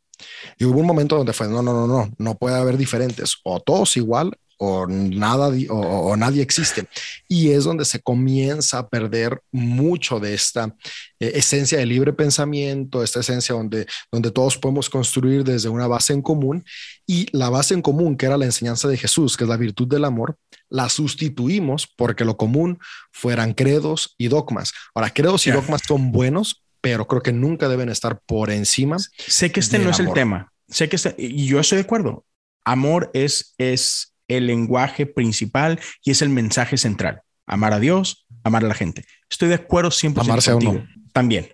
Y 0.59 0.65
hubo 0.65 0.81
un 0.81 0.87
momento 0.87 1.17
donde 1.17 1.33
fue, 1.33 1.49
no, 1.49 1.63
no, 1.63 1.73
no, 1.73 1.87
no, 1.87 2.13
no 2.17 2.35
puede 2.37 2.57
haber 2.57 2.77
diferentes, 2.77 3.37
o 3.45 3.61
todos 3.61 3.97
igual, 3.97 4.37
o 4.59 4.87
nada, 4.87 5.51
o, 5.69 6.17
nadie 6.17 6.43
existe. 6.43 6.87
Y 7.29 7.51
es 7.51 7.65
donde 7.65 7.85
se 7.85 8.01
comienza 8.01 8.79
a 8.79 8.89
perder 8.89 9.41
mucho 9.53 10.21
de 10.21 10.35
esta 10.35 10.75
eh, 11.21 11.33
esencia 11.35 11.79
de 11.79 11.87
libre 11.87 12.13
pensamiento, 12.13 13.03
esta 13.03 13.21
esencia 13.21 13.55
donde, 13.55 13.87
donde 14.11 14.31
todos 14.31 14.57
podemos 14.57 14.89
construir 14.89 15.45
desde 15.45 15.69
una 15.69 15.87
base 15.87 16.13
en 16.13 16.23
común 16.23 16.65
y 17.07 17.27
la 17.37 17.51
base 17.51 17.75
en 17.75 17.83
común, 17.83 18.17
que 18.17 18.27
era 18.27 18.39
la 18.39 18.47
enseñanza 18.47 18.89
de 18.89 18.97
Jesús, 18.97 19.37
que 19.37 19.45
es 19.45 19.51
la 19.51 19.57
virtud 19.57 19.89
del 19.89 20.05
amor, 20.05 20.37
la 20.69 20.89
sustituimos 20.89 21.87
porque 21.97 22.25
lo 22.25 22.37
común 22.37 22.79
fueran 23.13 23.55
credos 23.55 24.15
y 24.19 24.29
dogmas. 24.29 24.73
Ahora, 24.95 25.11
credos 25.11 25.47
y 25.47 25.51
dogmas 25.51 25.83
son 25.87 26.13
buenos, 26.13 26.65
pero 26.81 27.07
creo 27.07 27.23
que 27.23 27.33
nunca 27.33 27.69
deben 27.69 27.89
estar 27.89 28.21
por 28.27 28.51
encima. 28.51 28.97
Sé 29.17 29.53
que 29.53 29.61
este 29.61 29.79
no 29.79 29.91
es 29.91 30.01
el 30.01 30.13
tema. 30.13 30.53
Sé 30.69 30.89
que 30.89 30.97
este, 30.97 31.15
y 31.19 31.47
yo 31.47 31.61
estoy 31.61 31.77
de 31.77 31.85
acuerdo. 31.85 32.25
Amor 32.65 33.11
es, 33.15 33.55
es 33.59 34.16
el 34.29 34.47
lenguaje 34.47 35.07
principal 35.07 35.81
y 36.05 36.11
es 36.11 36.23
el 36.23 36.29
mensaje 36.29 36.77
central. 36.77 37.23
Amar 37.47 37.73
a 37.73 37.81
Dios, 37.81 38.27
amar 38.43 38.65
a 38.65 38.69
la 38.69 38.75
gente. 38.75 39.05
Estoy 39.31 39.49
de 39.49 39.55
acuerdo 39.55 39.91
100% 39.91 40.21
Amarse 40.21 40.51
a 40.51 40.55
contigo. 40.55 40.73
uno. 40.73 40.89
También. 41.13 41.49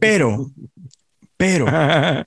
Pero, 0.00 0.50
pero 1.36 1.66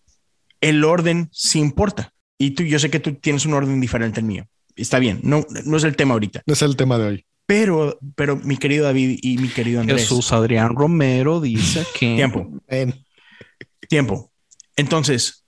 el 0.61 0.83
orden 0.83 1.29
sí 1.31 1.59
importa. 1.59 2.13
Y 2.37 2.51
tú, 2.51 2.63
yo 2.63 2.77
sé 2.77 2.89
que 2.89 2.99
tú 2.99 3.15
tienes 3.15 3.45
un 3.45 3.53
orden 3.53 3.81
diferente 3.81 4.19
al 4.19 4.25
mío. 4.25 4.47
Está 4.75 4.99
bien. 4.99 5.19
No, 5.23 5.45
no 5.65 5.77
es 5.77 5.83
el 5.83 5.95
tema 5.95 6.13
ahorita. 6.13 6.43
No 6.45 6.53
es 6.53 6.61
el 6.61 6.75
tema 6.75 6.97
de 6.99 7.05
hoy. 7.05 7.25
Pero, 7.47 7.97
pero 8.15 8.35
mi 8.35 8.57
querido 8.57 8.83
David 8.85 9.19
y 9.21 9.37
mi 9.37 9.47
querido 9.47 9.81
Andrés. 9.81 10.01
Jesús 10.01 10.31
Adrián 10.33 10.75
Romero 10.75 11.39
dice 11.39 11.83
que 11.97 12.15
Tiempo. 12.15 12.51
Tiempo. 13.89 14.31
Entonces, 14.75 15.45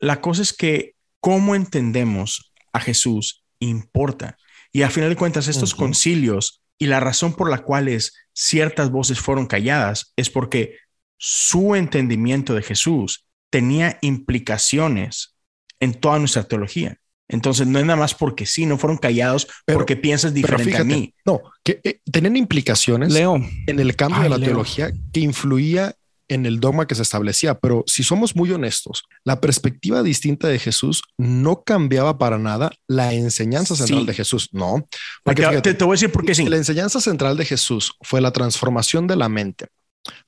la 0.00 0.20
cosa 0.20 0.42
es 0.42 0.52
que 0.52 0.94
cómo 1.20 1.54
entendemos 1.54 2.47
a 2.78 2.80
Jesús 2.80 3.44
importa. 3.60 4.36
Y 4.72 4.82
a 4.82 4.90
final 4.90 5.10
de 5.10 5.16
cuentas, 5.16 5.48
estos 5.48 5.74
concilios 5.74 6.62
y 6.78 6.86
la 6.86 7.00
razón 7.00 7.34
por 7.34 7.50
la 7.50 7.58
cual 7.58 7.88
es 7.88 8.14
ciertas 8.32 8.90
voces 8.90 9.18
fueron 9.20 9.46
calladas 9.46 10.12
es 10.16 10.30
porque 10.30 10.76
su 11.16 11.74
entendimiento 11.74 12.54
de 12.54 12.62
Jesús 12.62 13.26
tenía 13.50 13.98
implicaciones 14.02 15.36
en 15.80 15.94
toda 15.94 16.18
nuestra 16.18 16.44
teología. 16.44 16.96
Entonces, 17.30 17.66
no 17.66 17.78
es 17.78 17.84
nada 17.84 17.98
más 17.98 18.14
porque 18.14 18.46
sí, 18.46 18.64
no 18.64 18.78
fueron 18.78 18.96
callados 18.96 19.46
Pero- 19.66 19.78
porque 19.78 19.96
piensas 19.96 20.32
diferente 20.32 20.64
fíjate, 20.72 20.82
a 20.82 20.96
mí. 20.96 21.14
no, 21.26 21.42
que 21.62 21.80
eh, 21.84 22.00
tenían 22.10 22.36
implicaciones 22.36 23.12
Leo, 23.12 23.36
en 23.66 23.80
el 23.80 23.96
cambio 23.96 24.22
de 24.22 24.28
la 24.30 24.38
Leo. 24.38 24.48
teología 24.48 24.90
que 25.12 25.20
influía 25.20 25.94
en 26.28 26.46
el 26.46 26.60
dogma 26.60 26.86
que 26.86 26.94
se 26.94 27.02
establecía. 27.02 27.58
Pero 27.58 27.84
si 27.86 28.02
somos 28.02 28.36
muy 28.36 28.50
honestos, 28.52 29.04
la 29.24 29.40
perspectiva 29.40 30.02
distinta 30.02 30.48
de 30.48 30.58
Jesús 30.58 31.02
no 31.16 31.62
cambiaba 31.64 32.18
para 32.18 32.38
nada 32.38 32.70
la 32.86 33.12
enseñanza 33.14 33.74
central 33.76 34.00
Sí. 34.00 34.06
de 34.06 34.14
Jesús. 34.14 34.48
No, 34.52 34.86
porque 35.24 35.42
fíjate, 35.42 35.60
te- 35.62 35.74
te 35.74 35.84
voy 35.84 35.92
a 35.92 35.96
decir 35.96 36.12
por 36.12 36.24
qué 36.24 36.34
sí. 36.34 36.46
la 36.46 36.56
enseñanza 36.56 37.00
central 37.00 37.36
de 37.36 37.44
Jesús 37.44 37.92
fue 38.02 38.20
la 38.20 38.30
transformación 38.32 39.06
de 39.06 39.16
la 39.16 39.28
mente 39.28 39.66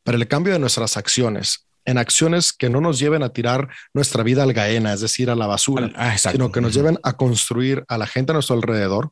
para 0.03 0.17
el 0.19 0.27
cambio 0.29 0.53
de 0.53 0.59
nuestras 0.59 0.97
acciones 0.97 1.67
en 1.87 1.97
acciones 1.97 2.53
que 2.53 2.69
no 2.69 2.81
nos 2.83 2.99
lleven 2.99 3.23
a 3.23 3.31
tirar 3.31 3.69
nuestra 3.95 4.23
vida 4.23 4.43
al 4.43 4.53
gaena, 4.53 4.93
es 4.93 5.01
decir, 5.01 5.31
a 5.31 5.35
la 5.35 5.47
basura, 5.47 5.91
Ah, 5.97 6.17
sino 6.19 6.53
que 6.53 6.61
nos 6.61 6.75
lleven 6.75 6.99
a 7.03 7.15
construir 7.17 7.85
a 7.89 7.97
la 7.97 8.07
gente 8.07 8.33
a 8.33 8.35
nuestro 8.35 8.55
alrededor. 8.55 9.11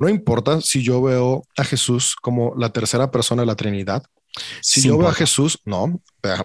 No 0.00 0.08
importa 0.08 0.60
si 0.60 0.82
yo 0.82 1.00
veo 1.00 1.44
a 1.56 1.62
Jesús 1.64 2.16
como 2.20 2.52
la 2.58 2.70
tercera 2.70 3.12
persona 3.12 3.42
de 3.42 3.46
la 3.46 3.54
Trinidad. 3.54 4.02
Si 4.60 4.80
Sí 4.80 4.88
yo 4.88 4.98
veo 4.98 5.08
a. 5.08 5.14
Jesús, 5.14 5.60
no, 5.64 6.00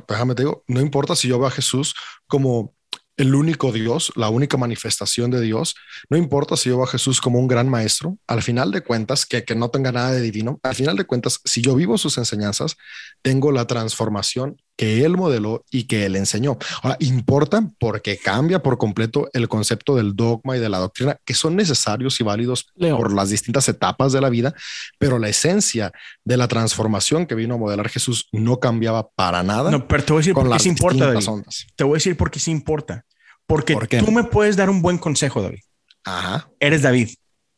déjame 0.08 0.36
te 0.36 0.44
digo, 0.44 0.64
no 0.68 0.82
importa 0.82 1.16
si 1.16 1.28
yo 1.28 1.40
veo 1.40 1.48
a 1.48 1.52
Jesús 1.52 1.96
como 2.28 2.76
el 3.18 3.36
único 3.36 3.74
Dios, 3.74 4.14
la 4.16 4.30
única 4.30 4.56
manifestación 4.56 5.30
de 5.30 5.42
Dios. 5.42 5.76
No 6.10 6.18
importa 6.18 6.56
si 6.56 6.70
yo 6.70 6.78
veo 6.78 6.86
a 6.86 6.90
Jesús 6.90 7.20
como 7.20 7.38
un 7.38 7.50
gran 7.50 7.68
maestro. 7.68 8.18
Al 8.28 8.42
final 8.42 8.72
de 8.72 8.82
cuentas, 8.82 9.26
que, 9.26 9.44
que 9.44 9.56
no 9.56 9.70
tenga 9.70 9.92
nada 9.92 10.14
de 10.14 10.22
divino, 10.22 10.60
al 10.64 10.74
final 10.74 10.96
de 10.96 11.04
cuentas, 11.04 11.42
si 11.44 11.62
yo 11.62 11.76
vivo 11.76 11.98
sus 11.98 12.18
enseñanzas, 12.18 12.78
tengo 13.22 13.52
la 13.52 13.68
transformación 13.68 14.62
que 14.80 15.04
él 15.04 15.18
modeló 15.18 15.66
y 15.72 15.84
que 15.88 16.06
él 16.06 16.16
enseñó. 16.16 16.58
Ahora, 16.82 16.96
importa 17.02 17.62
porque 17.80 18.18
cambia 18.18 18.64
por 18.64 18.78
completo 18.78 19.28
el 19.34 19.50
concepto 19.50 19.94
del 19.98 20.16
dogma 20.16 20.56
y 20.56 20.62
de 20.62 20.70
la 20.70 20.78
doctrina, 20.78 21.18
que 21.26 21.34
son 21.34 21.58
necesarios 21.58 22.18
y 22.22 22.24
válidos 22.24 22.68
Leo. 22.76 22.96
por 22.96 23.12
las 23.14 23.30
distintas 23.30 23.68
etapas 23.68 24.14
de 24.14 24.22
la 24.22 24.30
vida, 24.30 24.54
pero 24.98 25.20
la 25.20 25.28
esencia 25.28 25.92
de 26.24 26.38
la 26.38 26.48
transformación 26.48 27.26
que 27.26 27.36
vino 27.36 27.56
a 27.56 27.58
modelar 27.58 27.90
Jesús 27.90 28.30
no 28.32 28.62
cambiaba 28.62 29.10
para 29.10 29.44
nada 29.44 29.70
No, 29.70 29.86
pero 29.86 30.02
te 30.06 30.14
voy 30.14 30.20
a 30.20 30.22
decir 30.22 30.34
por 30.34 30.50
qué 30.50 30.60
sí 30.60 30.70
importa, 30.70 31.08
David. 31.08 31.28
ondas. 31.28 31.68
Te 31.76 31.84
voy 31.84 31.96
a 31.96 31.98
decir 31.98 32.16
por 32.16 32.32
qué 32.32 32.40
sí 32.40 32.50
importa. 32.52 33.04
Porque 33.46 33.76
tú 33.76 34.12
me 34.14 34.24
puedes 34.24 34.56
dar 34.56 34.70
un 34.70 34.82
buen 34.82 34.98
consejo, 34.98 35.42
David. 35.42 35.60
Ajá, 36.06 36.50
Eres 36.58 36.84
David 36.84 37.10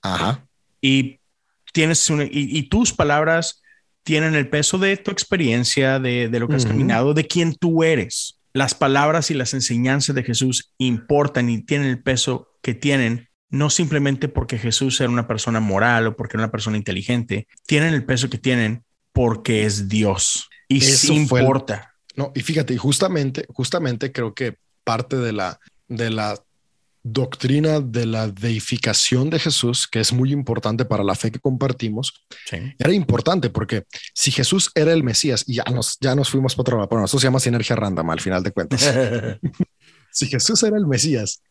ajá. 0.01 0.43
y 0.81 1.19
tienes 1.71 2.09
una- 2.09 2.23
y, 2.23 2.29
y 2.31 2.63
tus 2.63 2.91
palabras 2.91 3.60
tienen 4.03 4.35
el 4.35 4.49
peso 4.49 4.77
de 4.77 4.97
tu 4.97 5.11
experiencia, 5.11 5.99
de, 5.99 6.29
de 6.29 6.39
lo 6.39 6.47
que 6.47 6.55
has 6.55 6.63
Ujú. 6.65 6.71
caminado, 6.73 7.13
de 7.13 7.27
quién 7.27 7.55
tú 7.55 7.83
eres. 7.83 8.39
Las 8.53 8.73
palabras 8.75 9.31
y 9.31 9.33
las 9.33 9.53
enseñanzas 9.53 10.15
de 10.15 10.23
Jesús 10.23 10.73
importan 10.77 11.49
y 11.49 11.63
tienen 11.63 11.87
el 11.87 12.01
peso 12.03 12.49
que 12.61 12.73
tienen, 12.73 13.29
no 13.49 13.69
simplemente 13.69 14.27
porque 14.27 14.57
Jesús 14.57 14.99
era 15.01 15.09
una 15.09 15.27
persona 15.27 15.59
moral 15.59 16.07
o 16.07 16.15
porque 16.15 16.37
era 16.37 16.43
una 16.45 16.51
persona 16.51 16.77
inteligente, 16.77 17.47
tienen 17.65 17.93
el 17.93 18.05
peso 18.05 18.29
que 18.29 18.37
tienen 18.37 18.83
porque 19.13 19.65
es 19.65 19.87
Dios. 19.87 20.49
Y 20.67 20.77
Eso 20.77 20.97
sí 20.97 21.15
el- 21.15 21.21
importa. 21.21 21.93
No, 22.15 22.31
y 22.35 22.41
fíjate, 22.41 22.73
y 22.73 22.77
justamente, 22.77 23.45
justamente 23.49 24.11
creo 24.11 24.33
que 24.33 24.57
parte 24.83 25.15
de 25.17 25.31
la, 25.31 25.59
de 25.87 26.09
la 26.09 26.37
doctrina 27.03 27.79
de 27.79 28.05
la 28.05 28.27
deificación 28.27 29.29
de 29.29 29.39
Jesús, 29.39 29.87
que 29.87 29.99
es 29.99 30.13
muy 30.13 30.31
importante 30.31 30.85
para 30.85 31.03
la 31.03 31.15
fe 31.15 31.31
que 31.31 31.39
compartimos, 31.39 32.13
Sí. 32.45 32.57
era 32.77 32.93
importante 32.93 33.49
porque 33.49 33.85
si 34.13 34.31
Jesús 34.31 34.71
era 34.75 34.93
el 34.93 35.03
Mesías 35.03 35.43
y 35.47 35.55
ya 35.55 35.63
nos, 35.65 35.97
ya 35.99 36.15
nos 36.15 36.29
fuimos 36.29 36.53
para 36.55 36.61
otro 36.61 36.77
lado, 36.77 36.89
bueno, 36.89 37.05
eso 37.05 37.19
se 37.19 37.25
llama 37.27 37.39
sinergia 37.39 37.75
random 37.75 38.09
al 38.09 38.19
final 38.19 38.43
de 38.43 38.51
cuentas. 38.51 38.81
si 40.11 40.27
Jesús 40.27 40.61
era 40.63 40.77
el 40.77 40.85
Mesías 40.87 41.41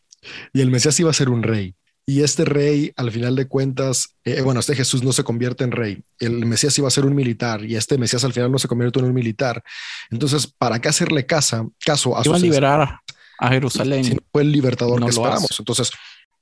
y 0.53 0.61
el 0.61 0.71
Mesías 0.71 0.99
iba 0.99 1.09
a 1.09 1.13
ser 1.13 1.29
un 1.29 1.43
rey 1.43 1.75
y 2.05 2.23
este 2.23 2.45
rey 2.45 2.91
al 2.95 3.11
final 3.11 3.35
de 3.35 3.47
cuentas, 3.47 4.15
eh, 4.23 4.41
bueno, 4.41 4.59
este 4.59 4.75
Jesús 4.75 5.03
no 5.03 5.11
se 5.11 5.23
convierte 5.23 5.63
en 5.63 5.71
rey, 5.71 6.03
el 6.19 6.45
Mesías 6.45 6.77
iba 6.77 6.87
a 6.87 6.91
ser 6.91 7.05
un 7.05 7.15
militar 7.15 7.63
y 7.63 7.75
este 7.75 7.97
Mesías 7.97 8.23
al 8.23 8.33
final 8.33 8.51
no 8.51 8.57
se 8.57 8.67
convierte 8.67 8.99
en 8.99 9.05
un 9.05 9.13
militar. 9.13 9.63
Entonces, 10.09 10.47
¿para 10.47 10.79
qué 10.79 10.89
hacerle 10.89 11.25
casa, 11.25 11.65
caso 11.85 12.17
a 12.17 12.23
iba 12.25 12.35
a 12.35 12.39
sus 12.39 12.41
liberar 12.41 12.99
a, 13.41 13.49
Jerusalén. 13.49 14.03
si 14.03 14.13
no 14.13 14.21
fue 14.31 14.43
el 14.43 14.51
libertador 14.51 14.99
No 14.99 15.07
que 15.07 15.11
esperamos? 15.11 15.51
hace. 15.51 15.55
Entonces, 15.61 15.91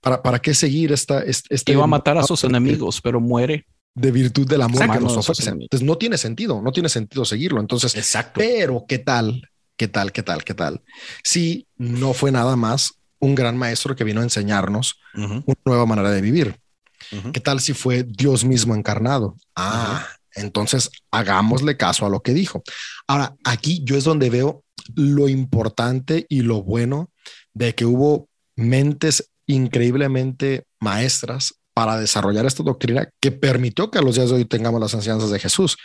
¿para, 0.02 0.22
¿para 0.22 0.39
qué 0.39 0.54
seguir 0.54 0.91
esta, 0.91 1.22
este, 1.24 1.54
este 1.56 1.72
iba 1.72 1.84
a 1.84 1.88
matar 1.88 2.18
a 2.18 2.24
sus 2.24 2.43
enemigos, 2.43 3.02
pero 3.02 3.20
muere. 3.20 3.66
de 3.95 4.12
virtud 4.12 4.47
del 4.47 4.62
amor 4.62 4.80
que 4.91 5.00
nos 5.00 5.18
ofrecen? 5.18 5.47
enemigos. 5.47 5.66
Entonces, 5.72 5.88
no 5.88 5.97
tiene 5.97 6.18
sentido, 6.18 6.62
no 6.62 6.72
tiene 6.72 6.89
sentido 6.89 7.26
seguirlo. 7.26 7.60
Entonces, 7.62 7.95
Exacto. 7.95 8.39
pero 8.39 8.86
¿qué 8.88 9.00
tal? 9.00 9.41
¿Qué 9.78 9.88
tal? 9.88 10.12
¿Qué 10.12 10.24
tal? 10.24 10.43
¿Qué 10.43 10.54
tal? 10.54 10.82
Si 11.24 11.66
no 11.78 12.14
fue 12.14 12.32
nada 12.32 12.56
más 12.56 12.93
un 13.20 13.34
gran 13.36 13.58
maestro 13.58 13.95
que 13.95 14.04
vino 14.04 14.20
a 14.22 14.24
enseñarnos 14.24 15.00
una 15.14 15.43
nueva 15.66 15.86
manera 15.86 16.12
de 16.12 16.22
vivir. 16.22 16.56
ujú. 17.12 17.32
¿Qué 17.32 17.39
tal 17.39 17.60
si 17.62 17.74
fue 17.74 18.04
Dios 18.04 18.43
mismo 18.45 18.76
encarnado? 18.76 19.36
Ah, 19.56 20.06
entonces 20.36 20.89
hagámosle 21.12 21.76
caso 21.76 22.06
a 22.06 22.10
lo 22.10 22.22
que 22.22 22.34
dijo. 22.34 22.62
Ahora, 23.08 23.36
aquí 23.43 23.82
yo 23.84 23.97
es 23.97 24.04
donde 24.04 24.30
veo 24.30 24.64
lo 24.96 25.28
importante 25.30 26.26
y 26.30 26.42
lo 26.42 26.62
bueno 26.64 27.12
de 27.54 27.76
que 27.76 27.86
hubo 27.86 28.28
mentes 28.56 29.32
increíblemente 29.48 30.64
maestras 30.80 31.56
para 31.74 31.98
desarrollar 32.00 32.46
esta 32.46 32.64
doctrina 32.64 33.10
que 33.22 33.32
permitió 33.32 33.90
que 33.90 34.00
a 34.00 34.02
los 34.02 34.16
días 34.16 34.30
de 34.30 34.36
hoy 34.36 34.46
tengamos 34.46 34.82
las 34.82 34.94
enseñanzas 34.94 35.30
de 35.32 35.40
Jesús. 35.40 35.78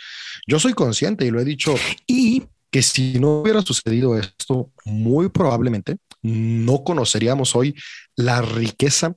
Yo 0.47 0.59
soy 0.59 0.73
consciente 0.73 1.25
y 1.25 1.31
lo 1.31 1.39
he 1.39 1.45
dicho 1.45 1.75
Y 2.07 2.43
que 2.69 2.81
si 2.81 3.17
no 3.19 3.39
hubiera 3.41 3.61
sucedido 3.61 4.17
esto, 4.17 4.71
muy 4.83 5.29
probablemente 5.29 5.95
no 6.21 6.83
conoceríamos 6.83 7.55
hoy 7.55 7.75
la 8.17 8.41
riqueza 8.41 9.15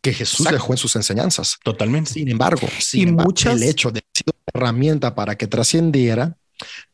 que 0.00 0.12
Jesús 0.12 0.40
Exacto. 0.40 0.54
dejó 0.56 0.72
en 0.74 0.76
sus 0.76 0.96
enseñanzas. 0.96 1.56
Totalmente. 1.64 2.12
Sin 2.12 2.28
embargo, 2.28 2.68
sin 2.78 3.08
embargo, 3.08 3.30
muchas- 3.30 3.54
el 3.60 3.62
hecho 3.68 3.90
de 3.90 4.02
una 4.26 4.34
herramienta 4.54 5.14
para 5.14 5.36
que 5.36 5.46
trascendiera 5.46 6.36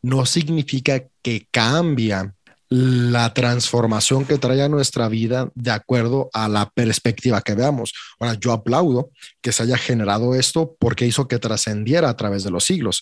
no 0.02 0.26
significa 0.26 1.08
que 1.22 1.46
cambia 1.50 2.34
la 2.70 3.32
transformación 3.32 4.24
que 4.26 4.38
trae 4.38 4.62
a 4.62 4.68
nuestra 4.68 5.08
vida 5.08 5.50
de 5.54 5.70
acuerdo 5.70 6.28
a 6.34 6.48
la 6.48 6.68
perspectiva 6.70 7.40
que 7.40 7.54
veamos. 7.54 7.94
Ahora, 8.20 8.34
yo 8.34 8.52
aplaudo 8.52 9.10
que 9.40 9.52
se 9.52 9.62
haya 9.62 9.78
generado 9.78 10.34
esto 10.34 10.76
porque 10.78 11.06
hizo 11.06 11.28
que 11.28 11.38
trascendiera 11.38 12.10
a 12.10 12.16
través 12.16 12.44
de 12.44 12.50
los 12.50 12.64
siglos, 12.64 13.00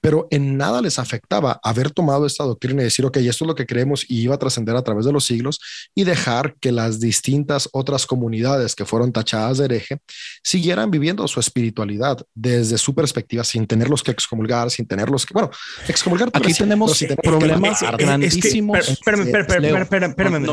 pero 0.00 0.28
en 0.30 0.56
nada 0.56 0.82
les 0.82 0.98
afectaba 0.98 1.58
haber 1.62 1.90
tomado 1.90 2.26
esta 2.26 2.44
doctrina 2.44 2.82
y 2.82 2.84
decir, 2.84 3.06
ok, 3.06 3.16
esto 3.18 3.44
es 3.44 3.48
lo 3.48 3.54
que 3.54 3.66
creemos 3.66 4.04
y 4.08 4.20
iba 4.20 4.34
a 4.34 4.38
trascender 4.38 4.76
a 4.76 4.82
través 4.82 5.06
de 5.06 5.12
los 5.12 5.24
siglos 5.24 5.60
y 5.94 6.04
dejar 6.04 6.54
que 6.60 6.72
las 6.72 7.00
distintas 7.00 7.68
otras 7.72 8.06
comunidades 8.06 8.74
que 8.74 8.84
fueron 8.84 9.12
tachadas 9.12 9.58
de 9.58 9.64
hereje 9.64 9.98
siguieran 10.42 10.90
viviendo 10.90 11.26
su 11.26 11.40
espiritualidad 11.40 12.18
desde 12.34 12.76
su 12.78 12.94
perspectiva 12.94 13.44
sin 13.44 13.66
tenerlos 13.66 14.02
que 14.02 14.10
excomulgar, 14.10 14.70
sin 14.70 14.86
tenerlos 14.86 15.24
que, 15.24 15.32
bueno, 15.32 15.50
excomulgar. 15.88 16.30
Aquí 16.32 16.52
sí, 16.52 16.58
tenemos 16.58 17.04
problemas 17.22 17.80
grandísimos. 17.96 18.78
Es 18.88 18.98
que, 18.98 19.05
espérame, 19.06 19.82
espérame, 19.82 20.10
espérame, 20.10 20.48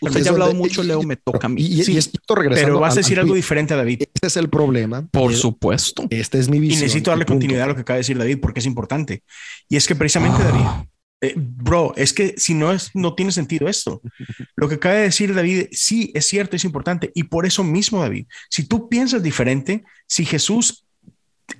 Usted 0.00 0.22
ya 0.22 0.30
ha 0.30 0.32
hablado 0.32 0.54
mucho, 0.54 0.82
Leo, 0.82 1.02
me 1.02 1.16
toca 1.16 1.46
a 1.46 1.50
mí. 1.50 1.62
Y, 1.62 1.82
y- 1.82 1.94
y 1.94 1.96
esto 1.96 2.34
regresando 2.34 2.66
Pero 2.68 2.80
vas 2.80 2.94
a 2.94 2.96
decir 2.96 3.18
al 3.18 3.24
algo 3.24 3.34
diferente 3.34 3.74
a 3.74 3.76
David. 3.76 4.02
Este 4.14 4.26
es 4.26 4.36
el 4.36 4.48
problema. 4.50 5.06
Por 5.10 5.34
supuesto. 5.34 6.06
Este 6.10 6.38
es 6.38 6.48
mi 6.48 6.58
Y 6.58 6.60
visión. 6.60 6.82
necesito 6.82 7.10
darle 7.10 7.24
continuidad 7.26 7.64
a 7.64 7.66
lo 7.68 7.74
que 7.74 7.80
acaba 7.82 7.96
de 7.96 8.00
decir 8.00 8.18
David 8.18 8.38
porque 8.40 8.60
es 8.60 8.66
importante. 8.66 9.22
Y 9.68 9.76
es 9.76 9.86
que 9.86 9.94
precisamente 9.94 10.38
Ah. 10.42 10.44
David, 10.50 10.88
eh, 11.20 11.34
bro, 11.36 11.94
es 11.96 12.12
que 12.12 12.34
si 12.36 12.52
no 12.54 12.72
es, 12.72 12.90
no 12.94 13.14
tiene 13.14 13.32
sentido 13.32 13.68
esto. 13.68 14.02
Lo 14.56 14.68
que 14.68 14.74
acaba 14.74 14.96
de 14.96 15.02
decir 15.02 15.34
David, 15.34 15.66
sí, 15.72 16.10
es 16.14 16.26
cierto, 16.26 16.56
es 16.56 16.64
importante. 16.64 17.10
Y 17.14 17.24
por 17.24 17.46
eso 17.46 17.64
mismo, 17.64 18.00
David, 18.02 18.26
si 18.50 18.64
tú 18.64 18.88
piensas 18.90 19.22
diferente, 19.22 19.84
si 20.06 20.24
Jesús 20.26 20.84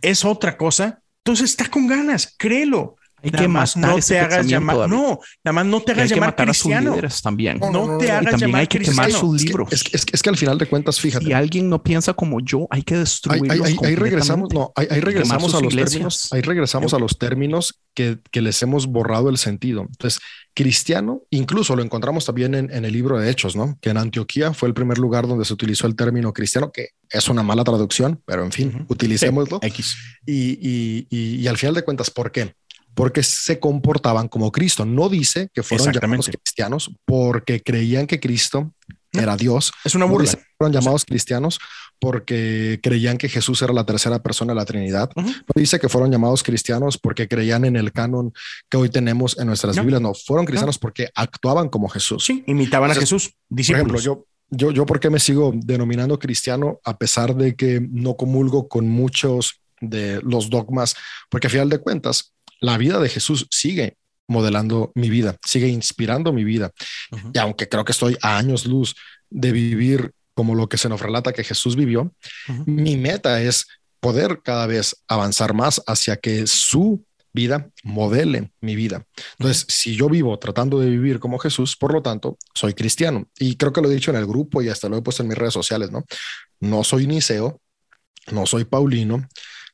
es 0.03 0.25
otra 0.25 0.57
cosa, 0.59 1.01
entonces 1.25 1.51
está 1.51 1.71
con 1.71 1.87
ganas, 1.87 2.35
créelo. 2.37 2.97
Hay 3.25 3.31
Nada 3.31 3.43
que 3.43 3.49
más 3.49 3.77
matar 3.77 3.91
no 3.91 3.99
ese 3.99 4.15
te 4.15 4.21
hagas 4.21 4.47
llamar, 4.47 4.77
David. 4.77 4.91
no, 4.93 5.19
nada 5.43 5.53
más 5.55 5.67
no 5.67 5.81
te 5.81 5.93
hagas 5.93 6.03
hay 6.03 6.09
que 6.11 6.15
llamar 6.17 6.29
matar 6.31 6.51
a 6.51 6.55
sus 6.55 6.63
cristiano. 6.71 6.97
también. 7.23 7.59
No, 7.59 7.71
No, 7.73 7.87
no, 7.87 7.99
te 7.99 8.11
hagas 8.11 8.23
y 8.23 8.27
también 8.31 8.49
llamar 8.51 8.61
hay 8.61 8.67
que 8.67 8.79
quemar 8.81 9.07
cristiano. 9.07 9.21
sus 9.21 9.37
Es 9.37 9.43
que- 9.43 9.49
libros. 9.49 9.73
Es, 9.73 9.83
que- 9.83 9.97
es 9.97 10.05
que- 10.05 10.11
es 10.17 10.23
que 10.23 10.31
al 10.31 10.37
final 10.37 10.59
de 10.59 10.67
cuentas, 10.67 11.01
fíjate. 11.01 11.25
si 11.25 11.33
alguien 11.33 11.69
no 11.71 11.83
piensa 11.83 12.13
como 12.15 12.41
yo, 12.41 12.67
hay 12.71 12.83
que 12.83 12.97
destruirlos. 12.99 13.51
ahí- 13.51 13.75
ahí- 13.81 13.87
ahí 13.89 13.95
regresamos, 13.95 14.51
no, 14.53 14.73
ahí, 14.77 14.87
ahí 14.91 15.01
regresamos 15.01 15.55
a 15.55 15.61
los 15.61 15.73
iglesias. 15.73 15.91
términos, 15.93 16.33
ahí 16.33 16.41
regresamos 16.43 16.95
a 16.95 16.99
los 16.99 17.19
términos 17.19 17.81
que, 17.95 18.19
que 18.31 18.43
les 18.43 18.61
hemos 18.63 18.87
borrado 18.87 19.31
el 19.31 19.39
sentido. 19.39 19.83
Entonces, 19.83 20.21
cristiano, 20.53 21.23
incluso 21.31 21.75
lo 21.75 21.83
encontramos 21.83 22.25
también 22.27 22.55
en, 22.55 22.71
en 22.73 22.85
el 22.85 22.93
libro 22.93 23.19
de 23.19 23.29
Hechos, 23.31 23.57
¿no? 23.57 23.77
Que 23.81 23.91
en 23.91 23.97
Antioquía 23.97 24.53
fue 24.55 24.69
el 24.69 24.75
primer 24.75 24.99
lugar 24.99 25.27
donde 25.27 25.45
se 25.45 25.53
utilizó 25.53 25.87
el 25.87 25.97
término 25.97 26.33
cristiano, 26.33 26.71
que 26.73 26.91
es 27.11 27.29
una 27.29 27.43
mala 27.43 27.65
traducción, 27.65 28.21
pero 28.25 28.45
en 28.45 28.53
fin, 28.53 28.69
Ujú. 28.69 28.85
utilicémoslo. 28.93 29.59
X. 29.63 29.97
Y, 30.27 30.59
y- 30.61 31.07
y- 31.11 31.37
y 31.41 31.47
al 31.49 31.57
final 31.57 31.75
de 31.75 31.83
cuentas, 31.83 32.11
¿por 32.11 32.31
qué? 32.31 32.55
Porque 32.95 33.23
se 33.23 33.59
comportaban 33.59 34.29
como 34.29 34.53
Cristo. 34.53 34.85
No 34.85 35.09
dice 35.09 35.49
que 35.53 35.63
fueron 35.63 35.93
llamados 35.93 36.29
cristianos 36.29 36.91
porque 37.05 37.61
creían 37.63 38.07
que 38.07 38.21
Cristo 38.21 38.73
era 39.13 39.37
Dios. 39.37 39.73
Es 39.85 39.95
una 39.95 40.07
No 40.07 40.13
burla. 40.13 40.31
que 40.33 40.43
fueron 40.59 40.73
llamados 40.73 41.05
cristianos 41.05 41.59
porque 42.01 42.81
creían 42.83 43.17
que 43.17 43.29
Jesús 43.29 43.63
era 43.63 43.73
la 43.73 43.87
tercera 43.87 44.23
persona 44.23 44.53
de 44.53 44.57
la 44.59 44.65
Trinidad. 44.65 45.11
Ujú. 45.17 45.29
No 45.29 45.53
dice 45.55 45.79
que 45.79 45.89
fueron 45.89 46.11
llamados 46.11 46.43
cristianos 46.43 46.99
porque 46.99 47.29
creían 47.29 47.65
en 47.65 47.77
el 47.77 47.93
canon 47.93 48.33
que 48.69 48.77
hoy 48.77 48.89
tenemos 48.91 49.39
en 49.39 49.47
nuestras 49.47 49.77
No. 49.77 49.83
Biblias. 49.83 50.03
No, 50.03 50.13
fueron 50.15 50.45
cristianos 50.47 50.79
porque 50.79 51.09
actuaban 51.15 51.69
como 51.69 51.89
Jesús. 51.89 52.25
Sí, 52.25 52.45
imitaban 52.47 52.91
a 52.91 52.95
Jesús, 52.95 53.29
Por 53.49 53.57
discípulos. 53.57 53.81
ejemplo, 53.81 54.01
yo, 54.01 54.27
yo, 54.51 54.71
yo, 54.73 54.85
¿por 54.87 55.01
qué 55.01 55.11
me 55.11 55.21
sigo 55.21 55.53
denominando 55.55 56.19
cristiano 56.19 56.81
a 56.85 56.99
pesar 56.99 57.35
de 57.35 57.55
que 57.57 57.81
no 57.81 58.17
comulgo 58.17 58.69
con 58.69 58.89
muchos 58.89 59.61
de 59.81 60.21
los 60.23 60.51
dogmas? 60.51 60.95
Porque 61.31 61.47
a 61.47 61.51
final 61.51 61.69
de 61.71 61.79
cuentas, 61.79 62.34
la 62.65 62.79
vida 62.79 62.99
de 62.99 63.11
Jesús 63.11 63.47
sigue 63.51 63.97
modelando 64.27 64.91
mi 64.95 65.11
vida, 65.11 65.37
sigue 65.45 65.69
inspirando 65.69 66.33
mi 66.33 66.45
vida. 66.45 66.73
Y 67.35 67.39
aunque 67.39 67.69
creo 67.69 67.85
que 67.85 67.93
estoy 67.93 68.17
a 68.23 68.39
años 68.39 68.65
luz 68.65 68.97
de 69.29 69.53
vivir 69.53 70.13
como 70.33 70.55
lo 70.55 70.69
que 70.69 70.79
se 70.79 70.89
nos 70.89 71.01
relata 71.01 71.35
que 71.35 71.45
Jesús 71.45 71.77
vivió, 71.77 72.15
mi 72.65 72.97
meta 72.97 73.43
es 73.43 73.67
poder 74.01 74.41
cada 74.43 74.67
vez 74.67 74.97
avanzar 75.09 75.53
más 75.53 75.83
hacia 75.87 76.17
que 76.17 76.47
su 76.47 77.05
vida 77.35 77.69
modele 77.83 78.53
mi 78.61 78.77
vida. 78.77 79.05
Entonces, 79.39 79.67
si 79.69 79.95
yo 79.95 80.09
vivo 80.09 80.39
tratando 80.39 80.81
de 80.81 80.89
vivir 80.89 81.19
como 81.19 81.39
Jesús, 81.39 81.77
por 81.77 81.93
lo 81.93 82.01
tanto, 82.01 82.39
soy 82.55 82.73
cristiano. 82.73 83.29
Y 83.39 83.57
creo 83.57 83.73
que 83.73 83.83
lo 83.83 83.91
he 83.91 83.95
dicho 83.95 84.11
en 84.11 84.17
el 84.17 84.27
grupo 84.27 84.63
y 84.63 84.69
hasta 84.71 84.89
lo 84.89 84.97
he 84.97 85.03
puesto 85.03 85.23
en 85.23 85.29
mis 85.29 85.37
redes 85.37 85.53
sociales, 85.53 85.91
¿no? 85.91 86.05
No 86.61 86.83
soy 86.83 87.07
niceo, 87.07 87.61
no 88.31 88.47
soy 88.47 88.65
paulino, 88.65 89.29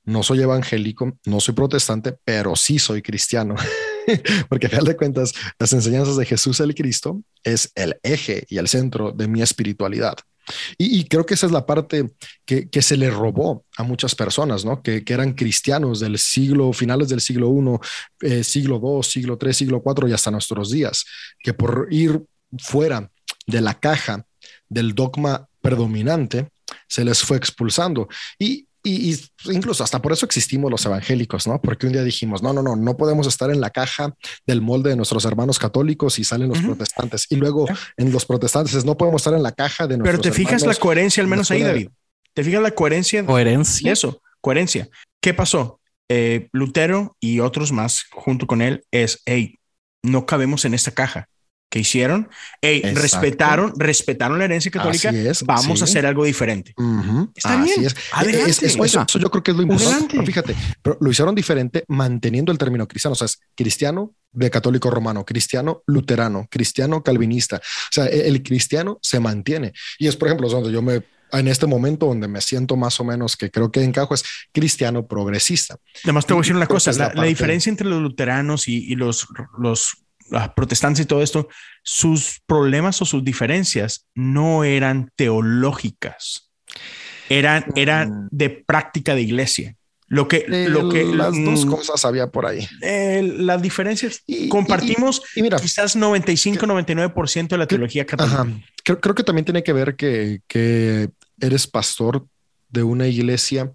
no 0.04 0.22
soy 0.22 0.42
evangélico, 0.42 1.18
no 1.26 1.40
soy 1.40 1.54
protestante, 1.54 2.16
pero 2.24 2.56
sí 2.56 2.78
soy 2.78 3.02
cristiano. 3.02 3.54
Porque 4.48 4.66
a 4.66 4.70
final 4.70 4.86
de 4.86 4.96
cuentas, 4.96 5.32
las 5.58 5.72
enseñanzas 5.72 6.16
de 6.16 6.26
Jesús 6.26 6.60
el 6.60 6.74
Cristo 6.74 7.22
es 7.44 7.70
el 7.74 7.98
eje 8.02 8.44
y 8.48 8.58
el 8.58 8.68
centro 8.68 9.12
de 9.12 9.28
mi 9.28 9.42
espiritualidad. 9.42 10.16
Y, 10.78 11.04
creo 11.04 11.24
que 11.26 11.34
esa 11.34 11.46
es 11.46 11.52
la 11.52 11.66
parte 11.66 12.10
que, 12.44 12.82
se 12.82 12.96
le 12.96 13.10
robó 13.10 13.64
a 13.76 13.82
muchas 13.82 14.14
personas, 14.14 14.64
¿no? 14.64 14.82
Que, 14.82 15.04
que 15.04 15.12
eran 15.12 15.34
cristianos 15.34 16.00
del 16.00 16.18
siglo, 16.18 16.72
finales 16.72 17.08
del 17.08 17.20
siglo 17.20 17.52
I, 18.20 18.26
eh, 18.26 18.44
siglo 18.44 18.80
II, 18.82 19.02
siglo 19.02 19.38
III, 19.40 19.52
siglo 19.52 19.82
IV 19.84 20.08
y 20.08 20.12
hasta 20.12 20.30
nuestros 20.30 20.70
días, 20.70 21.04
que 21.38 21.54
por 21.54 21.86
ir 21.90 22.22
fuera 22.58 23.10
de 23.46 23.60
la 23.60 23.74
caja 23.74 24.26
del 24.68 24.94
dogma 24.94 25.46
predominante, 25.60 26.48
se 26.88 27.04
les 27.04 27.22
fue 27.22 27.36
expulsando. 27.36 28.08
Y, 28.38 28.66
y, 28.82 29.12
y 29.12 29.20
incluso 29.50 29.84
hasta 29.84 30.00
por 30.00 30.12
eso 30.12 30.26
existimos 30.26 30.70
los 30.70 30.84
evangélicos, 30.86 31.46
¿no? 31.46 31.60
Porque 31.60 31.86
un 31.86 31.92
día 31.92 32.02
dijimos, 32.02 32.42
no, 32.42 32.52
no, 32.52 32.62
no, 32.62 32.76
no 32.76 32.96
podemos 32.96 33.26
estar 33.26 33.50
en 33.50 33.60
la 33.60 33.70
caja 33.70 34.14
del 34.46 34.62
molde 34.62 34.90
de 34.90 34.96
nuestros 34.96 35.24
hermanos 35.24 35.58
católicos 35.58 36.18
y 36.18 36.24
salen 36.24 36.48
los 36.48 36.60
protestantes. 36.60 37.26
Y 37.30 37.36
luego 37.36 37.66
en 37.96 38.12
los 38.12 38.24
protestantes 38.24 38.74
es, 38.74 38.84
no 38.84 38.96
podemos 38.96 39.20
estar 39.20 39.34
en 39.34 39.42
la 39.42 39.52
caja 39.52 39.86
de 39.86 39.96
Pero 39.98 40.12
nuestros 40.12 40.22
te 40.22 40.32
fijas 40.32 40.64
la 40.64 40.74
coherencia, 40.74 41.22
al 41.22 41.28
menos 41.28 41.50
ahí, 41.50 41.62
David. 41.62 41.88
Te 42.32 42.44
fijas 42.44 42.62
la 42.62 42.70
coherencia 42.70 43.22
de 43.22 43.26
Coherencia. 43.26 43.92
eso, 43.92 44.22
coherencia. 44.40 44.88
¿Qué 45.20 45.34
pasó? 45.34 45.80
Eh, 46.08 46.48
Lutero 46.52 47.16
y 47.20 47.40
otros 47.40 47.72
más 47.72 48.04
junto 48.10 48.46
con 48.46 48.62
él 48.62 48.84
es, 48.90 49.20
hey, 49.26 49.58
no 50.02 50.26
cabemos 50.26 50.64
en 50.64 50.74
esta 50.74 50.90
caja. 50.90 51.28
¿Qué 51.70 51.78
hicieron? 51.78 52.28
Hey, 52.60 52.82
respetaron, 52.94 53.72
respetaron 53.76 54.38
la 54.40 54.44
herencia 54.46 54.72
católica. 54.72 55.10
Así 55.10 55.18
es, 55.26 55.42
Vamos 55.44 55.78
sí. 55.78 55.82
a 55.82 55.84
hacer 55.84 56.04
algo 56.04 56.24
diferente. 56.24 56.74
Ujú, 56.76 57.32
Está 57.34 57.62
así 57.62 57.70
bien. 57.74 57.86
es. 57.86 57.96
Adelante. 58.12 58.50
Es- 58.50 58.62
es- 58.64 58.74
eso, 58.76 59.02
eso 59.08 59.18
yo 59.20 59.30
creo 59.30 59.42
que 59.44 59.52
es 59.52 59.56
lo 59.56 59.62
importante. 59.62 60.08
Pero 60.10 60.26
fíjate, 60.26 60.56
pero 60.82 60.98
lo 61.00 61.10
hicieron 61.10 61.32
diferente 61.34 61.84
manteniendo 61.86 62.50
el 62.50 62.58
término 62.58 62.88
cristiano. 62.88 63.12
O 63.12 63.16
sea, 63.16 63.26
es 63.26 63.38
cristiano 63.54 64.12
de 64.32 64.50
católico 64.50 64.90
romano, 64.90 65.24
cristiano 65.24 65.82
luterano, 65.86 66.48
cristiano 66.50 67.04
calvinista. 67.04 67.58
O 67.58 67.92
sea, 67.92 68.06
el 68.06 68.42
cristiano 68.42 68.98
se 69.00 69.20
mantiene. 69.20 69.72
Y 70.00 70.08
es, 70.08 70.16
por 70.16 70.26
ejemplo, 70.26 70.48
donde 70.48 70.72
yo 70.72 70.82
me 70.82 71.04
en 71.32 71.46
este 71.46 71.66
momento 71.68 72.06
donde 72.06 72.26
me 72.26 72.40
siento 72.40 72.76
más 72.76 72.98
o 72.98 73.04
menos 73.04 73.36
que 73.36 73.52
creo 73.52 73.70
que 73.70 73.84
encajo 73.84 74.14
es 74.14 74.24
cristiano 74.52 75.06
progresista. 75.06 75.76
Además, 76.02 76.26
te 76.26 76.32
voy 76.32 76.40
a 76.40 76.42
decir 76.42 76.56
una 76.56 76.66
que 76.66 76.74
cosa: 76.74 76.90
la 76.90 77.08
la, 77.08 77.14
la 77.14 77.22
diferencia 77.24 77.70
entre 77.70 77.86
los 77.86 78.02
luteranos 78.02 78.66
y, 78.66 78.78
y 78.92 78.96
los, 78.96 79.28
los 79.56 79.92
protestantes 80.54 81.04
y 81.04 81.06
todo 81.06 81.22
esto, 81.22 81.48
sus 81.82 82.40
problemas 82.46 83.00
o 83.02 83.04
sus 83.04 83.24
diferencias 83.24 84.06
no 84.14 84.64
eran 84.64 85.10
teológicas, 85.16 86.50
eran, 87.28 87.66
eran 87.76 88.28
de 88.30 88.50
práctica 88.50 89.14
de 89.14 89.22
iglesia. 89.22 89.76
Lo 90.12 90.26
que, 90.26 90.44
lo 90.48 90.88
que 90.88 91.04
las 91.04 91.32
dos 91.44 91.64
mm, 91.64 91.70
cosas 91.70 92.04
había 92.04 92.26
por 92.32 92.44
ahí. 92.44 92.66
eh, 92.82 93.22
las 93.38 93.62
diferencias 93.62 94.22
Y- 94.26 94.46
y- 94.46 94.48
compartimos 94.48 95.22
Y, 95.36 95.42
mira, 95.42 95.56
quizás 95.56 95.94
95-99% 95.94 97.48
de 97.48 97.58
la 97.58 97.66
teología 97.68 98.04
católica. 98.04 98.42
Ajá. 98.42 98.50
Creo, 98.82 99.00
creo 99.00 99.14
que 99.14 99.22
también 99.22 99.44
tiene 99.44 99.62
que 99.62 99.72
ver 99.72 99.94
que, 99.94 100.40
que 100.48 101.10
eres 101.40 101.68
pastor 101.68 102.26
de 102.70 102.82
una 102.82 103.06
iglesia 103.06 103.70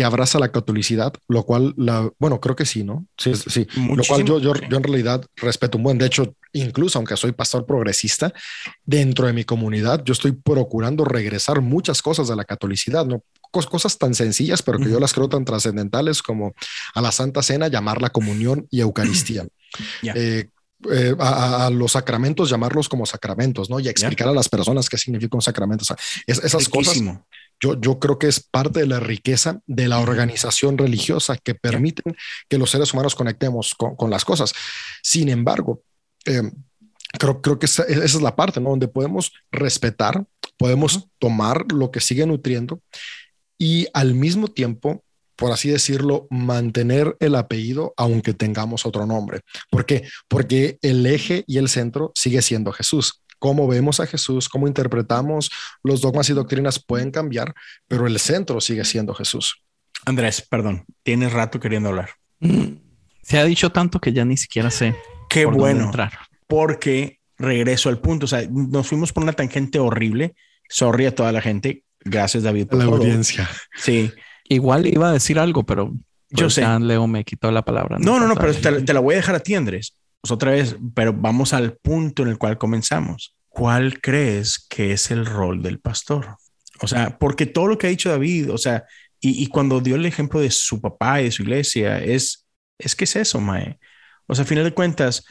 que 0.00 0.04
abraza 0.06 0.38
la 0.38 0.50
catolicidad, 0.50 1.12
lo 1.28 1.42
cual, 1.44 1.74
la, 1.76 2.10
bueno, 2.18 2.40
creo 2.40 2.56
que 2.56 2.64
sí, 2.64 2.84
¿no? 2.84 3.04
Sí, 3.18 3.34
sí, 3.34 3.50
sí. 3.50 3.66
Lo 3.76 3.82
Muchísimo, 3.82 4.16
cual 4.16 4.24
yo, 4.24 4.38
yo, 4.38 4.54
yo 4.66 4.76
en 4.78 4.82
realidad 4.82 5.22
respeto 5.36 5.76
un 5.76 5.84
buen. 5.84 5.98
De 5.98 6.06
hecho, 6.06 6.34
incluso 6.54 6.98
aunque 6.98 7.18
soy 7.18 7.32
pastor 7.32 7.66
progresista, 7.66 8.32
dentro 8.82 9.26
de 9.26 9.34
mi 9.34 9.44
comunidad, 9.44 10.02
yo 10.02 10.12
estoy 10.12 10.32
procurando 10.32 11.04
regresar 11.04 11.60
muchas 11.60 12.00
cosas 12.00 12.28
de 12.28 12.36
la 12.36 12.46
catolicidad, 12.46 13.04
¿no? 13.04 13.22
Cos- 13.52 13.66
Cosas 13.68 13.98
tan 13.98 14.14
sencillas, 14.14 14.62
pero 14.62 14.78
que 14.78 14.88
yo 14.90 14.98
las 15.00 15.12
creo 15.12 15.28
tan 15.28 15.44
trascendentales 15.44 16.22
como 16.22 16.54
a 16.94 17.02
la 17.02 17.12
Santa 17.12 17.42
Cena 17.42 17.68
llamarla 17.68 18.08
comunión 18.08 18.66
y 18.70 18.80
Eucaristía. 18.80 19.46
Ya. 20.02 20.14
Eh, 20.16 20.48
eh, 20.90 21.14
a, 21.18 21.28
a- 21.28 21.66
a 21.66 21.70
los 21.70 21.92
sacramentos 21.92 22.48
llamarlos 22.48 22.88
como 22.88 23.04
sacramentos, 23.04 23.68
¿no? 23.68 23.78
Y 23.80 23.88
explicar 23.88 24.28
a 24.28 24.32
las 24.32 24.48
personas 24.48 24.88
qué 24.88 24.96
significa 24.96 25.36
un 25.36 25.42
sacramento. 25.42 25.82
O 25.82 25.84
sea, 25.84 25.96
es- 26.26 26.38
esas 26.42 26.68
cosas 26.70 26.94
Riquísimo. 26.94 27.26
Yo, 27.60 27.80
yo 27.80 27.98
creo 27.98 28.18
que 28.18 28.26
es 28.26 28.40
parte 28.40 28.80
de 28.80 28.86
la 28.86 29.00
riqueza 29.00 29.60
de 29.66 29.88
la 29.88 29.98
organización 29.98 30.78
religiosa 30.78 31.36
que 31.36 31.54
permiten 31.54 32.16
que 32.48 32.58
los 32.58 32.70
seres 32.70 32.92
humanos 32.92 33.14
conectemos 33.14 33.74
con, 33.74 33.96
con 33.96 34.10
las 34.10 34.24
cosas. 34.24 34.52
Sin 35.02 35.28
embargo, 35.28 35.82
eh, 36.24 36.42
creo, 37.18 37.40
creo 37.42 37.58
que 37.58 37.66
esa, 37.66 37.84
esa 37.84 38.04
es 38.04 38.22
la 38.22 38.36
parte 38.36 38.60
¿no? 38.60 38.70
donde 38.70 38.88
podemos 38.88 39.32
respetar, 39.50 40.24
podemos 40.56 41.08
tomar 41.18 41.70
lo 41.72 41.90
que 41.90 42.00
sigue 42.00 42.26
nutriendo 42.26 42.80
y 43.58 43.86
al 43.92 44.14
mismo 44.14 44.48
tiempo, 44.48 45.04
por 45.36 45.52
así 45.52 45.68
decirlo, 45.68 46.26
mantener 46.30 47.16
el 47.20 47.34
apellido 47.34 47.92
aunque 47.96 48.32
tengamos 48.32 48.86
otro 48.86 49.06
nombre. 49.06 49.40
¿Por 49.70 49.84
qué? 49.84 50.08
Porque 50.28 50.78
el 50.82 51.04
eje 51.06 51.44
y 51.46 51.58
el 51.58 51.68
centro 51.68 52.12
sigue 52.14 52.40
siendo 52.42 52.72
Jesús. 52.72 53.22
Cómo 53.40 53.66
vemos 53.66 53.98
a 53.98 54.06
Jesús, 54.06 54.48
cómo 54.48 54.68
interpretamos 54.68 55.50
los 55.82 56.00
dogmas 56.00 56.30
y 56.30 56.34
doctrinas 56.34 56.78
pueden 56.78 57.10
cambiar, 57.10 57.52
pero 57.88 58.06
el 58.06 58.18
centro 58.20 58.60
sigue 58.60 58.84
siendo 58.84 59.12
Jesús. 59.14 59.64
Andrés, 60.06 60.40
perdón, 60.48 60.84
tienes 61.02 61.32
rato 61.32 61.58
queriendo 61.58 61.88
hablar. 61.88 62.10
Mm. 62.38 62.74
Se 63.22 63.38
ha 63.38 63.44
dicho 63.44 63.70
tanto 63.72 64.00
que 64.00 64.12
ya 64.12 64.24
ni 64.24 64.36
siquiera 64.36 64.70
sé 64.70 64.94
Qué 65.28 65.44
por 65.44 65.54
dónde 65.54 65.72
bueno. 65.72 65.84
entrar. 65.86 66.12
porque 66.46 67.18
regreso 67.38 67.88
al 67.88 67.98
punto. 67.98 68.26
O 68.26 68.28
sea, 68.28 68.46
nos 68.50 68.86
fuimos 68.86 69.12
por 69.12 69.22
una 69.22 69.32
tangente 69.32 69.78
horrible. 69.78 70.34
Sorry 70.68 71.06
a 71.06 71.14
toda 71.14 71.32
la 71.32 71.40
gente. 71.40 71.84
Gracias, 72.00 72.42
David. 72.44 72.66
por 72.68 72.78
La 72.78 72.84
todo. 72.84 72.96
audiencia. 72.96 73.48
Sí. 73.76 74.12
Igual 74.48 74.86
iba 74.86 75.08
a 75.10 75.12
decir 75.12 75.38
algo, 75.38 75.64
pero 75.64 75.92
Yo 76.30 76.50
sé. 76.50 76.64
Leo 76.80 77.06
me 77.06 77.24
quitó 77.24 77.50
la 77.50 77.62
palabra. 77.62 77.96
No, 77.98 78.18
no, 78.20 78.26
no, 78.28 78.34
pero 78.34 78.52
Entonces, 78.52 78.80
te, 78.80 78.84
te 78.84 78.92
la 78.92 79.00
voy 79.00 79.14
a 79.14 79.16
dejar 79.18 79.34
a 79.36 79.40
ti, 79.40 79.54
Andrés. 79.54 79.96
Pues 80.20 80.30
otra 80.32 80.52
vez, 80.52 80.76
pero 80.94 81.12
vamos 81.12 81.52
al 81.52 81.76
punto 81.76 82.22
en 82.22 82.28
el 82.28 82.38
cual 82.38 82.58
comenzamos. 82.58 83.34
¿Cuál 83.48 84.00
crees 84.00 84.58
que 84.68 84.92
es 84.92 85.10
el 85.10 85.26
rol 85.26 85.62
del 85.62 85.80
pastor? 85.80 86.36
O 86.82 86.86
sea, 86.86 87.18
porque 87.18 87.46
todo 87.46 87.66
lo 87.66 87.78
que 87.78 87.86
ha 87.86 87.90
dicho 87.90 88.10
David, 88.10 88.52
o 88.52 88.58
sea, 88.58 88.84
y, 89.20 89.42
y 89.42 89.46
cuando 89.48 89.80
dio 89.80 89.96
el 89.96 90.06
ejemplo 90.06 90.40
de 90.40 90.50
su 90.50 90.80
papá 90.80 91.20
y 91.20 91.24
de 91.24 91.30
su 91.30 91.42
iglesia, 91.42 91.98
es, 91.98 92.46
es 92.78 92.94
que 92.94 93.04
es 93.04 93.16
eso, 93.16 93.40
Mae. 93.40 93.78
O 94.26 94.34
sea, 94.34 94.44
a 94.44 94.46
final 94.46 94.64
de 94.64 94.72
cuentas, 94.72 95.24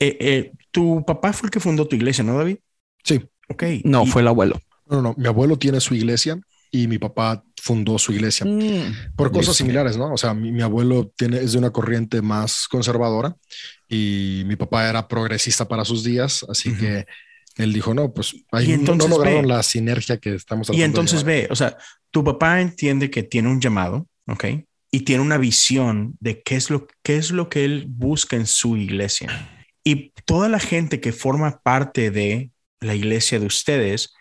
eh, 0.00 0.16
eh, 0.20 0.52
tu 0.70 1.04
papá 1.04 1.32
fue 1.32 1.48
el 1.48 1.50
que 1.50 1.60
fundó 1.60 1.86
tu 1.86 1.96
iglesia, 1.96 2.24
¿no, 2.24 2.36
David? 2.38 2.56
Sí. 3.04 3.20
Ok. 3.48 3.64
No, 3.84 4.04
Y- 4.04 4.06
fue 4.06 4.22
el 4.22 4.28
abuelo. 4.28 4.60
No, 4.86 5.02
no, 5.02 5.14
mi 5.18 5.26
abuelo 5.26 5.58
tiene 5.58 5.80
su 5.80 5.94
iglesia 5.94 6.40
y 6.70 6.86
mi 6.86 6.98
papá 6.98 7.44
fundó 7.60 7.98
su 7.98 8.12
iglesia 8.12 8.46
por 9.16 9.30
cosas 9.30 9.56
similares, 9.56 9.98
¿no? 9.98 10.12
O 10.14 10.16
sea, 10.16 10.32
mi, 10.32 10.50
mi 10.50 10.62
abuelo 10.62 11.12
tiene, 11.14 11.38
es 11.38 11.52
de 11.52 11.58
una 11.58 11.70
corriente 11.70 12.22
más 12.22 12.66
conservadora 12.68 13.36
y 13.88 14.42
mi 14.46 14.56
papá 14.56 14.88
era 14.88 15.08
progresista 15.08 15.66
para 15.66 15.84
sus 15.84 16.04
días, 16.04 16.44
así 16.48 16.74
que 16.76 17.06
él 17.56 17.72
dijo, 17.72 17.94
no, 17.94 18.12
pues 18.12 18.36
ahí 18.52 18.72
entonces 18.72 19.08
no 19.08 19.16
lograron 19.16 19.42
ve. 19.42 19.48
la 19.48 19.62
sinergia 19.62 20.18
que 20.18 20.34
estamos 20.34 20.70
Y 20.70 20.82
entonces 20.82 21.24
ve, 21.24 21.48
o 21.50 21.56
sea, 21.56 21.76
tu 22.10 22.22
papá 22.22 22.60
entiende 22.60 23.10
que 23.10 23.22
tiene 23.22 23.48
un 23.48 23.60
llamado, 23.60 24.06
¿ok? 24.26 24.44
Y 24.90 25.00
tiene 25.00 25.22
una 25.22 25.38
visión 25.38 26.16
de 26.20 26.42
qué 26.42 26.56
es 26.56 26.70
lo, 26.70 26.86
qué 27.02 27.16
es 27.16 27.30
lo 27.30 27.48
que 27.48 27.64
él 27.64 27.86
busca 27.88 28.36
en 28.36 28.46
su 28.46 28.76
iglesia. 28.76 29.28
Y 29.84 30.12
toda 30.24 30.48
la 30.48 30.60
gente 30.60 31.00
que 31.00 31.12
forma 31.12 31.60
parte 31.62 32.10
de 32.10 32.50
la 32.80 32.94
iglesia 32.94 33.40
de 33.40 33.46
ustedes 33.46 34.14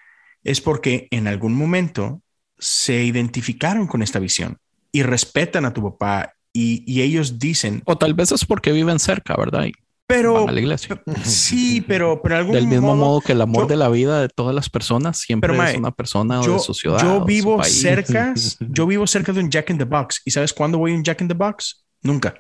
es 0.43 0.61
porque 0.61 1.07
en 1.11 1.27
algún 1.27 1.53
momento 1.53 2.21
se 2.57 3.03
identificaron 3.03 3.85
con 3.87 4.01
esta 4.01 4.19
visión 4.19 4.57
y 4.91 5.03
respetan 5.03 5.65
a 5.65 5.73
tu 5.73 5.83
papá 5.83 6.33
y, 6.59 6.83
y 6.85 7.01
ellos 7.01 7.37
dicen, 7.39 7.81
O 7.85 7.97
tal 7.97 8.13
vez 8.13 8.31
es 8.31 8.45
porque 8.45 8.71
viven 8.71 8.99
cerca, 8.99 9.35
¿verdad? 9.37 9.65
Y 9.65 9.73
Pero 10.07 10.47
a 10.47 10.51
la 10.51 10.59
iglesia. 10.59 11.01
sí, 11.23 11.81
pero, 11.81 12.21
pero 12.21 12.37
algún 12.37 12.53
Del 12.55 12.67
mismo 12.67 12.95
modo, 12.95 13.21
que 13.21 13.33
el 13.33 13.41
amor 13.41 13.63
yo- 13.63 13.67
de 13.67 13.75
la 13.75 13.89
vida 13.89 14.21
de 14.21 14.29
todas 14.29 14.55
las 14.55 14.69
personas 14.69 15.19
siempre 15.19 15.49
Pero, 15.51 15.61
es 15.63 15.69
mae, 15.71 15.77
una 15.77 15.91
persona 15.91 16.41
yo, 16.41 16.53
de 16.53 16.59
su 16.59 16.73
ciudad. 16.73 16.99
yo 17.01 17.25
vivo 17.25 17.61
cerca, 17.63 18.33
yo 18.59 18.87
vivo 18.87 19.05
cerca 19.05 19.33
de 19.33 19.41
un 19.41 19.49
Jack 19.51 19.69
in 19.69 19.77
the 19.77 19.83
Box. 19.83 20.21
¿Y 20.25 20.31
sabes 20.31 20.53
cuándo 20.53 20.77
voy 20.77 20.93
a 20.93 20.95
un 20.95 21.03
Jack 21.03 21.21
in 21.21 21.27
the 21.27 21.33
Box? 21.33 21.85
Nunca. 22.01 22.33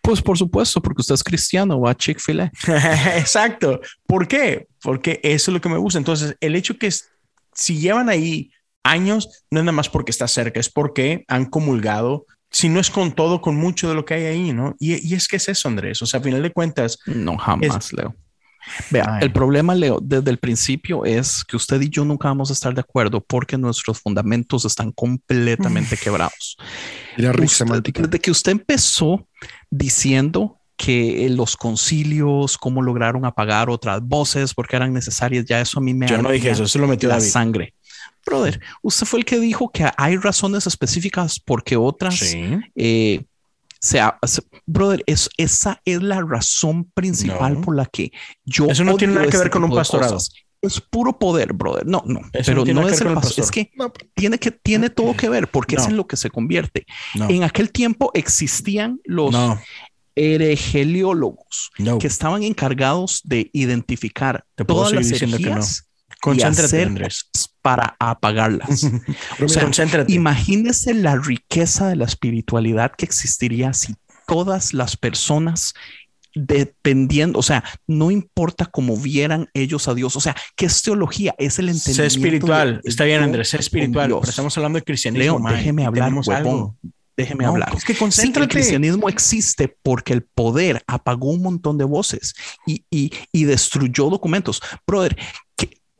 Pues 0.00 0.22
por 0.22 0.38
supuesto, 0.38 0.80
porque 0.80 1.02
usted 1.02 1.14
es 1.16 1.22
cristiano, 1.24 1.80
va 1.80 1.90
a 1.90 1.94
Chick-fil-A. 1.96 2.50
Exacto. 3.16 3.80
¿Por 4.06 4.26
qué? 4.28 4.66
Porque 4.82 5.20
eso 5.22 5.50
es 5.50 5.54
lo 5.54 5.60
que 5.60 5.68
me 5.68 5.76
gusta. 5.76 5.98
Entonces, 5.98 6.36
el 6.40 6.54
hecho 6.56 6.78
que 6.78 6.86
es- 6.86 7.10
si 7.52 7.78
llevan 7.78 8.08
ahí 8.08 8.50
años, 8.84 9.28
no 9.50 9.58
es 9.60 9.64
nada 9.64 9.72
más 9.72 9.88
porque 9.88 10.10
está 10.12 10.28
cerca, 10.28 10.60
es 10.60 10.70
porque 10.70 11.24
han 11.28 11.44
comulgado, 11.46 12.24
si 12.50 12.68
no 12.68 12.80
es 12.80 12.90
con 12.90 13.12
todo, 13.12 13.40
con 13.40 13.56
mucho 13.56 13.88
de 13.88 13.94
lo 13.94 14.04
que 14.04 14.14
hay 14.14 14.24
ahí, 14.24 14.52
¿no? 14.52 14.74
Y, 14.78 15.06
y 15.06 15.14
es 15.14 15.28
que 15.28 15.36
es 15.36 15.48
eso, 15.48 15.68
Andrés. 15.68 16.00
O 16.02 16.06
sea, 16.06 16.20
a 16.20 16.22
final 16.22 16.42
de 16.42 16.50
cuentas, 16.52 16.98
No, 17.06 17.36
jamás, 17.36 17.92
Leo. 17.92 18.14
Vea, 18.90 19.04
Ay. 19.08 19.18
el 19.22 19.32
problema, 19.32 19.74
Leo, 19.74 19.98
desde 20.02 20.30
el 20.30 20.36
principio 20.38 21.06
es 21.06 21.42
que 21.44 21.56
usted 21.56 21.80
y 21.80 21.88
yo 21.88 22.04
nunca 22.04 22.28
vamos 22.28 22.50
a 22.50 22.52
estar 22.52 22.74
de 22.74 22.80
acuerdo 22.80 23.22
porque 23.24 23.56
nuestros 23.56 23.98
fundamentos 24.00 24.64
están 24.66 24.92
completamente 24.92 25.96
quebrados. 25.96 26.56
Rick 27.16 27.34
Usted- 27.44 27.48
semántica. 27.48 28.02
desde 28.02 28.18
que 28.18 28.30
usted 28.30 28.52
empezó 28.52 29.26
diciendo 29.70 30.56
que 30.76 31.26
eh, 31.26 31.30
los 31.30 31.56
concilios, 31.56 32.56
cómo 32.58 32.82
lograron 32.82 33.24
apagar 33.24 33.68
otras 33.70 34.00
voces 34.02 34.54
porque 34.54 34.76
eran 34.76 34.92
necesarias, 34.92 35.44
ya 35.44 35.60
eso 35.60 35.80
a 35.80 35.82
mí 35.82 35.92
me 35.94 36.06
yo 36.06 36.20
no 36.22 36.30
dije 36.30 36.50
eso, 36.50 36.64
eso 36.64 36.78
lo 36.78 36.86
metió 36.86 37.08
la 37.08 37.16
David. 37.16 37.28
sangre. 37.30 37.74
Brother, 38.28 38.60
usted 38.82 39.06
fue 39.06 39.20
el 39.20 39.24
que 39.24 39.38
dijo 39.40 39.70
que 39.70 39.88
hay 39.96 40.16
razones 40.16 40.66
específicas 40.66 41.40
porque 41.40 41.76
otras 41.76 42.18
Sí. 42.18 42.58
eh, 42.76 43.24
se 43.80 44.00
ha- 44.00 44.18
se- 44.26 44.42
brother, 44.66 45.02
es, 45.06 45.30
esa 45.36 45.80
es 45.84 46.02
la 46.02 46.20
razón 46.20 46.84
principal 46.94 47.54
No. 47.54 47.60
por 47.60 47.76
la 47.76 47.86
que 47.86 48.10
yo. 48.44 48.66
Eso 48.66 48.84
no 48.84 48.96
tiene 48.96 49.14
nada 49.14 49.26
que 49.26 49.30
este 49.30 49.38
ver 49.38 49.50
con 49.50 49.64
un 49.64 49.70
pastorado. 49.74 50.18
Es 50.60 50.80
puro 50.80 51.16
poder, 51.16 51.52
brother. 51.52 51.86
No, 51.86 52.02
no, 52.04 52.18
Eso 52.32 52.50
pero 52.52 52.64
no 52.64 52.88
es 52.88 53.00
el 53.00 53.06
el 53.08 53.14
pastor. 53.14 53.44
Es 53.44 53.50
que 53.52 53.70
No, 53.76 53.92
tiene 54.14 54.38
que 54.38 54.50
tiene 54.50 54.90
todo 54.90 55.16
que 55.16 55.28
ver 55.28 55.46
porque 55.48 55.76
es 55.76 55.86
en 55.86 55.96
lo 55.96 56.08
que 56.08 56.16
se 56.16 56.30
convierte. 56.30 56.84
No. 57.14 57.28
En 57.30 57.44
aquel 57.44 57.70
tiempo 57.70 58.10
existían 58.14 58.98
los 59.04 59.30
no. 59.30 59.58
que 60.16 62.06
estaban 62.08 62.42
encargados 62.42 63.20
de 63.24 63.50
identificar 63.52 64.44
todas 64.66 64.92
las 64.92 65.10
herejías 65.12 65.87
Concéntrate, 66.20 66.82
Andrés. 66.82 67.30
para 67.62 67.96
apagarlas. 67.98 68.84
O 69.44 69.48
sea, 69.48 69.62
Concéntrate. 69.64 70.12
Imagínese 70.12 70.94
la 70.94 71.16
riqueza 71.16 71.88
de 71.88 71.96
la 71.96 72.04
espiritualidad 72.04 72.92
que 72.96 73.04
existiría 73.04 73.72
si 73.72 73.94
todas 74.26 74.74
las 74.74 74.96
personas 74.96 75.74
dependiendo, 76.34 77.38
o 77.38 77.42
sea, 77.42 77.64
no 77.86 78.10
importa 78.10 78.66
cómo 78.66 78.96
vieran 78.96 79.48
ellos 79.54 79.88
a 79.88 79.94
Dios, 79.94 80.14
o 80.14 80.20
sea, 80.20 80.36
¿qué 80.56 80.66
es 80.66 80.82
teología? 80.82 81.34
Es 81.38 81.58
el 81.58 81.68
entendimiento. 81.68 82.02
Sé 82.02 82.06
espiritual. 82.06 82.80
Está 82.84 83.04
bien, 83.04 83.22
Andrés, 83.22 83.48
sé 83.48 83.58
espiritual. 83.58 84.08
Pero 84.08 84.22
estamos 84.22 84.56
hablando 84.56 84.78
de 84.78 84.84
cristianismo. 84.84 85.38
Leo, 85.38 85.56
déjeme 85.56 85.84
hablar, 85.86 86.12
huevón. 86.14 86.76
Déjeme 87.16 87.44
No, 87.44 87.50
hablar. 87.50 87.70
Es 87.76 87.84
que 87.84 87.92
Sí, 87.92 87.92
el 87.94 87.98
concéntrate. 87.98 88.48
cristianismo 88.48 89.08
existe 89.08 89.76
porque 89.82 90.12
el 90.12 90.22
poder 90.22 90.82
apagó 90.86 91.30
un 91.32 91.42
montón 91.42 91.76
de 91.76 91.84
voces 91.84 92.34
y, 92.64 92.84
y, 92.90 93.10
y 93.32 93.42
destruyó 93.44 94.08
documentos. 94.08 94.62
Brother, 94.86 95.16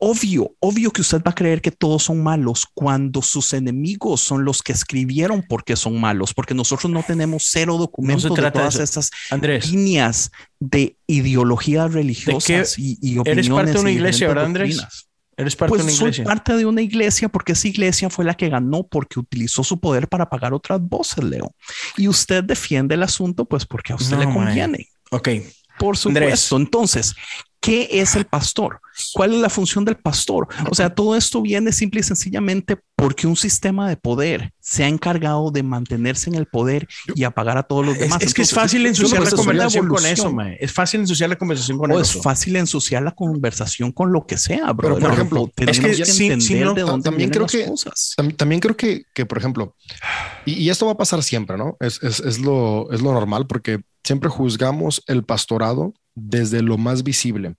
obvio, 0.01 0.55
obvio 0.59 0.91
que 0.91 1.01
usted 1.01 1.21
va 1.21 1.31
a 1.31 1.35
creer 1.35 1.61
que 1.61 1.71
todos 1.71 2.03
son 2.03 2.23
malos 2.23 2.65
cuando 2.73 3.21
sus 3.21 3.53
enemigos 3.53 4.21
son 4.21 4.45
los 4.45 4.63
que 4.63 4.71
escribieron 4.71 5.43
porque 5.47 5.75
son 5.75 5.99
malos, 5.99 6.33
porque 6.33 6.53
nosotros 6.53 6.91
no 6.91 7.03
tenemos 7.03 7.43
cero 7.51 7.77
documentos 7.77 8.23
de 8.23 8.41
trata 8.41 8.59
de 8.59 8.63
todas 8.63 8.75
eso. 8.75 8.83
esas 8.83 9.11
Andrés, 9.29 9.69
líneas 9.69 10.31
de 10.59 10.97
ideologías 11.07 11.93
religiosas 11.93 12.79
y, 12.79 12.97
y 13.01 13.17
opiniones. 13.17 13.47
eres 13.47 13.49
parte 13.49 13.73
de 13.73 13.79
una 13.79 13.91
iglesia, 13.91 14.27
¿verdad, 14.29 14.45
Andrés? 14.45 14.75
doctrinas. 14.77 15.09
eres 15.37 15.55
parte 15.55 15.69
Pues 15.69 15.79
de 15.79 15.83
una 15.83 15.91
soy 15.91 16.11
iglesia. 16.11 16.23
parte 16.23 16.55
de 16.57 16.65
una 16.65 16.81
iglesia 16.81 17.29
porque 17.29 17.51
esa 17.53 17.67
iglesia 17.67 18.09
fue 18.09 18.25
la 18.25 18.35
que 18.35 18.49
ganó 18.49 18.83
porque 18.87 19.19
utilizó 19.19 19.63
su 19.63 19.79
poder 19.79 20.07
para 20.07 20.25
apagar 20.25 20.53
otras 20.53 20.81
voces, 20.81 21.23
Leo. 21.23 21.53
Y 21.97 22.07
usted 22.07 22.43
defiende 22.43 22.95
el 22.95 23.03
asunto 23.03 23.45
pues 23.45 23.65
porque 23.65 23.93
a 23.93 23.95
usted 23.97 24.17
No, 24.17 24.23
le 24.23 24.25
conviene. 24.33 24.87
Ok, 25.11 25.29
Por 25.77 25.97
supuesto. 25.97 26.57
Entonces, 26.57 27.15
¿qué 27.61 27.87
es 27.91 28.15
el 28.15 28.25
pastor? 28.25 28.79
¿Cuál 29.13 29.33
es 29.33 29.39
la 29.41 29.49
función 29.49 29.85
del 29.85 29.95
pastor? 29.95 30.47
O 30.69 30.75
sea, 30.75 30.93
todo 30.93 31.15
esto 31.15 31.41
viene 31.41 31.71
simple 31.71 32.01
y 32.01 32.03
sencillamente 32.03 32.77
porque 32.95 33.27
un 33.27 33.35
sistema 33.37 33.87
de 33.87 33.95
poder 33.95 34.51
se 34.59 34.83
ha 34.83 34.87
encargado 34.87 35.51
de 35.51 35.63
mantenerse 35.63 36.29
en 36.29 36.35
el 36.35 36.45
poder 36.45 36.87
y 37.15 37.23
apagar 37.23 37.57
a 37.57 37.63
todos 37.63 37.85
los 37.85 37.95
es, 37.95 38.01
demás. 38.01 38.21
es 38.21 38.33
que 38.33 38.41
es 38.41 38.49
Entonces, 38.49 38.55
fácil 38.55 38.81
yo 38.83 38.87
ensuciar 38.89 39.21
creo 39.21 39.23
la 39.23 39.29
que 39.29 39.35
eso 39.35 39.41
es 39.41 39.45
conversación 39.47 39.87
con 39.87 40.05
eso, 40.05 40.31
mae. 40.33 40.57
Es 40.59 40.71
fácil 40.73 40.99
ensuciar 41.01 41.29
la 41.29 41.37
conversación 41.37 41.77
con 41.77 41.91
O 41.91 41.99
es 41.99 42.09
eso. 42.09 42.21
fácil 42.21 42.55
ensuciar 42.57 43.03
la 43.03 43.11
conversación 43.11 43.91
con 43.91 44.11
lo 44.11 44.25
que 44.25 44.37
sea, 44.37 44.71
bro. 44.73 44.97
por 44.99 45.11
ejemplo, 45.13 45.49
tenemos 45.55 45.77
es 45.77 45.83
que 45.97 46.03
que, 46.03 46.05
si- 46.05 46.27
entender 46.27 46.65
no, 46.65 46.73
de 46.73 46.81
dónde 46.81 47.03
también 47.03 47.29
vienen 47.29 47.31
creo 47.31 47.43
las 47.43 47.51
que- 47.51 47.65
cosas. 47.65 48.13
Tam- 48.17 48.35
También 48.35 48.59
creo 48.61 48.75
que, 48.75 49.03
que, 49.13 49.25
por 49.25 49.37
ejemplo, 49.37 49.75
y, 50.45 50.53
y 50.53 50.69
esto 50.69 50.85
va 50.85 50.91
a 50.93 50.97
pasar 50.97 51.23
siempre, 51.23 51.57
¿no? 51.57 51.77
Es, 51.79 52.01
es, 52.03 52.19
es 52.19 52.39
lo, 52.39 52.91
es 52.91 53.01
lo 53.01 53.13
normal 53.13 53.47
porque 53.47 53.79
siempre 54.03 54.29
juzgamos 54.29 55.03
el 55.07 55.23
pastorado 55.23 55.93
desde 56.15 56.61
lo 56.61 56.77
más 56.77 57.03
visible. 57.03 57.55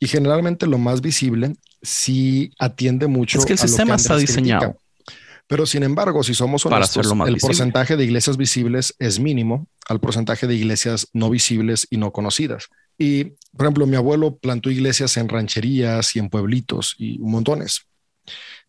Y 0.00 0.06
generalmente 0.06 0.66
lo 0.66 0.78
más 0.78 1.00
visible 1.00 1.56
sí 1.82 2.52
atiende 2.58 3.06
mucho. 3.06 3.38
Es 3.38 3.44
que 3.44 3.54
el 3.54 3.58
a 3.58 3.62
lo 3.62 3.68
sistema 3.68 3.94
está 3.96 4.14
Andrés 4.14 4.30
critica. 4.32 4.58
diseñado. 4.58 4.76
Pero 5.48 5.64
sin 5.66 5.82
embargo, 5.82 6.22
si 6.22 6.34
somos 6.34 6.62
Para 6.64 6.76
honestos, 6.76 7.14
más 7.14 7.26
el 7.26 7.34
visible. 7.34 7.48
porcentaje 7.48 7.96
de 7.96 8.04
iglesias 8.04 8.36
visibles 8.36 8.94
es 8.98 9.18
mínimo 9.18 9.66
al 9.88 9.98
porcentaje 9.98 10.46
de 10.46 10.54
iglesias 10.54 11.08
no 11.14 11.30
visibles 11.30 11.86
y 11.90 11.96
no 11.96 12.12
conocidas. 12.12 12.68
Y, 12.98 13.24
por 13.56 13.62
ejemplo, 13.62 13.86
mi 13.86 13.96
abuelo 13.96 14.36
plantó 14.36 14.70
iglesias 14.70 15.16
en 15.16 15.28
rancherías 15.28 16.14
y 16.14 16.18
en 16.18 16.28
pueblitos 16.28 16.94
y 16.98 17.18
montones. 17.18 17.82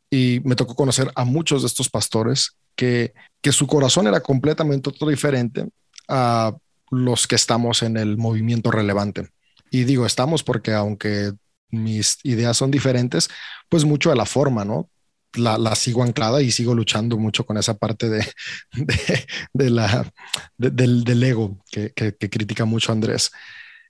Y 0.09 0.39
me 0.45 0.55
tocó 0.55 0.75
conocer 0.75 1.11
a 1.15 1.25
muchos 1.25 1.63
de 1.63 1.67
estos 1.67 1.89
pastores 1.89 2.55
que, 2.75 3.13
que 3.41 3.51
su 3.51 3.67
corazón 3.67 4.07
era 4.07 4.21
completamente 4.21 4.89
otro 4.89 5.09
diferente 5.09 5.67
a 6.07 6.55
los 6.91 7.27
que 7.27 7.35
estamos 7.35 7.83
en 7.83 7.97
el 7.97 8.17
movimiento 8.17 8.71
relevante. 8.71 9.29
Y 9.71 9.83
digo, 9.83 10.05
estamos 10.05 10.43
porque 10.43 10.73
aunque 10.73 11.31
mis 11.71 12.17
ideas 12.23 12.57
son 12.57 12.71
diferentes, 12.71 13.29
pues 13.69 13.85
mucho 13.85 14.09
de 14.09 14.15
la 14.15 14.25
forma, 14.25 14.65
¿no? 14.65 14.89
La, 15.35 15.59
la 15.59 15.75
sigo 15.75 16.01
anclada 16.03 16.41
y 16.41 16.51
sigo 16.51 16.73
luchando 16.73 17.15
mucho 17.17 17.45
con 17.45 17.57
esa 17.57 17.75
parte 17.75 18.09
de, 18.09 18.25
de, 19.53 19.69
la, 19.69 20.11
de- 20.57 20.71
del, 20.71 21.03
del 21.03 21.23
ego 21.23 21.59
que, 21.71 21.91
que- 21.93 22.15
critica 22.29 22.65
mucho 22.65 22.91
Andrés. 22.91 23.31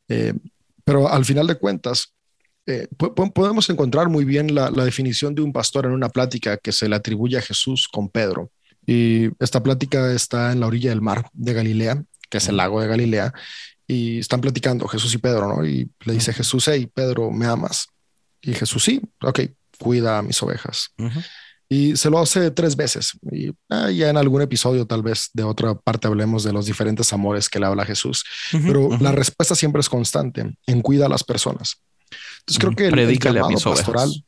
Eh, 0.08 0.34
pero 0.84 1.10
al 1.10 1.26
final 1.26 1.48
de 1.48 1.56
cuentas, 1.56 2.14
eh, 2.66 2.88
po- 2.98 3.14
po- 3.16 3.32
podemos 3.34 3.70
encontrar 3.70 4.10
muy 4.10 4.26
bien 4.26 4.54
la, 4.56 4.72
la 4.72 4.86
definición 4.86 5.36
de 5.36 5.42
un 5.42 5.54
pastor 5.54 5.86
en 5.86 5.92
una 5.92 6.10
plática 6.10 6.58
que 6.58 6.72
se 6.72 6.90
le 6.90 6.96
atribuye 6.96 7.38
a 7.38 7.42
Jesús 7.42 7.88
con 7.88 8.10
Pedro. 8.10 8.52
Y 8.86 9.30
esta 9.44 9.62
plática 9.62 10.12
está 10.14 10.52
en 10.52 10.60
la 10.62 10.68
orilla 10.68 10.90
del 10.90 11.02
mar 11.02 11.30
de 11.34 11.54
Galilea, 11.54 12.04
que 12.30 12.38
es 12.38 12.48
el 12.48 12.58
lago 12.58 12.82
de 12.82 12.88
Galilea, 12.88 13.34
y 13.88 14.20
están 14.20 14.40
platicando 14.40 14.88
Jesús 14.88 15.14
y 15.16 15.18
Pedro, 15.18 15.48
¿no? 15.48 15.66
Y 15.66 15.90
le 16.06 16.14
dice 16.14 16.32
Jesús, 16.32 16.68
hey, 16.68 16.88
Pedro, 16.94 17.32
¿me 17.32 17.48
amas? 17.48 17.88
Y 18.42 18.54
Jesús, 18.54 18.84
sí, 18.84 19.02
ok, 19.22 19.42
cuida 19.80 20.20
a 20.20 20.22
mis 20.22 20.42
ovejas. 20.44 20.92
Y 21.68 21.96
se 21.96 22.10
lo 22.10 22.20
hace 22.20 22.52
tres 22.52 22.76
veces. 22.76 23.18
Y 23.32 23.52
ah, 23.70 23.92
ya 23.92 24.10
en 24.10 24.18
algún 24.18 24.42
episodio, 24.42 24.86
tal 24.86 25.04
vez 25.04 25.30
de 25.34 25.44
otra 25.44 25.76
parte, 25.76 26.08
hablemos 26.08 26.44
de 26.44 26.54
los 26.54 26.66
diferentes 26.66 27.12
amores 27.14 27.48
que 27.48 27.60
le 27.60 27.68
habla 27.68 27.86
Jesús. 27.86 28.24
Pero 28.52 28.98
la 29.00 29.12
respuesta 29.12 29.56
siempre 29.56 29.80
es 29.80 29.90
constante 29.90 30.56
en 30.66 30.82
cuida 30.82 31.06
a 31.06 31.10
las 31.10 31.24
personas. 31.24 31.82
Entonces 32.40 32.60
creo 32.60 32.76
que 32.76 32.88
el, 32.88 32.98
el 32.98 33.10
a 33.10 33.32
llamado 33.32 33.48
ovejas. 33.48 33.64
pastoral, 33.64 34.26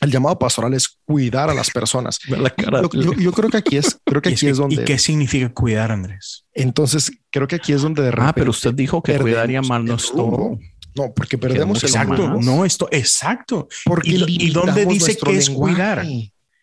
el 0.00 0.10
llamado 0.10 0.38
pastoral 0.38 0.74
es 0.74 0.88
cuidar 1.04 1.50
a 1.50 1.54
las 1.54 1.70
personas. 1.70 2.18
Ve 2.28 2.36
la 2.38 2.50
cara. 2.50 2.82
Yo, 2.82 2.88
yo- 2.92 3.12
yo 3.14 3.32
creo 3.32 3.50
que 3.50 3.56
aquí 3.58 3.76
es, 3.76 3.98
creo 4.04 4.22
que 4.22 4.30
¿Y, 4.30 4.32
aquí 4.34 4.46
es 4.48 4.56
donde, 4.56 4.82
¿Y 4.82 4.84
qué 4.84 4.98
significa 4.98 5.48
cuidar, 5.52 5.90
Andrés? 5.92 6.44
entonces 6.54 7.10
creo 7.30 7.46
que 7.48 7.56
aquí 7.56 7.72
es 7.72 7.82
donde 7.82 8.02
de 8.02 8.10
repente. 8.10 8.30
Ah, 8.30 8.32
pero 8.34 8.50
usted 8.50 8.74
dijo 8.74 9.02
que 9.02 9.12
perdemos 9.12 9.24
cuidar 9.30 9.50
y 9.50 9.56
amar 9.56 9.82
no 9.82 9.92
el 9.94 9.98
es 9.98 10.08
rumbo. 10.10 10.36
todo. 10.36 10.58
No, 11.06 11.12
porque 11.14 11.38
perdemos 11.38 11.82
el 11.84 11.88
Exacto, 11.90 12.16
rumbo. 12.16 12.42
No, 12.42 12.64
esto, 12.64 12.88
exacto. 12.90 13.68
Porque 13.84 14.10
¿Y- 14.10 14.46
y 14.46 14.50
dónde 14.50 14.72
limitamos 14.84 14.94
dice 14.94 15.06
nuestro 15.06 15.30
que 15.30 15.36
es 15.38 15.48
lenguaje. 15.48 15.74
cuidar? 15.74 16.06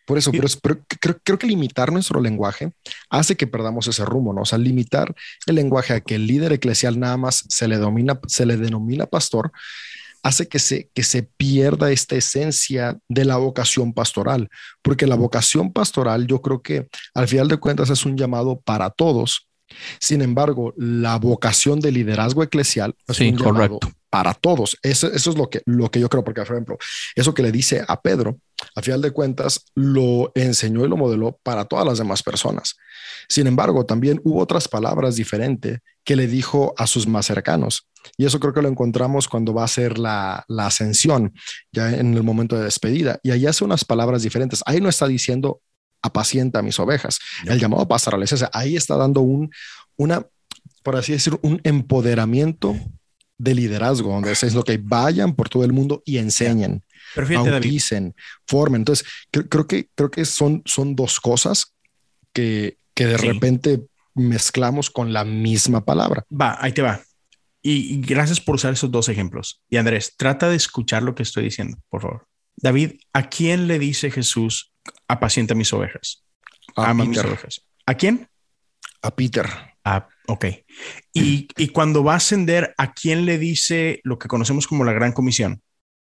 Por 0.06 0.18
eso, 0.18 0.30
pero, 0.62 0.78
creo, 1.00 1.18
creo 1.24 1.36
que 1.38 1.48
limitar 1.48 1.90
nuestro 1.90 2.20
lenguaje 2.20 2.70
hace 3.10 3.34
que 3.36 3.48
perdamos 3.48 3.88
ese 3.88 4.04
rumbo, 4.04 4.32
¿no? 4.32 4.42
O 4.42 4.44
sea, 4.44 4.56
limitar 4.56 5.12
el 5.46 5.56
lenguaje 5.56 5.94
a 5.94 6.00
que 6.00 6.14
el 6.14 6.28
líder 6.28 6.52
eclesial 6.52 7.00
nada 7.00 7.16
más 7.16 7.44
se 7.48 7.66
le, 7.66 7.76
domina, 7.76 8.20
se 8.28 8.46
le 8.46 8.56
denomina 8.56 9.06
pastor 9.06 9.50
hace 10.22 10.48
que 10.48 10.58
se, 10.58 10.90
que 10.94 11.02
se 11.02 11.22
pierda 11.22 11.90
esta 11.92 12.16
esencia 12.16 12.98
de 13.08 13.24
la 13.24 13.36
vocación 13.36 13.92
pastoral, 13.92 14.48
porque 14.82 15.06
la 15.06 15.14
vocación 15.14 15.72
pastoral 15.72 16.26
yo 16.26 16.42
creo 16.42 16.62
que 16.62 16.88
al 17.14 17.28
final 17.28 17.48
de 17.48 17.58
cuentas 17.58 17.90
es 17.90 18.04
un 18.04 18.16
llamado 18.16 18.60
para 18.60 18.90
todos. 18.90 19.48
Sin 20.00 20.22
embargo, 20.22 20.72
la 20.76 21.16
vocación 21.18 21.80
de 21.80 21.92
liderazgo 21.92 22.42
eclesial 22.42 22.94
es 23.08 23.16
Sí, 23.16 23.28
un 23.28 23.38
llamado 23.38 23.78
para 24.10 24.32
todos. 24.34 24.78
Eso, 24.82 25.12
eso 25.12 25.30
es 25.30 25.36
lo 25.36 25.50
que, 25.50 25.60
lo 25.66 25.90
que 25.90 26.00
yo 26.00 26.08
creo, 26.08 26.24
porque 26.24 26.40
por 26.42 26.52
ejemplo, 26.52 26.78
eso 27.14 27.34
que 27.34 27.42
le 27.42 27.52
dice 27.52 27.84
a 27.86 28.00
Pedro, 28.00 28.38
a 28.74 28.82
final 28.82 29.02
de 29.02 29.10
cuentas, 29.10 29.66
lo 29.74 30.32
enseñó 30.34 30.84
y 30.84 30.88
lo 30.88 30.96
modeló 30.96 31.38
para 31.42 31.64
todas 31.64 31.86
las 31.86 31.98
demás 31.98 32.22
personas. 32.22 32.76
Sin 33.28 33.46
embargo, 33.46 33.84
también 33.84 34.20
hubo 34.24 34.40
otras 34.40 34.68
palabras 34.68 35.16
diferentes 35.16 35.80
que 36.04 36.16
le 36.16 36.26
dijo 36.26 36.74
a 36.78 36.86
sus 36.86 37.06
más 37.06 37.26
cercanos. 37.26 37.88
Y 38.16 38.24
eso 38.24 38.38
creo 38.38 38.52
que 38.54 38.62
lo 38.62 38.68
encontramos 38.68 39.26
cuando 39.26 39.52
va 39.52 39.64
a 39.64 39.68
ser 39.68 39.98
la, 39.98 40.44
la 40.48 40.66
ascensión, 40.66 41.34
ya 41.72 41.90
en 41.92 42.14
el 42.14 42.22
momento 42.22 42.56
de 42.56 42.64
despedida. 42.64 43.18
Y 43.22 43.32
ahí 43.32 43.46
hace 43.46 43.64
unas 43.64 43.84
palabras 43.84 44.22
diferentes. 44.22 44.62
Ahí 44.64 44.80
no 44.80 44.88
está 44.88 45.08
diciendo 45.08 45.60
apacienta 46.02 46.62
mis 46.62 46.78
ovejas. 46.78 47.18
El 47.44 47.58
llamado 47.58 47.86
pastorales, 47.86 48.44
ahí 48.52 48.76
está 48.76 48.96
dando 48.96 49.20
un, 49.20 49.50
una, 49.96 50.24
por 50.82 50.96
así 50.96 51.12
decir, 51.12 51.38
un 51.42 51.60
empoderamiento 51.64 52.76
de 53.38 53.54
liderazgo, 53.54 54.12
donde 54.12 54.32
es 54.32 54.54
lo 54.54 54.62
que 54.62 54.78
vayan 54.78 55.34
por 55.34 55.48
todo 55.48 55.64
el 55.64 55.72
mundo 55.72 56.02
y 56.06 56.18
enseñen, 56.18 56.82
bauticen, 57.24 58.14
formen. 58.46 58.82
Entonces, 58.82 59.06
creo, 59.30 59.66
que, 59.66 59.88
creo 59.94 60.10
que 60.10 60.24
son, 60.24 60.62
son 60.64 60.94
dos 60.94 61.20
cosas 61.20 61.74
que, 62.32 62.78
que 62.94 63.06
de 63.06 63.16
repente 63.16 63.86
mezclamos 64.14 64.90
con 64.90 65.12
la 65.12 65.24
misma 65.24 65.84
palabra. 65.84 66.24
Va, 66.30 66.56
ahí 66.60 66.72
te 66.72 66.82
va. 66.82 67.00
Y, 67.62 68.00
gracias 68.00 68.40
por 68.40 68.54
usar 68.54 68.72
esos 68.72 68.90
dos 68.90 69.08
ejemplos. 69.08 69.62
Y 69.68 69.76
Andrés, 69.76 70.14
trata 70.16 70.48
de 70.48 70.56
escuchar 70.56 71.02
lo 71.02 71.14
que 71.14 71.24
estoy 71.24 71.44
diciendo, 71.44 71.78
por 71.88 72.02
favor. 72.02 72.28
David, 72.56 72.92
¿a 73.12 73.28
quién 73.28 73.66
le 73.66 73.78
dice 73.78 74.10
Jesús, 74.10 74.72
apacienta 75.08 75.54
mis 75.54 75.72
ovejas? 75.72 76.24
A 76.76 76.90
Ama 76.90 77.04
mis 77.04 77.18
ovejas. 77.18 77.66
¿A 77.84 77.94
quién? 77.94 78.28
A 79.02 79.14
Peter. 79.14 79.46
Ah, 79.84 80.08
ok. 80.28 80.44
Y, 81.12 81.48
y 81.56 81.68
cuando 81.68 82.04
va 82.04 82.14
a 82.14 82.16
ascender, 82.16 82.72
¿a 82.78 82.92
quién 82.92 83.26
le 83.26 83.36
dice 83.36 84.00
lo 84.04 84.18
que 84.18 84.28
conocemos 84.28 84.66
como 84.66 84.84
la 84.84 84.92
gran 84.92 85.12
comisión? 85.12 85.60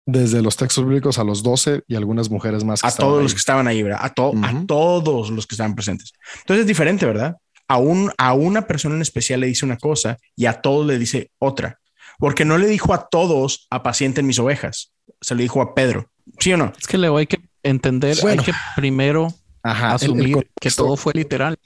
Desde 0.06 0.42
los 0.42 0.56
textos 0.56 0.84
bíblicos 0.84 1.18
a 1.18 1.24
los 1.24 1.42
doce 1.42 1.82
y 1.88 1.94
algunas 1.94 2.30
mujeres 2.30 2.62
más. 2.62 2.84
a 2.84 2.94
todos 2.94 3.22
los 3.22 3.32
que 3.32 3.38
estaban 3.38 3.66
ahí, 3.66 3.82
¿verdad? 3.82 4.00
A, 4.02 4.06
a 4.06 4.66
todos 4.66 5.30
los 5.30 5.46
que 5.46 5.54
estaban 5.54 5.74
presentes. 5.74 6.12
Entonces 6.40 6.62
es 6.62 6.66
diferente, 6.66 7.06
¿verdad? 7.06 7.36
A, 7.68 7.78
un, 7.78 8.12
a 8.18 8.34
una 8.34 8.66
persona 8.66 8.96
en 8.96 9.02
especial 9.02 9.40
le 9.40 9.46
dice 9.46 9.64
una 9.64 9.78
cosa 9.78 10.18
y 10.36 10.44
a 10.46 10.60
todos 10.60 10.86
le 10.86 10.98
dice 10.98 11.30
otra. 11.38 11.80
Porque 12.18 12.44
no 12.44 12.58
le 12.58 12.66
dijo 12.66 12.92
a 12.92 13.08
todos, 13.08 13.66
apacienten 13.70 14.26
mis 14.26 14.38
ovejas. 14.38 14.92
Se 15.20 15.34
lo 15.34 15.40
dijo 15.40 15.62
a 15.62 15.74
Pedro. 15.74 16.10
¿Sí 16.38 16.52
o 16.52 16.56
no? 16.56 16.72
Es 16.78 16.86
que 16.86 16.98
luego 16.98 17.16
hay 17.16 17.26
que 17.26 17.40
entender, 17.62 18.16
hay 18.26 18.38
que 18.38 18.52
primero 18.76 19.28
asumir 19.62 20.50
que 20.60 20.70
todo 20.70 20.96
fue 20.96 21.12
literal. 21.14 21.58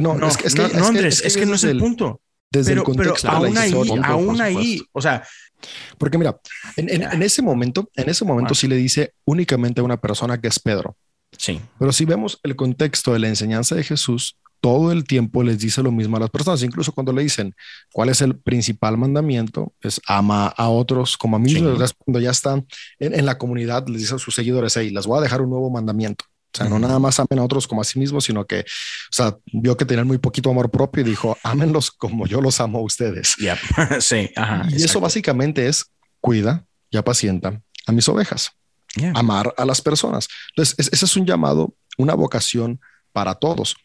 no, 0.00 0.14
no, 0.14 0.28
es 0.28 0.36
que, 0.36 0.48
no, 0.50 0.86
Andrés, 0.86 1.22
es 1.24 1.36
que, 1.36 1.46
no 1.46 1.54
es 1.54 1.64
el, 1.64 1.78
punto. 1.78 2.20
Desde 2.50 2.72
el 2.72 2.82
contexto. 2.82 3.28
Pero 3.28 3.36
aún 3.36 3.58
ahí, 3.58 3.72
aún 4.04 4.40
ahí, 4.40 4.82
o 4.92 5.02
sea, 5.02 5.22
porque 5.98 6.18
mira, 6.18 6.38
en, 6.76 7.22
ese 7.22 7.42
momento, 7.42 7.88
en 7.94 8.08
ese 8.08 8.24
momento 8.24 8.54
sí 8.54 8.68
le 8.68 8.76
dice 8.76 9.12
únicamente 9.24 9.80
a 9.80 9.84
una 9.84 10.00
persona 10.00 10.40
que 10.40 10.48
es 10.48 10.58
Pedro. 10.58 10.96
Sí. 11.36 11.60
Pero 11.78 11.92
si 11.92 12.04
vemos 12.04 12.38
el 12.42 12.56
contexto 12.56 13.12
de 13.12 13.18
la 13.18 13.28
enseñanza 13.28 13.74
de 13.74 13.84
Jesús, 13.84 14.36
todo 14.60 14.92
el 14.92 15.04
tiempo 15.04 15.42
les 15.42 15.58
dice 15.58 15.82
lo 15.82 15.92
mismo 15.92 16.16
a 16.16 16.20
las 16.20 16.30
personas, 16.30 16.62
incluso 16.62 16.92
cuando 16.92 17.12
le 17.12 17.22
dicen 17.22 17.54
cuál 17.92 18.08
es 18.08 18.20
el 18.22 18.36
principal 18.36 18.96
mandamiento, 18.96 19.72
es 19.80 20.00
ama 20.06 20.46
a 20.48 20.68
otros 20.68 21.16
como 21.16 21.36
a 21.36 21.38
mí. 21.38 21.54
Cuando 21.54 22.20
ya 22.20 22.30
están 22.30 22.66
en, 22.98 23.24
la 23.24 23.38
comunidad, 23.38 23.86
les 23.88 24.02
dice 24.02 24.14
a 24.14 24.18
sus 24.18 24.34
seguidores, 24.34 24.76
hey, 24.76 24.90
les 24.90 25.06
voy 25.06 25.18
a 25.18 25.22
dejar 25.22 25.42
un 25.42 25.50
nuevo 25.50 25.70
mandamiento. 25.70 26.24
O 26.54 26.56
sea, 26.56 26.68
no 26.68 26.78
nada 26.78 26.98
más 26.98 27.20
amen 27.20 27.38
a 27.38 27.44
otros 27.44 27.68
como 27.68 27.82
a 27.82 27.84
sí 27.84 27.98
mismos, 27.98 28.24
sino 28.24 28.46
que, 28.46 28.60
o 28.60 29.12
sea, 29.12 29.36
vio 29.52 29.76
que 29.76 29.84
tenían 29.84 30.06
muy 30.06 30.18
poquito 30.18 30.50
amor 30.50 30.70
propio 30.70 31.02
y 31.02 31.04
dijo, 31.04 31.36
ámenlos 31.42 31.90
como 31.90 32.26
yo 32.26 32.40
los 32.40 32.60
amo 32.60 32.78
a 32.78 32.82
ustedes. 32.82 33.36
sí, 34.00 34.30
y 34.70 34.82
eso 34.82 35.00
básicamente 35.00 35.68
es 35.68 35.92
cuida 36.20 36.64
y 36.90 36.96
apacienta 36.96 37.60
a 37.86 37.92
mis 37.92 38.08
ovejas. 38.08 38.52
Amar 39.14 39.54
a 39.56 39.64
las 39.64 39.80
personas. 39.80 40.26
Entonces, 40.50 40.88
ese 40.90 41.04
es 41.04 41.16
un 41.16 41.26
llamado, 41.26 41.74
una 41.98 42.14
vocación 42.14 42.80
para 43.12 43.34
todos. 43.34 43.76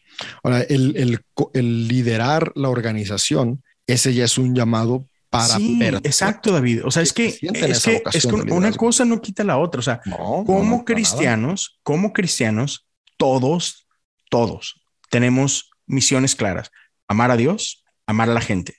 Ahora, 0.42 0.62
el, 0.62 1.20
el, 1.52 1.88
liderar 1.88 2.52
la 2.54 2.68
organización, 2.68 3.62
ese 3.86 4.14
ya 4.14 4.24
es 4.24 4.38
un 4.38 4.54
llamado 4.54 5.06
para 5.34 5.56
sí, 5.56 5.78
exacto, 6.04 6.52
David. 6.52 6.84
O 6.84 6.92
sea, 6.92 7.02
es 7.02 7.12
que, 7.12 7.26
es 7.26 7.82
que, 7.82 8.02
es 8.12 8.24
una 8.24 8.72
cosa 8.72 9.04
no 9.04 9.20
quita 9.20 9.42
la 9.42 9.58
otra. 9.58 9.80
O 9.80 9.82
sea, 9.82 10.00
como 10.46 10.84
cristianos, 10.84 11.80
como 11.82 12.12
cristianos, 12.12 12.86
todos, 13.16 13.88
todos 14.30 14.80
tenemos 15.10 15.70
misiones 15.86 16.36
claras. 16.36 16.70
Amar 17.08 17.30
a 17.32 17.36
Dios, 17.36 17.84
amar 18.06 18.30
a 18.30 18.34
la 18.34 18.40
gente. 18.40 18.76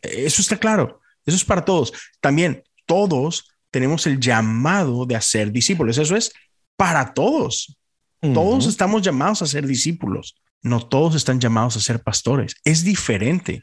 Eso 0.00 0.40
está 0.40 0.56
claro. 0.56 1.00
Eso 1.26 1.36
es 1.36 1.44
para 1.44 1.64
todos. 1.64 1.92
También 2.20 2.62
todos 2.86 3.48
tenemos 3.70 4.06
el 4.06 4.18
llamado 4.18 5.04
de 5.04 5.16
hacer 5.16 5.52
discípulos. 5.52 5.98
Eso 5.98 6.16
es 6.16 6.32
para 6.76 7.12
todos. 7.12 7.78
Todos 8.20 8.66
estamos 8.66 9.02
llamados 9.02 9.42
a 9.42 9.46
ser 9.46 9.66
discípulos. 9.66 10.34
No 10.62 10.80
todos 10.86 11.14
están 11.14 11.40
llamados 11.40 11.76
a 11.76 11.80
ser 11.80 12.02
pastores. 12.02 12.54
Es 12.64 12.84
diferente. 12.84 13.62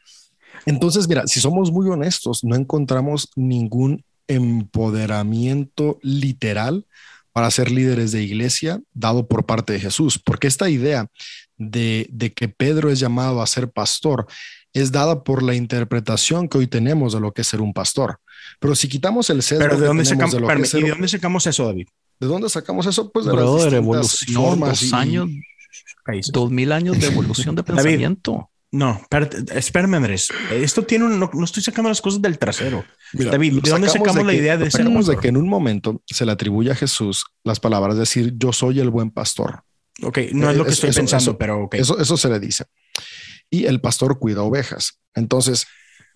Entonces, 0.67 1.07
mira, 1.07 1.25
si 1.27 1.39
somos 1.39 1.71
muy 1.71 1.87
honestos, 1.89 2.43
no 2.43 2.53
encontramos 2.53 3.29
ningún 3.37 4.03
empoderamiento 4.27 5.97
literal 6.01 6.85
para 7.31 7.49
ser 7.51 7.71
líderes 7.71 8.11
de 8.11 8.21
iglesia 8.21 8.81
dado 8.93 9.27
por 9.27 9.45
parte 9.45 9.71
de 9.71 9.79
Jesús, 9.79 10.19
porque 10.19 10.47
esta 10.47 10.69
idea 10.69 11.07
de, 11.57 12.33
que 12.35 12.49
Pedro 12.49 12.91
es 12.91 12.99
llamado 12.99 13.41
a 13.41 13.47
ser 13.47 13.71
pastor 13.71 14.27
es 14.73 14.91
dada 14.91 15.23
por 15.23 15.41
la 15.41 15.55
interpretación 15.55 16.49
que 16.49 16.57
hoy 16.57 16.67
tenemos 16.67 17.13
de 17.13 17.21
lo 17.21 17.31
que 17.31 17.43
es 17.43 17.47
ser 17.47 17.61
un 17.61 17.73
pastor. 17.73 18.19
Pero 18.59 18.75
si 18.75 18.89
quitamos 18.89 19.29
el 19.29 19.43
sesgo, 19.43 19.77
¿de 19.77 19.87
dónde, 19.87 20.03
sacamos, 20.03 20.33
de 20.33 20.89
dónde 20.89 21.07
sacamos 21.07 21.47
eso, 21.47 21.65
David? 21.65 21.87
¿De 22.19 22.27
dónde 22.27 22.49
sacamos 22.49 22.85
eso? 22.85 23.09
Pues 23.09 23.25
de 23.25 23.31
dos 23.31 24.93
años, 24.93 25.29
dos 26.33 26.51
mil 26.51 26.73
años 26.73 26.99
de 26.99 27.07
evolución 27.07 27.55
de 27.55 27.63
pensamiento. 27.63 28.49
No, 28.71 29.01
espérame, 29.53 29.95
Andrés. 29.95 30.29
Esto 30.51 30.83
tiene 30.83 31.05
un, 31.05 31.19
no, 31.19 31.43
estoy 31.43 31.63
sacando 31.63 31.89
las 31.89 32.01
cosas 32.01 32.21
del 32.21 32.37
trasero. 32.37 32.83
David, 33.13 33.61
¿de 33.61 33.69
dónde 33.69 33.89
sacamos 33.89 34.25
la 34.25 34.33
idea 34.33 34.57
de 34.57 34.69
ser 34.69 34.87
de 34.87 35.17
que 35.17 35.29
en 35.29 35.37
un 35.37 35.47
momento 35.47 36.01
se 36.05 36.25
le 36.25 36.33
atribuye 36.33 36.71
a 36.71 36.75
Jesús 36.75 37.25
las 37.43 37.59
palabras 37.59 37.97
decir 37.97 38.33
yo 38.37 38.51
soy 38.51 38.79
el 38.79 38.89
buen 38.89 39.11
pastor. 39.11 39.63
Ok, 40.03 40.19
no 40.33 40.49
es 40.49 40.57
lo 40.57 40.65
que 40.65 40.71
estoy 40.71 40.91
pensando, 40.91 41.37
pero 41.37 41.63
okay. 41.63 41.79
eso, 41.79 41.99
eso 41.99 42.17
se 42.17 42.29
le 42.29 42.39
dice. 42.39 42.65
Y 43.49 43.65
el 43.65 43.79
pastor 43.79 44.19
cuida 44.19 44.43
ovejas. 44.43 44.99
Entonces, 45.15 45.65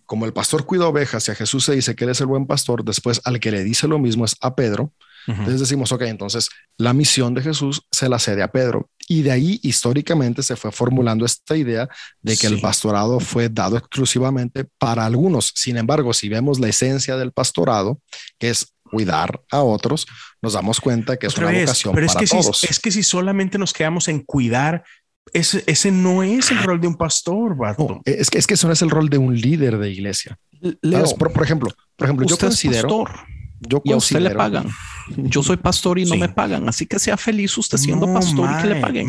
como 0.06 0.26
el 0.26 0.34
pastor 0.34 0.66
cuida 0.66 0.88
ovejas 0.88 1.26
y 1.30 1.32
a 1.32 1.36
Jesús 1.36 1.64
se 1.64 1.74
dice 1.74 1.96
que 1.96 2.04
él 2.04 2.10
es 2.10 2.20
el 2.20 2.28
buen 2.28 2.46
pastor, 2.46 2.84
después 2.84 3.22
al 3.24 3.40
que 3.40 3.50
le 3.50 3.64
dice 3.64 3.88
lo 3.88 3.98
mismo 3.98 4.26
es 4.26 4.36
a 4.42 4.56
Pedro. 4.56 4.94
Entonces 5.26 5.60
decimos, 5.62 5.92
ok, 5.92 6.02
entonces 6.02 6.50
la 6.78 6.94
misión 6.94 7.34
de 7.34 7.42
Jesús 7.42 7.88
se 7.92 8.10
la 8.10 8.20
cede 8.20 8.44
a 8.44 8.52
Pedro. 8.52 8.90
Y 9.12 9.24
de 9.24 9.32
ahí 9.34 9.60
históricamente 9.62 10.42
se 10.42 10.56
fue 10.56 10.72
formulando 10.72 11.26
esta 11.26 11.58
idea 11.58 11.90
de 12.22 12.38
que 12.38 12.48
el 12.48 12.62
pastorado 12.62 13.20
fue 13.20 13.50
dado 13.50 13.76
exclusivamente 13.76 14.64
para 14.78 15.06
algunos. 15.06 15.52
Sin 15.54 15.76
embargo, 15.76 16.14
si 16.14 16.30
vemos 16.30 16.62
la 16.62 16.70
esencia 16.70 17.18
del 17.18 17.34
pastorado, 17.34 18.00
que 18.40 18.52
es 18.52 18.74
cuidar 18.82 19.42
a 19.52 19.64
otros, 19.64 20.08
nos 20.42 20.54
damos 20.54 20.80
cuenta 20.80 21.18
que 21.18 21.28
es 21.28 21.38
una 21.38 21.52
vocación 21.52 21.94
pero 21.94 22.06
es 22.06 22.16
que 22.16 22.26
todos. 22.26 22.58
Si, 22.58 22.68
es 22.68 22.80
que 22.80 22.90
si 22.90 23.04
solamente 23.04 23.58
nos 23.58 23.74
quedamos 23.74 24.08
en 24.08 24.22
cuidar, 24.22 24.86
ese, 25.34 25.62
ese 25.68 25.92
no 25.92 26.24
es 26.24 26.50
el 26.50 26.64
rol 26.64 26.80
de 26.80 26.88
un 26.88 26.96
pastor, 26.96 27.58
es, 28.06 28.30
que, 28.30 28.38
es 28.38 28.48
que 28.48 28.54
eso 28.54 28.68
no 28.68 28.72
es 28.72 28.82
el 28.82 28.90
rol 28.90 29.10
de 29.10 29.18
un 29.18 29.36
líder 29.36 29.78
de 29.78 29.90
iglesia. 29.90 30.38
por, 31.20 31.44
ejemplo, 31.44 31.70
por 31.98 32.08
ejemplo, 32.08 32.26
yo 32.26 32.38
considero 32.38 33.06
yo 33.62 33.82
y 33.84 33.92
a 33.92 33.98
usted 33.98 34.20
le 34.20 34.32
pagan. 34.32 34.70
Yo 35.18 35.44
soy 35.44 35.58
pastor 35.58 36.00
y 36.00 36.06
no 36.06 36.16
me 36.16 36.30
pagan, 36.30 36.68
así 36.68 36.86
que 36.86 37.00
sea 37.00 37.18
feliz 37.18 37.58
usted 37.58 37.78
siendo 37.78 38.12
pastor 38.14 38.50
y 38.52 38.62
que 38.62 38.68
le 38.74 38.82
paguen. 38.82 39.08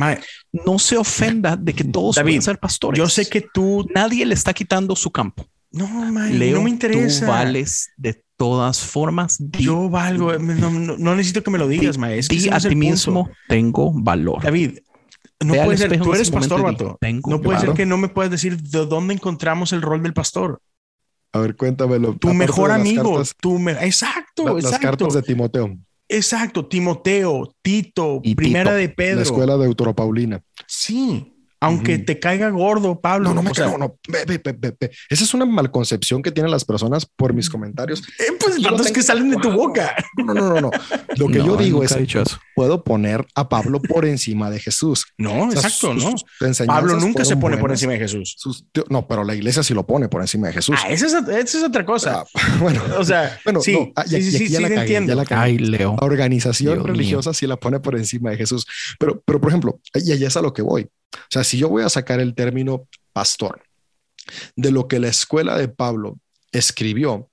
No 0.53 0.78
se 0.78 0.96
ofenda 0.96 1.57
de 1.57 1.72
que 1.72 1.84
todos 1.84 2.16
David, 2.16 2.30
pueden 2.30 2.42
ser 2.42 2.59
pastores. 2.59 2.98
Yo 2.98 3.09
sé 3.09 3.28
que 3.28 3.40
tú 3.40 3.86
nadie 3.94 4.26
le 4.26 4.34
está 4.34 4.53
quitando 4.53 4.94
su 4.96 5.11
campo. 5.11 5.46
No, 5.70 5.88
Leo, 6.28 6.59
no 6.59 6.64
me 6.64 6.70
interesa. 6.70 7.24
Tú 7.24 7.32
vales 7.32 7.90
de 7.96 8.22
todas 8.36 8.80
formas. 8.80 9.38
yo 9.59 9.88
valgo. 9.88 10.36
No, 10.38 11.16
necesito 11.16 11.42
que 11.42 11.50
me 11.50 11.59
lo 11.59 11.68
digas, 11.68 11.96
maestro. 11.96 12.36
a 12.55 12.61
ti 12.61 12.76
mismo 12.76 13.30
tengo 13.48 13.92
valor. 13.94 14.42
David, 14.42 14.78
no 15.40 15.55
puede 15.55 15.78
ser. 15.78 16.00
Tú 16.00 16.14
eres 16.14 16.30
pastor, 16.30 16.62
vato. 16.62 16.98
No 17.26 17.40
puede 17.40 17.61
ser 17.61 17.72
que 17.72 17.86
no 17.86 17.96
me 17.96 18.09
puedas 18.09 18.30
decir 18.30 18.61
de 18.61 18.86
dónde 18.86 19.14
encontramos 19.14 19.72
el 19.72 19.82
rol 19.82 20.03
del 20.03 20.12
pastor. 20.12 20.61
A 21.32 21.38
ver, 21.38 21.56
cuéntamelo. 21.56 22.16
Tu 22.16 22.32
mejor 22.34 22.70
amigo, 22.70 23.22
tu 23.40 23.58
exacto, 23.68 24.58
Las 24.58 24.78
cartas 24.78 25.14
de 25.14 25.22
Timoteo. 25.22 25.78
Exacto, 26.08 26.66
Timoteo, 26.66 27.54
Tito, 27.62 28.20
Primera 28.36 28.74
de 28.74 28.90
Pedro. 28.90 29.16
La 29.16 29.22
escuela 29.22 29.56
de 29.56 29.64
Paulina. 29.94 30.42
Sí, 30.66 31.34
aunque 31.62 31.98
te 31.98 32.18
caiga 32.18 32.50
gordo, 32.50 33.00
Pablo. 33.00 33.28
No, 33.30 33.34
no 33.36 33.42
me 33.42 33.50
o 33.50 33.54
sea, 33.54 33.66
cago, 33.66 33.78
no. 33.78 33.96
Ve, 34.08 34.24
ve, 34.26 34.54
ve. 34.78 34.90
Esa 35.08 35.24
es 35.24 35.34
una 35.34 35.44
malconcepción 35.46 36.22
que 36.22 36.30
tienen 36.32 36.50
las 36.50 36.64
personas 36.64 37.06
por 37.06 37.32
mis 37.32 37.48
comentarios. 37.48 38.00
eh, 38.18 38.32
pues 38.38 38.56
Yo 38.56 38.62
lo 38.64 38.70
datos 38.72 38.86
tengo 38.86 38.94
que 38.94 39.02
salen 39.02 39.30
de 39.30 39.36
tu 39.38 39.50
boca. 39.52 39.94
No, 40.16 40.34
no, 40.34 40.48
no, 40.54 40.60
no. 40.60 40.70
Lo 41.16 41.28
que 41.28 41.38
No, 41.38 41.46
yo 41.46 41.56
digo 41.56 41.82
es 41.82 41.92
he 41.92 42.00
dicho 42.00 42.20
eso. 42.20 42.38
puedo 42.54 42.84
poner 42.84 43.26
a 43.34 43.48
Pablo 43.48 43.80
por 43.80 44.04
encima 44.04 44.50
de 44.50 44.60
Jesús. 44.60 45.06
No, 45.18 45.44
O 45.48 45.50
sea, 45.50 45.60
exacto, 45.60 45.94
sus- 45.94 46.04
¿no? 46.04 46.66
Pablo 46.66 46.96
nunca 46.96 47.24
se 47.24 47.36
pone 47.36 47.56
por 47.58 47.70
encima 47.70 47.92
de 47.92 47.98
Jesús. 48.00 48.34
Sus 48.38 48.64
no, 48.90 49.06
pero 49.08 49.24
la 49.24 49.34
iglesia 49.34 49.62
sí 49.62 49.74
lo 49.74 49.86
pone 49.86 50.08
por 50.08 50.20
encima 50.20 50.48
de 50.48 50.54
Jesús. 50.54 50.76
Ah, 50.82 50.90
esa 50.90 51.06
es, 51.06 51.12
esa 51.14 51.58
es 51.58 51.64
otra 51.64 51.84
cosa. 51.84 52.24
Ah, 52.34 52.56
bueno, 52.60 52.82
O 52.98 53.04
sea, 53.04 53.38
bueno, 53.44 53.60
sí, 53.60 53.72
no, 53.72 53.92
ah, 53.96 54.04
sí, 54.06 54.22
sí, 54.22 54.38
sí, 54.38 54.48
ya 54.48 54.56
sí, 54.58 54.62
la 54.62 54.68
cagué, 54.68 54.80
entiendo. 54.96 55.08
ya 55.24 55.36
la. 55.36 55.42
Ay, 55.42 55.58
Leo. 55.58 55.96
La 56.00 56.06
organización 56.06 56.74
Dios 56.74 56.86
religiosa 56.86 57.32
sí 57.34 57.46
la 57.46 57.56
pone 57.56 57.80
por 57.80 57.96
encima 57.96 58.30
de 58.30 58.36
Jesús. 58.36 58.66
Pero, 58.98 59.22
pero 59.24 59.40
por 59.40 59.50
ejemplo, 59.50 59.80
y 59.94 60.12
allá 60.12 60.28
es 60.28 60.36
a 60.36 60.42
lo 60.42 60.52
que 60.52 60.62
voy. 60.62 60.88
O 61.14 61.28
sea, 61.30 61.44
si 61.44 61.58
yo 61.58 61.68
voy 61.68 61.82
a 61.82 61.88
sacar 61.88 62.20
el 62.20 62.34
término 62.34 62.88
pastor 63.12 63.62
de 64.56 64.70
lo 64.70 64.88
que 64.88 64.98
la 64.98 65.08
escuela 65.08 65.56
de 65.56 65.68
Pablo 65.68 66.18
escribió, 66.52 67.28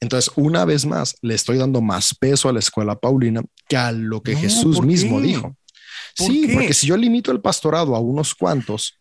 entonces 0.00 0.32
una 0.36 0.64
vez 0.64 0.84
más 0.84 1.16
le 1.22 1.34
estoy 1.34 1.58
dando 1.58 1.80
más 1.80 2.14
peso 2.14 2.48
a 2.48 2.52
la 2.52 2.58
escuela 2.58 2.96
paulina 2.98 3.42
que 3.68 3.76
a 3.76 3.92
lo 3.92 4.22
que 4.22 4.32
No, 4.32 4.40
Jesús 4.40 4.76
¿por 4.76 4.86
mismo 4.86 5.20
qué? 5.20 5.26
dijo. 5.26 5.56
¿Por 6.16 6.26
Sí, 6.26 6.46
qué? 6.46 6.54
porque 6.54 6.74
si 6.74 6.86
yo 6.88 6.96
limito 6.96 7.30
el 7.32 7.40
pastorado 7.40 7.94
a 7.94 8.00
unos 8.00 8.34
cuantos, 8.34 8.94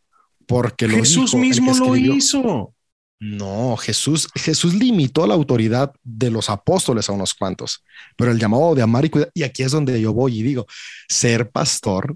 porque 0.47 0.87
lo 0.87 0.95
Jesús 0.97 1.31
dijo 1.31 1.37
mismo 1.37 1.73
lo 1.73 1.95
hizo. 1.95 2.73
no, 3.19 3.77
Jesús, 3.77 4.27
Jesús 4.35 4.73
limitó 4.73 5.27
la 5.27 5.33
autoridad 5.35 5.93
de 6.03 6.31
los 6.31 6.49
apóstoles 6.49 7.07
a 7.09 7.13
unos 7.13 7.33
cuantos, 7.33 7.83
pero 8.15 8.31
el 8.31 8.39
llamado 8.39 8.73
de 8.75 8.81
amar 8.81 9.05
y 9.05 9.09
cuidar, 9.09 9.31
y 9.33 9.43
aquí 9.43 9.63
es 9.63 9.71
donde 9.71 9.99
yo 10.01 10.13
voy 10.13 10.39
y 10.39 10.43
digo, 10.43 10.65
ser 11.07 11.51
pastor 11.51 12.15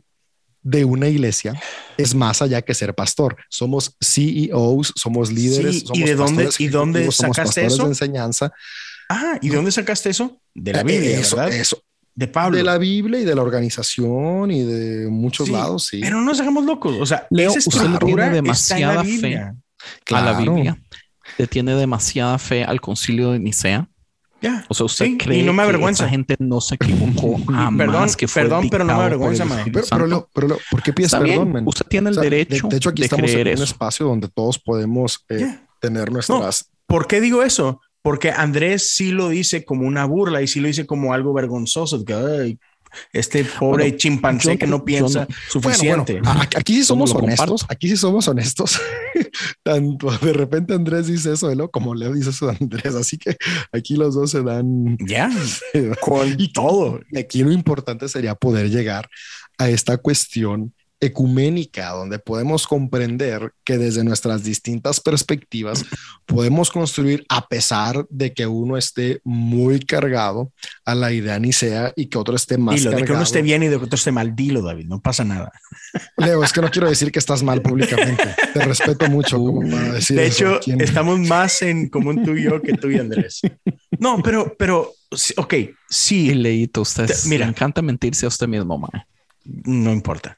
de 0.68 0.84
una 0.84 1.08
iglesia 1.08 1.54
es 1.96 2.16
más 2.16 2.42
allá 2.42 2.62
que 2.64 2.74
ser 2.74 2.96
pastor. 2.96 3.38
Somos 3.50 3.96
CEOs, 4.04 4.94
somos 4.96 5.32
líderes. 5.32 5.76
Sí, 5.76 5.84
¿y 5.84 5.88
somos 5.88 6.10
de 6.10 6.16
dónde- 6.16 7.04
y 7.06 7.12
somos 7.12 7.16
sacaste 7.38 7.66
eso? 7.68 7.84
de 7.84 7.90
enseñanza. 7.90 8.52
Ah, 9.08 9.38
¿y 9.42 9.50
de 9.50 9.56
dónde 9.58 9.72
sacaste 9.72 10.10
eso? 10.10 10.42
De 10.56 10.74
la 10.74 10.82
Eh, 10.82 10.84
Biblia, 10.84 11.20
eso, 11.20 11.36
¿verdad? 11.36 11.54
eso, 11.54 11.84
De 12.16 12.28
Pablo. 12.28 12.58
de 12.58 12.64
la 12.64 12.80
Biblia 12.80 13.20
y 13.20 13.26
de 13.26 13.36
la 13.36 13.44
organización 13.44 14.50
y 14.50 14.64
de 14.64 15.08
muchos 15.08 15.46
Sí, 15.46 15.54
lados, 15.54 15.86
sí. 15.86 16.00
Pero 16.02 16.18
no 16.18 16.24
nos 16.26 16.40
hagamos 16.40 16.66
locos. 16.66 16.96
O 17.00 17.06
sea, 17.06 17.28
Leo, 17.30 17.52
esa 17.56 17.70
usted 17.70 18.00
tiene 18.04 18.30
demasiada 18.32 19.04
fe. 19.04 19.36
A 19.38 20.22
la. 20.22 20.34
Biblia. 20.40 20.82
Le 21.38 21.46
tiene 21.46 21.76
demasiada 21.76 22.40
fe 22.40 22.64
al 22.64 22.82
concilio 22.82 23.32
de 23.34 23.40
Nicea. 23.40 23.88
Ya. 24.42 24.66
O 24.70 24.74
sea, 24.74 24.86
usted 24.86 25.06
Sí, 25.06 25.18
cree 25.18 25.40
y 25.40 25.44
no 25.44 25.54
me 25.54 25.64
que 25.64 25.70
avergüenza. 25.70 26.04
esa 26.04 26.10
gente 26.12 26.36
no 26.40 26.62
se 26.62 26.76
equivocó 26.76 27.38
jamás, 27.48 27.78
Perdón, 27.78 28.10
que 28.18 28.28
fue 28.28 28.42
perdón, 28.44 28.70
pero 28.70 28.84
no 28.84 28.96
me 28.96 29.02
avergüenza. 29.04 29.44
Espíritu 29.44 29.72
Pero, 29.72 29.88
pero. 29.90 30.08
Leo, 30.08 30.30
pero 30.34 30.48
Leo, 30.50 30.58
¿por 30.70 30.84
qué 30.84 30.94
pides 30.94 31.12
perdón, 31.16 31.52
men? 31.54 31.68
usted 31.68 31.86
tiene 31.88 32.10
el 32.10 32.18
O 32.18 32.22
sea, 32.22 32.24
de- 32.24 32.30
derecho 32.30 32.68
de, 32.68 32.78
hecho, 32.78 32.90
aquí 32.90 33.04
estamos 33.04 33.32
creer 33.32 33.48
en 33.48 33.58
un 33.58 33.64
eso. 33.64 33.72
espacio 33.72 34.06
donde 34.06 34.28
todos 34.28 34.60
podemos 34.60 35.26
eh, 35.30 35.38
Ya. 35.40 35.68
tener 35.80 36.12
nuestras. 36.12 36.70
¿Por 36.86 37.08
qué 37.08 37.22
digo 37.22 37.42
eso? 37.44 37.82
Porque 38.04 38.30
Andrés 38.30 38.92
sí 38.94 39.12
lo 39.12 39.30
dice 39.30 39.66
como 39.66 39.88
una 39.88 40.06
burla 40.06 40.42
y 40.44 40.48
sí 40.48 40.60
lo 40.60 40.68
dice 40.68 40.86
como 40.86 41.14
algo 41.14 41.34
vergonzoso. 41.34 41.98
de 42.00 42.06
que, 42.06 42.14
"Ay, 42.14 42.60
este 43.14 43.44
pobre 43.44 43.86
Bueno, 43.86 43.98
chimpancé 43.98 44.54
yo 44.54 44.60
que 44.60 44.68
no- 44.68 44.86
piensa 44.86 45.22
no- 45.22 45.36
suficiente. 45.50 46.22
Bueno, 46.22 46.42
aquí 46.56 46.76
sí 46.76 46.84
somos 46.84 47.12
lo 47.14 47.20
honestos. 47.20 47.66
Aquí 47.70 47.90
sí 47.90 47.98
somos 47.98 48.28
honestos. 48.28 48.80
Tanto 49.64 50.12
de 50.20 50.34
repente 50.34 50.74
Andrés 50.74 51.08
dice 51.08 51.34
eso 51.34 51.48
de 51.48 51.56
Leo 51.56 51.72
como 51.72 51.96
Leo 51.96 52.14
dice 52.14 52.30
eso 52.30 52.48
de 52.48 52.58
Andrés. 52.60 52.94
Así 52.96 53.18
que 53.18 53.36
aquí 53.72 53.96
los 53.96 54.16
dos 54.16 54.32
se 54.32 54.42
dan. 54.44 54.98
ya, 55.00 55.30
con 56.02 56.36
Y 56.40 56.52
todo. 56.54 57.00
Aquí 57.18 57.44
lo 57.44 57.52
importante 57.52 58.08
sería 58.08 58.36
poder 58.36 58.70
llegar 58.70 59.10
a 59.58 59.70
esta 59.70 59.98
cuestión 59.98 60.74
ecuménica, 61.00 61.90
donde 61.90 62.20
podemos 62.20 62.66
comprender 62.68 63.52
que 63.64 63.78
desde 63.78 64.04
nuestras 64.04 64.44
distintas 64.44 65.00
perspectivas 65.00 65.84
podemos 66.26 66.72
construir, 66.72 67.26
a 67.30 67.48
pesar 67.48 68.06
de 68.10 68.34
que 68.34 68.48
uno 68.48 68.78
esté 68.78 69.20
muy 69.24 69.80
cargado 69.80 70.52
a 70.86 70.96
la 70.96 71.12
idea 71.12 71.38
nicea 71.40 71.94
y 71.96 72.08
que 72.08 72.18
otro 72.18 72.36
esté 72.36 72.58
más 72.58 72.76
Dilo, 72.76 72.90
de 72.92 72.96
que 72.96 73.02
cargado. 73.02 73.18
uno 73.20 73.24
esté 73.24 73.42
bien 73.42 73.64
y 73.64 73.68
de 73.68 73.78
que 73.78 73.84
otro 73.86 73.96
esté 73.96 74.12
mal, 74.12 74.36
dilo, 74.36 74.62
David, 74.62 74.86
no 74.88 75.02
pasa 75.02 75.24
nada. 75.24 75.52
Leo, 76.18 76.44
es 76.44 76.52
que 76.54 76.62
no 76.62 76.72
quiero 76.72 76.90
decir 76.90 77.12
que 77.12 77.20
estás 77.20 77.44
mal 77.44 77.62
públicamente. 77.62 78.24
Te 78.54 78.64
respeto 78.66 79.10
mucho 79.10 79.38
como 79.38 79.62
para 79.70 79.94
decir 79.94 80.18
De 80.18 80.28
hecho, 80.28 80.60
estamos 80.80 81.20
más 81.20 81.62
en 81.62 81.90
común 81.90 82.24
tú 82.24 82.36
y 82.36 82.44
yo 82.44 82.62
que 82.62 82.74
tú 82.74 82.90
y 82.90 82.98
Andrés. 83.00 83.42
No, 84.00 84.22
pero, 84.24 84.56
pero, 84.58 84.92
sí, 85.12 85.34
ok, 85.38 85.54
sí, 85.90 86.34
leíto, 86.34 86.82
usted 86.82 87.06
Te- 87.08 87.28
mira. 87.30 87.46
le 87.46 87.52
encanta 87.52 87.82
mentirse 87.82 88.26
a 88.26 88.30
usted 88.30 88.48
mismo, 88.48 88.78
mae. 88.78 89.06
no 89.46 89.92
importa. 89.92 90.38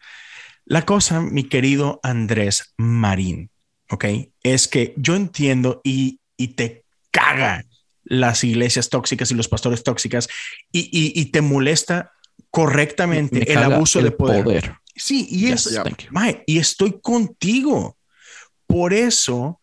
La 0.69 0.85
cosa, 0.85 1.21
mi 1.21 1.43
querido 1.45 1.99
Andrés 2.03 2.73
Marín, 2.77 3.49
ok, 3.89 4.05
es 4.43 4.67
que 4.67 4.93
yo 4.97 5.15
entiendo 5.15 5.79
y, 5.83 6.19
y 6.35 6.49
te 6.49 6.83
caga 7.11 7.63
las 8.03 8.43
iglesias 8.43 8.89
tóxicas 8.89 9.31
y 9.31 9.35
los 9.35 9.47
pastores 9.47 9.83
tóxicas 9.83 10.27
y, 10.71 10.81
y- 10.91 11.19
y 11.19 11.25
te 11.31 11.41
molesta 11.41 12.11
correctamente 12.51 13.39
Me 13.47 13.53
el 13.53 13.63
abuso 13.63 13.99
el 13.99 14.05
de 14.05 14.11
poder. 14.11 14.75
Sí, 14.95 15.27
y 15.29 15.47
Yes, 15.47 15.67
es. 15.67 15.79
Mae, 16.11 16.43
y 16.45 16.57
estoy 16.57 16.99
contigo. 17.01 17.97
Por 18.65 18.93
eso 18.93 19.59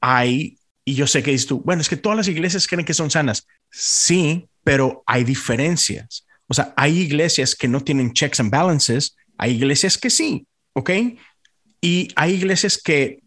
hay, 0.00 0.58
y 0.84 0.94
yo 0.94 1.06
sé 1.06 1.22
que 1.22 1.30
dices 1.32 1.46
tú, 1.48 1.60
bueno, 1.64 1.82
es 1.82 1.88
que 1.88 1.96
todas 1.96 2.16
las 2.16 2.28
iglesias 2.28 2.66
creen 2.68 2.84
que 2.84 2.94
son 2.94 3.10
sanas. 3.10 3.46
Sí, 3.70 4.46
pero 4.62 5.02
hay 5.06 5.24
diferencias. 5.24 6.26
O 6.46 6.54
sea, 6.54 6.74
hay 6.76 6.98
iglesias 7.00 7.54
que 7.56 7.66
no 7.68 7.80
tienen 7.82 8.12
checks 8.12 8.38
and 8.40 8.50
balances, 8.50 9.16
hay 9.38 9.52
iglesias 9.52 9.98
que 9.98 10.10
sí, 10.10 10.46
¿ok? 10.72 10.90
Y 11.80 12.08
hay 12.16 12.34
iglesias 12.34 12.80
que 12.82 13.20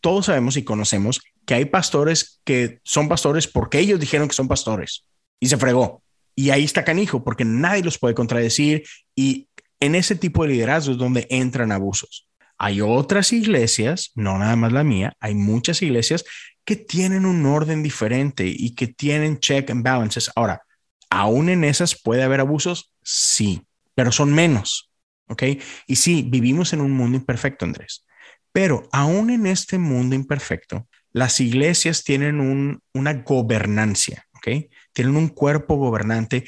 todos 0.00 0.26
sabemos 0.26 0.56
y 0.56 0.64
conocemos 0.64 1.20
que 1.44 1.54
hay 1.54 1.64
pastores 1.66 2.40
que 2.44 2.80
son 2.84 3.08
pastores 3.08 3.46
porque 3.46 3.78
ellos 3.78 4.00
dijeron 4.00 4.28
que 4.28 4.34
son 4.34 4.48
pastores 4.48 5.04
y 5.38 5.48
se 5.48 5.56
fregó. 5.56 6.02
Y 6.36 6.50
ahí 6.50 6.64
está 6.64 6.84
canijo 6.84 7.22
porque 7.24 7.44
nadie 7.44 7.82
los 7.82 7.98
puede 7.98 8.14
contradecir 8.14 8.84
y 9.14 9.48
en 9.80 9.94
ese 9.94 10.14
tipo 10.14 10.42
de 10.42 10.50
liderazgo 10.50 10.92
es 10.92 10.98
donde 10.98 11.26
entran 11.30 11.72
abusos. 11.72 12.28
Hay 12.56 12.82
otras 12.82 13.32
iglesias, 13.32 14.12
no 14.14 14.38
nada 14.38 14.54
más 14.54 14.72
la 14.72 14.84
mía, 14.84 15.14
hay 15.18 15.34
muchas 15.34 15.80
iglesias 15.82 16.24
que 16.64 16.76
tienen 16.76 17.24
un 17.24 17.44
orden 17.46 17.82
diferente 17.82 18.44
y 18.46 18.74
que 18.74 18.86
tienen 18.86 19.40
check 19.40 19.70
and 19.70 19.82
balances. 19.82 20.30
Ahora, 20.36 20.62
aún 21.08 21.48
en 21.48 21.64
esas 21.64 21.98
puede 22.00 22.22
haber 22.22 22.40
abusos, 22.40 22.92
sí, 23.02 23.62
pero 23.94 24.12
son 24.12 24.32
menos. 24.32 24.89
¿Ok? 25.30 25.44
Y 25.86 25.96
sí, 25.96 26.26
vivimos 26.28 26.72
en 26.72 26.80
un 26.80 26.90
mundo 26.90 27.16
imperfecto, 27.16 27.64
Andrés. 27.64 28.04
Pero 28.52 28.88
aún 28.92 29.30
en 29.30 29.46
este 29.46 29.78
mundo 29.78 30.16
imperfecto, 30.16 30.88
las 31.12 31.40
iglesias 31.40 32.04
tienen 32.04 32.40
un, 32.40 32.82
una 32.92 33.14
gobernancia, 33.14 34.26
¿ok? 34.34 34.70
Tienen 34.92 35.16
un 35.16 35.28
cuerpo 35.28 35.76
gobernante 35.76 36.44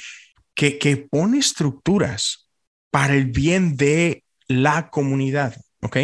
que, 0.54 0.78
que 0.78 0.96
pone 0.96 1.38
estructuras 1.38 2.50
para 2.90 3.14
el 3.14 3.26
bien 3.26 3.76
de 3.76 4.24
la 4.48 4.90
comunidad, 4.90 5.56
¿ok? 5.80 5.96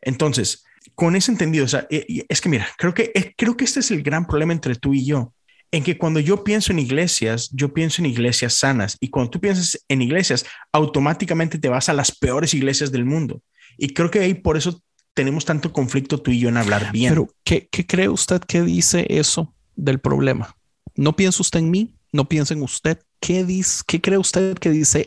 Entonces, 0.00 0.64
con 0.94 1.16
ese 1.16 1.32
entendido, 1.32 1.64
o 1.64 1.68
sea, 1.68 1.86
eh, 1.90 2.24
es 2.28 2.40
que 2.40 2.48
mira, 2.48 2.68
creo 2.78 2.94
que, 2.94 3.10
eh, 3.14 3.34
creo 3.36 3.56
que 3.56 3.64
este 3.64 3.80
es 3.80 3.90
el 3.90 4.02
gran 4.02 4.26
problema 4.26 4.52
entre 4.52 4.76
tú 4.76 4.94
y 4.94 5.04
yo, 5.04 5.34
en 5.70 5.82
que 5.82 5.98
cuando 5.98 6.20
yo 6.20 6.44
pienso 6.44 6.72
en 6.72 6.78
iglesias, 6.78 7.50
yo 7.52 7.72
pienso 7.72 8.00
en 8.00 8.06
iglesias 8.06 8.54
sanas, 8.54 8.96
y 9.00 9.08
cuando 9.08 9.30
tú 9.30 9.40
piensas 9.40 9.78
en 9.88 10.02
iglesias, 10.02 10.46
automáticamente 10.72 11.58
te 11.58 11.68
vas 11.68 11.88
a 11.88 11.92
las 11.94 12.12
peores 12.12 12.54
iglesias 12.54 12.92
del 12.92 13.04
mundo. 13.04 13.42
Y 13.76 13.88
creo 13.88 14.10
que 14.10 14.20
ahí 14.20 14.34
por 14.34 14.56
eso 14.56 14.82
tenemos 15.14 15.44
tanto 15.44 15.72
conflicto 15.72 16.18
tú 16.18 16.30
y 16.30 16.40
yo 16.40 16.48
en 16.48 16.56
hablar 16.56 16.92
bien. 16.92 17.12
Pero, 17.12 17.28
¿qué, 17.44 17.68
qué 17.70 17.86
cree 17.86 18.08
usted 18.08 18.40
que 18.40 18.62
dice 18.62 19.06
eso 19.08 19.54
del 19.74 19.98
problema? 19.98 20.54
No 20.94 21.16
piensa 21.16 21.42
usted 21.42 21.60
en 21.60 21.70
mí, 21.70 21.94
no 22.12 22.28
piensa 22.28 22.54
en 22.54 22.62
usted. 22.62 22.98
¿Qué, 23.20 23.44
dice, 23.44 23.82
¿Qué 23.86 24.00
cree 24.00 24.18
usted 24.18 24.56
que 24.58 24.70
dice 24.70 25.06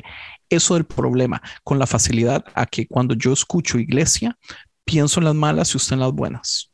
eso 0.49 0.75
del 0.75 0.85
problema? 0.85 1.41
Con 1.63 1.79
la 1.79 1.87
facilidad 1.87 2.43
a 2.53 2.65
que 2.65 2.87
cuando 2.87 3.13
yo 3.15 3.33
escucho 3.33 3.79
iglesia, 3.79 4.37
pienso 4.83 5.19
en 5.19 5.25
las 5.25 5.35
malas 5.35 5.73
y 5.73 5.77
usted 5.77 5.93
en 5.93 5.99
las 5.99 6.11
buenas. 6.11 6.71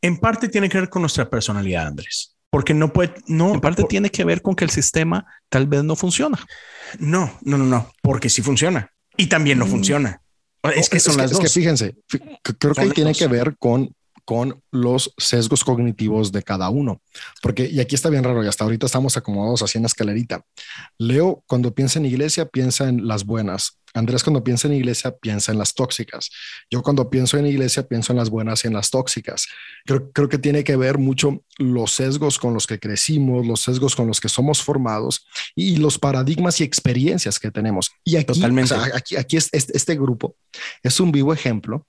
en 0.00 0.18
parte 0.18 0.48
tiene 0.48 0.68
que 0.68 0.78
ver 0.78 0.88
con 0.88 1.02
nuestra 1.02 1.28
personalidad, 1.28 1.86
Andrés, 1.86 2.31
porque 2.52 2.74
no 2.74 2.92
puede, 2.92 3.14
no, 3.26 3.54
En 3.54 3.60
parte 3.62 3.80
por- 3.82 3.88
tiene 3.88 4.10
que 4.10 4.24
ver 4.24 4.42
con 4.42 4.54
que 4.54 4.64
el 4.64 4.70
sistema 4.70 5.24
tal 5.48 5.66
vez 5.66 5.82
no 5.84 5.96
funciona. 5.96 6.38
no, 6.98 7.32
no, 7.40 7.56
no, 7.56 7.64
no, 7.64 7.90
porque 8.02 8.28
sí 8.28 8.42
funciona 8.42 8.90
y 9.16 9.26
también 9.26 9.58
no 9.58 9.64
Mm. 9.66 9.70
funciona. 9.70 10.20
Es 10.76 10.90
que 10.90 10.98
es, 10.98 11.02
son 11.02 11.16
que, 11.16 11.22
las 11.22 11.32
es 11.32 11.38
que 11.38 11.44
dos. 11.44 11.54
fíjense, 11.54 11.96
fí- 12.08 12.20
c- 12.44 12.54
creo 12.58 12.74
que 12.74 12.82
Son 12.82 12.92
tiene 12.92 13.10
dos. 13.10 13.18
que 13.18 13.26
ver 13.26 13.56
con, 13.58 13.90
con 14.26 14.61
los 14.72 15.14
sesgos 15.18 15.62
cognitivos 15.62 16.32
de 16.32 16.42
cada 16.42 16.68
uno. 16.70 17.00
Porque, 17.40 17.68
y 17.68 17.78
aquí 17.78 17.94
está 17.94 18.08
bien 18.08 18.24
raro, 18.24 18.42
y 18.42 18.48
hasta 18.48 18.64
ahorita 18.64 18.86
estamos 18.86 19.16
acomodados 19.16 19.62
así 19.62 19.78
en 19.78 19.82
la 19.82 19.86
escalerita. 19.86 20.44
Leo, 20.98 21.44
cuando 21.46 21.74
piensa 21.74 21.98
en 21.98 22.06
iglesia, 22.06 22.46
piensa 22.46 22.88
en 22.88 23.06
las 23.06 23.24
buenas. 23.24 23.78
Andrés, 23.94 24.24
cuando 24.24 24.42
piensa 24.42 24.68
en 24.68 24.74
iglesia, 24.74 25.14
piensa 25.14 25.52
en 25.52 25.58
las 25.58 25.74
tóxicas. 25.74 26.30
Yo, 26.70 26.82
cuando 26.82 27.10
pienso 27.10 27.36
en 27.36 27.46
iglesia, 27.46 27.86
pienso 27.86 28.14
en 28.14 28.18
las 28.18 28.30
buenas 28.30 28.64
y 28.64 28.68
en 28.68 28.72
las 28.72 28.90
tóxicas. 28.90 29.46
Creo, 29.84 30.10
creo 30.12 30.30
que 30.30 30.38
tiene 30.38 30.64
que 30.64 30.76
ver 30.76 30.96
mucho 30.96 31.44
los 31.58 31.92
sesgos 31.92 32.38
con 32.38 32.54
los 32.54 32.66
que 32.66 32.78
crecimos, 32.78 33.46
los 33.46 33.60
sesgos 33.60 33.94
con 33.94 34.06
los 34.06 34.20
que 34.20 34.30
somos 34.30 34.62
formados 34.62 35.26
y 35.54 35.76
los 35.76 35.98
paradigmas 35.98 36.58
y 36.60 36.64
experiencias 36.64 37.38
que 37.38 37.50
tenemos. 37.50 37.90
Y 38.02 38.16
aquí, 38.16 38.32
Totalmente. 38.32 38.74
aquí, 38.74 39.16
aquí 39.16 39.36
es, 39.36 39.50
este, 39.52 39.76
este 39.76 39.94
grupo 39.96 40.36
es 40.82 40.98
un 40.98 41.12
vivo 41.12 41.34
ejemplo 41.34 41.86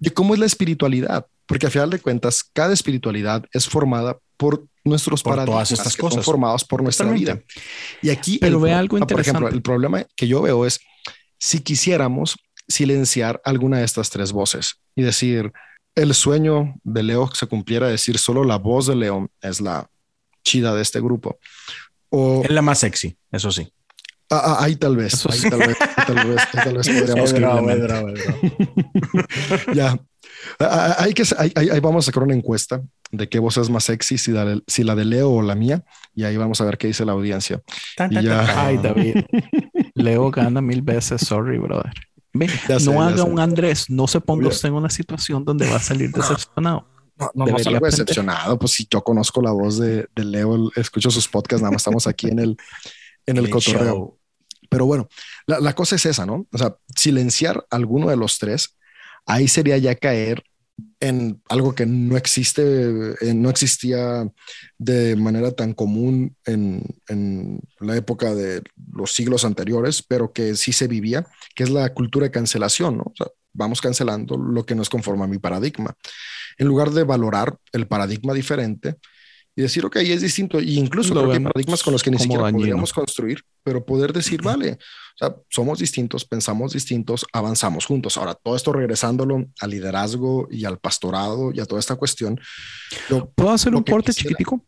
de 0.00 0.10
cómo 0.10 0.34
es 0.34 0.40
la 0.40 0.46
espiritualidad 0.46 1.26
porque 1.46 1.66
a 1.66 1.70
final 1.70 1.90
de 1.90 1.98
cuentas, 1.98 2.23
cada 2.52 2.72
espiritualidad 2.72 3.44
es 3.52 3.68
formada 3.68 4.18
por 4.36 4.66
nuestros 4.84 5.22
paradigmas 5.22 5.72
estas 5.72 5.96
cosas. 5.96 6.16
son 6.16 6.24
formados 6.24 6.64
por 6.64 6.82
nuestra 6.82 7.10
vida. 7.10 7.40
Y 8.02 8.10
aquí, 8.10 8.38
pero 8.38 8.60
ve 8.60 8.72
algo 8.72 8.98
interesante. 8.98 9.32
Por 9.32 9.40
ejemplo, 9.40 9.56
el 9.56 9.62
problema 9.62 10.06
que 10.16 10.28
yo 10.28 10.42
veo 10.42 10.66
es 10.66 10.80
si 11.38 11.60
quisiéramos 11.60 12.36
silenciar 12.68 13.40
alguna 13.44 13.78
de 13.78 13.84
estas 13.84 14.10
tres 14.10 14.32
voces 14.32 14.76
y 14.94 15.02
decir 15.02 15.52
el 15.94 16.14
sueño 16.14 16.74
de 16.82 17.02
Leo 17.02 17.30
se 17.34 17.46
cumpliera, 17.46 17.88
decir 17.88 18.18
solo 18.18 18.44
la 18.44 18.56
voz 18.56 18.86
de 18.86 18.96
León 18.96 19.30
es 19.40 19.60
la 19.60 19.88
chida 20.42 20.74
de 20.74 20.82
este 20.82 21.00
grupo. 21.00 21.38
O, 22.10 22.42
es 22.44 22.50
la 22.50 22.62
más 22.62 22.80
sexy, 22.80 23.16
eso 23.30 23.50
sí. 23.50 23.72
Ah, 24.30 24.42
ah, 24.44 24.64
ahí 24.64 24.76
tal 24.76 24.96
vez, 24.96 25.26
ahí 25.26 25.50
tal 25.50 25.58
vez, 25.58 25.76
tal 26.06 26.26
vez, 26.26 26.40
tal 26.52 26.76
vez 26.76 26.88
podríamos 26.88 27.32
Ya, 29.74 29.98
hay 30.58 31.12
que, 31.12 31.24
ahí, 31.36 31.80
vamos 31.80 32.04
a 32.04 32.06
sacar 32.06 32.22
una 32.22 32.34
encuesta 32.34 32.82
de 33.10 33.28
qué 33.28 33.38
voz 33.38 33.56
es 33.58 33.70
más 33.70 33.84
sexy, 33.84 34.18
si 34.18 34.32
la, 34.32 34.60
si 34.66 34.82
la 34.82 34.94
de 34.94 35.04
Leo 35.04 35.30
o 35.30 35.42
la 35.42 35.54
mía, 35.54 35.84
y 36.14 36.24
ahí 36.24 36.36
vamos 36.36 36.60
a 36.60 36.64
ver 36.64 36.78
qué 36.78 36.86
dice 36.86 37.04
la 37.04 37.12
audiencia. 37.12 37.62
Ay, 37.98 38.78
David. 38.78 39.24
Leo 39.94 40.30
gana 40.30 40.60
mil 40.60 40.82
veces, 40.82 41.20
sorry, 41.20 41.58
brother. 41.58 41.92
no 42.84 43.02
haga 43.02 43.24
un 43.24 43.38
Andrés, 43.38 43.90
no 43.90 44.06
se 44.06 44.20
ponga 44.20 44.48
usted 44.48 44.68
en 44.68 44.74
una 44.74 44.90
situación 44.90 45.44
donde 45.44 45.68
va 45.68 45.76
a 45.76 45.80
salir 45.80 46.10
decepcionado. 46.10 46.88
No, 47.16 47.30
no, 47.34 47.46
no 47.46 47.58
salgo 47.60 47.86
decepcionado, 47.86 48.58
pues 48.58 48.72
si 48.72 48.88
yo 48.90 49.04
conozco 49.04 49.40
la 49.40 49.52
voz 49.52 49.78
de, 49.78 50.08
de, 50.16 50.24
Leo, 50.24 50.72
escucho 50.74 51.12
sus 51.12 51.28
podcasts, 51.28 51.62
nada 51.62 51.70
más 51.70 51.82
estamos 51.82 52.08
aquí 52.08 52.26
en 52.26 52.40
el, 52.40 52.56
en 53.26 53.36
el 53.36 53.50
cotorreo. 53.50 54.18
Pero 54.68 54.86
bueno, 54.86 55.08
la, 55.46 55.60
la, 55.60 55.74
cosa 55.74 55.96
es 55.96 56.06
esa, 56.06 56.26
¿no? 56.26 56.46
O 56.50 56.58
sea, 56.58 56.76
silenciar 56.96 57.64
alguno 57.70 58.08
de 58.08 58.16
los 58.16 58.38
tres 58.38 58.76
ahí 59.26 59.48
sería 59.48 59.78
ya 59.78 59.94
caer 59.94 60.42
en 61.00 61.40
algo 61.48 61.74
que 61.74 61.86
no 61.86 62.16
existe, 62.16 62.62
eh, 63.20 63.34
no 63.34 63.50
existía 63.50 64.28
de 64.78 65.14
manera 65.16 65.52
tan 65.52 65.72
común 65.72 66.36
en, 66.46 66.82
la 67.78 67.96
época 67.96 68.34
de 68.34 68.62
los 68.92 69.12
siglos 69.12 69.44
anteriores, 69.44 70.02
pero 70.02 70.32
que 70.32 70.56
sí 70.56 70.72
se 70.72 70.88
vivía, 70.88 71.26
que 71.54 71.64
es 71.64 71.70
la 71.70 71.92
cultura 71.92 72.24
de 72.24 72.32
cancelación, 72.32 72.98
¿no? 72.98 73.12
vamos 73.52 73.80
cancelando 73.80 74.36
lo 74.36 74.66
que 74.66 74.74
no 74.74 74.82
es 74.82 74.88
conforme 74.88 75.24
a 75.24 75.28
mi 75.28 75.38
paradigma. 75.38 75.94
En 76.58 76.66
lugar 76.66 76.90
de 76.90 77.04
valorar 77.04 77.56
el 77.72 77.86
paradigma 77.86 78.32
diferente, 78.32 78.96
y 79.56 79.62
decir, 79.62 79.84
ok, 79.86 79.96
es 79.96 80.22
distinto. 80.22 80.60
Y 80.60 80.78
incluso 80.78 81.14
creo 81.14 81.30
que 81.30 81.36
hay 81.36 81.42
paradigmas 81.42 81.82
con 81.82 81.92
los 81.92 82.02
que 82.02 82.10
ni 82.10 82.18
siquiera 82.18 82.50
podríamos 82.50 82.92
construir, 82.92 83.42
pero 83.62 83.84
poder 83.84 84.12
decir, 84.12 84.42
vale, 84.42 84.72
o 84.72 85.18
sea, 85.18 85.36
somos 85.48 85.78
distintos, 85.78 86.24
pensamos 86.24 86.72
distintos, 86.72 87.24
avanzamos 87.32 87.86
juntos. 87.86 88.16
Ahora, 88.16 88.34
todo 88.34 88.56
esto 88.56 88.72
regresándolo 88.72 89.46
al 89.60 89.70
liderazgo 89.70 90.48
y 90.50 90.64
al 90.64 90.78
pastorado 90.78 91.52
y 91.52 91.60
a 91.60 91.66
toda 91.66 91.78
esta 91.78 91.94
cuestión. 91.96 92.40
¿Puedo 93.34 93.50
hacer 93.50 93.74
un 93.74 93.84
corte 93.84 94.12
chiquitico? 94.12 94.64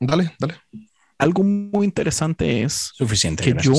Dale, 0.00 0.34
dale. 0.38 0.54
Algo 1.18 1.44
muy 1.44 1.84
interesante 1.84 2.62
es 2.62 2.90
suficiente 2.94 3.44
que 3.44 3.62
yo 3.62 3.74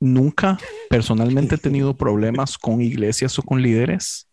nunca 0.00 0.58
personalmente 0.90 1.54
he 1.54 1.58
tenido 1.58 1.96
problemas 1.96 2.58
con 2.58 2.80
iglesias 2.80 3.38
o 3.38 3.42
con 3.42 3.62
líderes, 3.62 4.28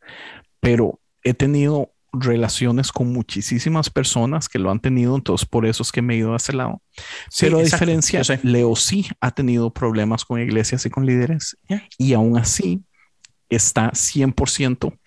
pero 0.59 0.99
he 1.23 1.36
tenido 1.36 1.94
relaciones 2.24 2.91
con 2.91 3.11
muchísimas 3.11 3.89
personas 3.89 4.47
que 4.49 4.59
lo 4.59 4.72
han 4.72 4.80
tenido, 4.80 5.16
entonces 5.16 5.47
por 5.47 5.66
eso 5.66 5.84
es 5.84 5.91
que 5.91 6.01
me 6.01 6.16
he 6.16 6.18
ido 6.18 6.34
a 6.34 6.38
ese 6.38 6.53
lado. 6.53 6.82
Pero 7.39 7.59
a 7.59 7.63
diferencia, 7.63 8.22
Leo 8.43 8.76
sí 8.76 9.07
ha 9.22 9.32
tenido 9.32 9.74
problemas 9.74 10.26
con 10.26 10.39
iglesias 10.39 10.86
y 10.86 10.89
con 10.89 11.05
líderes 11.05 11.57
y 11.97 12.13
aún 12.13 12.38
así 12.38 12.84
está 13.49 13.91
100% 13.91 14.97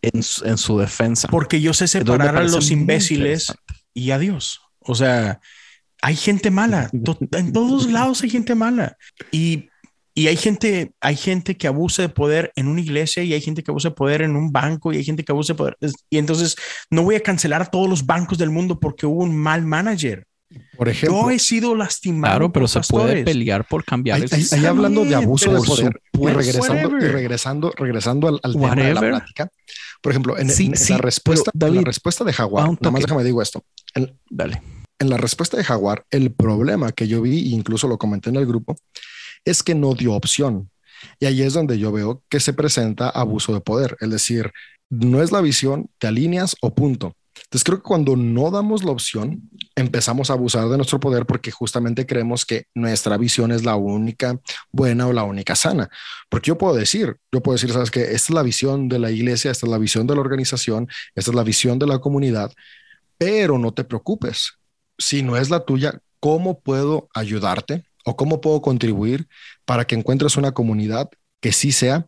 en, 0.00 0.12
en, 0.12 0.58
su 0.58 0.78
defensa. 0.78 1.28
Porque 1.28 1.60
yo 1.60 1.74
sé 1.74 1.88
separar 1.88 2.36
a 2.36 2.42
los 2.44 2.70
imbéciles 2.70 3.52
y 3.94 4.12
a 4.12 4.18
Dios. 4.18 4.60
O 4.78 4.94
sea, 4.94 5.40
hay 6.02 6.16
gente 6.16 6.50
mala. 6.50 6.90
en 6.92 7.52
todos 7.52 7.90
lados 7.90 8.22
hay 8.22 8.30
gente 8.30 8.54
mala. 8.54 8.96
Y 9.30 9.67
y 10.18 10.26
hay 10.26 10.36
gente, 10.36 10.90
hay 11.00 11.14
gente 11.14 11.56
que 11.56 11.68
abusa 11.68 12.02
de 12.02 12.08
poder 12.08 12.50
en 12.56 12.66
una 12.66 12.80
iglesia 12.80 13.22
y 13.22 13.34
hay 13.34 13.40
gente 13.40 13.62
que 13.62 13.70
abusa 13.70 13.90
de 13.90 13.94
poder 13.94 14.22
en 14.22 14.34
un 14.34 14.50
banco 14.50 14.92
y 14.92 14.96
hay 14.96 15.04
gente 15.04 15.22
que 15.22 15.30
abusa 15.30 15.52
de 15.52 15.56
poder. 15.56 15.76
Y 16.10 16.18
entonces 16.18 16.56
no 16.90 17.04
voy 17.04 17.14
a 17.14 17.20
cancelar 17.20 17.62
a 17.62 17.66
todos 17.66 17.88
los 17.88 18.04
bancos 18.04 18.36
del 18.36 18.50
mundo 18.50 18.80
porque 18.80 19.06
hubo 19.06 19.22
un 19.22 19.36
mal 19.36 19.64
manager. 19.64 20.26
Por 20.76 20.88
ejemplo, 20.88 21.22
yo 21.22 21.30
he 21.30 21.38
sido 21.38 21.76
lastimado. 21.76 22.32
Claro, 22.32 22.52
pero 22.52 22.66
se 22.66 22.80
puede 22.80 23.22
pelear 23.22 23.64
por 23.68 23.84
cambiar. 23.84 24.20
Ahí, 24.20 24.64
hablando 24.66 25.04
de 25.04 25.14
abuso 25.14 25.52
de 25.52 25.60
poder 25.60 26.00
y 26.12 26.26
regresando, 26.26 26.96
y 26.96 27.00
regresando, 27.00 27.72
regresando 27.76 28.40
al, 28.42 28.52
tema 28.54 28.74
de 28.74 28.94
la 28.94 29.00
plática. 29.00 29.48
Por 30.02 30.10
ejemplo, 30.10 30.36
en, 30.36 30.48
la 30.48 30.98
respuesta, 30.98 31.52
la 31.54 31.80
respuesta 31.82 32.24
de 32.24 32.32
Jaguar, 32.32 32.70
nada 32.70 32.90
más 32.90 33.02
déjame 33.02 33.22
digo 33.22 33.40
esto. 33.40 33.62
Dale. 34.28 34.60
En 34.98 35.10
la 35.10 35.16
respuesta 35.16 35.56
de 35.56 35.62
Jaguar, 35.62 36.04
el 36.10 36.32
problema 36.32 36.90
que 36.90 37.06
yo 37.06 37.22
vi, 37.22 37.54
incluso 37.54 37.86
lo 37.86 37.98
comenté 37.98 38.30
en 38.30 38.36
el 38.36 38.46
grupo, 38.46 38.76
es 39.44 39.62
que 39.62 39.74
no 39.74 39.94
dio 39.94 40.14
opción. 40.14 40.70
Y 41.20 41.26
ahí 41.26 41.42
es 41.42 41.54
donde 41.54 41.78
yo 41.78 41.92
veo 41.92 42.22
que 42.28 42.40
se 42.40 42.52
presenta 42.52 43.08
abuso 43.08 43.54
de 43.54 43.60
poder, 43.60 43.96
es 44.00 44.10
decir, 44.10 44.52
no 44.90 45.22
es 45.22 45.32
la 45.32 45.40
visión, 45.40 45.90
te 45.98 46.06
alineas 46.06 46.56
o 46.60 46.74
punto. 46.74 47.14
Entonces 47.44 47.64
creo 47.64 47.78
que 47.78 47.84
cuando 47.84 48.16
no 48.16 48.50
damos 48.50 48.84
la 48.84 48.90
opción, 48.90 49.48
empezamos 49.76 50.28
a 50.28 50.34
abusar 50.34 50.68
de 50.68 50.76
nuestro 50.76 51.00
poder 51.00 51.24
porque 51.24 51.50
justamente 51.50 52.04
creemos 52.04 52.44
que 52.44 52.64
nuestra 52.74 53.16
visión 53.16 53.52
es 53.52 53.64
la 53.64 53.76
única 53.76 54.38
buena 54.72 55.06
o 55.06 55.12
la 55.12 55.22
única 55.22 55.54
sana. 55.54 55.88
Porque 56.28 56.48
yo 56.48 56.58
puedo 56.58 56.74
decir, 56.74 57.16
yo 57.32 57.42
puedo 57.42 57.54
decir, 57.54 57.72
sabes 57.72 57.90
que 57.90 58.02
esta 58.02 58.14
es 58.14 58.30
la 58.30 58.42
visión 58.42 58.88
de 58.88 58.98
la 58.98 59.10
iglesia, 59.10 59.50
esta 59.50 59.66
es 59.66 59.70
la 59.70 59.78
visión 59.78 60.06
de 60.06 60.14
la 60.14 60.20
organización, 60.20 60.88
esta 61.14 61.30
es 61.30 61.34
la 61.34 61.44
visión 61.44 61.78
de 61.78 61.86
la 61.86 62.00
comunidad, 62.00 62.52
pero 63.16 63.58
no 63.58 63.72
te 63.72 63.84
preocupes. 63.84 64.54
Si 64.98 65.22
no 65.22 65.36
es 65.36 65.48
la 65.48 65.64
tuya, 65.64 66.00
¿cómo 66.20 66.60
puedo 66.60 67.08
ayudarte? 67.14 67.84
O 68.08 68.16
cómo 68.16 68.40
puedo 68.40 68.62
contribuir 68.62 69.28
para 69.66 69.86
que 69.86 69.94
encuentres 69.94 70.36
una 70.36 70.52
comunidad 70.52 71.10
que 71.40 71.52
sí 71.52 71.72
sea 71.72 72.06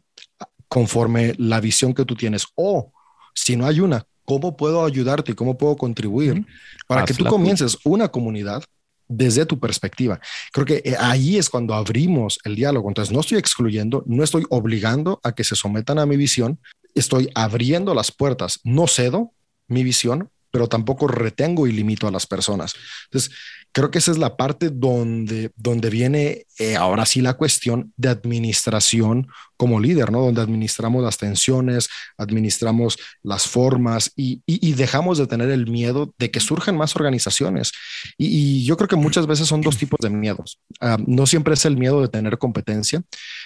conforme 0.67 1.35
la 1.37 1.61
visión 1.61 1.93
que 1.93 2.07
tú 2.07 2.15
tienes. 2.15 2.47
O 2.55 2.91
si 3.35 3.55
no 3.55 3.67
hay 3.67 3.81
una, 3.81 4.07
¿cómo 4.25 4.57
puedo 4.57 4.85
ayudarte 4.85 5.33
y 5.33 5.35
cómo 5.35 5.59
puedo 5.59 5.77
contribuir 5.77 6.47
para 6.87 7.05
que 7.05 7.13
tú 7.13 7.25
comiences 7.27 7.77
una 7.85 8.09
comunidad 8.09 8.65
desde 9.09 9.45
tu 9.45 9.61
perspectiva? 9.61 10.19
Creo 10.53 10.65
que 10.65 10.81
eh, 10.85 10.97
ahí 10.99 11.37
es 11.37 11.51
cuando 11.51 11.75
abrimos 11.75 12.39
el 12.45 12.57
diálogo. 12.57 12.89
Entonces, 12.89 13.13
no 13.13 13.21
estoy 13.21 13.37
excluyendo, 13.37 14.03
no 14.07 14.25
estoy 14.25 14.45
obligando 14.49 15.21
a 15.23 15.33
que 15.33 15.45
se 15.45 15.55
sometan 15.55 15.99
a 15.99 16.07
mi 16.07 16.17
visión, 16.17 16.61
estoy 16.95 17.29
abriendo 17.35 17.93
las 17.93 18.11
puertas, 18.11 18.61
no 18.65 18.87
cedo 18.87 19.33
mi 19.69 19.85
visión, 19.85 20.31
pero 20.51 20.67
tampoco 20.67 21.07
retengo 21.07 21.67
y 21.67 21.73
limito 21.73 22.09
a 22.09 22.11
las 22.11 22.27
personas. 22.27 22.75
Entonces, 23.05 23.33
creo 23.73 23.91
que 23.91 23.99
esa 23.99 24.11
es 24.11 24.19
la 24.19 24.37
parte 24.37 24.71
donde, 24.71 25.53
donde 25.57 25.91
viene 25.91 26.47
eh, 26.59 26.77
ahora 26.77 27.07
sí 27.07 27.21
la 27.21 27.35
cuestión 27.35 27.93
de 27.97 28.09
administración 28.09 29.29
como 29.57 29.79
líder, 29.79 30.11
¿no? 30.11 30.23
Donde 30.23 30.41
administramos 30.41 31.03
las 31.05 31.19
tensiones, 31.19 31.89
administramos 32.17 32.99
las 33.23 33.47
formas 33.47 34.13
y, 34.17 34.43
dejamos 34.73 35.19
de 35.19 35.27
tener 35.27 35.51
el 35.51 35.71
miedo 35.71 36.15
de 36.19 36.31
que 36.31 36.41
surjan 36.41 36.77
más 36.77 36.97
organizaciones. 36.97 37.73
Y, 38.17 38.65
yo 38.65 38.77
creo 38.77 38.89
que 38.89 38.97
muchas 38.97 39.27
veces 39.27 39.47
son 39.47 39.61
dos 39.61 39.77
tipos 39.77 39.99
de 40.01 40.11
miedos. 40.11 40.59
Ah, 40.81 40.97
no 41.07 41.27
siempre 41.27 41.55
es 41.55 41.65
el 41.65 41.77
miedo 41.77 42.01
de 42.01 42.09
tener 42.09 42.39
competencia. 42.39 43.03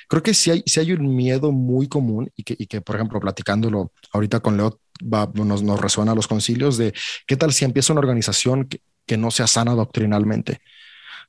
Creo 0.08 0.22
que 0.22 0.34
sí 0.34 0.50
hay, 0.50 0.62
sí 0.66 0.80
hay 0.80 0.92
un 0.92 1.14
miedo 1.14 1.50
muy 1.50 1.88
común 1.88 2.30
y 2.36 2.44
que, 2.44 2.54
y 2.58 2.66
que, 2.66 2.80
por 2.80 2.96
ejemplo, 2.96 3.20
platicándolo 3.20 3.92
ahorita 4.12 4.40
con 4.40 4.56
Leo, 4.56 4.78
nos, 5.34 5.62
nos 5.62 5.80
resuena 5.80 6.14
los 6.14 6.28
concilios 6.28 6.78
de 6.78 6.94
qué 7.26 7.36
tal 7.36 7.52
si 7.52 7.64
empieza 7.64 7.92
una 7.92 8.00
organización 8.00 8.66
que, 8.66 8.80
que 9.06 9.16
no 9.16 9.30
sea 9.30 9.46
sana 9.46 9.72
doctrinalmente. 9.72 10.60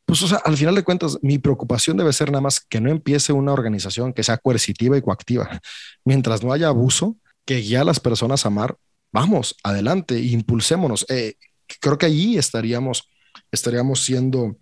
Pues, 0.06 0.24
al 0.32 0.58
final 0.58 0.76
de 0.76 0.84
cuentas, 0.84 1.18
mi 1.22 1.40
preocupación 1.40 1.98
debe 1.98 2.14
ser 2.14 2.32
nada 2.32 2.42
más 2.42 2.60
que 2.60 2.80
no 2.80 2.92
empiece 2.92 3.34
una 3.34 3.54
organización 3.54 4.14
que 4.14 4.24
sea 4.24 4.38
coercitiva 4.38 4.98
y 4.98 5.02
coactiva. 5.02 5.60
Mientras 6.04 6.44
no 6.44 6.54
haya 6.54 6.68
abuso, 6.68 7.18
que 7.46 7.58
guíe 7.58 7.78
a 7.78 7.84
las 7.84 8.00
personas 8.00 8.46
a 8.46 8.50
amar, 8.50 8.78
vamos, 9.12 9.56
adelante, 9.64 10.20
impulsémonos. 10.20 11.06
Eh, 11.10 11.36
creo 11.80 11.98
que 11.98 12.06
allí 12.06 12.38
estaríamos, 12.38 13.10
estaríamos 13.52 14.04
siendo 14.04 14.58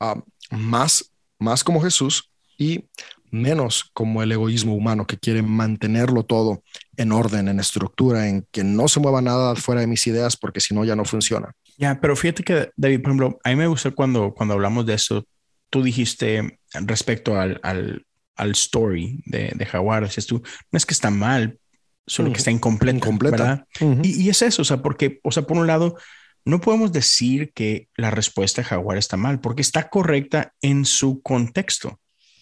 ah, 0.00 0.20
más, 0.50 1.12
más 1.38 1.62
como 1.62 1.80
Jesús 1.80 2.30
y 2.56 2.84
menos 3.30 3.90
como 3.92 4.22
el 4.22 4.32
egoísmo 4.32 4.74
humano 4.74 5.06
que 5.06 5.18
quiere 5.18 5.42
mantenerlo 5.42 6.24
todo 6.24 6.62
en 6.96 7.12
orden, 7.12 7.48
en 7.48 7.60
estructura, 7.60 8.28
en 8.28 8.46
que 8.50 8.64
no 8.64 8.88
se 8.88 9.00
mueva 9.00 9.20
nada 9.20 9.54
fuera 9.54 9.82
de 9.82 9.86
mis 9.86 10.06
ideas 10.06 10.36
porque 10.36 10.60
si 10.60 10.74
no 10.74 10.84
ya 10.84 10.96
no 10.96 11.04
funciona. 11.04 11.52
Ya, 11.78 12.00
pero 12.00 12.16
fíjate 12.16 12.42
que, 12.42 12.70
David, 12.76 13.00
por 13.00 13.10
ejemplo, 13.10 13.38
a 13.44 13.48
mí 13.50 13.56
me 13.56 13.68
gusta 13.68 13.92
cuando, 13.92 14.34
cuando 14.34 14.54
hablamos 14.54 14.84
de 14.84 14.94
eso, 14.94 15.24
tú 15.70 15.82
dijiste 15.82 16.58
respecto 16.74 17.38
al, 17.38 17.60
al, 17.62 18.04
al 18.34 18.50
story 18.50 19.22
de, 19.24 19.52
de 19.54 19.66
Jaguar, 19.66 20.04
dices 20.04 20.26
tú, 20.26 20.42
no 20.72 20.76
es 20.76 20.84
que 20.84 20.92
está 20.92 21.10
mal, 21.10 21.58
solo 22.04 22.32
que 22.32 22.38
está 22.38 22.50
incompleta, 22.50 22.96
Incompleta. 22.96 23.36
¿verdad? 23.80 24.02
y, 24.02 24.22
y 24.22 24.28
es 24.28 24.42
eso, 24.42 24.62
o 24.62 24.64
sea, 24.64 24.82
porque, 24.82 25.20
o 25.22 25.30
sea, 25.30 25.44
por 25.44 25.56
un 25.56 25.68
lado, 25.68 25.96
no 26.44 26.60
podemos 26.60 26.92
decir 26.92 27.52
que 27.54 27.88
la 27.96 28.10
respuesta 28.10 28.62
de 28.62 28.68
Jaguar 28.68 28.98
está 28.98 29.16
mal, 29.16 29.40
porque 29.40 29.62
está 29.62 29.88
correcta 29.88 30.54
en 30.60 30.84
su 30.84 31.22
contexto, 31.22 32.00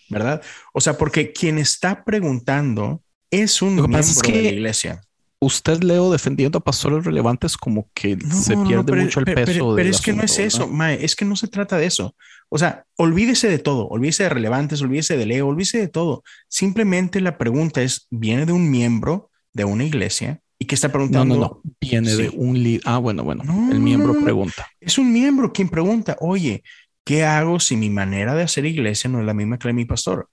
¿verdad? 0.09 0.43
O 0.73 0.81
sea, 0.81 0.97
porque 0.97 1.33
quien 1.33 1.59
está 1.59 2.05
preguntando 2.05 3.03
es 3.31 3.61
un 3.61 3.75
miembro 3.75 4.01
de 4.01 4.43
la 4.43 4.49
iglesia. 4.49 5.03
Usted, 5.39 5.83
Leo, 5.83 6.11
defendiendo 6.11 6.59
a 6.59 6.65
pastores 6.65 7.05
relevantes 7.05 7.57
como 7.59 7.91
que 7.95 8.17
No, 8.17 8.35
se 8.35 8.55
no, 8.57 8.63
no, 8.63 8.69
pierde 8.69 8.85
pero- 8.93 9.03
mucho 9.03 9.21
el 9.21 9.25
pero- 9.27 9.37
peso 9.45 9.53
Pero, 9.53 9.75
pero 9.77 9.91
es 9.91 10.01
que 10.01 10.13
no 10.15 10.23
es 10.23 10.39
eso, 10.39 10.61
¿verdad? 10.61 10.73
Mae, 10.75 11.05
es 11.05 11.15
que 11.15 11.25
no 11.27 11.37
se 11.37 11.49
trata 11.49 11.77
de 11.77 11.87
eso. 11.87 12.17
O 12.49 12.59
sea, 12.59 12.85
olvídese 12.97 13.49
de 13.49 13.59
todo, 13.59 13.87
olvídese 13.89 14.23
de 14.23 14.29
relevantes, 14.31 14.81
olvídese 14.81 15.17
de 15.17 15.27
Leo, 15.27 15.47
olvídese 15.49 15.79
de 15.79 15.89
todo. 15.89 16.23
Simplemente 16.49 17.21
la 17.21 17.37
pregunta 17.39 17.83
es, 17.83 18.07
¿viene 18.11 18.47
de 18.47 18.53
un 18.53 18.71
miembro 18.71 19.31
de 19.53 19.65
una 19.65 19.85
iglesia 19.85 20.41
y 20.59 20.65
que 20.65 20.75
está 20.75 20.89
No, 20.89 20.93
preguntando? 20.93 21.35
no, 21.35 21.41
no. 21.41 21.61
Viene 21.81 22.15
de 22.15 22.31
un 22.31 22.63
líder. 22.63 22.81
Ah, 22.87 22.99
bueno, 22.99 23.23
bueno. 23.25 23.45
No, 23.45 23.71
el 23.73 23.79
no, 23.79 23.85
miembro 23.85 24.13
no, 24.15 24.21
no. 24.21 24.25
pregunta. 24.25 24.67
Es 24.81 24.97
un 24.97 25.13
miembro 25.13 25.53
quien 25.53 25.69
pregunta, 25.69 26.17
oye, 26.21 26.63
¿qué 27.05 27.25
hago 27.25 27.61
si 27.61 27.77
mi 27.77 27.91
manera 27.91 28.35
de 28.35 28.43
hacer 28.45 28.65
iglesia 28.65 29.11
no 29.11 29.21
es 29.21 29.27
la 29.27 29.35
misma 29.35 29.59
que 29.59 29.69
la 29.69 29.71
de 29.71 29.75
mi 29.75 29.85
pastor? 29.85 30.31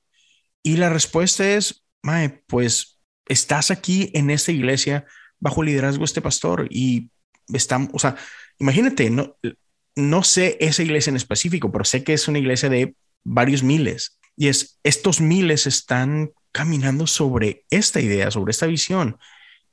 Y 0.63 0.77
la 0.77 0.89
respuesta 0.89 1.49
es, 1.49 1.83
Mae, 2.03 2.29
pues 2.47 2.92
estás 3.27 3.71
aquí 3.71 4.09
en 4.13 4.29
esta 4.29 4.51
iglesia 4.51 5.05
bajo 5.39 5.61
el 5.61 5.67
liderazgo 5.67 5.99
de 5.99 6.05
este 6.05 6.21
pastor 6.21 6.67
y 6.69 7.09
estamos, 7.53 7.89
o 7.93 7.99
sea, 7.99 8.15
imagínate, 8.59 9.09
no, 9.09 9.35
no 9.95 10.23
sé 10.23 10.57
esa 10.59 10.83
iglesia 10.83 11.11
en 11.11 11.17
específico, 11.17 11.71
pero 11.71 11.83
sé 11.85 12.03
que 12.03 12.13
es 12.13 12.27
una 12.27 12.39
iglesia 12.39 12.69
de 12.69 12.95
varios 13.23 13.63
miles 13.63 14.19
y 14.35 14.47
es 14.47 14.79
estos 14.83 15.21
miles 15.21 15.67
están 15.67 16.31
caminando 16.51 17.07
sobre 17.07 17.65
esta 17.69 17.99
idea, 18.01 18.31
sobre 18.31 18.51
esta 18.51 18.65
visión. 18.67 19.17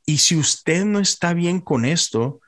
Y 0.06 0.18
si 0.18 0.36
usted 0.36 0.84
no 0.84 0.98
está 0.98 1.34
bien 1.34 1.60
con 1.60 1.84
esto, 1.84 2.40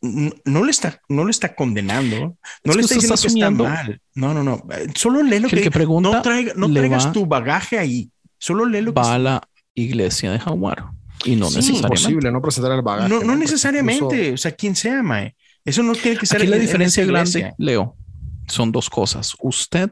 no 0.00 0.64
le 0.64 0.70
está, 0.70 1.00
no 1.08 1.24
le 1.24 1.30
está 1.30 1.54
condenando, 1.54 2.36
no 2.64 2.72
Es 2.72 2.76
le 2.76 2.80
que 2.80 2.80
está 2.80 2.94
diciendo 2.94 3.14
está 3.14 3.26
que 3.28 3.32
está 3.34 3.50
mal. 3.50 4.00
No, 4.14 4.34
no, 4.34 4.42
no. 4.42 4.66
Eh, 4.72 4.88
Solo 4.96 5.22
lee 5.22 5.38
lo 5.40 5.48
Que 5.48 5.56
que, 5.56 5.62
que 5.64 5.70
pregunta 5.70 6.10
no, 6.10 6.22
traiga- 6.22 6.54
no 6.56 6.72
traigas 6.72 7.06
va- 7.06 7.12
tu 7.12 7.26
bagaje 7.26 7.78
ahí. 7.78 8.10
Solo 8.38 8.64
lee 8.66 8.80
lo 8.80 8.92
que 8.94 9.00
Va 9.00 9.14
a 9.14 9.18
la 9.18 9.48
iglesia 9.74 10.32
de 10.32 10.38
Jaguar. 10.38 10.84
Y 11.24 11.36
no 11.36 11.48
Sí, 11.48 11.56
necesariamente. 11.56 11.86
Imposible 12.00 12.32
no 12.32 12.42
presentar 12.42 12.72
el 12.72 12.82
bagaje. 12.82 13.08
no, 13.08 13.22
no 13.22 13.36
necesariamente, 13.36 14.04
incluso- 14.16 14.34
o 14.34 14.36
sea, 14.38 14.52
quien 14.52 14.74
sea, 14.74 15.02
mae. 15.02 15.36
Eso 15.64 15.82
no 15.84 15.92
tiene 15.94 16.18
que 16.18 16.26
ser 16.26 16.38
Aquí 16.42 16.48
la 16.48 16.56
en- 16.56 16.62
en 16.62 16.66
diferencia 16.66 17.02
esa 17.04 17.12
grande. 17.12 17.54
Leo, 17.58 17.96
son 18.48 18.72
dos 18.72 18.90
cosas. 18.90 19.34
Usted, 19.40 19.90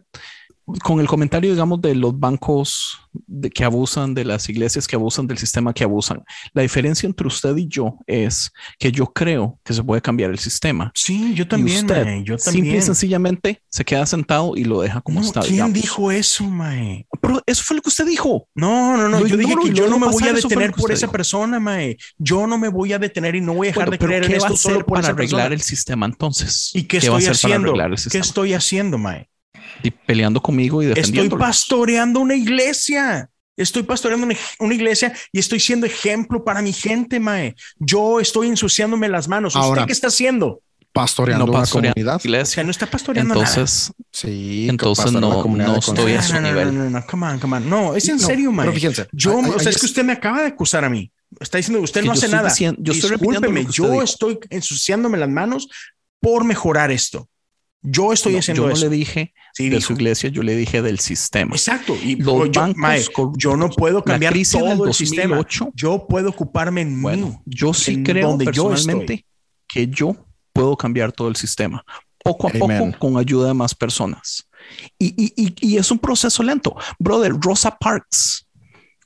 con 0.83 1.01
el 1.01 1.07
comentario, 1.07 1.51
digamos, 1.51 1.81
de 1.81 1.95
los 1.95 2.19
bancos 2.19 2.99
de, 3.13 3.51
que 3.51 3.65
abusan, 3.65 4.15
de 4.15 4.25
las 4.25 4.49
iglesias 4.49 4.87
que 4.87 4.97
abusan, 4.97 5.27
del 5.27 5.39
sistema 5.39 5.73
que 5.75 5.85
abusan, 5.85 6.23
la 6.53 6.63
diferencia 6.63 7.07
entre 7.07 7.27
usted 7.27 7.57
y 7.57 7.67
yo 7.69 7.97
es 8.07 8.51
que 8.79 8.93
yo 8.93 9.07
creo 9.13 9.59
que 9.65 9.73
se 9.75 9.83
puede 9.83 10.01
cambiar 10.03 10.31
el 10.31 10.39
sistema. 10.39 10.93
Sí, 10.95 11.35
yo 11.35 11.45
Y 11.45 11.47
también, 11.47 11.79
usted, 11.87 12.05
mae, 12.05 12.25
yo 12.25 12.39
simple 12.39 12.77
y 12.77 12.79
también. 12.79 12.83
sencillamente, 12.83 13.63
se 13.69 13.85
queda 13.85 14.07
sentado 14.07 14.57
y 14.57 14.65
lo 14.65 14.81
deja 14.83 15.01
como 15.01 15.21
No, 15.21 15.27
está. 15.27 15.41
¿Quién 15.41 15.53
digamos. 15.55 15.75
dijo 15.75 16.11
eso, 16.13 16.45
mae? 16.45 17.07
Pero 17.21 17.43
eso 17.47 17.63
fue 17.65 17.77
lo 17.77 17.83
que 17.83 17.89
usted 17.89 18.07
dijo. 18.07 18.49
No, 18.55 18.97
no, 18.97 19.09
no. 19.09 19.21
Lo 19.21 19.27
yo 19.27 19.37
dije 19.37 19.57
que 19.57 19.69
y 19.69 19.73
yo 19.73 19.89
no 19.89 19.99
me 19.99 20.07
voy 20.09 20.25
a 20.29 20.33
detener 20.33 20.75
por 20.75 20.93
esa 20.93 21.07
dijo. 21.07 21.13
persona, 21.13 21.59
mae. 21.61 21.97
Yo 22.19 22.47
no 22.47 22.59
me 22.59 22.69
voy 22.69 22.93
a 22.93 22.99
detener 22.99 23.35
y 23.35 23.41
no 23.41 23.55
voy 23.55 23.69
a 23.69 23.71
dejar 23.71 23.89
Bueno, 23.89 23.91
de 23.91 23.99
creer 23.99 24.25
en 24.25 24.33
¿qué 24.33 24.37
esto 24.37 24.57
solo 24.57 24.85
por 24.87 24.95
para 24.95 25.09
arreglar 25.11 25.51
persona. 25.51 25.55
el 25.55 25.61
sistema 25.63 26.07
entonces? 26.07 26.71
¿Y 26.75 26.85
qué 26.85 27.01
va 27.11 27.17
a 27.17 27.19
estoy 27.19 27.27
hacer 27.31 27.37
para 27.43 27.55
haciendo? 27.57 27.69
arreglar 27.71 27.91
el 27.93 27.99
¿Qué 28.11 28.19
estoy 28.19 28.55
haciendo, 28.55 28.99
mae? 28.99 29.29
Y 29.83 29.91
peleando 29.91 30.41
conmigo 30.41 30.83
y 30.83 30.87
Estoy 30.87 31.01
defendiendo. 31.03 31.39
pastoreando 31.39 32.21
una 32.21 32.35
iglesia. 32.35 33.29
Estoy 33.57 33.83
pastoreando 33.83 34.27
una, 34.27 34.37
una 34.59 34.75
iglesia 34.75 35.13
y 35.33 35.39
estoy 35.39 35.61
siendo 35.61 35.87
ejemplo 35.87 36.43
para 36.45 36.63
mi 36.63 36.73
gente, 36.73 37.21
mae. 37.21 37.55
Yo 37.79 38.19
estoy 38.21 38.49
ensuciándome 38.49 39.09
las 39.09 39.29
manos. 39.29 39.55
¿Usted 39.55 39.67
Ahora- 39.67 39.87
qué 39.87 39.93
está 39.93 40.07
haciendo? 40.09 40.63
pastoreando 40.93 41.47
No 41.47 41.53
una 41.53 41.61
pastoreando 41.61 41.95
comunidad. 41.95 42.17
O 42.17 42.19
sea, 42.19 42.29
iglesia. 42.31 42.65
no 42.65 42.71
está 42.73 42.87
pastoreando 42.87 43.35
nada. 43.35 43.47
Entonces, 43.49 43.93
Sí, 44.11 44.67
Entonces 44.69 45.07
una 45.07 45.21
no- 45.21 45.41
comunidad 45.41 45.69
no 45.69 45.77
estoy 45.79 45.95
comunidad. 45.95 46.19
a 46.21 46.23
su 46.25 46.35
no, 46.35 46.41
no, 46.41 46.49
nivel. 46.49 46.75
No, 46.77 46.85
no, 46.85 46.91
no, 46.91 47.07
come 47.07 47.27
on, 47.29 47.39
come 47.39 47.57
on. 47.59 47.71
No, 47.71 47.95
es 47.95 48.09
en 48.09 48.17
No, 48.17 48.27
serio, 48.27 48.51
mae. 48.51 48.65
Pero 48.67 48.75
fíjense, 48.75 49.07
Yo, 49.13 49.39
ahí- 49.39 49.51
o 49.51 49.59
sea, 49.61 49.69
ahí 49.69 49.75
es 49.75 49.79
que 49.81 49.87
usted 49.87 50.03
me 50.03 50.13
acaba 50.15 50.41
de 50.41 50.49
acusar 50.49 50.85
a 50.85 50.91
mí. 50.91 51.13
Está 51.39 51.59
diciendo, 51.59 51.81
usted 51.81 52.01
que 52.01 52.07
no 52.09 52.15
yo 52.15 52.19
hace 52.19 52.27
estoy 52.27 52.37
nada. 52.37 52.49
diciendo- 52.49 52.81
yo 52.83 52.93
estoy 52.93 53.11
Discúlpeme, 53.11 53.61
usted 53.61 53.73
yo 53.73 53.89
dijo. 53.91 54.03
estoy 54.03 54.39
ensuciándome 54.51 55.17
las 55.19 55.29
manos 55.29 55.69
por 56.19 56.43
mejorar 56.45 56.91
esto. 56.91 57.29
Yo 57.83 58.13
estoy 58.13 58.35
no, 58.35 58.39
haciendo 58.41 58.63
yo 58.65 58.69
no 58.69 58.75
eso. 58.75 58.85
le 58.85 58.91
dije 58.97 59.33
Sí, 59.55 59.69
de 59.69 59.77
dijo. 59.77 59.87
su 59.89 59.93
iglesia, 59.95 60.29
yo 60.31 60.43
le 60.43 60.55
dije 60.55 60.83
del 60.83 60.99
sistema. 61.01 61.57
Exacto. 61.57 61.97
Y 62.03 62.17
Los 62.17 62.51
yo, 62.51 62.61
bancos 62.61 62.77
mae, 62.77 63.03
yo 63.37 63.57
no 63.57 63.69
puedo 63.71 63.99
la 63.99 64.05
cambiar 64.05 64.35
del 64.35 64.47
todo 64.51 64.85
el 64.87 64.95
sistema. 64.95 65.37
2008, 65.37 65.73
Yo 65.75 66.07
puedo 66.07 66.29
ocuparme 66.31 66.83
en 66.83 67.01
Bueno, 67.01 67.27
mí. 67.29 67.37
yo 67.47 67.73
sí 67.75 67.95
en 67.95 68.05
creo 68.05 68.29
donde 68.29 68.45
yo 68.53 68.69
personalmente 68.69 69.27
que 69.67 69.87
yo 69.89 70.15
puedo 70.53 70.77
cambiar 70.77 71.13
todo 71.13 71.29
el 71.29 71.37
sistema 71.37 71.85
poco 72.23 72.49
a 72.49 72.51
Amen. 72.51 72.93
poco 72.93 72.99
con 72.99 73.17
ayuda 73.19 73.49
de 73.49 73.55
más 73.55 73.75
personas. 73.75 74.47
Y, 74.99 75.07
y- 75.17 75.33
y- 75.47 75.55
y 75.73 75.77
es 75.79 75.91
un 75.91 75.99
proceso 75.99 76.43
lento. 76.43 76.77
Brother, 76.99 77.33
Rosa 77.41 77.77
Parks, 77.79 78.47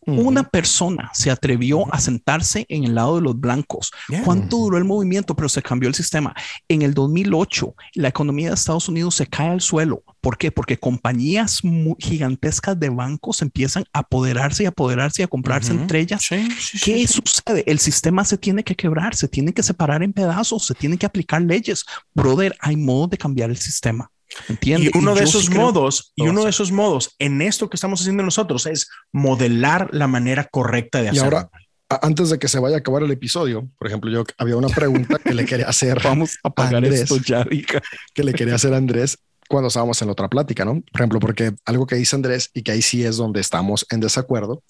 Una 0.07 0.45
persona 0.45 1.11
se 1.15 1.31
atrevió 1.31 1.93
a 1.93 2.01
sentarse 2.01 2.67
en 2.69 2.85
el 2.85 2.95
lado 2.95 3.17
de 3.17 3.23
los 3.23 3.39
blancos. 3.39 3.91
Yeah. 4.09 4.23
¿Cuánto 4.23 4.59
duró 4.59 4.79
el 4.79 4.85
movimiento? 4.85 5.35
Pero 5.35 5.49
se 5.49 5.63
cambió 5.63 5.89
el 5.89 5.95
sistema. 5.95 6.35
En 6.69 6.83
el 6.83 6.95
2008, 6.95 7.75
la 7.95 8.09
economía 8.09 8.49
de 8.49 8.55
Estados 8.55 8.89
Unidos 8.89 9.15
se 9.15 9.27
cae 9.27 9.49
al 9.49 9.61
suelo. 9.61 10.03
¿Por 10.21 10.39
qué? 10.39 10.51
Porque 10.51 10.79
compañías 10.79 11.61
gigantescas 11.99 12.79
de 12.79 12.89
bancos 12.89 13.43
empiezan 13.43 13.85
a 13.93 14.01
apoderarse 14.01 14.63
y 14.63 14.67
apoderarse 14.67 15.23
y 15.23 15.25
a 15.25 15.29
comprarse 15.29 15.73
entre 15.73 16.01
ellas. 16.01 16.23
Sí, 16.23 16.49
sí, 16.59 16.79
sí, 16.79 16.93
¿Qué 16.93 17.07
sí. 17.07 17.21
sucede? 17.25 17.65
El 17.67 17.79
sistema 17.79 18.25
se 18.25 18.39
tiene 18.39 18.65
que 18.65 18.75
quebrar, 18.75 19.15
se 19.15 19.29
tiene 19.29 19.53
que 19.53 19.63
separar 19.63 20.03
en 20.03 20.13
pedazos, 20.13 20.67
se 20.67 20.75
tienen 20.75 20.99
que 20.99 21.07
aplicar 21.07 21.43
leyes. 21.43 21.85
Brother, 22.15 22.57
hay 22.61 22.77
modo 22.77 23.09
de 23.09 23.19
cambiar 23.19 23.51
el 23.51 23.57
sistema. 23.57 24.11
¿Entiendes? 24.49 24.91
Y 24.95 24.99
uno 24.99 25.15
de 25.15 25.25
esos 25.25 25.45
sí 25.47 25.51
modos, 25.55 26.13
y 26.17 26.23
uno 26.29 26.45
de 26.45 26.51
esos 26.51 26.73
modos 26.73 27.15
en 27.19 27.41
esto 27.43 27.69
que 27.71 27.77
estamos 27.77 28.01
haciendo 28.01 28.23
nosotros 28.23 28.67
es 28.67 28.89
modelar 29.13 29.89
la 29.93 30.07
manera 30.07 30.45
correcta 30.51 30.99
de 30.99 31.05
Y 31.07 31.09
hacerlo. 31.09 31.39
ahora, 31.39 31.51
a- 31.89 32.07
antes 32.07 32.31
de 32.31 32.39
que 32.39 32.49
se 32.49 32.59
vaya 32.59 32.77
a 32.77 32.79
acabar 32.81 33.03
el 33.03 33.11
episodio, 33.11 33.69
por 33.79 33.87
ejemplo, 33.89 34.11
yo 34.11 34.25
había 34.39 34.57
una 34.57 34.69
pregunta 34.69 35.19
que 35.19 35.35
le 35.35 35.45
quería 35.45 35.69
hacer, 35.69 35.99
Vamos 36.05 36.39
a 36.43 36.51
pagar 36.51 36.77
Andrés. 36.77 37.03
esto 37.03 37.19
ya, 37.19 37.45
rica. 37.45 37.81
que 38.15 38.25
le 38.25 38.33
quería 38.33 38.55
hacer 38.57 38.75
a 38.75 38.79
Andrés 38.79 39.19
cuando 39.49 39.69
estábamos 39.69 40.01
en 40.03 40.09
la 40.09 40.13
otra 40.13 40.29
plática, 40.29 40.65
¿no? 40.65 40.83
Por 40.91 41.01
ejemplo, 41.01 41.21
porque 41.21 41.53
algo 41.67 41.87
que 41.87 41.97
dice 41.97 42.17
Andrés 42.17 42.51
y 42.55 42.63
que 42.63 42.73
ahí 42.73 42.83
sí 42.83 43.05
es 43.05 43.17
donde 43.19 43.41
estamos 43.41 43.87
en 43.91 44.01
desacuerdo, 44.01 44.63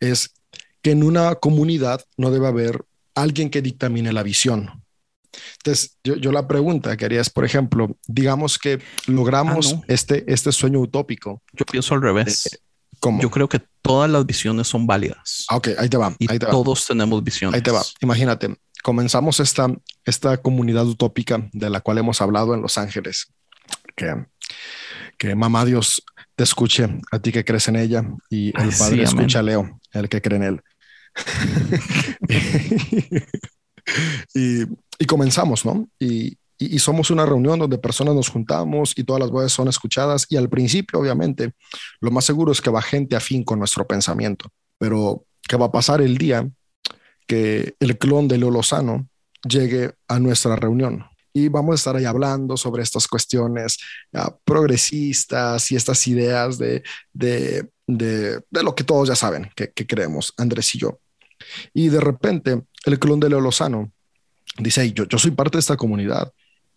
es 0.00 0.34
que 0.82 0.90
en 0.92 1.02
una 1.02 1.34
comunidad 1.36 2.04
no 2.16 2.30
debe 2.30 2.46
haber 2.46 2.84
alguien 3.14 3.48
que 3.50 3.62
dictamine 3.62 4.12
la 4.12 4.22
visión. 4.22 4.84
Entonces, 5.58 5.96
yo, 6.04 6.16
yo 6.16 6.32
la 6.32 6.46
pregunta 6.48 6.96
que 6.96 7.04
haría 7.04 7.20
es, 7.20 7.30
por 7.30 7.44
ejemplo, 7.44 7.96
digamos 8.06 8.58
que 8.58 8.80
logramos 9.06 9.72
Ah, 9.72 9.76
no. 9.76 9.82
este, 9.88 10.24
este 10.32 10.52
sueño 10.52 10.80
utópico. 10.80 11.42
Yo 11.52 11.64
pienso 11.66 11.94
al 11.94 12.02
revés. 12.02 12.60
como 13.00 13.20
Yo 13.20 13.30
creo 13.30 13.48
que 13.48 13.60
todas 13.82 14.10
las 14.10 14.24
visiones 14.26 14.66
son 14.68 14.86
válidas. 14.86 15.44
Ah, 15.48 15.56
ok, 15.56 15.68
ahí 15.78 15.88
te 15.88 15.96
va, 15.96 16.14
y 16.18 16.30
ahí 16.30 16.38
te 16.38 16.46
va. 16.46 16.52
todos 16.52 16.86
tenemos 16.86 17.22
visiones. 17.22 17.54
Ahí 17.56 17.62
te 17.62 17.70
va. 17.70 17.82
Imagínate, 18.00 18.56
comenzamos 18.82 19.40
esta, 19.40 19.68
esta 20.04 20.36
comunidad 20.38 20.86
utópica 20.86 21.48
de 21.52 21.70
la 21.70 21.80
cual 21.80 21.98
hemos 21.98 22.20
hablado 22.20 22.54
en 22.54 22.62
Los 22.62 22.78
Ángeles. 22.78 23.26
Que, 23.94 24.26
que 25.18 25.34
mamá 25.34 25.64
Dios 25.64 26.02
te 26.36 26.44
escuche 26.44 26.86
a 27.10 27.18
ti 27.18 27.32
que 27.32 27.44
crees 27.44 27.66
en 27.68 27.76
ella 27.76 28.04
y 28.28 28.48
el 28.48 28.54
Ay, 28.66 28.72
sí, 28.72 28.78
Padre 28.78 28.94
amén. 28.94 29.06
escucha 29.06 29.38
a 29.38 29.42
Leo, 29.42 29.80
el 29.92 30.08
que 30.08 30.20
cree 30.20 30.36
en 30.36 30.42
él. 30.44 30.60
y, 34.34 35.06
comenzamos, 35.06 35.64
¿no? 35.64 35.88
Y, 35.98 36.38
somos 36.78 37.10
una 37.10 37.26
reunión 37.26 37.58
donde 37.58 37.76
personas 37.76 38.14
nos 38.14 38.30
juntamos 38.30 38.94
y 38.96 39.04
todas 39.04 39.20
las 39.20 39.30
voces 39.30 39.52
son 39.52 39.68
escuchadas. 39.68 40.26
Y 40.30 40.36
al 40.36 40.48
principio, 40.48 40.98
obviamente, 40.98 41.52
lo 42.00 42.10
más 42.10 42.24
seguro 42.24 42.50
es 42.50 42.62
que 42.62 42.70
va 42.70 42.80
gente 42.80 43.14
afín 43.14 43.44
con 43.44 43.58
nuestro 43.58 43.86
pensamiento. 43.86 44.48
Pero, 44.78 45.24
¿qué 45.46 45.56
va 45.56 45.66
a 45.66 45.72
pasar 45.72 46.00
el 46.00 46.16
día 46.16 46.48
que 47.26 47.74
el 47.78 47.98
clon 47.98 48.26
de 48.26 48.38
Leo 48.38 48.50
Lozano 48.50 49.06
llegue 49.46 49.92
a 50.08 50.18
nuestra 50.18 50.56
reunión? 50.56 51.04
Y 51.34 51.48
vamos 51.48 51.72
a 51.72 51.76
estar 51.76 51.96
ahí 51.96 52.06
hablando 52.06 52.56
sobre 52.56 52.82
estas 52.82 53.06
cuestiones 53.06 53.76
ah, 54.14 54.34
progresistas 54.44 55.70
y 55.70 55.76
estas 55.76 56.06
ideas 56.06 56.56
de, 56.56 56.82
de, 57.12 57.68
de, 57.86 58.40
lo 58.50 58.74
que 58.74 58.84
todos 58.84 59.08
ya 59.08 59.14
saben 59.14 59.50
que 59.54 59.86
creemos, 59.86 60.32
Andrés 60.38 60.74
y 60.74 60.78
yo. 60.78 60.98
Y 61.74 61.88
de 61.88 62.00
repente, 62.00 62.62
el 62.86 62.98
clon 62.98 63.20
de 63.20 63.28
Leo 63.28 63.40
Lozano 63.40 63.90
dice, 64.58 64.82
"Hey, 64.82 64.92
yo, 64.94 65.04
yo 65.06 65.18
soy 65.18 65.32
parte 65.32 65.56
de 65.58 65.60
esta 65.60 65.76
comunidad. 65.76 66.32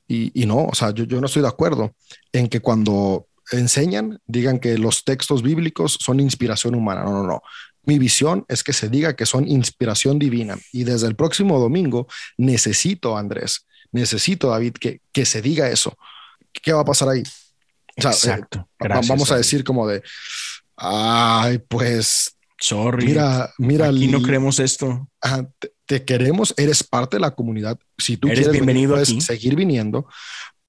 Y, 0.08 0.32
y 0.42 0.46
no, 0.48 0.66
o 0.66 0.74
sea, 0.76 0.92
yo, 0.92 1.04
yo 1.04 1.22
no 1.22 1.28
estoy 1.28 1.44
de 1.44 1.48
acuerdo 1.48 1.94
en 2.34 2.48
que 2.48 2.60
cuando 2.62 3.28
enseñan 3.52 4.20
digan 4.26 4.60
que 4.60 4.78
los 4.78 5.04
textos 5.04 5.44
bíblicos 5.44 5.98
son 6.02 6.20
inspiración 6.20 6.74
humana. 6.76 7.04
No, 7.04 7.12
no, 7.12 7.24
no. 7.24 7.42
Mi 7.84 8.00
visión 8.00 8.44
es 8.48 8.64
que 8.64 8.74
se 8.74 8.90
diga 8.90 9.16
que 9.16 9.26
son 9.26 9.48
inspiración 9.48 10.18
divina 10.20 10.58
y 10.72 10.84
desde 10.84 11.08
el 11.08 11.16
próximo 11.16 11.60
domingo 11.60 12.08
necesito, 12.38 13.18
Andrés, 13.18 13.66
necesito, 13.92 14.50
David, 14.50 14.74
que, 14.74 15.02
que 15.12 15.26
se 15.26 15.42
diga 15.42 15.70
eso. 15.70 15.96
¿Qué 16.52 16.74
va 16.74 16.82
a 16.82 16.86
pasar 16.86 17.10
ahí? 17.10 17.24
O 17.98 18.02
sea, 18.02 18.12
Exacto. 18.12 18.60
eh, 18.60 18.76
Gracias, 18.80 19.08
vamos 19.10 19.32
a 19.32 19.38
decir 19.38 19.64
como 19.64 19.88
de, 19.88 20.02
ay, 20.76 21.60
pues 21.68 22.36
Sorry. 22.60 23.06
mira, 23.06 23.52
mira, 23.58 23.88
Aquí 23.88 24.08
no 24.08 24.22
creemos 24.22 24.60
esto. 24.60 25.08
Ajá, 25.22 25.48
te, 25.60 25.72
te 25.90 26.06
queremos, 26.06 26.54
eres 26.56 26.84
parte 26.84 27.18
de 27.18 27.22
la 27.22 27.32
comunidad. 27.32 27.80
Si 27.98 28.16
tú 28.16 28.28
Eres 28.28 28.48
quieres 28.48 28.64
venir, 28.64 28.90
puedes 28.90 29.10
seguir 29.26 29.56
viniendo, 29.56 30.08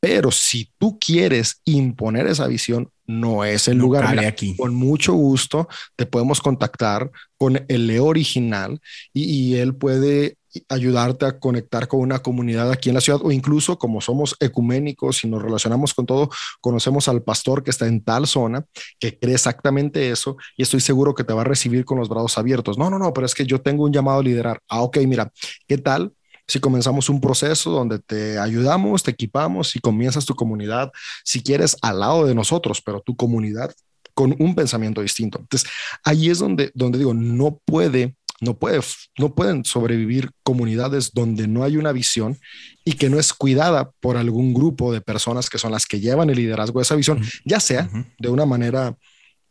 pero 0.00 0.30
si 0.30 0.72
tú 0.78 0.98
quieres 0.98 1.60
imponer 1.66 2.26
esa 2.26 2.46
visión, 2.46 2.90
no 3.06 3.44
es 3.44 3.68
el 3.68 3.76
No 3.76 3.84
lugar. 3.84 4.08
Mira, 4.08 4.26
aquí. 4.26 4.56
Con 4.56 4.74
mucho 4.74 5.12
gusto 5.12 5.68
te 5.94 6.06
podemos 6.06 6.40
contactar 6.40 7.10
con 7.36 7.62
el 7.68 7.86
Leo 7.86 8.06
original 8.06 8.80
y, 9.12 9.24
y 9.24 9.56
él 9.56 9.74
puede 9.74 10.38
ayudarte 10.68 11.26
a 11.26 11.38
conectar 11.38 11.88
con 11.88 12.00
una 12.00 12.20
comunidad 12.20 12.70
aquí 12.70 12.88
en 12.88 12.96
la 12.96 13.00
ciudad 13.00 13.20
o 13.22 13.30
incluso 13.30 13.78
como 13.78 14.00
somos 14.00 14.36
ecuménicos 14.40 15.24
y 15.24 15.28
nos 15.28 15.42
relacionamos 15.42 15.94
con 15.94 16.06
todo, 16.06 16.30
conocemos 16.60 17.08
al 17.08 17.22
pastor 17.22 17.62
que 17.62 17.70
está 17.70 17.86
en 17.86 18.02
tal 18.02 18.26
zona 18.26 18.64
que 18.98 19.18
cree 19.18 19.34
exactamente 19.34 20.10
eso 20.10 20.36
y 20.56 20.62
estoy 20.62 20.80
seguro 20.80 21.14
que 21.14 21.24
te 21.24 21.32
va 21.32 21.42
a 21.42 21.44
recibir 21.44 21.84
con 21.84 21.98
los 21.98 22.08
brazos 22.08 22.38
abiertos. 22.38 22.78
No, 22.78 22.90
no, 22.90 22.98
no, 22.98 23.12
pero 23.12 23.26
es 23.26 23.34
que 23.34 23.46
yo 23.46 23.60
tengo 23.60 23.84
un 23.84 23.92
llamado 23.92 24.20
a 24.20 24.22
liderar. 24.22 24.60
Ah, 24.68 24.82
ok, 24.82 24.98
mira, 25.06 25.32
¿qué 25.66 25.78
tal? 25.78 26.12
Si 26.46 26.58
comenzamos 26.58 27.08
un 27.08 27.20
proceso 27.20 27.70
donde 27.70 28.00
te 28.00 28.38
ayudamos, 28.38 29.04
te 29.04 29.12
equipamos 29.12 29.76
y 29.76 29.78
comienzas 29.78 30.26
tu 30.26 30.34
comunidad, 30.34 30.90
si 31.24 31.42
quieres, 31.42 31.76
al 31.80 32.00
lado 32.00 32.26
de 32.26 32.34
nosotros, 32.34 32.82
pero 32.84 33.00
tu 33.00 33.14
comunidad 33.14 33.72
con 34.14 34.34
un 34.38 34.54
pensamiento 34.54 35.00
distinto. 35.00 35.38
Entonces, 35.38 35.70
ahí 36.04 36.28
es 36.28 36.40
donde, 36.40 36.70
donde 36.74 36.98
digo, 36.98 37.14
no 37.14 37.60
puede, 37.64 38.16
no 38.40 38.58
puede, 38.58 38.80
no 39.18 39.34
pueden 39.34 39.64
sobrevivir 39.64 40.30
comunidades 40.42 41.12
donde 41.12 41.46
no 41.46 41.62
hay 41.62 41.76
una 41.76 41.92
visión 41.92 42.38
y 42.84 42.92
que 42.94 43.10
no 43.10 43.18
es 43.18 43.32
cuidada 43.32 43.90
por 44.00 44.16
algún 44.16 44.54
grupo 44.54 44.92
de 44.92 45.00
personas 45.00 45.50
que 45.50 45.58
son 45.58 45.72
las 45.72 45.86
que 45.86 46.00
llevan 46.00 46.30
el 46.30 46.36
liderazgo 46.36 46.78
de 46.78 46.84
esa 46.84 46.96
visión, 46.96 47.22
ya 47.44 47.60
sea 47.60 47.88
de 48.18 48.28
una 48.28 48.46
manera 48.46 48.96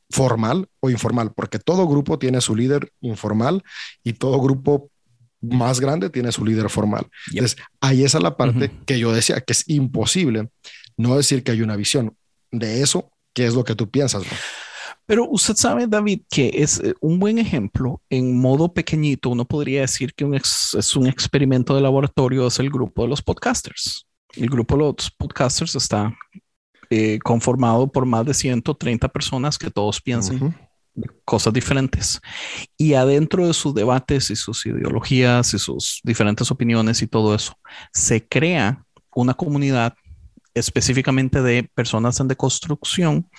formal 0.09 0.67
o 0.79 0.89
informal, 0.89 1.31
porque 1.35 1.59
todo 1.59 1.87
grupo 1.87 2.17
tiene 2.17 2.41
su 2.41 2.55
líder 2.55 2.91
informal 3.01 3.63
y 4.03 4.13
todo 4.13 4.41
grupo 4.41 4.89
más 5.41 5.79
grande 5.79 6.09
tiene 6.09 6.31
su 6.31 6.43
líder 6.43 6.69
formal. 6.69 7.05
Yep. 7.27 7.37
Entonces, 7.37 7.57
ahí 7.79 8.03
esa 8.03 8.17
es 8.17 8.23
la 8.23 8.35
parte 8.35 8.71
que 8.85 8.99
yo 8.99 9.13
decía, 9.13 9.39
que 9.41 9.53
es 9.53 9.69
imposible 9.69 10.49
no 10.97 11.15
decir 11.15 11.43
que 11.43 11.51
hay 11.51 11.61
una 11.61 11.75
visión. 11.75 12.15
De 12.51 12.81
eso, 12.81 13.11
¿qué 13.33 13.45
es 13.45 13.53
lo 13.53 13.63
que 13.63 13.75
tú 13.75 13.89
piensas? 13.89 14.23
bro? 14.23 14.35
Pero 15.09 15.27
usted 15.27 15.55
sabe, 15.55 15.87
David, 15.87 16.21
que 16.29 16.51
es 16.53 16.79
eh, 16.81 16.93
un 17.01 17.17
buen 17.17 17.39
ejemplo. 17.39 17.99
En 18.11 18.39
modo 18.39 18.71
pequeñito, 18.71 19.31
uno 19.31 19.43
podría 19.43 19.81
decir 19.81 20.13
que 20.13 20.23
un 20.23 20.35
ex- 20.35 20.75
es 20.77 20.95
un 20.95 21.07
experimento 21.07 21.73
de 21.73 21.81
laboratorio, 21.81 22.45
es 22.45 22.59
el 22.59 22.69
grupo 22.69 23.01
de 23.01 23.07
los 23.07 23.19
podcasters. 23.19 24.05
El 24.35 24.51
grupo 24.51 24.75
de 24.75 24.83
los 24.83 25.09
podcasters 25.17 25.73
está 25.75 26.15
eh, 26.91 27.17
conformado 27.23 27.91
por 27.91 28.05
más 28.05 28.23
de 28.23 28.35
130 28.35 29.07
personas 29.07 29.57
que 29.57 29.71
todos 29.71 29.99
piensan 29.99 30.35
Ujú. 30.35 30.53
cosas 31.25 31.53
diferentes. 31.53 32.21
Y 32.77 32.93
adentro 32.93 33.47
de 33.47 33.55
sus 33.55 33.73
debates 33.73 34.29
y 34.29 34.35
sus 34.35 34.63
ideologías 34.67 35.55
y 35.55 35.57
sus 35.57 36.01
diferentes 36.03 36.51
opiniones 36.51 37.01
y 37.01 37.07
todo 37.07 37.33
eso, 37.33 37.53
se 37.91 38.27
crea 38.27 38.85
una 39.15 39.33
comunidad 39.33 39.95
específicamente 40.53 41.41
de 41.41 41.69
personas 41.73 42.19
en 42.19 42.27
deconstrucción, 42.27 43.29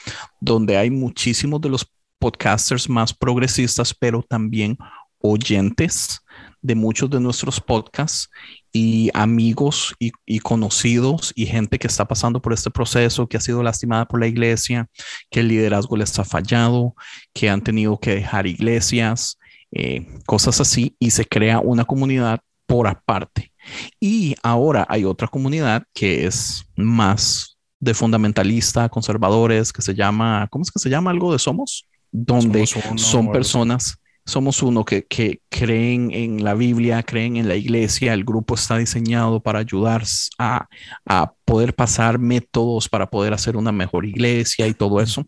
donde 0.41 0.77
hay 0.77 0.91
muchísimos 0.91 1.61
de 1.61 1.69
los 1.69 1.87
podcasters 2.19 2.89
más 2.89 3.15
progresistas, 3.15 3.95
pero 3.95 4.23
también 4.23 4.77
oyentes 5.21 6.21
de 6.63 6.75
muchos 6.75 7.09
de 7.11 7.21
nuestros 7.21 7.61
podcasts 7.61 8.29
y 8.73 9.11
amigos 9.15 9.95
y, 9.99 10.39
conocidos 10.41 11.33
y 11.35 11.47
gente 11.47 11.79
que 11.79 11.87
está 11.87 12.07
pasando 12.07 12.41
por 12.41 12.53
este 12.53 12.71
proceso, 12.71 13.27
que 13.27 13.37
ha 13.37 13.41
sido 13.41 13.63
lastimada 13.63 14.07
por 14.07 14.21
la 14.21 14.27
iglesia, 14.27 14.89
que 15.31 15.41
el 15.41 15.49
liderazgo 15.49 15.97
les 15.97 16.19
ha 16.19 16.25
fallado, 16.25 16.95
que 17.33 17.49
han 17.49 17.63
tenido 17.63 17.99
que 17.99 18.15
dejar 18.15 18.47
iglesias, 18.47 19.39
eh, 19.73 20.07
cosas 20.27 20.61
así, 20.61 20.97
y 20.99 21.11
se 21.11 21.25
crea 21.25 21.61
una 21.61 21.85
comunidad 21.85 22.41
por 22.67 22.87
aparte. 22.87 23.50
Y 23.99 24.35
ahora 24.43 24.87
hay 24.89 25.05
otra 25.05 25.29
comunidad 25.29 25.83
que 25.93 26.27
es 26.27 26.65
más 26.77 27.59
de 27.79 27.95
fundamentalista, 27.95 28.89
conservadores, 28.89 29.73
que 29.73 29.83
se 29.83 29.95
llama, 29.95 30.47
¿cómo 30.51 30.63
es 30.63 30.71
que 30.71 30.79
se 30.79 30.91
llama 30.91 31.11
algo 31.11 31.33
de 31.33 31.39
Somos? 31.39 31.87
Donde 32.13 32.67
Somos 32.67 32.87
uno, 32.91 32.99
son 32.99 33.33
personas, 33.33 33.99
somos 34.27 34.63
uno 34.63 34.85
que, 34.85 35.07
que 35.07 35.41
creen 35.49 36.11
en 36.13 36.45
la 36.45 36.55
Biblia, 36.55 37.03
creen 37.03 37.37
en 37.37 37.49
la 37.49 37.57
iglesia, 37.57 38.13
el 38.13 38.25
grupo 38.25 38.55
está 38.55 38.77
diseñado 38.77 39.41
para 39.41 39.61
ayudar 39.61 40.05
a, 40.39 40.69
a 41.07 41.33
poder 41.45 41.75
pasar 41.75 42.19
métodos 42.19 42.89
para 42.89 43.09
poder 43.09 43.33
hacer 43.33 43.57
una 43.57 43.73
mejor 43.73 44.05
iglesia 44.05 44.67
y 44.67 44.75
todo 44.75 45.01
eso. 45.01 45.27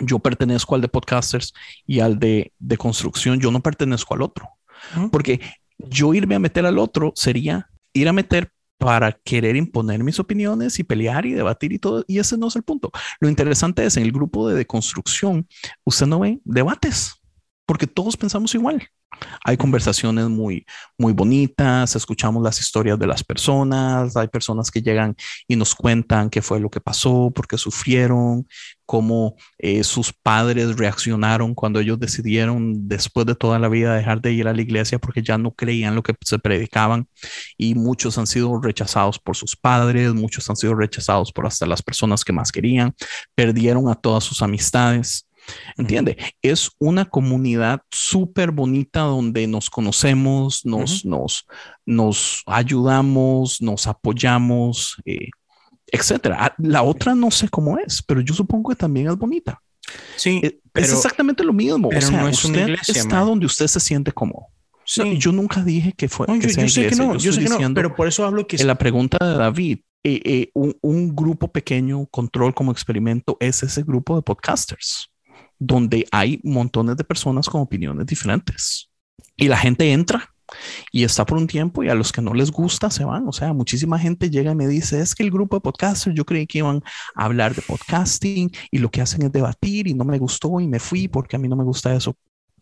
Yo 0.00 0.18
pertenezco 0.18 0.74
al 0.74 0.80
de 0.80 0.88
podcasters 0.88 1.52
y 1.86 2.00
al 2.00 2.18
de, 2.18 2.52
de 2.58 2.76
construcción, 2.76 3.40
yo 3.40 3.50
no 3.50 3.60
pertenezco 3.60 4.14
al 4.14 4.22
otro, 4.22 4.48
porque 5.10 5.40
yo 5.78 6.14
irme 6.14 6.34
a 6.34 6.38
meter 6.38 6.66
al 6.66 6.78
otro 6.78 7.12
sería 7.14 7.70
ir 7.92 8.08
a 8.08 8.12
meter 8.12 8.52
para 8.78 9.12
querer 9.12 9.56
imponer 9.56 10.04
mis 10.04 10.20
opiniones 10.20 10.78
y 10.78 10.84
pelear 10.84 11.26
y 11.26 11.32
debatir 11.32 11.72
y 11.72 11.78
todo, 11.78 12.04
y 12.06 12.18
ese 12.18 12.38
no 12.38 12.46
es 12.46 12.56
el 12.56 12.62
punto. 12.62 12.92
Lo 13.20 13.28
interesante 13.28 13.84
es 13.84 13.96
en 13.96 14.04
el 14.04 14.12
grupo 14.12 14.48
de 14.48 14.54
deconstrucción, 14.54 15.48
usted 15.84 16.06
no 16.06 16.20
ve 16.20 16.40
debates, 16.44 17.17
porque 17.68 17.86
todos 17.86 18.16
pensamos 18.16 18.54
igual. 18.54 18.88
Hay 19.44 19.58
conversaciones 19.58 20.26
muy, 20.28 20.64
muy 20.96 21.12
bonitas, 21.12 21.94
escuchamos 21.94 22.42
las 22.42 22.58
historias 22.60 22.98
de 22.98 23.06
las 23.06 23.22
personas, 23.22 24.16
hay 24.16 24.28
personas 24.28 24.70
que 24.70 24.80
llegan 24.80 25.14
y 25.46 25.54
nos 25.54 25.74
cuentan 25.74 26.30
qué 26.30 26.40
fue 26.40 26.60
lo 26.60 26.70
que 26.70 26.80
pasó, 26.80 27.30
por 27.34 27.46
qué 27.46 27.58
sufrieron, 27.58 28.46
cómo 28.86 29.36
eh, 29.58 29.84
sus 29.84 30.14
padres 30.14 30.78
reaccionaron 30.78 31.54
cuando 31.54 31.78
ellos 31.78 32.00
decidieron 32.00 32.88
después 32.88 33.26
de 33.26 33.34
toda 33.34 33.58
la 33.58 33.68
vida 33.68 33.94
dejar 33.94 34.22
de 34.22 34.32
ir 34.32 34.48
a 34.48 34.54
la 34.54 34.62
iglesia 34.62 34.98
porque 34.98 35.22
ya 35.22 35.36
no 35.36 35.52
creían 35.52 35.94
lo 35.94 36.02
que 36.02 36.14
se 36.24 36.38
predicaban 36.38 37.06
y 37.58 37.74
muchos 37.74 38.16
han 38.16 38.26
sido 38.26 38.58
rechazados 38.62 39.18
por 39.18 39.36
sus 39.36 39.56
padres, 39.56 40.14
muchos 40.14 40.48
han 40.48 40.56
sido 40.56 40.74
rechazados 40.74 41.32
por 41.32 41.46
hasta 41.46 41.66
las 41.66 41.82
personas 41.82 42.24
que 42.24 42.32
más 42.32 42.50
querían, 42.50 42.94
perdieron 43.34 43.90
a 43.90 43.94
todas 43.94 44.24
sus 44.24 44.40
amistades. 44.40 45.27
¿Entiende? 45.76 46.16
Es 46.42 46.70
una 46.78 47.04
comunidad 47.04 47.80
súper 47.90 48.50
bonita 48.50 49.00
donde 49.00 49.46
nos 49.46 49.70
conocemos, 49.70 50.64
nos, 50.64 51.04
nos, 51.04 51.46
nos 51.86 52.42
ayudamos, 52.46 53.60
nos 53.62 53.86
apoyamos, 53.86 54.96
eh, 55.04 55.28
etcétera. 55.86 56.36
Ah, 56.40 56.54
La 56.58 56.82
otra 56.82 57.14
no 57.14 57.30
sé 57.30 57.48
cómo 57.48 57.78
es, 57.78 58.02
pero 58.02 58.20
yo 58.20 58.34
supongo 58.34 58.70
que 58.70 58.76
también 58.76 59.08
es 59.08 59.16
bonita. 59.16 59.60
Sí, 60.16 60.40
Eh, 60.42 60.60
es 60.74 60.92
exactamente 60.92 61.42
lo 61.42 61.52
mismo. 61.52 61.88
pero 61.88 62.06
o 62.06 62.10
sea, 62.10 62.20
no 62.20 62.28
es 62.28 62.44
una 62.44 62.54
usted 62.58 62.68
iglesia, 62.68 63.00
está 63.00 63.16
man. 63.16 63.26
donde 63.26 63.46
usted 63.46 63.66
se 63.66 63.80
siente 63.80 64.12
cómodo. 64.12 64.46
sí. 64.84 65.00
No, 65.00 65.12
yo 65.12 65.32
nunca 65.32 65.62
dije 65.64 65.92
que 65.92 66.08
fue. 66.08 66.26
No, 66.26 66.34
que 66.34 66.48
yo, 66.48 66.50
sea 66.50 66.64
yo 66.64 66.68
sé 66.68 66.88
que 66.88 66.96
no, 66.96 67.16
yo, 67.16 67.32
sé 67.32 67.42
que 67.44 67.48
no, 67.48 67.74
pero 67.74 67.94
por 67.96 68.06
eso 68.06 68.24
hablo 68.24 68.46
que 68.46 68.56
en 68.56 68.66
la 68.66 68.76
pregunta 68.76 69.16
de 69.24 69.34
David, 69.38 69.78
eh, 70.04 70.20
eh, 70.24 70.50
un, 70.54 70.76
un 70.82 71.16
grupo 71.16 71.50
pequeño, 71.50 72.06
control 72.06 72.54
como 72.54 72.70
experimento, 72.70 73.36
es 73.40 73.62
ese 73.62 73.82
grupo 73.82 74.14
de 74.16 74.22
podcasters, 74.22 75.10
donde 75.58 76.06
hay 76.12 76.40
montones 76.44 76.96
de 76.96 77.04
personas 77.04 77.48
con 77.48 77.60
opiniones 77.60 78.06
diferentes. 78.06 78.90
Y 79.36 79.48
la 79.48 79.56
gente 79.56 79.92
entra 79.92 80.30
y 80.92 81.04
está 81.04 81.26
por 81.26 81.38
un 81.38 81.46
tiempo 81.46 81.82
y 81.82 81.88
a 81.88 81.94
los 81.94 82.12
que 82.12 82.22
no 82.22 82.34
les 82.34 82.50
gusta 82.50 82.90
se 82.90 83.04
van. 83.04 83.26
O 83.28 83.32
sea, 83.32 83.52
muchísima 83.52 83.98
gente 83.98 84.30
llega 84.30 84.52
y 84.52 84.54
me 84.54 84.66
dice, 84.66 85.00
es 85.00 85.14
que 85.14 85.22
el 85.22 85.30
grupo 85.30 85.56
de 85.56 85.60
podcasters, 85.60 86.16
yo 86.16 86.24
creí 86.24 86.46
que 86.46 86.58
iban 86.58 86.82
a 87.14 87.24
hablar 87.24 87.54
de 87.54 87.62
podcasting 87.62 88.50
y 88.70 88.78
lo 88.78 88.90
que 88.90 89.00
hacen 89.00 89.22
es 89.22 89.32
debatir 89.32 89.86
y 89.88 89.94
no 89.94 90.04
me 90.04 90.18
gustó 90.18 90.60
y 90.60 90.66
me 90.66 90.78
fui 90.78 91.08
porque 91.08 91.36
a 91.36 91.38
mí 91.38 91.48
no 91.48 91.56
me 91.56 91.64
gusta 91.64 91.94
eso. 91.94 92.16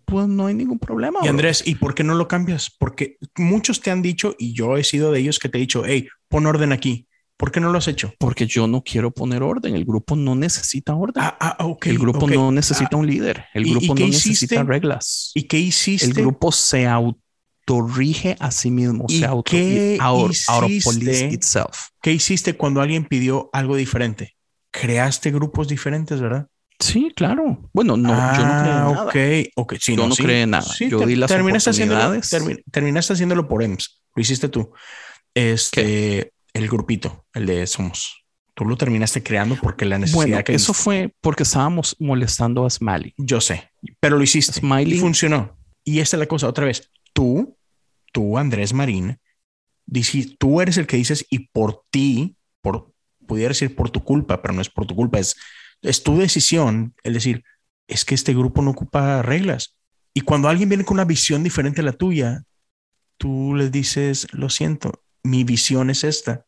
Pues 0.05 0.29
no 0.29 0.47
hay 0.47 0.55
ningún 0.55 0.79
problema. 0.79 1.19
Y 1.21 1.23
bro. 1.23 1.31
Andrés, 1.31 1.63
¿y 1.67 1.75
por 1.75 1.95
qué 1.95 2.05
no 2.05 2.15
lo 2.15 2.29
cambias? 2.29 2.71
Porque 2.79 3.19
muchos 3.37 3.81
te 3.81 3.91
han 3.91 4.03
dicho, 4.03 4.37
y 4.39 4.53
yo 4.53 4.77
he 4.77 4.85
sido 4.85 5.11
de 5.11 5.21
ellos 5.21 5.39
que 5.39 5.49
te 5.49 5.59
he 5.59 5.61
dicho, 5.61 5.83
hey, 5.85 6.09
pon 6.29 6.47
orden 6.47 6.73
aquí. 6.73 7.06
¿Por 7.39 7.53
qué 7.53 7.61
no 7.61 7.71
lo 7.71 7.79
has 7.79 7.87
hecho? 7.89 8.15
Porque 8.19 8.47
yo 8.47 8.67
no 8.67 8.83
quiero 8.83 9.11
poner 9.11 9.43
orden. 9.43 9.75
El 9.77 9.85
grupo 9.85 10.17
no 10.17 10.35
necesita 10.35 10.95
orden. 10.95 11.23
Ah, 11.23 11.37
ah, 11.39 11.67
ok. 11.67 11.87
el 11.87 11.99
grupo 11.99 12.25
ok. 12.27 12.31
no 12.33 12.51
necesita 12.51 12.91
Ah, 12.93 12.97
un 12.97 13.07
líder. 13.07 13.45
El 13.53 13.67
¿y- 13.67 13.69
y 13.69 13.73
grupo 13.73 13.95
qué 13.95 14.03
no 14.05 14.09
hiciste? 14.09 14.29
necesita 14.31 14.63
reglas. 14.63 15.33
¿Y 15.35 15.43
qué 15.45 15.59
hiciste? 15.59 16.07
el 16.07 16.15
grupo 16.15 16.51
se 16.51 16.87
autorrige 16.87 18.37
a 18.41 18.51
sí 18.51 18.71
mismo. 18.71 19.05
¿Y 19.09 19.19
Se 19.21 19.27
auto 19.27 19.51
qué 19.51 19.99
auto- 20.01 20.31
hiciste? 20.31 20.53
autopolice 20.53 21.29
itself. 21.33 21.89
¿Qué 22.01 22.13
hiciste 22.13 22.57
cuando 22.57 22.81
alguien 22.81 23.05
pidió 23.05 23.51
algo 23.53 23.77
diferente? 23.77 24.35
Creaste 24.71 25.31
grupos 25.31 25.69
diferentes, 25.69 26.21
¿verdad? 26.21 26.47
Sí, 26.79 27.11
claro. 27.17 27.71
Bueno, 27.73 27.97
no, 27.97 28.11
yo 28.11 28.15
no 28.17 28.33
creo 28.33 28.43
en 28.45 28.49
nada. 28.49 28.85
Ah, 28.87 29.05
Ok, 29.05 29.17
ok. 29.57 29.75
Sí, 29.81 29.97
Yo 29.97 30.07
no 30.07 30.15
sí. 30.15 30.23
creo 30.23 30.43
en 30.43 30.51
nada. 30.51 30.67
Yo 30.79 30.99
ter- 30.99 31.09
di 31.09 31.17
las 31.17 31.29
terminaste 31.31 31.71
haciéndolo, 31.71 32.01
oportunidades. 32.01 32.33
termi- 32.33 32.63
terminaste 32.71 33.13
haciéndolo 33.15 33.49
por 33.49 33.63
EMS. 33.63 34.03
Lo 34.15 34.21
hiciste 34.23 34.49
tú. 34.51 34.71
Este, 35.35 36.33
el 36.57 36.69
grupito, 36.69 37.27
el 37.35 37.47
de 37.47 37.67
Somos. 37.67 38.25
Tú 38.55 38.65
lo 38.65 38.77
terminaste 38.77 39.23
creando 39.23 39.57
porque 39.61 39.85
la 39.85 39.99
necesidad 39.99 40.23
Bueno, 40.23 40.45
que 40.45 40.55
eso 40.55 40.73
fue 40.73 41.15
porque 41.21 41.43
estábamos 41.43 41.95
molestando 41.99 42.65
a 42.65 42.71
Smiley. 42.71 43.13
Yo 43.19 43.41
sé, 43.41 43.71
pero 44.01 44.17
lo 44.17 44.23
hiciste 44.23 44.55
Smiley. 44.55 44.95
y 44.95 44.99
funcionó. 44.99 45.59
Y 45.85 46.01
esta 46.01 46.17
es 46.17 46.21
la 46.21 46.27
cosa, 46.27 46.49
otra 46.49 46.65
vez, 46.65 46.91
tú, 47.13 47.57
tú, 48.13 48.39
Andrés 48.39 48.73
Marín, 48.73 49.19
dices, 49.85 50.37
tú 50.39 50.61
eres 50.61 50.79
el 50.79 50.87
que 50.87 50.97
dices 50.97 51.27
y 51.31 51.49
por 51.49 51.85
ti, 51.91 52.37
por, 52.63 52.93
pudiera 53.27 53.51
decir 53.51 53.77
por 53.77 53.91
tu 53.91 54.03
culpa, 54.03 54.41
pero 54.41 54.55
no 54.55 54.63
es 54.63 54.71
por 54.71 54.87
tu 54.87 54.97
culpa, 54.97 55.19
es, 55.19 55.37
es 55.83 56.03
tu 56.03 56.17
decisión, 56.17 56.95
el 57.05 57.13
decir, 57.13 57.45
es 57.87 58.05
que 58.05 58.15
este 58.15 58.33
grupo 58.33 58.63
no 58.63 58.71
ocupa 58.71 59.23
reglas. 59.23 59.77
Y 60.15 60.23
cuando 60.23 60.49
alguien 60.49 60.71
viene 60.71 60.85
con 60.85 60.95
una 60.95 61.05
visión 61.05 61.45
diferente 61.45 61.83
a 61.83 61.85
la 61.85 61.93
tuya, 61.93 62.43
tú 63.19 63.55
le 63.55 63.69
dices, 63.69 64.27
lo 64.33 64.49
siento, 64.49 65.03
mi 65.23 65.45
visión 65.45 65.91
es 65.91 66.05
esta. 66.05 66.46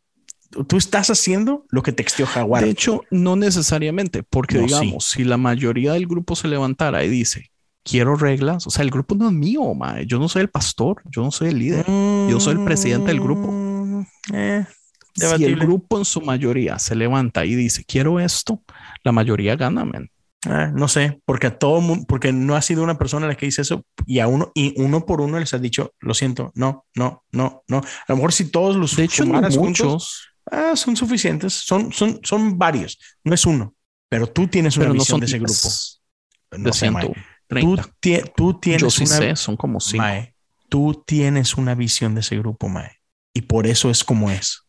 Tú 0.67 0.77
estás 0.77 1.11
haciendo 1.11 1.67
lo 1.69 1.83
que 1.83 1.93
texteó 1.93 2.27
Jaguar. 2.27 2.65
De 2.65 2.71
hecho, 2.71 3.03
no 3.11 3.37
necesariamente, 3.37 4.23
porque 4.23 4.59
No, 4.59 4.65
digamos, 4.65 5.05
si 5.05 5.25
la 5.25 5.37
mayoría 5.37 5.93
del 5.93 6.07
grupo 6.07 6.37
se 6.37 6.49
levantara 6.49 7.05
y 7.05 7.09
dice, 7.09 7.51
quiero 7.85 8.17
reglas, 8.17 8.67
o 8.67 8.71
sea, 8.71 8.83
el 8.83 8.91
grupo 8.91 9.15
no 9.15 9.27
es 9.29 9.35
mío, 9.35 9.63
yo 10.07 10.19
no 10.19 10.29
soy 10.29 10.43
el 10.43 10.49
pastor, 10.49 11.03
yo 11.11 11.23
no 11.23 11.31
soy 11.31 11.49
el 11.49 11.59
líder. 11.59 11.87
yo 11.87 12.41
soy 12.41 12.55
el 12.55 12.65
presidente 12.65 13.09
del 13.09 13.21
grupo. 13.21 13.51
Mm, 13.51 14.07
eh, 14.33 14.67
Si 15.15 15.45
el 15.45 15.57
grupo 15.57 15.99
en 15.99 16.05
su 16.05 16.21
mayoría 16.21 16.79
se 16.79 16.95
levanta 16.95 17.45
y 17.45 17.55
dice, 17.55 17.85
quiero 17.85 18.21
esto, 18.21 18.63
la 19.05 19.13
mayoría 19.13 19.57
gana, 19.57 19.85
man. 19.85 20.11
Ah, 20.47 20.71
no 20.73 20.87
sé, 20.87 21.21
porque 21.25 21.49
a 21.49 21.59
todo 21.59 21.81
mundo, 21.81 22.05
porque 22.07 22.33
no 22.33 22.55
ha 22.55 22.63
sido 22.63 22.85
una 22.85 22.97
persona 22.97 23.27
la 23.27 23.35
que 23.35 23.47
dice 23.47 23.63
eso 23.63 23.85
y 24.07 24.21
a 24.21 24.29
uno 24.29 24.53
y 24.55 24.73
uno 24.81 25.05
por 25.05 25.21
uno 25.21 25.39
les 25.41 25.53
has 25.53 25.61
dicho, 25.61 25.95
lo 25.99 26.15
siento, 26.15 26.53
no, 26.55 26.87
no, 26.95 27.25
no, 27.33 27.65
no. 27.67 27.79
A 27.79 28.05
lo 28.13 28.17
mejor 28.17 28.33
si 28.33 28.45
todos 28.49 28.77
los 28.77 28.95
De 28.95 29.05
hecho, 29.05 29.25
no 29.25 29.31
sumaras 29.31 29.57
juntos, 29.57 29.87
muchos, 29.87 30.28
ah, 30.51 30.75
son 30.77 30.97
suficientes, 30.97 31.53
son, 31.55 31.93
son, 31.93 32.21
son 32.23 32.59
varios, 32.59 32.99
no 33.25 33.35
es 33.35 33.45
uno, 33.47 33.75
pero 34.09 34.27
tú 34.27 34.47
tienes 34.49 34.77
una 34.77 34.87
pero 34.87 34.95
visión 34.95 35.21
de 35.21 35.27
ese 35.27 35.39
10 35.39 35.43
grupo. 35.43 36.59
No 36.63 36.73
sé. 36.73 36.87
Tú, 36.91 37.77
130. 37.77 37.95
tie- 38.01 38.33
tú 38.37 38.59
tienes 38.61 38.83
Yo 38.83 38.91
sí 38.91 39.05
una, 39.05 39.17
sé, 39.17 39.37
son 39.37 39.57
como 39.57 39.81
cinco. 39.81 40.03
Mae, 40.03 40.35
tú 40.69 41.03
tienes 41.07 41.57
una 41.57 41.75
visión 41.75 42.15
de 42.15 42.21
ese 42.21 42.37
grupo, 42.39 42.69
Mae, 42.69 43.01
y 43.35 43.43
por 43.43 43.67
eso 43.67 43.91
es 43.91 44.05
como 44.05 44.31
es. 44.31 44.63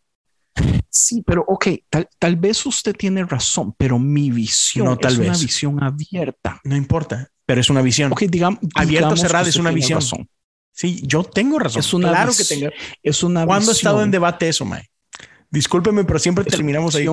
Sí, 0.90 1.24
pero 1.26 1.46
ok, 1.48 1.68
tal, 1.90 2.10
tal 2.18 2.36
vez 2.36 2.66
usted 2.66 2.96
tiene 2.96 3.24
razón, 3.24 3.74
pero 3.78 3.98
mi 4.00 4.30
visión 4.32 4.86
No, 4.86 4.98
tal 4.98 5.14
es 5.14 5.20
una 5.20 5.30
vez. 5.30 5.42
visión 5.42 5.82
abierta. 5.84 6.60
No 6.64 6.76
importa, 6.76 7.30
pero 7.46 7.62
es 7.62 7.70
una 7.70 7.82
visión. 7.82 8.12
Ok, 8.12 8.24
digamos. 8.24 8.60
Abierta 8.76 9.10
o 9.10 9.18
cerrada 9.18 9.48
es 9.48 9.56
una 9.56 9.72
visión. 9.72 10.00
razón. 10.00 10.30
Sí, 10.72 11.02
yo 11.06 11.24
tengo 11.24 11.60
razón. 11.60 11.80
Es 11.80 11.94
una 11.94 12.10
claro 12.10 12.32
que 12.36 12.44
tengo. 12.44 12.70
Es 13.04 13.24
una 13.24 13.46
¿Cuándo 13.46 13.72
ha 13.72 13.74
estado 13.74 14.04
en 14.04 14.12
debate 14.12 14.50
eso, 14.50 14.66
Mae? 14.66 14.90
Discúlpeme, 15.50 16.04
pero 16.04 16.20
siempre 16.20 16.44
es 16.48 16.52
terminamos 16.52 16.96
ahí. 16.96 17.08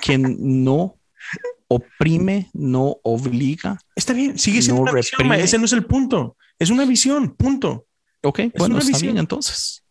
que 0.00 0.18
no 0.18 0.98
oprime, 1.68 2.50
no 2.52 2.96
obliga. 3.02 3.78
Está 3.96 4.12
bien, 4.12 4.38
sigue 4.38 4.62
siendo 4.62 4.84
no 4.84 4.90
una 4.90 5.00
visión, 5.00 5.32
Ese 5.32 5.58
no 5.58 5.64
es 5.64 5.72
el 5.72 5.84
punto. 5.86 6.36
Es 6.58 6.70
una 6.70 6.84
visión, 6.84 7.34
punto. 7.34 7.86
Ok, 8.22 8.40
bueno, 8.56 8.74
una 8.76 8.78
está 8.82 8.92
visión. 8.92 9.12
bien 9.14 9.18
entonces. 9.18 9.82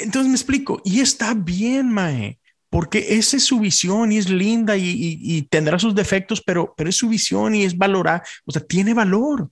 Entonces 0.00 0.28
me 0.28 0.34
explico. 0.36 0.80
Y 0.84 1.00
está 1.00 1.34
bien, 1.34 1.90
Mae. 1.90 2.38
Porque 2.68 3.16
esa 3.16 3.36
es 3.36 3.44
su 3.44 3.60
visión 3.60 4.12
y 4.12 4.18
es 4.18 4.28
linda 4.30 4.76
y, 4.76 4.88
y- 4.88 5.18
y 5.20 5.42
tendrá 5.42 5.78
sus 5.78 5.94
defectos, 5.94 6.40
pero, 6.42 6.72
pero 6.76 6.88
es 6.90 6.96
su 6.96 7.08
visión 7.08 7.54
y 7.54 7.64
es 7.64 7.76
valorar. 7.76 8.22
O 8.46 8.52
sea, 8.52 8.62
tiene 8.62 8.94
valor. 8.94 9.50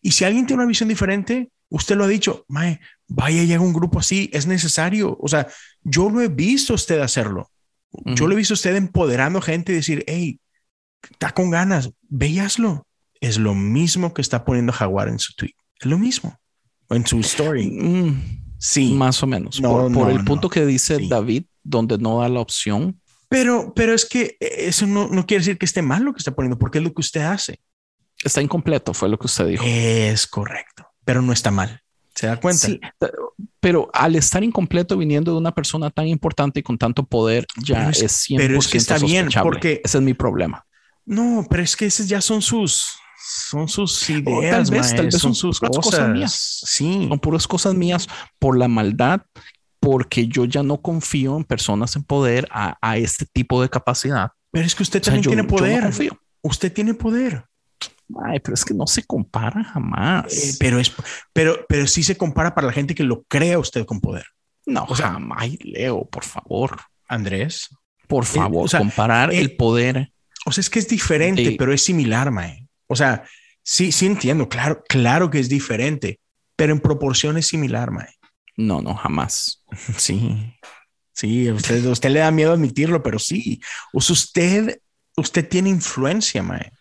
Y 0.00 0.12
si 0.12 0.24
alguien 0.24 0.46
tiene 0.46 0.62
una 0.62 0.68
visión 0.68 0.88
diferente, 0.88 1.50
usted 1.68 1.94
lo 1.96 2.04
ha 2.04 2.08
dicho, 2.08 2.44
Mae, 2.48 2.80
vaya 3.06 3.42
y 3.42 3.52
haga 3.52 3.62
un 3.62 3.72
grupo 3.74 3.98
así, 3.98 4.30
es 4.32 4.46
necesario. 4.46 5.16
O 5.20 5.28
sea, 5.28 5.46
yo 5.84 6.10
lo 6.10 6.20
he 6.20 6.28
visto 6.28 6.72
a 6.72 6.76
usted 6.76 7.00
hacerlo. 7.00 7.50
Yo 8.06 8.26
lo 8.26 8.32
he 8.32 8.36
visto 8.36 8.54
a 8.54 8.56
usted 8.56 8.74
empoderando 8.74 9.40
gente 9.40 9.70
y 9.72 9.76
decir, 9.76 10.02
hey, 10.08 10.40
está 11.10 11.30
con 11.32 11.50
ganas, 11.50 11.90
ve 12.08 12.26
y 12.28 12.38
hazlo. 12.40 12.86
Es 13.20 13.38
lo 13.38 13.54
mismo 13.54 14.12
que 14.12 14.20
está 14.20 14.44
poniendo 14.44 14.72
Jaguar 14.72 15.08
en 15.08 15.18
su 15.20 15.32
tweet. 15.34 15.54
Es 15.78 15.86
lo 15.86 15.96
mismo. 15.98 16.38
En 16.90 17.06
su 17.06 17.20
story. 17.20 17.70
Mm, 17.70 18.40
Sí. 18.58 18.94
Más 18.94 19.22
o 19.22 19.26
menos. 19.26 19.60
No, 19.60 19.90
por 19.92 20.10
el 20.10 20.18
no. 20.18 20.24
punto 20.24 20.48
que 20.48 20.64
dice 20.64 20.96
Sí. 20.96 21.08
David, 21.08 21.44
donde 21.62 21.98
no 21.98 22.20
da 22.20 22.28
la 22.30 22.40
opción. 22.40 22.98
Pero, 23.28 23.74
pero 23.74 23.92
es 23.92 24.06
que 24.06 24.36
eso 24.40 24.86
no, 24.86 25.08
no 25.08 25.26
quiere 25.26 25.40
decir 25.42 25.58
que 25.58 25.66
esté 25.66 25.82
mal 25.82 26.02
lo 26.02 26.12
que 26.14 26.18
está 26.18 26.34
poniendo, 26.34 26.58
porque 26.58 26.78
es 26.78 26.84
lo 26.84 26.94
que 26.94 27.00
usted 27.00 27.20
hace. 27.22 27.60
Está 28.22 28.40
incompleto, 28.40 28.94
fue 28.94 29.08
lo 29.10 29.18
que 29.18 29.26
usted 29.26 29.48
dijo. 29.48 29.64
Es 29.66 30.26
correcto, 30.26 30.86
pero 31.04 31.20
no 31.20 31.32
está 31.32 31.50
mal. 31.50 31.82
¿Se 32.14 32.26
da 32.26 32.40
cuenta? 32.40 32.66
Sí, 32.68 32.80
pero- 33.64 33.90
al 33.92 34.14
estar 34.16 34.44
incompleto 34.44 34.96
viniendo 34.96 35.32
de 35.32 35.38
una 35.38 35.52
persona 35.52 35.90
tan 35.90 36.06
importante 36.06 36.60
y 36.60 36.62
con 36.62 36.78
tanto 36.78 37.04
poder, 37.04 37.46
ya 37.62 37.76
Pero 37.78 37.90
es- 37.90 38.02
es, 38.02 38.12
100% 38.28 38.36
pero 38.38 38.58
es 38.58 38.68
que 38.68 38.78
está 38.78 38.98
bien, 38.98 39.28
porque- 39.42 39.80
ese 39.84 39.98
es 39.98 40.04
mi 40.04 40.14
problema. 40.14 40.64
No, 41.06 41.46
pero 41.50 41.62
es 41.62 41.76
que 41.76 41.86
esas 41.86 42.08
ya 42.08 42.20
son 42.20 42.40
sus, 42.42 42.94
son 43.50 43.68
sus 43.68 44.08
ideas. 44.10 44.26
O 44.28 44.40
tal 44.40 44.70
vez- 44.70 44.94
tal 44.94 45.06
vez 45.06 45.14
son 45.14 45.34
son 45.34 45.52
sus 45.54 45.60
cosas. 45.60 45.84
cosas 45.84 46.08
mías. 46.10 46.60
Sí. 46.66 47.06
Son 47.08 47.18
puras 47.18 47.46
cosas 47.46 47.74
mías 47.74 48.06
por 48.38 48.56
la 48.58 48.68
maldad, 48.68 49.22
porque 49.80 50.26
yo 50.28 50.44
ya 50.46 50.62
no 50.62 50.80
confío 50.80 51.36
en 51.36 51.44
personas 51.44 51.94
en 51.96 52.04
poder 52.04 52.48
a, 52.50 52.76
a 52.80 52.96
este 52.96 53.26
tipo 53.26 53.60
de 53.60 53.68
capacidad. 53.68 54.30
Pero 54.50 54.66
es 54.66 54.74
que 54.74 54.82
usted 54.82 55.00
O 55.00 55.04
sea, 55.04 55.12
también 55.14 55.24
yo- 55.24 55.30
tiene 55.30 55.42
yo 55.42 55.48
no 55.48 55.56
poder. 55.56 55.82
confío. 55.82 56.18
usted 56.42 56.72
tiene 56.72 56.94
poder. 56.94 57.44
Ay, 58.24 58.40
pero 58.40 58.54
es 58.54 58.64
que 58.64 58.74
no 58.74 58.86
se 58.86 59.04
compara 59.04 59.64
jamás. 59.64 60.32
Eh, 60.32 60.56
pero 60.58 60.78
es, 60.78 60.92
pero, 61.32 61.64
pero 61.68 61.86
sí 61.86 62.02
se 62.02 62.16
compara 62.16 62.54
para 62.54 62.66
la 62.66 62.72
gente 62.72 62.94
que 62.94 63.02
lo 63.04 63.22
crea 63.24 63.58
usted 63.58 63.84
con 63.84 64.00
poder. 64.00 64.26
no, 64.66 64.84
o 64.88 64.96
sea- 64.96 65.12
jamás, 65.12 65.48
Leo, 65.60 66.04
por 66.06 66.24
favor. 66.24 66.80
Andrés. 67.08 67.68
Por 68.06 68.24
favor, 68.24 68.64
o 68.64 68.68
sea, 68.68 68.80
comparar 68.80 69.32
eh, 69.32 69.38
el 69.38 69.56
poder. 69.56 70.12
O 70.46 70.52
sea, 70.52 70.60
es 70.60 70.68
que 70.70 70.78
es 70.78 70.88
diferente, 70.88 71.54
pero 71.58 71.72
es 71.72 71.82
similar, 71.82 72.30
mae. 72.30 72.66
O 72.86 72.96
sea, 72.96 73.24
sí, 73.62 73.92
sí 73.92 74.06
entiendo, 74.06 74.48
claro, 74.48 74.82
claro 74.88 75.30
que 75.30 75.38
es 75.38 75.48
diferente, 75.48 76.20
pero 76.56 76.72
en 76.72 76.80
proporción 76.80 77.36
es 77.38 77.46
similar, 77.46 77.90
mae. 77.90 78.08
No, 78.56 78.80
no, 78.82 78.94
jamás. 78.94 79.64
Sí, 79.96 80.54
sí, 81.12 81.50
usted, 81.50 81.84
usted 81.86 82.10
le 82.10 82.20
da 82.20 82.30
miedo 82.30 82.52
admitirlo, 82.52 83.02
pero 83.02 83.18
sí. 83.18 83.60
O 83.92 84.00
sea, 84.00 84.12
usted, 84.14 84.78
usted 85.16 85.48
tiene 85.48 85.70
influencia, 85.70 86.42
mae, 86.42 86.72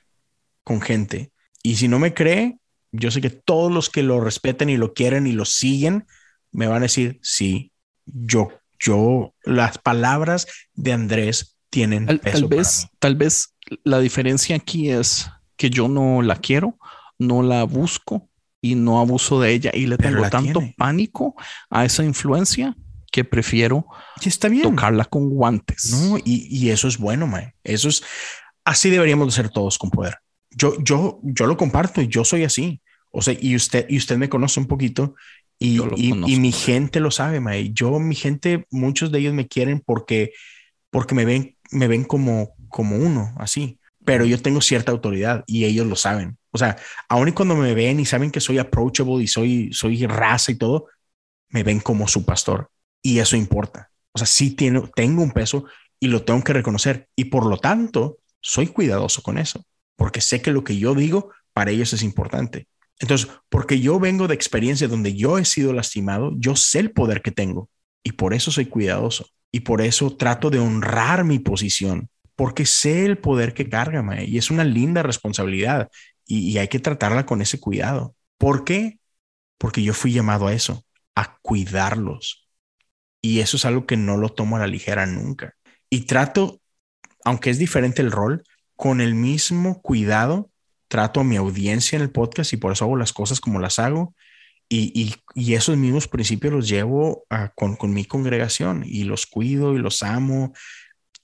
con 0.64 0.82
gente. 0.82 1.32
Y 1.62 1.76
si 1.76 1.88
no 1.88 2.00
me 2.00 2.14
cree, 2.14 2.58
yo 2.92 3.12
sé 3.12 3.22
que 3.22 3.30
todos 3.30 3.72
los 3.72 3.90
que 3.90 4.04
lo 4.04 4.20
respeten 4.20 4.70
y 4.70 4.78
lo 4.78 4.94
quieren 4.94 5.28
y 5.28 5.32
lo 5.34 5.46
siguen, 5.46 6.06
me 6.52 6.68
van 6.68 6.78
a 6.78 6.82
decir, 6.88 7.20
sí, 7.22 7.72
yo, 8.06 8.50
yo, 8.80 9.34
las 9.44 9.78
palabras 9.78 10.48
de 10.74 10.94
Andrés 10.94 11.58
tienen 11.70 12.06
Tal, 12.06 12.20
peso 12.20 12.48
tal 12.48 12.50
para 12.50 12.58
vez, 12.58 12.84
mí. 12.84 12.90
tal 13.00 13.16
vez 13.16 13.56
la 13.84 14.00
diferencia 14.00 14.56
aquí 14.56 14.90
es 14.92 15.30
que 15.58 15.70
yo 15.70 15.88
no 15.88 16.22
la 16.22 16.36
quiero, 16.36 16.78
no 17.18 17.42
la 17.44 17.64
busco 17.64 18.30
y 18.62 18.76
no 18.76 19.00
abuso 19.00 19.40
de 19.42 19.52
ella 19.54 19.72
y 19.74 19.88
le 19.88 19.98
Pero 19.98 20.10
tengo 20.12 20.30
tanto 20.30 20.60
tiene. 20.60 20.76
pánico 20.78 21.36
a 21.70 21.86
esa 21.86 22.04
influencia 22.04 22.76
que 23.12 23.24
prefiero 23.24 23.86
Y 24.22 24.30
está 24.30 24.50
bien. 24.50 24.64
tocarla 24.64 25.06
con 25.06 25.30
guantes. 25.30 25.92
No, 25.92 26.18
y, 26.18 26.48
y 26.50 26.70
eso 26.72 26.88
es 26.88 26.98
bueno, 26.98 27.28
mae. 27.28 27.56
Eso 27.64 27.90
es 27.90 28.04
así 28.66 28.90
deberíamos 28.90 29.28
de 29.28 29.32
ser 29.34 29.50
todos 29.50 29.78
con 29.78 29.90
poder. 29.90 30.18
Yo, 30.56 30.82
yo, 30.84 31.20
yo 31.24 31.48
lo 31.48 31.58
comparto 31.58 32.02
y 32.02 32.08
yo 32.08 32.24
soy 32.24 32.44
así. 32.44 32.82
O 33.12 33.22
sea, 33.22 33.36
y 33.40 33.56
usted, 33.56 33.86
y 33.90 33.98
usted 33.98 34.18
me 34.18 34.30
conoce 34.30 34.60
un 34.60 34.68
poquito 34.68 35.16
y, 35.60 35.80
mi 36.40 36.52
gente 36.52 37.00
lo 37.00 37.12
sabe, 37.12 37.40
mae. 37.40 37.72
Yo, 37.72 38.00
mi 38.00 38.16
gente, 38.16 38.66
muchos 38.70 39.12
de 39.12 39.20
ellos 39.20 39.34
me 39.34 39.48
quieren 39.48 39.80
porque, 39.80 40.32
porque 40.90 41.16
me 41.16 41.24
ven, 41.24 41.56
me 41.72 41.88
ven 41.88 42.04
como, 42.04 42.56
como 42.70 42.98
uno, 42.98 43.34
así. 43.38 43.80
Pero 44.04 44.26
yo 44.26 44.42
tengo 44.42 44.60
cierta 44.62 44.92
autoridad 44.92 45.44
y 45.48 45.64
ellos 45.64 45.88
lo 45.88 45.96
saben. 45.96 46.38
O 46.52 46.58
sea, 46.58 46.76
aun 47.08 47.30
y 47.30 47.32
cuando 47.32 47.56
me 47.56 47.74
ven 47.74 48.00
y 48.00 48.06
saben 48.06 48.32
que 48.32 48.42
soy 48.42 48.58
approachable 48.58 49.24
y 49.24 49.28
soy, 49.28 49.72
soy 49.72 50.06
raza 50.06 50.52
y 50.52 50.56
todo, 50.56 50.88
me 51.50 51.64
ven 51.64 51.80
como 51.80 52.08
su 52.08 52.26
pastor 52.26 52.70
y 53.02 53.20
eso 53.20 53.38
importa. 53.38 53.90
O 54.12 54.18
sea, 54.18 54.28
sí 54.28 54.52
tiene, 54.52 54.82
tengo 54.96 55.24
un 55.24 55.32
peso 55.32 55.66
y 56.00 56.08
lo 56.08 56.24
tengo 56.24 56.44
que 56.44 56.54
reconocer 56.54 57.08
y 57.16 57.26
por 57.26 57.46
lo 57.46 57.58
tanto 57.58 58.18
soy 58.42 58.68
cuidadoso 58.68 59.22
con 59.22 59.38
eso 59.38 59.64
porque 60.04 60.20
sé 60.20 60.42
que 60.42 60.52
lo 60.52 60.66
que 60.66 60.78
yo 60.78 60.96
digo 60.96 61.32
para 61.54 61.72
ellos 61.72 61.94
es 61.94 62.04
importante. 62.04 62.68
Entonces, 63.00 63.30
porque 63.48 63.80
yo 63.80 64.02
vengo 64.02 64.28
de 64.28 64.36
experiencia 64.36 64.90
donde 64.90 65.16
yo 65.16 65.38
he 65.38 65.46
sido 65.46 65.72
lastimado, 65.72 66.34
yo 66.36 66.58
sé 66.58 66.80
el 66.80 66.92
poder 66.92 67.22
que 67.22 67.32
tengo 67.32 67.70
y 68.04 68.12
por 68.12 68.34
eso 68.34 68.52
soy 68.52 68.66
cuidadoso 68.66 69.30
y 69.50 69.62
por 69.62 69.80
eso 69.80 70.18
trato 70.18 70.50
de 70.50 70.60
honrar 70.60 71.24
mi 71.24 71.40
posición 71.40 72.10
porque 72.36 72.66
sé 72.66 73.06
el 73.06 73.18
poder 73.18 73.54
que 73.54 73.70
carga 73.70 74.04
mae, 74.04 74.26
y 74.26 74.38
es 74.38 74.52
una 74.52 74.66
linda 74.66 75.04
responsabilidad 75.04 75.90
y, 76.28 76.52
y 76.52 76.58
hay 76.58 76.68
que 76.68 76.80
tratarla 76.80 77.26
con 77.26 77.42
ese 77.42 77.62
cuidado. 77.62 78.14
¿Por 78.38 78.66
qué? 78.66 79.00
Porque 79.58 79.84
yo 79.84 79.94
fui 79.94 80.12
llamado 80.12 80.48
a 80.48 80.54
eso, 80.54 80.84
a 81.16 81.38
cuidarlos. 81.42 82.50
Y 83.22 83.40
eso 83.40 83.56
es 83.56 83.64
algo 83.64 83.86
que 83.86 83.96
no 83.96 84.18
lo 84.18 84.28
tomo 84.28 84.58
a 84.58 84.60
la 84.60 84.68
ligera 84.68 85.06
nunca. 85.06 85.54
Y 85.90 86.02
trato, 86.02 86.60
aunque 87.24 87.52
es 87.52 87.58
diferente 87.58 88.02
el 88.02 88.12
rol, 88.12 88.44
con 88.84 89.00
el 89.00 89.16
mismo 89.16 89.82
cuidado, 89.82 90.52
trato 90.90 91.22
a 91.22 91.24
mi 91.24 91.38
audiencia 91.38 91.96
en 91.96 92.02
el 92.02 92.12
podcast 92.12 92.52
y 92.52 92.58
por 92.58 92.74
eso 92.74 92.84
hago 92.84 92.98
las 92.98 93.14
cosas 93.14 93.40
como 93.40 93.62
las 93.62 93.80
hago. 93.80 94.14
Y, 94.68 95.16
esos 95.38 95.78
mismos 95.78 96.10
principios 96.10 96.52
los 96.52 96.68
llevo 96.68 97.24
con, 97.56 97.94
mi 97.94 98.04
congregación 98.04 98.84
y 98.86 99.06
los 99.06 99.26
cuido 99.26 99.74
y 99.74 99.78
los 99.78 100.04
amo. 100.04 100.52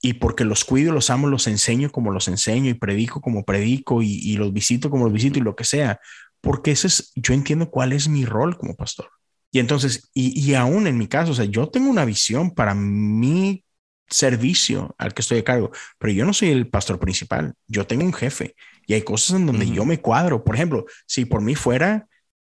y 0.00 0.14
porque 0.14 0.46
los 0.46 0.64
cuido, 0.64 0.94
los 0.94 1.10
amo, 1.10 1.28
los 1.28 1.46
enseño 1.48 1.92
como 1.92 2.10
los 2.12 2.28
enseño 2.28 2.70
y 2.70 2.74
predico 2.74 3.20
como 3.20 3.44
predico 3.44 4.00
y, 4.00 4.08
y 4.10 4.38
los 4.38 4.54
visito 4.54 4.88
como 4.88 5.04
los 5.04 5.12
visito 5.12 5.38
y 5.38 5.42
lo 5.42 5.54
que 5.54 5.64
sea, 5.64 6.00
porque 6.40 6.70
ese 6.70 6.86
es, 6.86 7.12
yo 7.14 7.34
entiendo 7.34 7.70
cuál 7.70 7.92
es 7.92 8.08
mi 8.08 8.24
rol 8.24 8.56
como 8.56 8.74
pastor. 8.74 9.10
Y 9.52 9.58
entonces, 9.58 10.08
y, 10.14 10.32
y 10.40 10.54
aún 10.54 10.86
en 10.86 10.96
mi 10.96 11.08
caso, 11.08 11.32
o 11.32 11.34
sea, 11.34 11.44
yo 11.44 11.68
tengo 11.68 11.90
una 11.90 12.06
visión 12.06 12.52
para 12.54 12.74
mi 12.74 13.64
servicio 14.10 14.94
al 14.98 15.14
que 15.14 15.22
estoy 15.22 15.38
a 15.38 15.44
cargo, 15.44 15.70
pero 15.98 16.12
yo 16.12 16.24
no 16.24 16.32
soy 16.32 16.50
el 16.50 16.68
pastor 16.68 16.98
principal, 16.98 17.54
yo 17.66 17.86
tengo 17.86 18.04
un 18.04 18.12
jefe 18.12 18.54
y 18.86 18.94
hay 18.94 19.02
cosas 19.02 19.36
en 19.36 19.46
donde 19.46 19.70
yo 19.70 19.84
me 19.84 20.00
cuadro. 20.00 20.44
Por 20.44 20.56
ejemplo, 20.56 20.84
si 21.06 21.24
por 21.24 21.40
mí 21.40 21.54
fuera, 21.54 22.08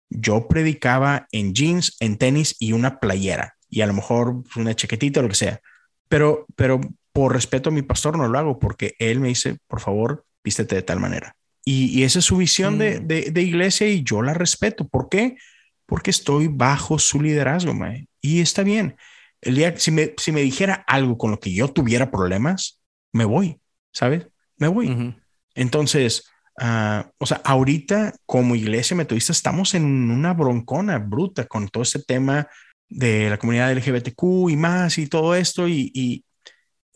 yo 0.09 0.47
predicaba 0.47 1.27
en 1.31 1.53
jeans, 1.53 1.95
en 1.99 2.17
tenis 2.17 2.55
y 2.59 2.73
una 2.73 2.99
playera 2.99 3.55
y 3.69 3.81
a 3.81 3.87
lo 3.87 3.93
mejor 3.93 4.43
una 4.55 4.75
chaquetita 4.75 5.19
o 5.19 5.23
lo 5.23 5.29
que 5.29 5.35
sea. 5.35 5.61
Pero, 6.09 6.45
pero 6.55 6.81
por 7.13 7.33
respeto 7.33 7.69
a 7.69 7.73
mi 7.73 7.81
pastor 7.81 8.17
no 8.17 8.27
lo 8.27 8.37
hago 8.37 8.59
porque 8.59 8.95
él 8.99 9.19
me 9.19 9.29
dice, 9.29 9.57
por 9.67 9.79
favor, 9.79 10.25
vístete 10.43 10.75
de 10.75 10.81
tal 10.81 10.99
manera. 10.99 11.35
Y, 11.63 12.03
esa 12.03 12.19
es 12.19 12.25
su 12.25 12.37
visión 12.37 12.79
de, 12.79 12.99
mm. 12.99 13.07
de, 13.07 13.21
de, 13.31 13.41
iglesia 13.41 13.87
y 13.87 14.03
yo 14.03 14.21
la 14.21 14.33
respeto. 14.33 14.87
¿Por 14.87 15.09
qué? 15.09 15.37
Porque 15.85 16.09
estoy 16.09 16.47
bajo 16.47 16.97
su 16.97 17.21
liderazgo, 17.21 17.73
mae. 17.73 18.07
Y 18.19 18.41
está 18.41 18.63
bien. 18.63 18.95
El 19.41 19.55
día, 19.55 19.75
si 19.77 19.91
me, 19.91 20.13
si 20.17 20.31
me 20.31 20.41
dijera 20.41 20.83
algo 20.87 21.17
con 21.17 21.31
lo 21.31 21.39
que 21.39 21.53
yo 21.53 21.67
tuviera 21.67 22.11
problemas, 22.11 22.81
me 23.11 23.25
voy, 23.25 23.59
¿sabes? 23.91 24.27
Me 24.57 24.67
voy. 24.67 25.15
Entonces, 25.55 26.23
uh, 26.61 27.09
o 27.17 27.25
sea, 27.25 27.41
ahorita 27.43 28.13
como 28.25 28.55
iglesia 28.55 28.95
metodista 28.95 29.31
estamos 29.31 29.73
en 29.73 29.83
una 29.83 30.33
broncona 30.33 30.99
bruta 30.99 31.45
con 31.45 31.67
todo 31.67 31.83
ese 31.83 32.03
tema 32.03 32.47
de 32.87 33.29
la 33.29 33.37
comunidad 33.37 33.71
LGBTQ 33.71 34.49
y 34.49 34.57
más 34.57 34.97
y 34.97 35.07
todo 35.07 35.33
esto 35.33 35.67
y, 35.67 35.91
y 35.93 36.25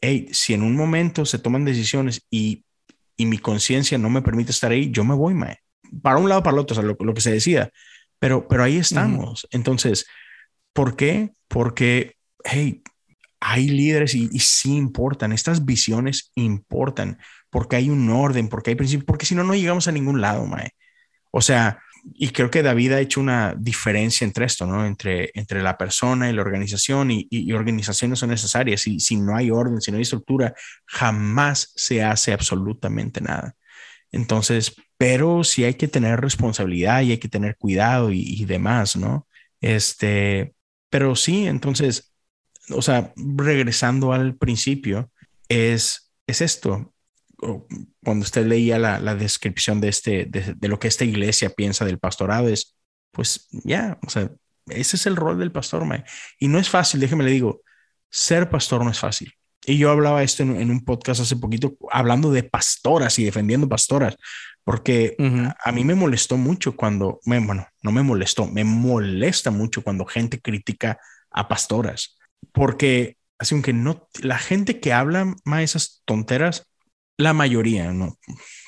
hey, 0.01 0.27
si 0.31 0.53
en 0.53 0.61
un 0.61 0.76
momento 0.76 1.26
se 1.26 1.39
toman 1.39 1.65
decisiones 1.65 2.26
y, 2.30 2.63
y 3.17 3.26
mi 3.26 3.38
conciencia 3.38 3.97
no 3.97 4.09
me 4.09 4.22
permite 4.22 4.51
estar 4.51 4.72
ahí, 4.72 4.91
yo 4.91 5.03
me 5.03 5.15
voy, 5.15 5.34
mae. 5.34 5.59
Para 6.01 6.17
un 6.17 6.27
lado, 6.30 6.43
para 6.43 6.55
el 6.55 6.59
otro, 6.59 6.73
o 6.73 6.76
sea, 6.76 6.84
lo, 6.84 6.97
lo 6.99 7.13
que 7.13 7.22
se 7.22 7.31
decida. 7.31 7.69
Pero, 8.19 8.47
pero 8.47 8.63
ahí 8.63 8.77
estamos. 8.77 9.47
Entonces, 9.51 10.05
¿por 10.73 10.95
qué? 10.95 11.31
Porque, 11.47 12.14
hey, 12.45 12.84
hay 13.39 13.67
líderes 13.69 14.15
y, 14.15 14.30
y, 14.31 14.39
sí 14.39 14.76
importan, 14.76 15.31
estas 15.31 15.65
visiones 15.65 16.31
importan, 16.35 17.19
porque 17.49 17.76
hay 17.76 17.89
un 17.89 18.09
orden, 18.09 18.47
porque 18.49 18.72
hay 18.72 18.76
principios, 18.76 19.05
porque 19.05 19.26
si 19.26 19.35
no, 19.35 19.43
no 19.43 19.55
llegamos 19.55 19.88
a 19.88 19.91
ningún 19.91 20.22
lado, 20.22 20.45
mae. 20.45 20.72
O 21.31 21.41
sea, 21.41 21.80
y 22.13 22.30
creo 22.30 22.51
que 22.51 22.63
David 22.63 22.93
ha 22.93 22.99
hecho 23.01 23.19
una 23.19 23.55
diferencia 23.57 24.26
entre 24.26 24.45
esto, 24.45 24.65
¿no? 24.67 24.85
Entre, 24.85 25.31
entre 25.34 25.61
la 25.61 25.77
persona 25.77 26.30
y 26.30 26.34
la 26.34 26.41
organización 26.41 27.11
y, 27.11 27.27
y, 27.30 27.51
organizaciones 27.53 28.19
son 28.19 28.30
necesarias. 28.30 28.85
Y 28.88 28.99
si 28.99 29.17
no 29.17 29.35
hay 29.35 29.51
orden, 29.51 29.81
si 29.81 29.91
no 29.91 29.97
hay 29.97 30.03
estructura, 30.03 30.53
jamás 30.85 31.72
se 31.76 32.03
hace 32.03 32.31
absolutamente 32.34 33.22
nada. 33.22 33.55
Entonces, 34.11 34.76
pero 34.97 35.43
sí 35.43 35.63
hay 35.63 35.76
que 35.76 35.88
tener 35.88 36.22
responsabilidad 36.22 37.01
y 37.01 37.11
hay 37.11 37.17
que 37.17 37.27
tener 37.30 37.57
cuidado 37.57 38.11
y, 38.11 38.22
y 38.22 38.45
demás, 38.45 38.95
¿no? 38.95 39.27
Este, 39.61 40.53
pero 40.89 41.15
sí, 41.15 41.47
entonces, 41.47 42.14
o 42.69 42.81
sea, 42.81 43.13
regresando 43.15 44.13
al 44.13 44.35
principio, 44.35 45.11
es, 45.49 46.11
es 46.27 46.41
esto, 46.41 46.93
cuando 48.03 48.23
usted 48.23 48.45
leía 48.45 48.79
la, 48.79 48.99
la 48.99 49.15
descripción 49.15 49.81
de, 49.81 49.89
este, 49.89 50.25
de, 50.25 50.55
de, 50.55 50.67
lo 50.67 50.79
que 50.79 50.87
esta 50.87 51.05
iglesia 51.05 51.49
piensa 51.49 51.85
del 51.85 51.99
pastorado, 51.99 52.47
es, 52.47 52.75
pues 53.11 53.47
ya, 53.51 53.99
o 54.05 54.09
sea, 54.09 54.31
ese 54.67 54.95
es 54.95 55.05
el 55.05 55.15
rol 55.15 55.37
del 55.37 55.51
pastor, 55.51 55.85
mae. 55.85 56.03
y 56.39 56.47
no 56.47 56.59
es 56.59 56.69
fácil, 56.69 56.99
déjeme 56.99 57.23
le 57.23 57.31
digo, 57.31 57.61
ser 58.09 58.49
pastor 58.49 58.83
no 58.83 58.89
es 58.89 58.99
fácil. 58.99 59.33
Y 59.67 59.77
yo 59.77 59.89
hablaba 59.89 60.21
esto 60.21 60.43
en, 60.43 60.55
en 60.57 60.69
un 60.69 60.83
podcast 60.85 61.21
hace 61.21 61.35
poquito, 61.35 61.75
hablando 61.91 62.31
de 62.31 62.43
pastoras 62.43 63.17
y 63.17 63.25
defendiendo 63.25 63.67
pastoras, 63.67 64.15
porque 64.63 65.15
uh 65.19 65.23
-huh. 65.23 65.55
a, 65.63 65.69
a, 65.69 65.71
mí 65.71 65.83
me 65.83 65.95
molestó 65.95 66.37
mucho 66.37 66.75
cuando, 66.75 67.19
me, 67.25 67.39
bueno, 67.39 67.67
no 67.81 67.91
me 67.91 68.03
molestó, 68.03 68.47
me 68.47 68.63
molesta 68.63 69.51
mucho 69.51 69.83
cuando 69.83 70.05
gente 70.05 70.39
critica 70.39 70.99
a 71.31 71.47
pastoras, 71.47 72.17
porque 72.56 73.18
así 73.38 73.53
aunque 73.53 73.73
no, 73.73 74.07
la 74.22 74.40
gente 74.40 74.80
que 74.80 74.94
habla 74.94 75.36
más 75.44 75.61
esas 75.61 76.02
tonteras, 76.06 76.72
la 77.18 77.34
mayoría, 77.34 77.91
no, 77.91 78.18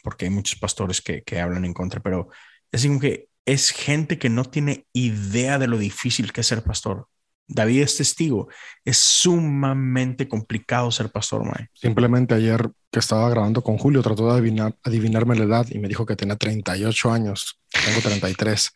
porque 0.03 0.25
hay 0.25 0.31
muchos 0.31 0.59
pastores 0.59 1.01
que, 1.01 1.23
que 1.23 1.39
hablan 1.39 1.65
en 1.65 1.73
contra, 1.73 2.01
pero 2.01 2.29
es 2.71 2.85
como 2.85 2.99
que 2.99 3.29
es 3.45 3.71
gente 3.71 4.19
que 4.19 4.29
no 4.29 4.45
tiene 4.45 4.85
idea 4.93 5.57
de 5.57 5.67
lo 5.67 5.77
difícil 5.77 6.33
que 6.33 6.41
es 6.41 6.47
ser 6.47 6.63
pastor. 6.63 7.07
David 7.47 7.83
es 7.83 7.95
testigo. 7.95 8.49
Es 8.83 8.97
sumamente 8.97 10.27
complicado 10.27 10.91
ser 10.91 11.09
pastor, 11.09 11.45
Mae. 11.45 11.69
Simplemente 11.73 12.35
ayer 12.35 12.69
que 12.91 12.99
estaba 12.99 13.29
grabando 13.29 13.63
con 13.63 13.77
Julio, 13.77 14.01
trató 14.01 14.27
de 14.27 14.33
adivinar, 14.33 14.75
adivinarme 14.83 15.35
la 15.35 15.45
edad 15.45 15.67
y 15.69 15.79
me 15.79 15.87
dijo 15.87 16.05
que 16.05 16.17
tenía 16.17 16.35
38 16.35 17.11
años. 17.11 17.57
Tengo 17.85 18.01
33. 18.01 18.71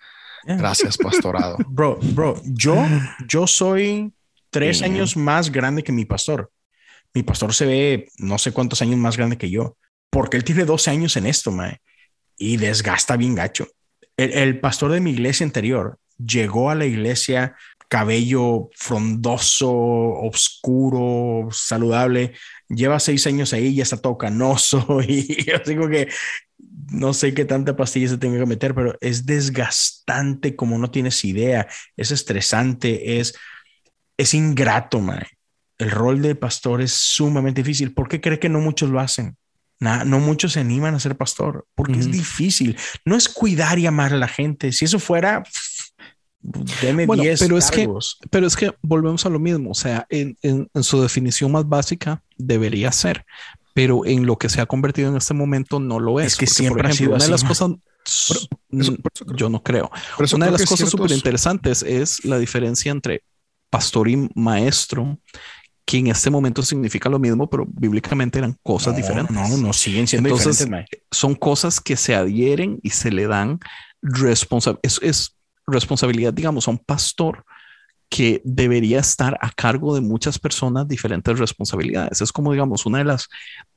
Yeah. 0.45 0.55
Gracias, 0.57 0.97
pastorado. 0.97 1.57
Bro, 1.67 1.99
bro, 2.13 2.41
yo, 2.45 2.77
yo 3.27 3.45
soy 3.45 4.13
tres 4.51 4.83
años 4.83 5.17
más 5.17 5.51
grande 5.51 5.83
que 5.83 5.91
mi 5.91 6.05
pastor 6.05 6.51
mi 7.13 7.23
pastor 7.23 7.53
se 7.53 7.65
ve 7.65 8.07
no 8.17 8.37
sé 8.37 8.51
cuántos 8.51 8.81
años 8.81 8.97
más 8.97 9.17
grande 9.17 9.37
que 9.37 9.49
yo, 9.49 9.77
porque 10.09 10.37
él 10.37 10.43
tiene 10.43 10.65
12 10.65 10.91
años 10.91 11.17
en 11.17 11.25
esto, 11.25 11.51
mae, 11.51 11.81
y 12.37 12.57
desgasta 12.57 13.17
bien 13.17 13.35
gacho. 13.35 13.67
El, 14.17 14.33
el, 14.33 14.59
pastor 14.59 14.91
de 14.91 15.01
mi 15.01 15.11
iglesia 15.11 15.45
anterior 15.45 15.97
llegó 16.17 16.69
a 16.69 16.75
la 16.75 16.85
iglesia 16.85 17.55
cabello 17.87 18.69
frondoso, 18.75 19.71
oscuro, 19.71 21.49
saludable, 21.51 22.33
lleva 22.69 22.99
seis 22.99 23.27
años 23.27 23.51
ahí, 23.51 23.75
ya 23.75 23.83
está 23.83 23.97
todo 23.97 24.17
canoso 24.17 25.01
y 25.07 25.43
yo 25.43 25.57
digo 25.65 25.89
que 25.89 26.07
no 26.89 27.13
sé 27.13 27.33
qué 27.33 27.43
tanta 27.43 27.75
pastilla 27.75 28.07
se 28.07 28.17
tenga 28.17 28.39
que 28.39 28.45
meter, 28.45 28.73
pero 28.73 28.97
es 29.01 29.25
desgastante 29.25 30.55
como 30.55 30.77
no 30.77 30.91
tienes 30.91 31.23
idea, 31.25 31.67
es 31.97 32.11
estresante, 32.11 33.19
es, 33.19 33.33
es 34.21 34.33
ingrato, 34.33 34.99
mae 34.99 35.27
el 35.81 35.89
rol 35.89 36.21
de 36.21 36.35
pastor 36.35 36.79
es 36.79 36.91
sumamente 36.91 37.63
difícil. 37.63 37.91
¿Por 37.91 38.07
qué 38.07 38.21
cree 38.21 38.37
que 38.37 38.49
no 38.49 38.61
muchos 38.61 38.91
lo 38.91 38.99
hacen? 38.99 39.35
Nah, 39.79 40.03
no 40.03 40.19
muchos 40.19 40.53
se 40.53 40.59
animan 40.59 40.93
a 40.93 40.99
ser 40.99 41.17
pastor 41.17 41.65
porque 41.73 41.97
es 41.97 42.11
difícil. 42.11 42.77
No 43.03 43.15
es 43.15 43.27
cuidar 43.27 43.79
y 43.79 43.87
amar 43.87 44.13
a 44.13 44.17
la 44.17 44.27
gente. 44.27 44.73
Si 44.73 44.85
eso 44.85 44.99
fuera, 44.99 45.41
deme 46.83 47.07
bueno, 47.07 47.23
10 47.23 47.39
pero 47.39 47.57
cargos. 47.57 47.65
es 47.65 48.19
que, 48.19 48.29
pero 48.29 48.45
es 48.45 48.55
que 48.55 48.71
volvemos 48.83 49.25
a 49.25 49.29
lo 49.29 49.39
mismo. 49.39 49.71
O 49.71 49.73
sea, 49.73 50.05
en, 50.09 50.37
en, 50.43 50.69
en, 50.71 50.83
su 50.83 51.01
definición 51.01 51.51
más 51.51 51.67
básica 51.67 52.21
debería 52.37 52.91
ser, 52.91 53.25
pero 53.73 54.05
en 54.05 54.27
lo 54.27 54.37
que 54.37 54.49
se 54.49 54.61
ha 54.61 54.67
convertido 54.67 55.09
en 55.09 55.17
este 55.17 55.33
momento 55.33 55.79
no 55.79 55.99
lo 55.99 56.19
es. 56.19 56.27
Es 56.27 56.35
que 56.35 56.45
porque, 56.45 56.53
siempre 56.53 56.83
por 56.83 56.91
ejemplo, 56.91 56.93
ha 56.93 56.97
sido 56.97 57.09
una 57.09 57.17
así, 57.17 57.25
de 57.25 57.31
las 57.31 57.43
cosas, 57.43 57.69
por, 58.69 58.81
eso, 58.81 58.95
por 58.97 59.11
eso 59.15 59.25
yo 59.35 59.49
no 59.49 59.63
creo. 59.63 59.89
Una 60.35 60.45
de 60.45 60.51
las 60.51 60.65
cosas 60.65 60.91
súper 60.91 61.11
interesantes 61.11 61.81
es 61.81 62.23
la 62.23 62.37
diferencia 62.37 62.91
entre 62.91 63.23
pastor 63.71 64.07
y 64.07 64.29
maestro 64.35 65.17
que 65.85 65.97
en 65.97 66.07
este 66.07 66.29
momento 66.29 66.61
significa 66.61 67.09
lo 67.09 67.17
mismo, 67.17 67.49
pero 67.49 67.65
bíblicamente 67.67 68.37
eran 68.37 68.55
cosas 68.61 68.93
no, 68.93 68.97
diferentes. 68.97 69.35
No, 69.35 69.57
no 69.57 69.73
siguen 69.73 70.07
siendo 70.07 70.29
Entonces, 70.29 70.59
diferentes. 70.59 71.01
Son 71.09 71.33
cosas 71.33 71.81
que 71.81 71.97
se 71.97 72.15
adhieren 72.15 72.79
y 72.83 72.91
se 72.91 73.11
le 73.11 73.25
dan 73.27 73.59
responsabilidad. 74.01 74.79
Es, 74.83 74.99
es, 75.01 75.35
responsabilidad, 75.67 76.33
digamos, 76.33 76.67
a 76.67 76.71
un 76.71 76.79
pastor 76.79 77.45
que 78.09 78.41
debería 78.43 78.99
estar 78.99 79.37
a 79.41 79.51
cargo 79.51 79.95
de 79.95 80.01
muchas 80.01 80.37
personas 80.37 80.87
diferentes 80.87 81.39
responsabilidades. 81.39 82.21
Es 82.21 82.31
como, 82.31 82.51
digamos, 82.51 82.85
una 82.85 82.97
de 82.97 83.05
las 83.05 83.29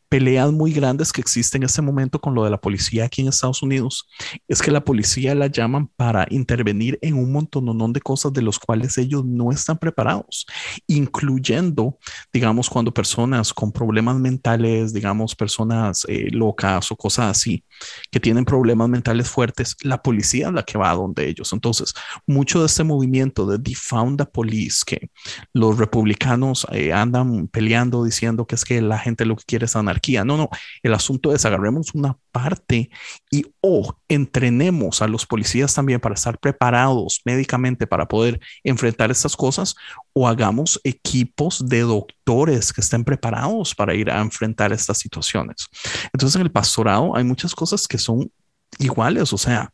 peleas 0.08 0.52
muy 0.52 0.72
grandes 0.72 1.12
que 1.12 1.20
existen 1.20 1.62
en 1.62 1.66
este 1.66 1.82
momento 1.82 2.20
con 2.20 2.34
lo 2.34 2.44
de 2.44 2.50
la 2.50 2.60
policía 2.60 3.04
aquí 3.04 3.22
en 3.22 3.28
Estados 3.28 3.62
Unidos 3.62 4.08
es 4.48 4.62
que 4.62 4.70
la 4.70 4.84
policía 4.84 5.34
la 5.34 5.46
llaman 5.46 5.88
para 5.96 6.26
intervenir 6.30 6.98
en 7.02 7.14
un 7.14 7.32
montón 7.32 7.92
de 7.92 8.00
cosas 8.00 8.32
de 8.32 8.42
los 8.42 8.58
cuales 8.58 8.98
ellos 8.98 9.24
no 9.24 9.50
están 9.50 9.78
preparados, 9.78 10.46
incluyendo, 10.86 11.98
digamos, 12.32 12.68
cuando 12.68 12.92
personas 12.92 13.52
con 13.52 13.72
problemas 13.72 14.16
mentales, 14.16 14.92
digamos, 14.92 15.34
personas 15.34 16.04
eh, 16.08 16.28
locas 16.30 16.90
o 16.90 16.96
cosas 16.96 17.36
así, 17.36 17.64
que 18.10 18.20
tienen 18.20 18.44
problemas 18.44 18.88
mentales 18.88 19.28
fuertes, 19.28 19.76
la 19.82 20.02
policía 20.02 20.48
es 20.48 20.52
la 20.52 20.62
que 20.62 20.78
va 20.78 20.90
a 20.90 20.94
donde 20.94 21.28
ellos. 21.28 21.52
Entonces, 21.52 21.94
mucho 22.26 22.60
de 22.60 22.66
este 22.66 22.84
movimiento 22.84 23.46
de 23.46 23.58
defund 23.58 24.18
the 24.18 24.26
police, 24.26 24.82
que 24.86 25.10
los 25.52 25.78
republicanos 25.78 26.66
eh, 26.72 26.92
andan 26.92 27.48
peleando 27.48 28.04
diciendo 28.04 28.46
que 28.46 28.54
es 28.54 28.64
que 28.64 28.80
la 28.80 28.98
gente 28.98 29.24
lo 29.24 29.36
que 29.36 29.44
quiere 29.46 29.66
es 29.66 29.76
no, 30.24 30.36
no, 30.36 30.48
el 30.82 30.94
asunto 30.94 31.32
es 31.32 31.44
agarremos 31.44 31.94
una 31.94 32.16
parte 32.32 32.90
y 33.30 33.44
o 33.60 33.80
oh, 33.80 33.98
entrenemos 34.08 35.02
a 35.02 35.08
los 35.08 35.26
policías 35.26 35.74
también 35.74 36.00
para 36.00 36.14
estar 36.14 36.38
preparados 36.38 37.20
médicamente 37.24 37.86
para 37.86 38.06
poder 38.06 38.40
enfrentar 38.62 39.10
estas 39.10 39.36
cosas 39.36 39.74
o 40.12 40.28
hagamos 40.28 40.80
equipos 40.84 41.68
de 41.68 41.80
doctores 41.80 42.72
que 42.72 42.80
estén 42.80 43.04
preparados 43.04 43.74
para 43.74 43.94
ir 43.94 44.10
a 44.10 44.20
enfrentar 44.20 44.72
estas 44.72 44.98
situaciones. 44.98 45.68
Entonces 46.12 46.36
en 46.36 46.42
el 46.42 46.52
pastorado 46.52 47.16
hay 47.16 47.24
muchas 47.24 47.54
cosas 47.54 47.86
que 47.88 47.98
son 47.98 48.30
iguales, 48.78 49.32
o 49.32 49.38
sea, 49.38 49.70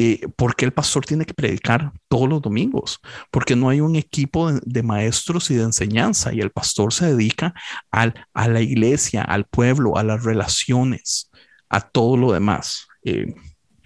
eh, 0.00 0.28
¿por 0.36 0.54
qué 0.54 0.64
el 0.64 0.72
pastor 0.72 1.04
tiene 1.04 1.26
que 1.26 1.34
predicar 1.34 1.92
todos 2.06 2.28
los 2.28 2.40
domingos? 2.40 3.00
Porque 3.32 3.56
no 3.56 3.68
hay 3.68 3.80
un 3.80 3.96
equipo 3.96 4.52
de, 4.52 4.82
maestros 4.84 5.50
y 5.50 5.56
de 5.56 5.64
enseñanza 5.64 6.32
y 6.32 6.40
el 6.40 6.52
pastor 6.52 6.92
se 6.92 7.06
dedica 7.06 7.52
al, 7.90 8.14
a 8.32 8.46
la 8.46 8.60
iglesia, 8.60 9.22
al 9.22 9.44
pueblo, 9.46 9.98
a 9.98 10.04
las 10.04 10.22
relaciones, 10.22 11.32
a 11.68 11.80
todo 11.80 12.16
lo 12.16 12.32
demás, 12.32 12.86
eh, 13.04 13.34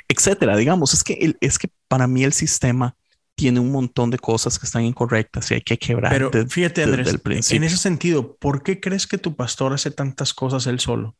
etcétera. 0.06 0.54
Digamos, 0.58 0.92
es 0.92 1.02
que, 1.02 1.34
es 1.40 1.58
que 1.58 1.70
para 1.88 2.06
mí 2.06 2.24
el 2.24 2.34
sistema 2.34 2.94
tiene 3.34 3.60
un 3.60 3.72
montón 3.72 4.10
de 4.10 4.18
cosas 4.18 4.58
que 4.58 4.66
están 4.66 4.84
incorrectas 4.84 5.50
y 5.50 5.54
hay 5.54 5.62
que 5.62 5.78
quebrar. 5.78 6.12
Pero 6.12 6.46
fíjate, 6.46 6.82
Andrés, 6.82 7.16
en 7.50 7.64
ese 7.64 7.78
sentido, 7.78 8.36
¿por 8.36 8.62
qué 8.62 8.80
crees 8.80 9.06
que 9.06 9.16
tu 9.16 9.34
pastor 9.34 9.72
hace 9.72 9.90
tantas 9.90 10.34
cosas 10.34 10.66
él 10.66 10.78
solo? 10.78 11.16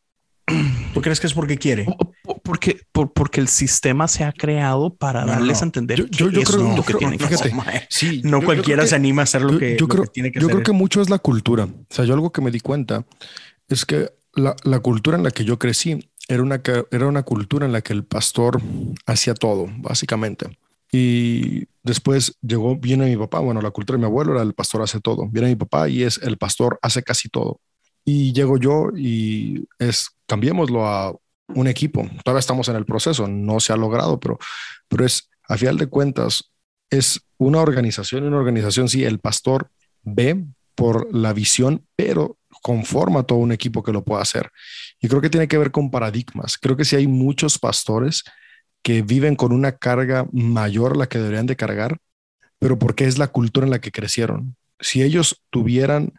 ¿Tú 0.93 1.01
crees 1.01 1.20
que 1.20 1.27
es 1.27 1.35
porque 1.35 1.56
quiere? 1.56 1.86
Porque, 2.43 2.81
porque 2.93 3.40
el 3.40 3.48
sistema 3.48 4.09
se 4.09 4.24
ha 4.24 4.32
creado 4.32 4.94
para 4.94 5.24
darles 5.24 5.62
a 5.62 5.64
entender 5.64 6.09
yo, 6.10 6.28
yo, 6.28 6.43
creo, 6.43 6.77
lo 6.77 6.82
que 6.82 6.94
tiene 6.94 7.16
que 7.16 7.24
hacer. 7.27 7.52
no 8.24 8.43
cualquiera 8.43 8.86
se 8.86 8.94
anima 8.97 9.23
a 9.23 9.24
hacer 9.24 9.43
lo 9.43 9.59
que, 9.59 9.77
yo 9.78 9.89
creo, 9.89 10.05
que 10.05 10.10
tiene 10.10 10.32
que 10.32 10.40
Yo 10.40 10.48
creo 10.48 10.62
que 10.62 10.73
mucho 10.73 11.01
es 11.01 11.09
la 11.09 11.19
cultura. 11.19 11.64
O 11.64 11.86
sea, 11.89 12.05
yo 12.05 12.14
algo 12.14 12.32
que 12.32 12.40
me 12.40 12.51
di 12.51 12.60
cuenta 12.60 13.05
es 13.69 13.85
que 13.85 14.10
la, 14.35 14.56
la 14.64 14.81
cultura 14.81 15.16
en 15.16 15.23
la 15.23 15.31
que 15.31 15.44
yo 15.44 15.59
crecí 15.59 16.09
era 16.28 16.43
una, 16.43 16.60
era 16.90 17.06
una 17.06 17.23
cultura 17.23 17.66
en 17.66 17.73
la 17.73 17.82
que 17.82 17.93
el 17.93 18.05
pastor 18.05 18.60
hacía 19.06 19.35
todo, 19.35 19.69
básicamente. 19.78 20.59
Y 20.90 21.66
después 21.82 22.36
llegó, 22.43 22.77
viene 22.77 23.06
mi 23.06 23.16
papá, 23.16 23.39
bueno, 23.40 23.62
la 23.62 23.70
cultura 23.70 23.97
de 23.97 24.01
mi 24.01 24.06
abuelo 24.06 24.32
era 24.32 24.43
el 24.43 24.55
pastor 24.55 24.82
hace 24.82 25.01
todo. 25.01 25.28
Viene 25.31 25.48
mi 25.48 25.56
papá 25.56 25.89
y 25.89 26.02
es 26.02 26.19
el 26.23 26.36
pastor 26.36 26.78
hace 26.82 27.02
casi 27.02 27.28
todo. 27.28 27.60
Y 28.05 28.33
llego 28.33 28.59
yo 28.59 28.91
y 28.97 29.66
es, 29.79 30.11
cambiémoslo 30.27 30.87
a 30.87 31.15
un 31.49 31.66
equipo. 31.66 32.03
Todavía 32.24 32.41
estamos 32.41 32.69
en 32.69 32.77
el 32.77 32.85
proceso, 32.85 33.29
no 33.29 33.61
se 33.61 33.73
ha 33.73 33.77
logrado, 33.77 34.19
pero, 34.19 34.39
pero 34.89 35.05
es, 35.05 35.31
a 35.49 35.57
final 35.57 35.77
de 35.79 35.87
cuentas, 35.87 36.51
es 36.91 37.20
una 37.39 37.61
organización, 37.61 38.24
una 38.24 38.39
organización, 38.39 38.89
sí, 38.89 39.05
el 39.05 39.19
pastor 39.19 39.70
ve 40.03 40.45
por 40.74 41.15
la 41.15 41.33
visión, 41.33 41.87
pero 41.97 42.39
conforma 42.62 43.24
todo 43.24 43.39
un 43.39 43.53
equipo 43.53 43.83
que 43.83 43.93
lo 43.93 44.05
pueda 44.05 44.23
hacer. 44.23 44.51
Y 45.01 45.09
creo 45.09 45.20
que 45.20 45.31
tiene 45.31 45.49
que 45.49 45.59
ver 45.59 45.70
con 45.70 45.91
paradigmas. 45.91 46.59
Creo 46.59 46.77
que 46.77 46.85
si 46.85 46.97
hay 46.97 47.07
muchos 47.07 47.59
pastores 47.59 48.24
que 48.83 49.03
viven 49.03 49.37
con 49.37 49.53
una 49.53 49.73
carga 49.73 50.27
mayor 50.33 50.97
la 50.97 51.09
que 51.09 51.19
deberían 51.19 51.47
de 51.47 51.57
cargar, 51.57 51.99
pero 52.59 52.79
porque 52.79 53.07
es 53.07 53.19
la 53.19 53.29
cultura 53.29 53.65
en 53.65 53.70
la 53.70 53.81
que 53.81 53.93
crecieron. 53.93 54.57
Si 54.81 55.03
ellos 55.03 55.43
tuvieran 55.51 56.12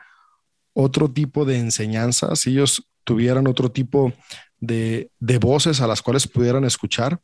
otro 0.74 1.10
tipo 1.10 1.46
de 1.46 1.58
enseñanza, 1.58 2.36
si 2.36 2.52
ellos 2.52 2.88
tuvieran 3.04 3.48
otro 3.48 3.72
tipo 3.72 4.14
de, 4.60 5.12
de 5.20 5.38
voces 5.38 5.82
a 5.82 5.88
las 5.88 6.02
cuales 6.02 6.28
pudieran 6.28 6.64
escuchar, 6.66 7.20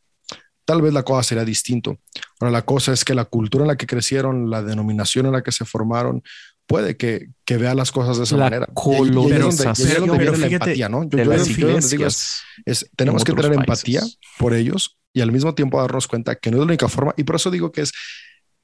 tal 0.66 0.82
vez 0.82 0.94
la 0.94 1.04
cosa 1.04 1.24
sería 1.24 1.46
distinto. 1.46 1.98
Ahora, 2.40 2.52
la 2.52 2.62
cosa 2.64 2.94
es 2.94 3.04
que 3.04 3.16
la 3.16 3.26
cultura 3.26 3.64
en 3.64 3.70
la 3.70 3.76
que 3.76 3.88
crecieron, 3.88 4.50
la 4.50 4.62
denominación 4.62 5.26
en 5.26 5.32
la 5.32 5.42
que 5.42 5.52
se 5.52 5.66
formaron, 5.66 6.22
puede 6.68 6.96
que, 6.96 7.30
que 7.46 7.58
vea 7.58 7.74
las 7.74 7.92
cosas 7.92 8.18
de 8.18 8.26
esa 8.26 8.38
manera. 8.38 8.68
Colonización. 8.76 10.16
Pero, 10.16 10.38
la 10.38 10.46
empatía, 10.46 10.88
¿no? 10.88 11.10
Yo, 11.10 11.18
yo, 11.24 11.80
digo 11.80 12.06
es, 12.06 12.90
tenemos 12.96 13.24
que 13.24 13.34
tener 13.34 13.54
empatía 13.54 14.04
por 14.38 14.54
ellos 14.54 15.00
y 15.12 15.22
al 15.22 15.32
mismo 15.32 15.56
tiempo 15.56 15.82
darnos 15.82 16.08
cuenta 16.08 16.36
que 16.36 16.52
no 16.52 16.58
es 16.58 16.60
la 16.60 16.66
única 16.66 16.88
forma. 16.88 17.16
Y 17.18 17.24
por 17.24 17.38
eso 17.38 17.50
digo 17.50 17.72
que 17.72 17.82
es, 17.82 17.92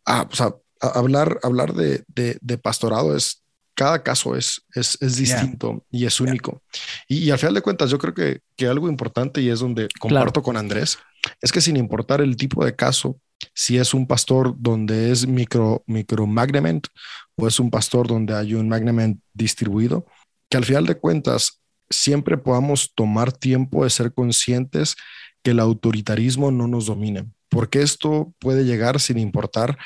ah, 0.05 0.27
o 0.31 0.35
sea, 0.35 0.53
hablar, 0.79 1.39
hablar 1.41 1.73
de, 1.73 2.03
de, 2.07 2.37
de 2.39 2.57
pastorado 2.59 3.15
es 3.15 3.41
cada 3.75 4.01
caso 4.01 4.35
es, 4.35 4.61
es, 4.73 4.97
es 5.01 5.17
distinto 5.17 5.85
y 5.91 6.05
es 6.05 6.19
único. 6.19 6.61
Y, 7.07 7.29
al 7.29 7.37
final 7.37 7.53
de 7.53 7.61
cuentas, 7.61 7.91
yo 7.91 7.99
creo 7.99 8.13
que, 8.13 8.39
que 8.55 8.67
algo 8.67 8.89
importante 8.89 9.41
y 9.41 9.49
es 9.49 9.59
donde 9.59 9.87
comparto 9.99 10.41
con 10.41 10.57
Andrés, 10.57 10.97
es 11.41 11.51
que 11.51 11.61
sin 11.61 11.77
importar 11.77 12.21
el 12.21 12.37
tipo 12.37 12.63
de 12.65 12.75
caso, 12.75 13.19
si 13.53 13.77
es 13.77 13.93
un 13.93 14.07
pastor 14.07 14.55
donde 14.57 15.11
es 15.11 15.27
micro, 15.27 15.83
micro 15.87 16.25
magnement 16.25 16.87
o 17.35 17.47
es 17.47 17.59
un 17.59 17.69
pastor 17.69 18.07
donde 18.07 18.33
hay 18.33 18.53
un 18.53 18.69
magnement 18.69 19.19
distribuido, 19.33 20.05
que 20.49 20.57
al 20.57 20.65
final 20.65 20.85
de 20.85 20.95
cuentas 20.95 21.61
siempre 21.89 22.37
podamos 22.37 22.93
tomar 22.95 23.31
tiempo 23.31 23.83
de 23.83 23.89
ser 23.89 24.13
conscientes 24.13 24.95
que 25.43 25.51
el 25.51 25.59
autoritarismo 25.59 26.49
no 26.49 26.67
nos 26.67 26.87
domine, 26.87 27.29
porque 27.49 27.81
esto 27.81 28.33
puede 28.39 28.63
llegar 28.63 28.99
sin 28.99 29.19
importar 29.19 29.77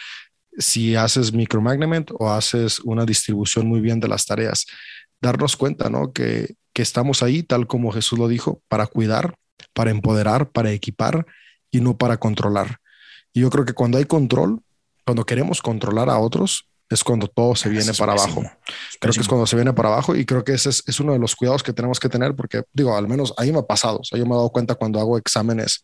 si 0.60 0.95
haces 0.95 1.34
micromanagement 1.34 2.11
o 2.19 2.30
haces 2.30 2.80
una 2.81 3.06
distribución 3.06 3.68
muy 3.68 3.81
bien 3.81 3.99
de 3.99 4.07
las 4.07 4.26
tareas. 4.26 4.68
Darnos 5.22 5.56
cuenta, 5.57 5.90
¿no? 5.90 6.14
Que, 6.14 6.56
que 6.73 6.81
estamos 6.81 7.23
ahí, 7.23 7.41
tal 7.44 7.65
como 7.65 7.91
Jesús 7.91 8.19
lo 8.19 8.27
dijo, 8.27 8.61
para 8.68 8.86
cuidar, 8.86 9.36
para 9.73 9.91
empoderar, 9.91 10.52
para 10.52 10.72
equipar 10.72 11.26
y 11.72 11.81
no 11.81 11.98
para 11.98 12.18
controlar. 12.18 12.77
Y 13.34 13.41
yo 13.41 13.49
creo 13.49 13.65
que 13.65 13.73
cuando 13.73 13.98
hay 13.98 14.06
control, 14.06 14.61
cuando 15.06 15.26
queremos 15.26 15.61
controlar 15.61 16.10
a 16.10 16.19
otros, 16.19 16.69
es 16.90 17.03
cuando 17.03 17.28
todo 17.28 17.56
se 17.56 17.70
viene 17.70 17.94
para 17.94 18.14
abajo. 18.14 18.44
Creo 18.99 19.14
que 19.14 19.22
es 19.22 19.28
cuando 19.28 19.45
se 19.45 19.56
viene 19.56 19.74
para 19.74 19.90
abajo 19.90 20.16
y 20.16 20.26
creo 20.26 20.44
que 20.44 20.53
ese 20.53 20.70
es, 20.70 20.84
es, 20.88 20.99
uno 20.99 21.14
de 21.14 21.20
los 21.20 21.36
cuidados 21.36 21.61
que 21.61 21.72
tenemos 21.72 21.99
que 21.99 22.10
tener 22.10 22.36
porque, 22.36 22.64
digo, 22.74 22.95
al 22.95 23.07
menos 23.07 23.34
ahí 23.38 23.52
me 23.52 23.60
ha 23.60 23.64
pasado. 23.64 23.99
O 23.99 24.03
sea, 24.03 24.18
yo 24.18 24.26
me 24.26 24.32
he 24.32 24.36
dado 24.36 24.49
cuenta 24.49 24.76
cuando 24.76 24.99
hago 24.99 25.18
exámenes 25.18 25.82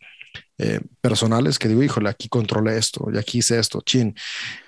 eh, 0.58 0.80
personales 1.00 1.58
que 1.58 1.68
digo, 1.68 1.82
híjole, 1.82 2.08
aquí 2.08 2.28
controlé 2.28 2.78
esto 2.78 3.08
y 3.12 3.18
aquí 3.18 3.38
hice 3.38 3.58
esto, 3.58 3.82
chin. 3.84 4.14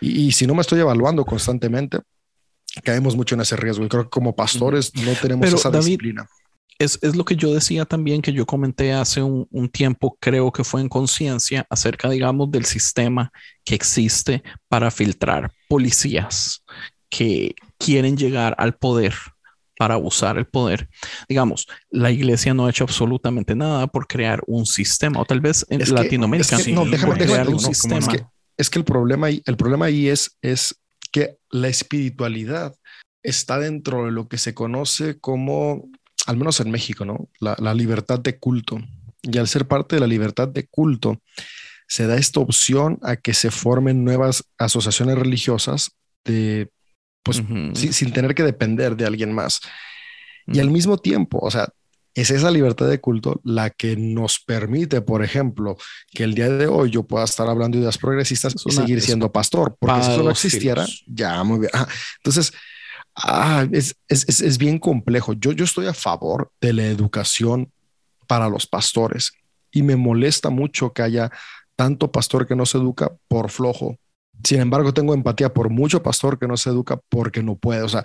Y, 0.01 0.33
si 0.33 0.47
no 0.47 0.55
me 0.55 0.61
estoy 0.61 0.81
evaluando 0.81 1.25
constantemente, 1.25 1.99
caemos 2.85 3.17
mucho 3.17 3.35
en 3.35 3.41
ese 3.41 3.57
riesgo. 3.57 3.85
Y 3.85 3.89
creo 3.89 4.05
que 4.05 4.11
como 4.11 4.37
pastores 4.37 4.95
no 4.95 5.13
tenemos 5.15 5.53
esa 5.53 5.71
disciplina. 5.71 6.29
Es, 6.79 6.99
es, 7.03 7.17
lo 7.17 7.25
que 7.25 7.35
yo 7.35 7.53
decía 7.53 7.85
también, 7.85 8.23
que 8.23 8.33
yo 8.33 8.47
comenté 8.47 8.93
hace 8.93 9.21
un, 9.23 9.49
un 9.51 9.69
tiempo, 9.69 10.17
creo 10.21 10.53
que 10.53 10.63
fue 10.63 10.81
en 10.81 10.89
conciencia, 10.89 11.67
acerca, 11.71 12.09
digamos, 12.09 12.51
del 12.51 12.65
sistema 12.65 13.33
que 13.65 13.75
existe 13.75 14.43
para 14.69 14.91
filtrar 14.91 15.51
policías 15.69 16.63
que 17.09 17.55
quieren 17.79 18.17
llegar 18.17 18.55
al 18.59 18.77
poder 18.77 19.15
para 19.79 19.95
abusar 19.95 20.37
el 20.37 20.47
poder. 20.47 20.89
Digamos, 21.29 21.69
la 21.91 22.11
iglesia 22.11 22.53
no 22.53 22.67
ha 22.67 22.71
hecho 22.71 22.85
absolutamente 22.85 23.55
nada 23.55 23.87
por 23.87 24.07
crear 24.07 24.43
un 24.47 24.67
sistema, 24.67 25.21
o 25.21 25.25
tal 25.25 25.41
vez 25.41 25.65
en 25.71 25.81
Latinoamérica. 25.95 26.59
no, 26.73 26.85
déjame, 26.85 27.15
crear 27.15 27.49
un 27.49 27.61
sistema. 27.61 27.99
Es 28.57 28.69
que, 28.69 28.79
el 28.81 28.85
problema 28.85 29.29
ahí, 29.29 29.41
el 29.47 29.57
problema 29.57 29.87
ahí 29.87 30.09
es, 30.09 30.37
es 30.43 30.75
que 31.13 31.39
la 31.51 31.69
espiritualidad 31.69 32.75
está 33.23 33.59
dentro 33.61 34.07
de 34.07 34.11
lo 34.11 34.29
que 34.29 34.37
se 34.37 34.53
conoce 34.53 35.21
como, 35.21 35.89
al 36.29 36.37
menos 36.37 36.61
en 36.61 36.71
México, 36.71 37.05
¿no? 37.05 37.29
La, 37.41 37.57
la 37.59 37.75
libertad 37.75 38.21
de 38.21 38.39
culto. 38.39 38.81
Y 39.23 39.39
al 39.39 39.49
ser 39.49 39.67
parte 39.67 39.97
de 39.97 40.01
la 40.01 40.07
libertad 40.07 40.47
de 40.47 40.67
culto, 40.67 41.21
se 41.89 42.07
da 42.07 42.17
esta 42.17 42.41
opción 42.41 42.99
a 43.03 43.17
que 43.17 43.35
se 43.35 43.51
formen 43.51 44.05
nuevas 44.05 44.45
asociaciones 44.59 45.19
religiosas 45.19 45.93
de 46.25 46.71
pues 47.23 47.43
sin, 47.75 48.13
tener 48.13 48.35
que 48.35 48.43
depender 48.43 48.97
de 48.97 49.07
alguien 49.07 49.33
más. 49.33 49.61
Y 50.47 50.61
al 50.61 50.71
mismo 50.71 50.97
tiempo, 50.97 51.39
o 51.43 51.51
sea, 51.51 51.69
es 52.15 52.31
esa 52.31 52.51
libertad 52.51 52.89
de 52.89 53.01
culto 53.01 53.41
la 53.45 53.71
que 53.71 53.97
nos 53.97 54.41
permite, 54.41 55.03
por 55.03 55.23
ejemplo, 55.23 55.77
que 56.11 56.25
el 56.25 56.35
día 56.35 56.49
de 56.49 56.67
hoy 56.67 56.91
yo 56.91 57.03
pueda 57.03 57.25
estar 57.25 57.49
hablando 57.49 57.77
de 57.77 57.83
ideas 57.83 57.99
progresistas 57.99 58.55
y 58.65 58.73
seguir 58.73 59.01
siendo 59.03 59.31
pastor, 59.31 59.77
porque 59.79 60.03
si 60.03 60.13
eso 60.13 60.23
no 60.23 60.31
existiera, 60.31 60.87
ya 61.07 61.43
muy 61.45 61.61
bien. 61.61 61.71
entonces, 62.17 62.53
ah, 63.23 63.67
es, 63.73 63.97
es, 64.09 64.41
es, 64.41 64.59
bien 64.59 64.79
complejo. 64.79 65.33
Yo, 65.35 65.53
yo 65.53 65.65
estoy 65.65 65.87
a 65.87 65.95
favor 65.95 66.51
de 66.61 66.73
la 66.73 66.85
educación 66.85 67.73
para 68.27 68.49
los 68.49 68.67
pastores 68.67 69.33
y 69.71 69.83
me 69.83 69.97
molesta 69.97 70.51
mucho 70.51 70.93
que 70.93 71.03
haya 71.03 71.31
tanto 71.77 72.11
pastor 72.11 72.47
que 72.47 72.57
no 72.57 72.67
se 72.67 72.79
educa 72.79 73.13
por 73.29 73.51
flojo 73.51 73.99
sin 74.45 74.61
embargo, 74.61 74.95
tengo 74.95 75.15
empatía 75.15 75.53
por 75.53 75.71
mucho 75.71 76.03
pastor 76.03 76.39
que 76.39 76.47
no 76.47 76.57
se 76.57 76.71
educa 76.71 77.01
porque 77.09 77.43
no 77.43 77.57
puede. 77.57 77.83
O 77.83 77.89
sea, 77.89 78.05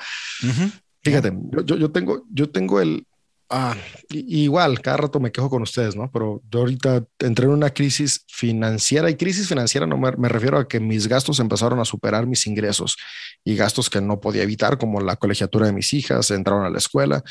fíjate, 1.02 1.31
yo, 1.65 1.77
yo, 1.77 1.91
tengo, 1.91 2.26
yo 2.31 2.49
tengo 2.49 2.81
el, 2.81 3.06
ah, 3.53 3.75
igual, 4.09 4.81
cada 4.81 4.97
rato 4.97 5.19
me 5.19 5.31
quejo 5.31 5.49
con 5.49 5.61
ustedes, 5.61 5.95
¿no? 5.95 6.11
Pero 6.11 6.41
yo 6.49 6.59
ahorita 6.59 7.05
entré 7.19 7.45
en 7.45 7.51
una 7.51 7.69
crisis 7.69 8.25
financiera 8.27 9.09
y 9.09 9.15
crisis 9.15 9.47
financiera 9.47 9.85
no 9.85 9.97
me, 9.97 10.11
me, 10.17 10.27
refiero 10.27 10.57
a 10.57 10.67
que 10.67 10.80
mis 10.80 11.07
gastos 11.07 11.39
empezaron 11.39 11.80
a 11.80 11.85
superar 11.85 12.25
mis 12.25 12.47
ingresos 12.47 12.97
y 13.43 13.55
gastos 13.55 13.89
que 13.89 14.01
no 14.01 14.19
podía 14.19 14.43
evitar, 14.43 14.77
como 14.77 14.99
la 14.99 15.15
colegiatura 15.15 15.67
de 15.67 15.73
mis 15.73 15.93
hijas, 15.93 16.31
entraron 16.31 16.65
a 16.65 16.69
la 16.69 16.80
escuela 16.80 17.23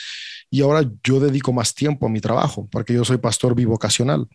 y 0.51 0.62
ahora 0.62 0.89
yo 1.03 1.20
dedico 1.20 1.53
más 1.53 1.74
tiempo 1.74 2.07
a 2.07 2.11
mi 2.11 2.20
trabajo 2.20 2.69
porque 2.70 2.94
yo 2.94 3.05
soy 3.05 3.19
pastor 3.19 3.55
bivocacional. 3.55 4.27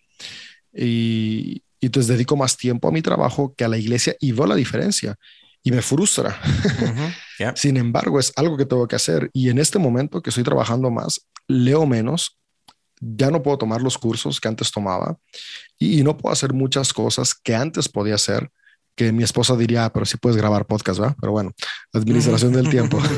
Y, 0.74 1.64
y 1.80 1.86
entonces 1.86 2.08
dedico 2.08 2.36
más 2.36 2.58
tiempo 2.58 2.88
a 2.88 2.92
mi 2.92 3.02
trabajo 3.02 3.54
que 3.56 3.64
a 3.64 3.68
la 3.68 3.78
iglesia 3.78 4.16
y 4.20 4.32
veo 4.32 4.48
la 4.48 4.56
diferencia 4.56 5.16
y 5.64 5.72
me 5.72 5.82
frustra. 5.82 6.40
Sin 7.56 7.78
embargo, 7.78 8.20
es 8.20 8.32
algo 8.36 8.58
que 8.58 8.66
tengo 8.66 8.88
que 8.88 8.96
hacer 8.96 9.30
y 9.34 9.50
en 9.50 9.60
este 9.60 9.80
momento 9.80 10.22
que 10.22 10.30
estoy 10.30 10.44
trabajando 10.44 10.90
más, 10.90 11.28
leo 11.48 11.86
menos, 11.86 12.38
ya 13.00 13.30
no 13.30 13.44
puedo 13.44 13.58
tomar 13.58 13.82
los 13.82 13.98
cursos 13.98 14.40
que 14.40 14.48
antes 14.48 14.72
tomaba 14.72 15.18
y, 15.78 16.04
no 16.04 16.18
puedo 16.18 16.34
hacer 16.34 16.54
muchas 16.54 16.94
cosas 16.94 17.36
que 17.36 17.56
antes 17.56 17.88
podía 17.88 18.16
hacer 18.16 18.50
que 18.96 19.12
mi 19.12 19.24
esposa 19.24 19.56
diría, 19.56 19.86
ah, 19.86 19.94
pero 19.94 20.08
sí 20.08 20.18
puedes 20.18 20.38
grabar 20.38 20.66
podcast, 20.66 21.00
¿verdad? 21.00 21.16
Pero 21.22 21.32
bueno, 21.32 21.52
administración 21.94 22.54
del 22.54 22.70
tiempo. 22.70 23.00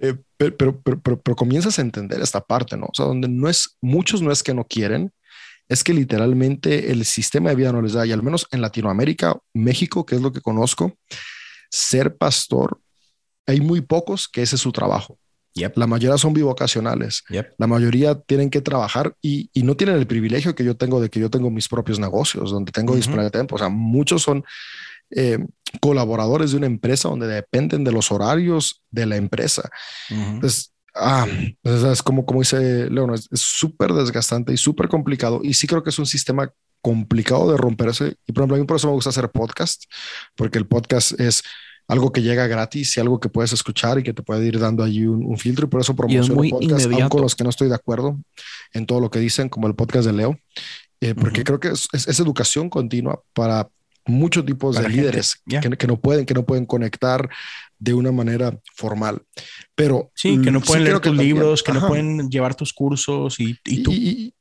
Eh, 0.00 0.16
pero, 0.36 0.56
pero, 0.56 0.80
pero, 0.82 1.22
pero, 1.22 1.36
comienzas 1.36 1.78
a 1.78 1.82
entender 1.82 2.20
esta 2.20 2.40
parte, 2.40 2.76
¿no? 2.76 2.86
O 2.86 2.94
sea, 2.94 3.06
donde 3.06 3.28
no 3.28 3.48
es, 3.48 3.78
muchos 3.80 4.20
no 4.20 4.32
es 4.32 4.42
que 4.42 4.52
no 4.52 4.64
quieren, 4.64 5.12
es 5.68 5.82
que 5.82 5.94
literalmente 5.94 6.90
el 6.90 7.04
sistema 7.04 7.50
de 7.50 7.56
vida 7.56 7.72
no 7.72 7.80
les 7.80 7.94
da, 7.94 8.04
y 8.04 8.12
al 8.12 8.22
menos 8.22 8.46
en 8.50 8.60
Latinoamérica, 8.60 9.38
México, 9.54 10.04
que 10.04 10.16
es 10.16 10.20
lo 10.20 10.32
que 10.32 10.40
conozco, 10.40 10.98
ser 11.70 12.16
pastor, 12.16 12.80
hay 13.46 13.60
muy 13.60 13.80
pocos 13.80 14.28
que 14.28 14.42
ese 14.42 14.56
es 14.56 14.62
su 14.62 14.72
trabajo. 14.72 15.18
La 15.54 15.86
mayoría 15.86 16.18
son 16.18 16.32
bivocacionales. 16.32 17.22
La 17.58 17.66
mayoría 17.66 18.20
tienen 18.20 18.50
que 18.50 18.60
trabajar 18.60 19.14
y, 19.22 19.50
no 19.62 19.76
tienen 19.76 19.96
el 19.96 20.06
privilegio 20.06 20.54
que 20.54 20.64
yo 20.64 20.76
tengo 20.76 21.00
de 21.00 21.08
que 21.08 21.20
yo 21.20 21.30
tengo 21.30 21.50
mis 21.50 21.68
propios 21.68 21.98
negocios, 21.98 22.50
donde 22.50 22.72
tengo 22.72 22.96
disponible 22.96 23.30
tiempo. 23.30 23.54
O 23.54 23.58
sea, 23.58 23.68
muchos 23.68 24.22
son 24.22 24.44
eh, 25.10 25.38
colaboradores 25.80 26.50
de 26.50 26.56
una 26.56 26.66
empresa 26.66 27.08
donde 27.08 27.28
dependen 27.28 27.84
de 27.84 27.92
los 27.92 28.10
horarios 28.10 28.82
de 28.90 29.06
la 29.06 29.16
empresa. 29.16 29.70
Entonces, 30.10 30.72
ah, 30.94 31.26
es 31.62 32.02
como, 32.02 32.26
como 32.26 32.40
dice 32.40 32.90
León, 32.90 33.14
es 33.14 33.28
súper 33.34 33.92
desgastante 33.92 34.52
y 34.52 34.56
súper 34.56 34.88
complicado. 34.88 35.40
Y 35.42 35.54
sí 35.54 35.68
creo 35.68 35.84
que 35.84 35.90
es 35.90 35.98
un 35.98 36.06
sistema 36.06 36.50
complicado 36.84 37.50
de 37.50 37.56
romperse. 37.56 38.16
Y 38.26 38.32
por 38.32 38.42
ejemplo, 38.42 38.56
a 38.56 38.58
mí 38.58 38.66
por 38.66 38.76
eso 38.76 38.88
me 38.88 38.92
gusta 38.92 39.10
hacer 39.10 39.30
podcast, 39.30 39.84
porque 40.34 40.58
el 40.58 40.66
podcast 40.66 41.18
es 41.18 41.42
algo 41.86 42.12
que 42.12 42.22
llega 42.22 42.46
gratis 42.46 42.96
y 42.96 43.00
algo 43.00 43.20
que 43.20 43.28
puedes 43.28 43.52
escuchar 43.52 43.98
y 43.98 44.02
que 44.02 44.12
te 44.12 44.22
puede 44.22 44.46
ir 44.46 44.58
dando 44.58 44.82
allí 44.82 45.06
un, 45.06 45.36
filtro. 45.38 45.66
Y 45.66 45.68
por 45.68 45.80
eso 45.80 45.94
promociono 45.94 46.42
podcast, 46.48 46.88
con 47.08 47.20
los 47.20 47.34
que 47.34 47.44
no 47.44 47.50
estoy 47.50 47.68
de 47.68 47.74
acuerdo 47.74 48.18
en 48.72 48.86
todo 48.86 49.00
lo 49.00 49.10
que 49.10 49.18
dicen, 49.18 49.48
como 49.48 49.66
el 49.66 49.74
podcast 49.74 50.06
de 50.06 50.12
Leo, 50.12 50.38
eh, 51.00 51.14
porque 51.14 51.44
creo 51.44 51.60
que 51.60 51.68
es, 51.68 52.18
educación 52.18 52.70
continua 52.70 53.20
para 53.32 53.68
muchos 54.06 54.44
tipos 54.44 54.76
de 54.76 54.88
líderes 54.88 55.42
que, 55.46 55.86
no 55.86 55.98
pueden, 55.98 56.26
que 56.26 56.34
no 56.34 56.44
pueden 56.44 56.66
conectar 56.66 57.28
de 57.78 57.94
una 57.94 58.12
manera 58.12 58.58
formal. 58.74 59.22
Pero 59.74 60.10
sí, 60.14 60.40
que 60.40 60.50
no 60.50 60.60
pueden 60.60 60.84
leer 60.84 61.00
tus 61.00 61.16
libros, 61.16 61.62
que 61.62 61.72
no 61.72 61.86
pueden 61.86 62.30
llevar 62.30 62.54
tus 62.54 62.72
cursos 62.72 63.36
y, 63.38 63.54
tú, 63.82 63.92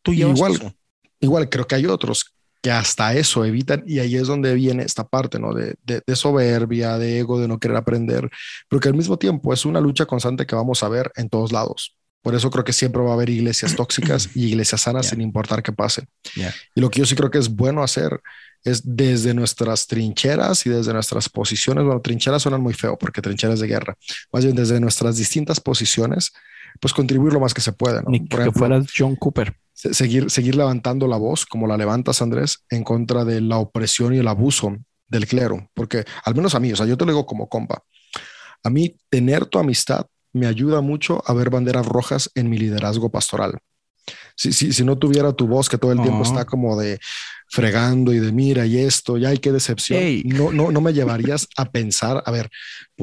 tú 0.01 0.13
igual, 0.13 0.75
igual 1.19 1.49
creo 1.49 1.67
que 1.67 1.75
hay 1.75 1.85
otros 1.85 2.33
que 2.63 2.71
hasta 2.71 3.13
eso 3.13 3.43
evitan 3.43 3.83
y 3.85 3.99
ahí 3.99 4.15
es 4.15 4.27
donde 4.27 4.53
viene 4.53 4.83
esta 4.83 5.05
parte, 5.05 5.37
¿no? 5.37 5.53
De, 5.53 5.75
de, 5.85 6.15
soberbia, 6.15 6.97
de 6.97 7.19
ego, 7.19 7.37
de 7.37 7.49
no 7.49 7.59
querer 7.59 7.75
aprender, 7.75 8.29
pero 8.69 8.79
que 8.79 8.87
al 8.87 8.93
mismo 8.93 9.19
tiempo 9.19 9.53
es 9.53 9.65
una 9.65 9.81
lucha 9.81 10.05
constante 10.05 10.45
que 10.45 10.55
vamos 10.55 10.81
a 10.81 10.87
ver 10.87 11.11
en 11.17 11.27
todos 11.27 11.51
lados. 11.51 11.97
Por 12.21 12.35
eso 12.35 12.49
creo 12.49 12.63
que 12.63 12.71
siempre 12.71 13.01
va 13.01 13.09
a 13.11 13.13
haber 13.15 13.29
iglesias 13.29 13.75
tóxicas 13.75 14.29
y 14.33 14.45
iglesias 14.45 14.79
sanas 14.79 15.07
sin 15.07 15.19
importar 15.19 15.61
qué 15.61 15.73
pase. 15.73 16.07
Y 16.73 16.79
lo 16.79 16.89
que 16.89 16.99
yo 16.99 17.05
sí 17.05 17.15
creo 17.15 17.29
que 17.29 17.37
es 17.37 17.49
bueno 17.49 17.83
hacer 17.83 18.21
es 18.63 18.81
desde 18.85 19.33
nuestras 19.33 19.85
trincheras 19.85 20.65
y 20.65 20.69
desde 20.69 20.93
nuestras 20.93 21.27
posiciones, 21.27 21.83
bueno, 21.83 21.99
trincheras 21.99 22.43
suenan 22.43 22.61
muy 22.61 22.73
feo 22.73 22.97
porque 22.97 23.21
trincheras 23.21 23.59
de 23.59 23.67
guerra, 23.67 23.97
más 24.31 24.45
bien 24.45 24.55
desde 24.55 24.79
nuestras 24.79 25.17
distintas 25.17 25.59
posiciones, 25.59 26.31
pues 26.79 26.93
contribuir 26.93 27.33
lo 27.33 27.39
más 27.39 27.53
que 27.53 27.61
se 27.61 27.73
pueda. 27.73 28.01
¿no? 28.01 28.11
Por 28.29 28.43
que 28.43 28.51
fueras 28.51 28.85
John 28.95 29.15
Cooper 29.15 29.55
seguir, 29.73 30.29
seguir 30.29 30.55
levantando 30.55 31.07
la 31.07 31.17
voz, 31.17 31.45
como 31.45 31.67
la 31.67 31.77
levantas, 31.77 32.21
Andrés, 32.21 32.63
en 32.69 32.83
contra 32.83 33.25
de 33.25 33.41
la 33.41 33.57
opresión 33.57 34.13
y 34.13 34.19
el 34.19 34.27
abuso 34.27 34.75
del 35.07 35.27
clero, 35.27 35.69
porque 35.73 36.05
al 36.23 36.35
menos 36.35 36.55
a 36.55 36.59
mí, 36.59 36.71
o 36.71 36.75
sea, 36.75 36.85
yo 36.85 36.97
te 36.97 37.05
lo 37.05 37.11
digo 37.11 37.25
como 37.25 37.47
compa, 37.47 37.83
a 38.63 38.69
mí 38.69 38.95
tener 39.09 39.45
tu 39.45 39.59
amistad 39.59 40.05
me 40.31 40.47
ayuda 40.47 40.81
mucho 40.81 41.21
a 41.27 41.33
ver 41.33 41.49
banderas 41.49 41.85
rojas 41.85 42.31
en 42.33 42.49
mi 42.49 42.57
liderazgo 42.57 43.11
pastoral. 43.11 43.59
Si, 44.35 44.51
si, 44.51 44.73
si 44.73 44.83
no 44.83 44.97
tuviera 44.97 45.33
tu 45.33 45.47
voz 45.47 45.69
que 45.69 45.77
todo 45.77 45.91
el 45.91 46.01
tiempo 46.01 46.23
está 46.23 46.45
como 46.45 46.79
de 46.79 46.99
fregando 47.53 48.11
y 48.11 48.19
de 48.19 48.31
mira 48.31 48.65
y 48.65 48.79
esto, 48.79 49.15
ya 49.15 49.29
hay 49.29 49.37
qué 49.37 49.51
decepción. 49.51 50.01
No, 50.25 50.51
no, 50.51 50.71
no 50.71 50.81
me 50.81 50.91
llevarías 50.91 51.47
a 51.55 51.69
pensar, 51.69 52.23
a 52.25 52.31
ver, 52.31 52.49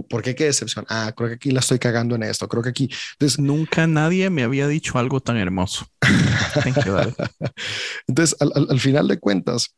¿por 0.08 0.22
qué 0.22 0.34
qué 0.34 0.46
decepción? 0.46 0.84
Ah, 0.88 1.12
creo 1.16 1.28
que 1.28 1.36
aquí 1.36 1.52
la 1.52 1.60
estoy 1.60 1.78
cagando 1.78 2.16
en 2.16 2.24
esto, 2.24 2.48
creo 2.48 2.60
que 2.60 2.70
aquí. 2.70 2.90
Entonces, 3.12 3.38
nunca 3.38 3.86
nadie 3.86 4.28
me 4.28 4.42
había 4.42 4.66
dicho 4.66 4.98
algo 4.98 5.20
tan 5.20 5.36
hermoso. 5.36 5.86
Entonces, 8.08 8.36
al, 8.40 8.80
final 8.80 9.06
de 9.06 9.20
cuentas, 9.20 9.76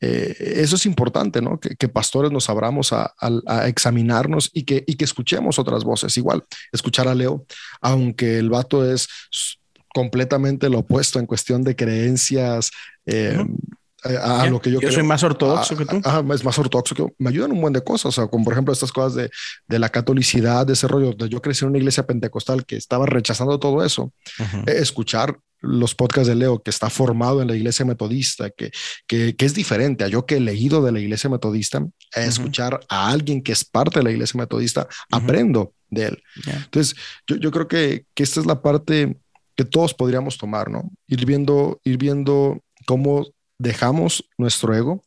eh, 0.00 0.54
eso 0.56 0.76
es 0.76 0.86
importante, 0.86 1.42
¿no? 1.42 1.60
Que, 1.60 1.88
pastores 1.88 2.32
nos 2.32 2.48
abramos 2.48 2.94
a, 2.94 3.12
a, 3.46 3.68
examinarnos 3.68 4.48
y 4.54 4.64
que, 4.64 4.84
y 4.86 4.94
que 4.94 5.04
escuchemos 5.04 5.58
otras 5.58 5.84
voces. 5.84 6.16
Igual, 6.16 6.42
escuchar 6.72 7.08
a 7.08 7.14
Leo, 7.14 7.44
aunque 7.82 8.38
el 8.38 8.48
vato 8.48 8.90
es 8.90 9.06
completamente 9.94 10.68
lo 10.68 10.80
opuesto 10.80 11.20
en 11.20 11.26
cuestión 11.26 11.62
de 11.62 11.76
creencias, 11.76 12.72
eh, 13.06 13.38
eh, 14.04 14.18
a, 14.20 14.46
lo 14.48 14.60
que 14.60 14.72
yo, 14.72 14.80
yo 14.80 14.90
soy 14.90 15.04
más 15.04 15.22
ortodoxo 15.22 15.76
que 15.76 15.86
tú. 15.86 16.02
es 16.34 16.44
más 16.44 16.58
ortodoxo 16.58 16.94
que 16.96 17.06
me 17.18 17.30
ayudan 17.30 17.52
un 17.52 17.60
buen 17.60 17.72
de 17.72 17.82
cosas, 17.82 18.06
o 18.06 18.12
sea, 18.12 18.26
como 18.26 18.44
por 18.44 18.52
ejemplo 18.52 18.74
estas 18.74 18.90
cosas 18.90 19.14
de, 19.14 19.30
de 19.68 19.78
la 19.78 19.88
catolicidad, 19.88 20.66
de 20.66 20.72
ese 20.72 20.88
rollo. 20.88 21.12
Yo 21.28 21.40
crecí 21.40 21.64
en 21.64 21.70
una 21.70 21.78
iglesia 21.78 22.04
pentecostal 22.04 22.66
que 22.66 22.76
estaba 22.76 23.06
rechazando 23.06 23.58
todo 23.60 23.84
eso. 23.84 24.12
Eh, 24.66 24.74
escuchar 24.76 25.38
los 25.60 25.94
podcasts 25.94 26.28
de 26.28 26.34
Leo, 26.34 26.60
que 26.60 26.70
está 26.70 26.90
formado 26.90 27.40
en 27.40 27.48
la 27.48 27.54
iglesia 27.54 27.86
metodista, 27.86 28.50
que, 28.50 28.72
que, 29.06 29.36
que, 29.36 29.46
es 29.46 29.54
diferente 29.54 30.04
a 30.04 30.08
yo 30.08 30.26
que 30.26 30.36
he 30.36 30.40
leído 30.40 30.84
de 30.84 30.92
la 30.92 31.00
iglesia 31.00 31.30
metodista, 31.30 31.82
escuchar 32.14 32.80
a 32.88 33.08
alguien 33.08 33.42
que 33.42 33.52
es 33.52 33.64
parte 33.64 34.00
de 34.00 34.04
la 34.04 34.10
iglesia 34.10 34.36
metodista, 34.38 34.88
aprendo 35.10 35.72
de 35.88 36.08
él. 36.08 36.22
Entonces, 36.46 36.96
yo, 37.26 37.36
yo 37.36 37.50
creo 37.50 37.68
que, 37.68 38.04
que 38.12 38.22
esta 38.24 38.40
es 38.40 38.46
la 38.46 38.60
parte 38.60 39.16
que 39.56 39.64
todos 39.64 39.94
podríamos 39.94 40.38
tomar, 40.38 40.70
¿no? 40.70 40.90
Ir 41.06 41.26
viendo, 41.26 41.80
ir 41.84 41.98
viendo 41.98 42.60
cómo 42.86 43.26
dejamos 43.58 44.24
nuestro 44.36 44.74
ego 44.74 45.02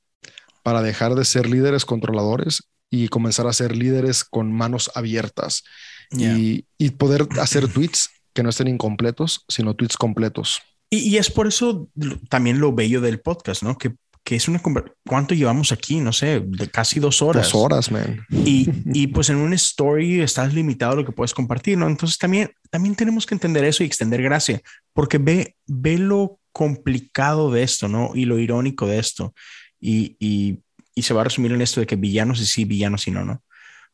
para 0.64 0.82
dejar 0.82 1.16
de 1.16 1.26
ser 1.26 1.50
líderes 1.50 1.86
controladores 1.86 2.64
y 2.90 3.10
comenzar 3.10 3.48
a 3.48 3.54
ser 3.54 3.76
líderes 3.76 4.24
con 4.24 4.52
manos 4.52 4.92
abiertas 4.96 5.64
y, 6.12 6.66
poder 6.98 7.28
hacer 7.40 7.68
tweets 7.68 8.10
que 8.34 8.44
no 8.44 8.50
estén 8.50 8.68
incompletos, 8.68 9.44
sino 9.48 9.76
tweets 9.76 9.98
completos. 9.98 10.62
Y, 10.90 11.18
es 11.18 11.30
por 11.30 11.48
eso 11.48 11.90
también 12.30 12.60
lo 12.60 12.74
bello 12.74 13.02
del 13.02 13.20
podcast, 13.20 13.64
¿no? 13.64 13.78
Que, 13.78 13.94
que 14.28 14.36
es 14.36 14.50
una... 14.50 14.62
¿Cuánto 15.06 15.34
llevamos 15.34 15.72
aquí? 15.72 16.02
No 16.02 16.12
sé, 16.12 16.42
de 16.46 16.68
casi 16.70 17.00
dos 17.00 17.22
horas. 17.22 17.50
Dos 17.50 17.56
horas, 17.56 17.90
man. 17.90 18.26
Y, 18.30 18.68
y 18.94 19.08
pues 19.08 19.30
en 19.30 19.38
un 19.38 19.54
story 19.54 20.20
estás 20.20 20.54
limitado 20.54 20.92
a 20.92 20.96
lo 20.98 21.06
que 21.06 21.14
puedes 21.14 21.34
compartir, 21.34 21.78
¿no? 21.78 21.88
Entonces 21.88 22.18
también, 22.18 22.52
también 22.70 22.94
tenemos 22.94 23.26
que 23.26 23.36
entender 23.36 23.64
eso 23.64 23.84
y 23.84 23.86
extender 23.86 24.22
gracia, 24.22 24.60
porque 24.92 25.18
ve, 25.18 25.56
ve 25.66 25.98
lo 25.98 26.42
complicado 26.52 27.52
de 27.52 27.64
esto, 27.64 27.88
¿no? 27.88 28.12
Y 28.16 28.26
lo 28.26 28.38
irónico 28.38 28.86
de 28.86 29.00
esto. 29.00 29.34
Y, 29.80 30.18
y, 30.20 30.60
y, 30.94 31.04
se 31.04 31.14
va 31.14 31.22
a 31.22 31.24
resumir 31.24 31.54
en 31.54 31.62
esto 31.62 31.80
de 31.80 31.88
que 31.88 31.96
villanos 31.96 32.42
y 32.42 32.48
sí, 32.48 32.66
villanos 32.66 33.08
y 33.08 33.12
no, 33.12 33.24
¿no? 33.24 33.42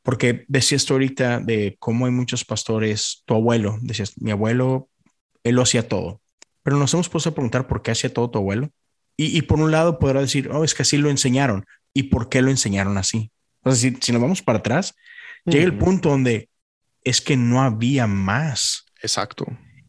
Porque 0.02 0.46
decías 0.48 0.84
tú 0.86 0.94
ahorita 0.96 1.42
de 1.42 1.76
cómo 1.78 2.08
hay 2.08 2.12
muchos 2.12 2.44
pastores, 2.44 3.22
tu 3.26 3.36
abuelo, 3.36 3.78
decías, 3.82 4.20
mi 4.20 4.32
abuelo, 4.32 4.90
él 5.44 5.54
lo 5.54 5.62
hacía 5.62 5.88
todo. 5.88 6.22
Pero 6.64 6.78
nos 6.78 6.92
hemos 6.96 7.08
puesto 7.08 7.30
a 7.30 7.36
preguntar 7.36 7.68
por 7.68 7.84
qué 7.84 7.92
hacía 7.92 8.12
todo 8.12 8.32
tu 8.32 8.40
abuelo. 8.40 8.72
Y, 9.18 9.38
y 9.38 9.42
por 9.44 9.60
un 9.60 9.72
lado 9.72 10.00
podrá 10.00 10.22
decir, 10.22 10.50
oh, 10.52 10.64
es 10.64 10.74
que 10.74 10.84
así 10.84 10.98
lo 10.98 11.10
enseñaron. 11.10 11.66
¿Y 11.94 12.04
por 12.04 12.30
qué 12.30 12.42
lo 12.42 12.50
enseñaron 12.50 12.98
así? 12.98 13.32
O 13.64 13.72
sea, 13.72 13.92
si, 13.92 13.98
si 14.02 14.12
nos 14.12 14.22
vamos 14.22 14.42
para 14.42 14.60
atrás, 14.60 14.96
llega 15.46 15.66
el 15.66 15.78
punto 15.78 16.10
donde 16.10 16.50
es 17.04 17.22
que 17.22 17.38
no 17.38 17.62
había 17.62 18.08
más. 18.08 18.86
Exacto. 19.02 19.46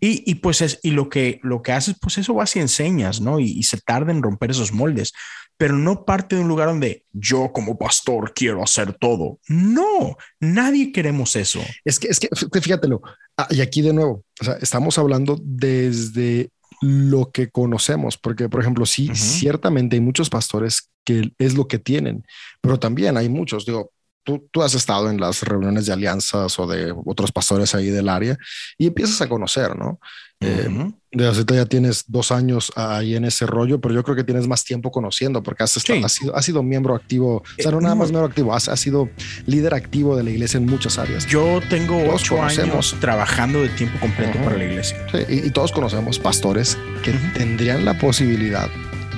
Y, 0.07 0.35
pues 0.35 0.61
es, 0.61 0.81
y 0.83 0.91
lo 0.91 1.09
que, 1.09 1.41
lo 1.43 1.63
que 1.63 1.73
haces, 1.73 1.97
pues 1.99 2.19
eso 2.19 2.35
vas 2.35 2.55
y 2.57 2.61
enseñas, 2.61 3.23
¿no? 3.23 3.41
Y, 3.41 3.63
se 3.63 3.81
tarda 3.81 4.13
en 4.13 4.23
romper 4.23 4.51
esos 4.51 4.71
moldes, 4.71 5.15
pero 5.57 5.79
no 5.79 6.05
parte 6.05 6.37
de 6.37 6.43
un 6.43 6.49
lugar 6.49 6.69
donde 6.69 7.07
yo 7.11 7.53
como 7.55 7.79
pastor 7.79 8.35
quiero 8.35 8.63
hacer 8.63 8.93
todo. 8.93 9.39
No, 9.49 10.19
nadie 10.41 10.93
queremos 10.93 11.37
eso. 11.37 11.63
Es 11.87 11.99
que, 11.99 12.09
es 12.09 12.21
que, 12.21 12.29
fíjatelo, 12.61 13.01
ah, 13.39 13.49
y 13.49 13.63
aquí 13.63 13.81
de 13.81 13.95
nuevo, 13.95 14.27
o 14.43 14.45
sea, 14.45 14.59
estamos 14.61 14.99
hablando 14.99 15.41
desde 15.43 16.51
lo 16.81 17.31
que 17.31 17.51
conocemos, 17.51 18.19
porque 18.19 18.49
por 18.49 18.61
ejemplo, 18.61 18.87
sí, 18.87 19.11
ciertamente 19.15 19.97
hay 19.97 20.01
muchos 20.01 20.31
pastores 20.31 20.91
que 21.05 21.33
es 21.39 21.55
lo 21.55 21.69
que 21.69 21.79
tienen, 21.79 22.25
pero 22.61 22.79
también 22.79 23.17
hay 23.17 23.29
muchos, 23.29 23.67
digo, 23.67 23.93
tú, 24.25 24.63
has 24.63 24.75
estado 24.75 25.11
en 25.11 25.21
las 25.21 25.43
reuniones 25.43 25.87
de 25.87 25.93
alianzas 25.93 26.59
o 26.59 26.67
de 26.67 26.95
otros 27.05 27.31
pastores 27.31 27.75
ahí 27.75 27.91
del 27.91 28.09
área 28.09 28.37
y 28.79 28.87
empiezas 28.89 29.21
a 29.21 29.29
conocer, 29.29 29.77
¿no? 29.77 30.01
Eh, 30.41 30.69
de 31.13 31.27
ahorita 31.27 31.55
ya 31.55 31.65
tienes 31.65 32.05
dos 32.09 32.33
años 32.33 32.73
ahí 32.75 33.15
en 33.15 33.25
ese 33.25 33.47
rollo, 33.47 33.81
pero 33.81 33.95
yo 33.95 34.03
creo 34.03 34.17
que 34.17 34.25
tienes 34.25 34.49
más 34.49 34.65
tiempo 34.65 34.91
conociendo 34.91 35.43
porque 35.43 35.63
has, 35.63 35.71
sido, 35.71 36.43
sido 36.43 36.63
miembro 36.63 36.95
activo, 36.95 37.37
o 37.37 37.63
sea, 37.63 37.71
no 37.71 37.81
nada 37.81 37.95
más 37.95 38.11
miembro 38.11 38.27
activo, 38.27 38.53
has, 38.53 38.69
sido 38.79 39.09
líder 39.47 39.75
activo 39.75 40.17
de 40.17 40.25
la 40.25 40.31
iglesia 40.31 40.59
en 40.59 40.67
muchas 40.67 40.99
áreas. 40.99 41.25
Yo 41.27 41.61
tengo 41.71 41.97
ocho 42.13 42.43
años 42.43 42.97
trabajando 43.01 43.63
de 43.63 43.69
tiempo 43.71 43.99
completo 44.01 44.39
para 44.43 44.57
la 44.57 44.65
iglesia. 44.65 45.07
y, 45.29 45.51
todos 45.51 45.71
conocemos 45.71 46.19
pastores 46.19 46.77
que 47.05 47.13
tendrían 47.35 47.85
la 47.85 47.97
posibilidad 47.97 48.69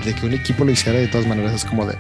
de 0.04 0.14
que 0.14 0.26
un 0.26 0.34
equipo 0.34 0.64
lo 0.64 0.70
hiciera 0.70 0.98
de 0.98 1.08
todas 1.08 1.26
maneras, 1.26 1.54
es 1.54 1.64
como 1.64 1.86
de, 1.86 1.96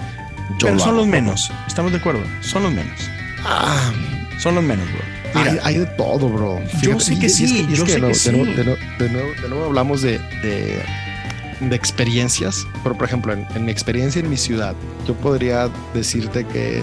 pero 0.60 0.78
son 0.78 0.96
los 0.96 1.06
menos. 1.06 1.50
Estamos 1.66 1.92
de 1.92 1.98
acuerdo. 1.98 2.20
Son 2.40 2.62
los 2.62 2.72
menos. 2.72 2.98
Ah, 3.44 3.92
son 4.38 4.54
los 4.54 4.64
menos, 4.64 4.86
bro. 4.92 5.16
Mira, 5.34 5.60
hay, 5.64 5.78
de 5.78 5.86
todo, 5.86 6.28
bro. 6.28 6.60
yo 6.80 6.98
sé 6.98 7.18
que 7.18 7.28
sí. 7.28 7.66
yo 7.68 7.86
sé 7.86 8.00
que 8.00 8.14
sí. 8.14 8.30
De, 8.30 9.08
nuevo, 9.48 9.64
hablamos 9.64 10.02
de, 10.02 10.18
de, 10.42 11.74
experiencias. 11.74 12.66
Pero, 12.82 12.96
por 12.96 13.06
ejemplo, 13.06 13.32
en, 13.32 13.64
mi 13.64 13.70
experiencia 13.70 14.20
en 14.20 14.30
mi 14.30 14.36
ciudad, 14.36 14.74
yo 15.06 15.14
podría 15.14 15.68
decirte 15.94 16.46
que 16.46 16.82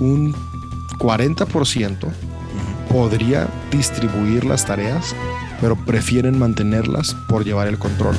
un 0.00 0.34
40% 0.98 2.08
podría 2.88 3.46
distribuir 3.70 4.44
las 4.44 4.66
tareas, 4.66 5.14
pero 5.60 5.76
prefieren 5.76 6.38
mantenerlas 6.38 7.14
por 7.28 7.44
llevar 7.44 7.68
el 7.68 7.78
control. 7.78 8.16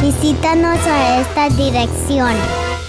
Visítanos 0.00 0.78
a 0.86 1.20
esta 1.20 1.48
dirección 1.50 2.32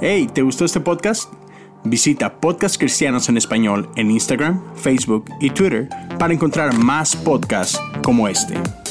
Hey, 0.02 0.30
¿te 0.32 0.44
gustó 0.44 0.66
este 0.66 0.80
podcast? 0.80 1.34
Visita 1.86 2.40
Podcast 2.40 2.78
Cristianos 2.78 3.28
en 3.28 3.38
Español 3.38 3.90
en 3.96 4.12
Instagram, 4.12 4.62
Facebook 4.76 5.26
y 5.42 5.50
Twitter 5.50 5.90
para 6.24 6.34
encontrar 6.34 6.74
más 6.78 7.18
podcasts 7.18 7.78
como 8.02 8.30
este. 8.30 8.83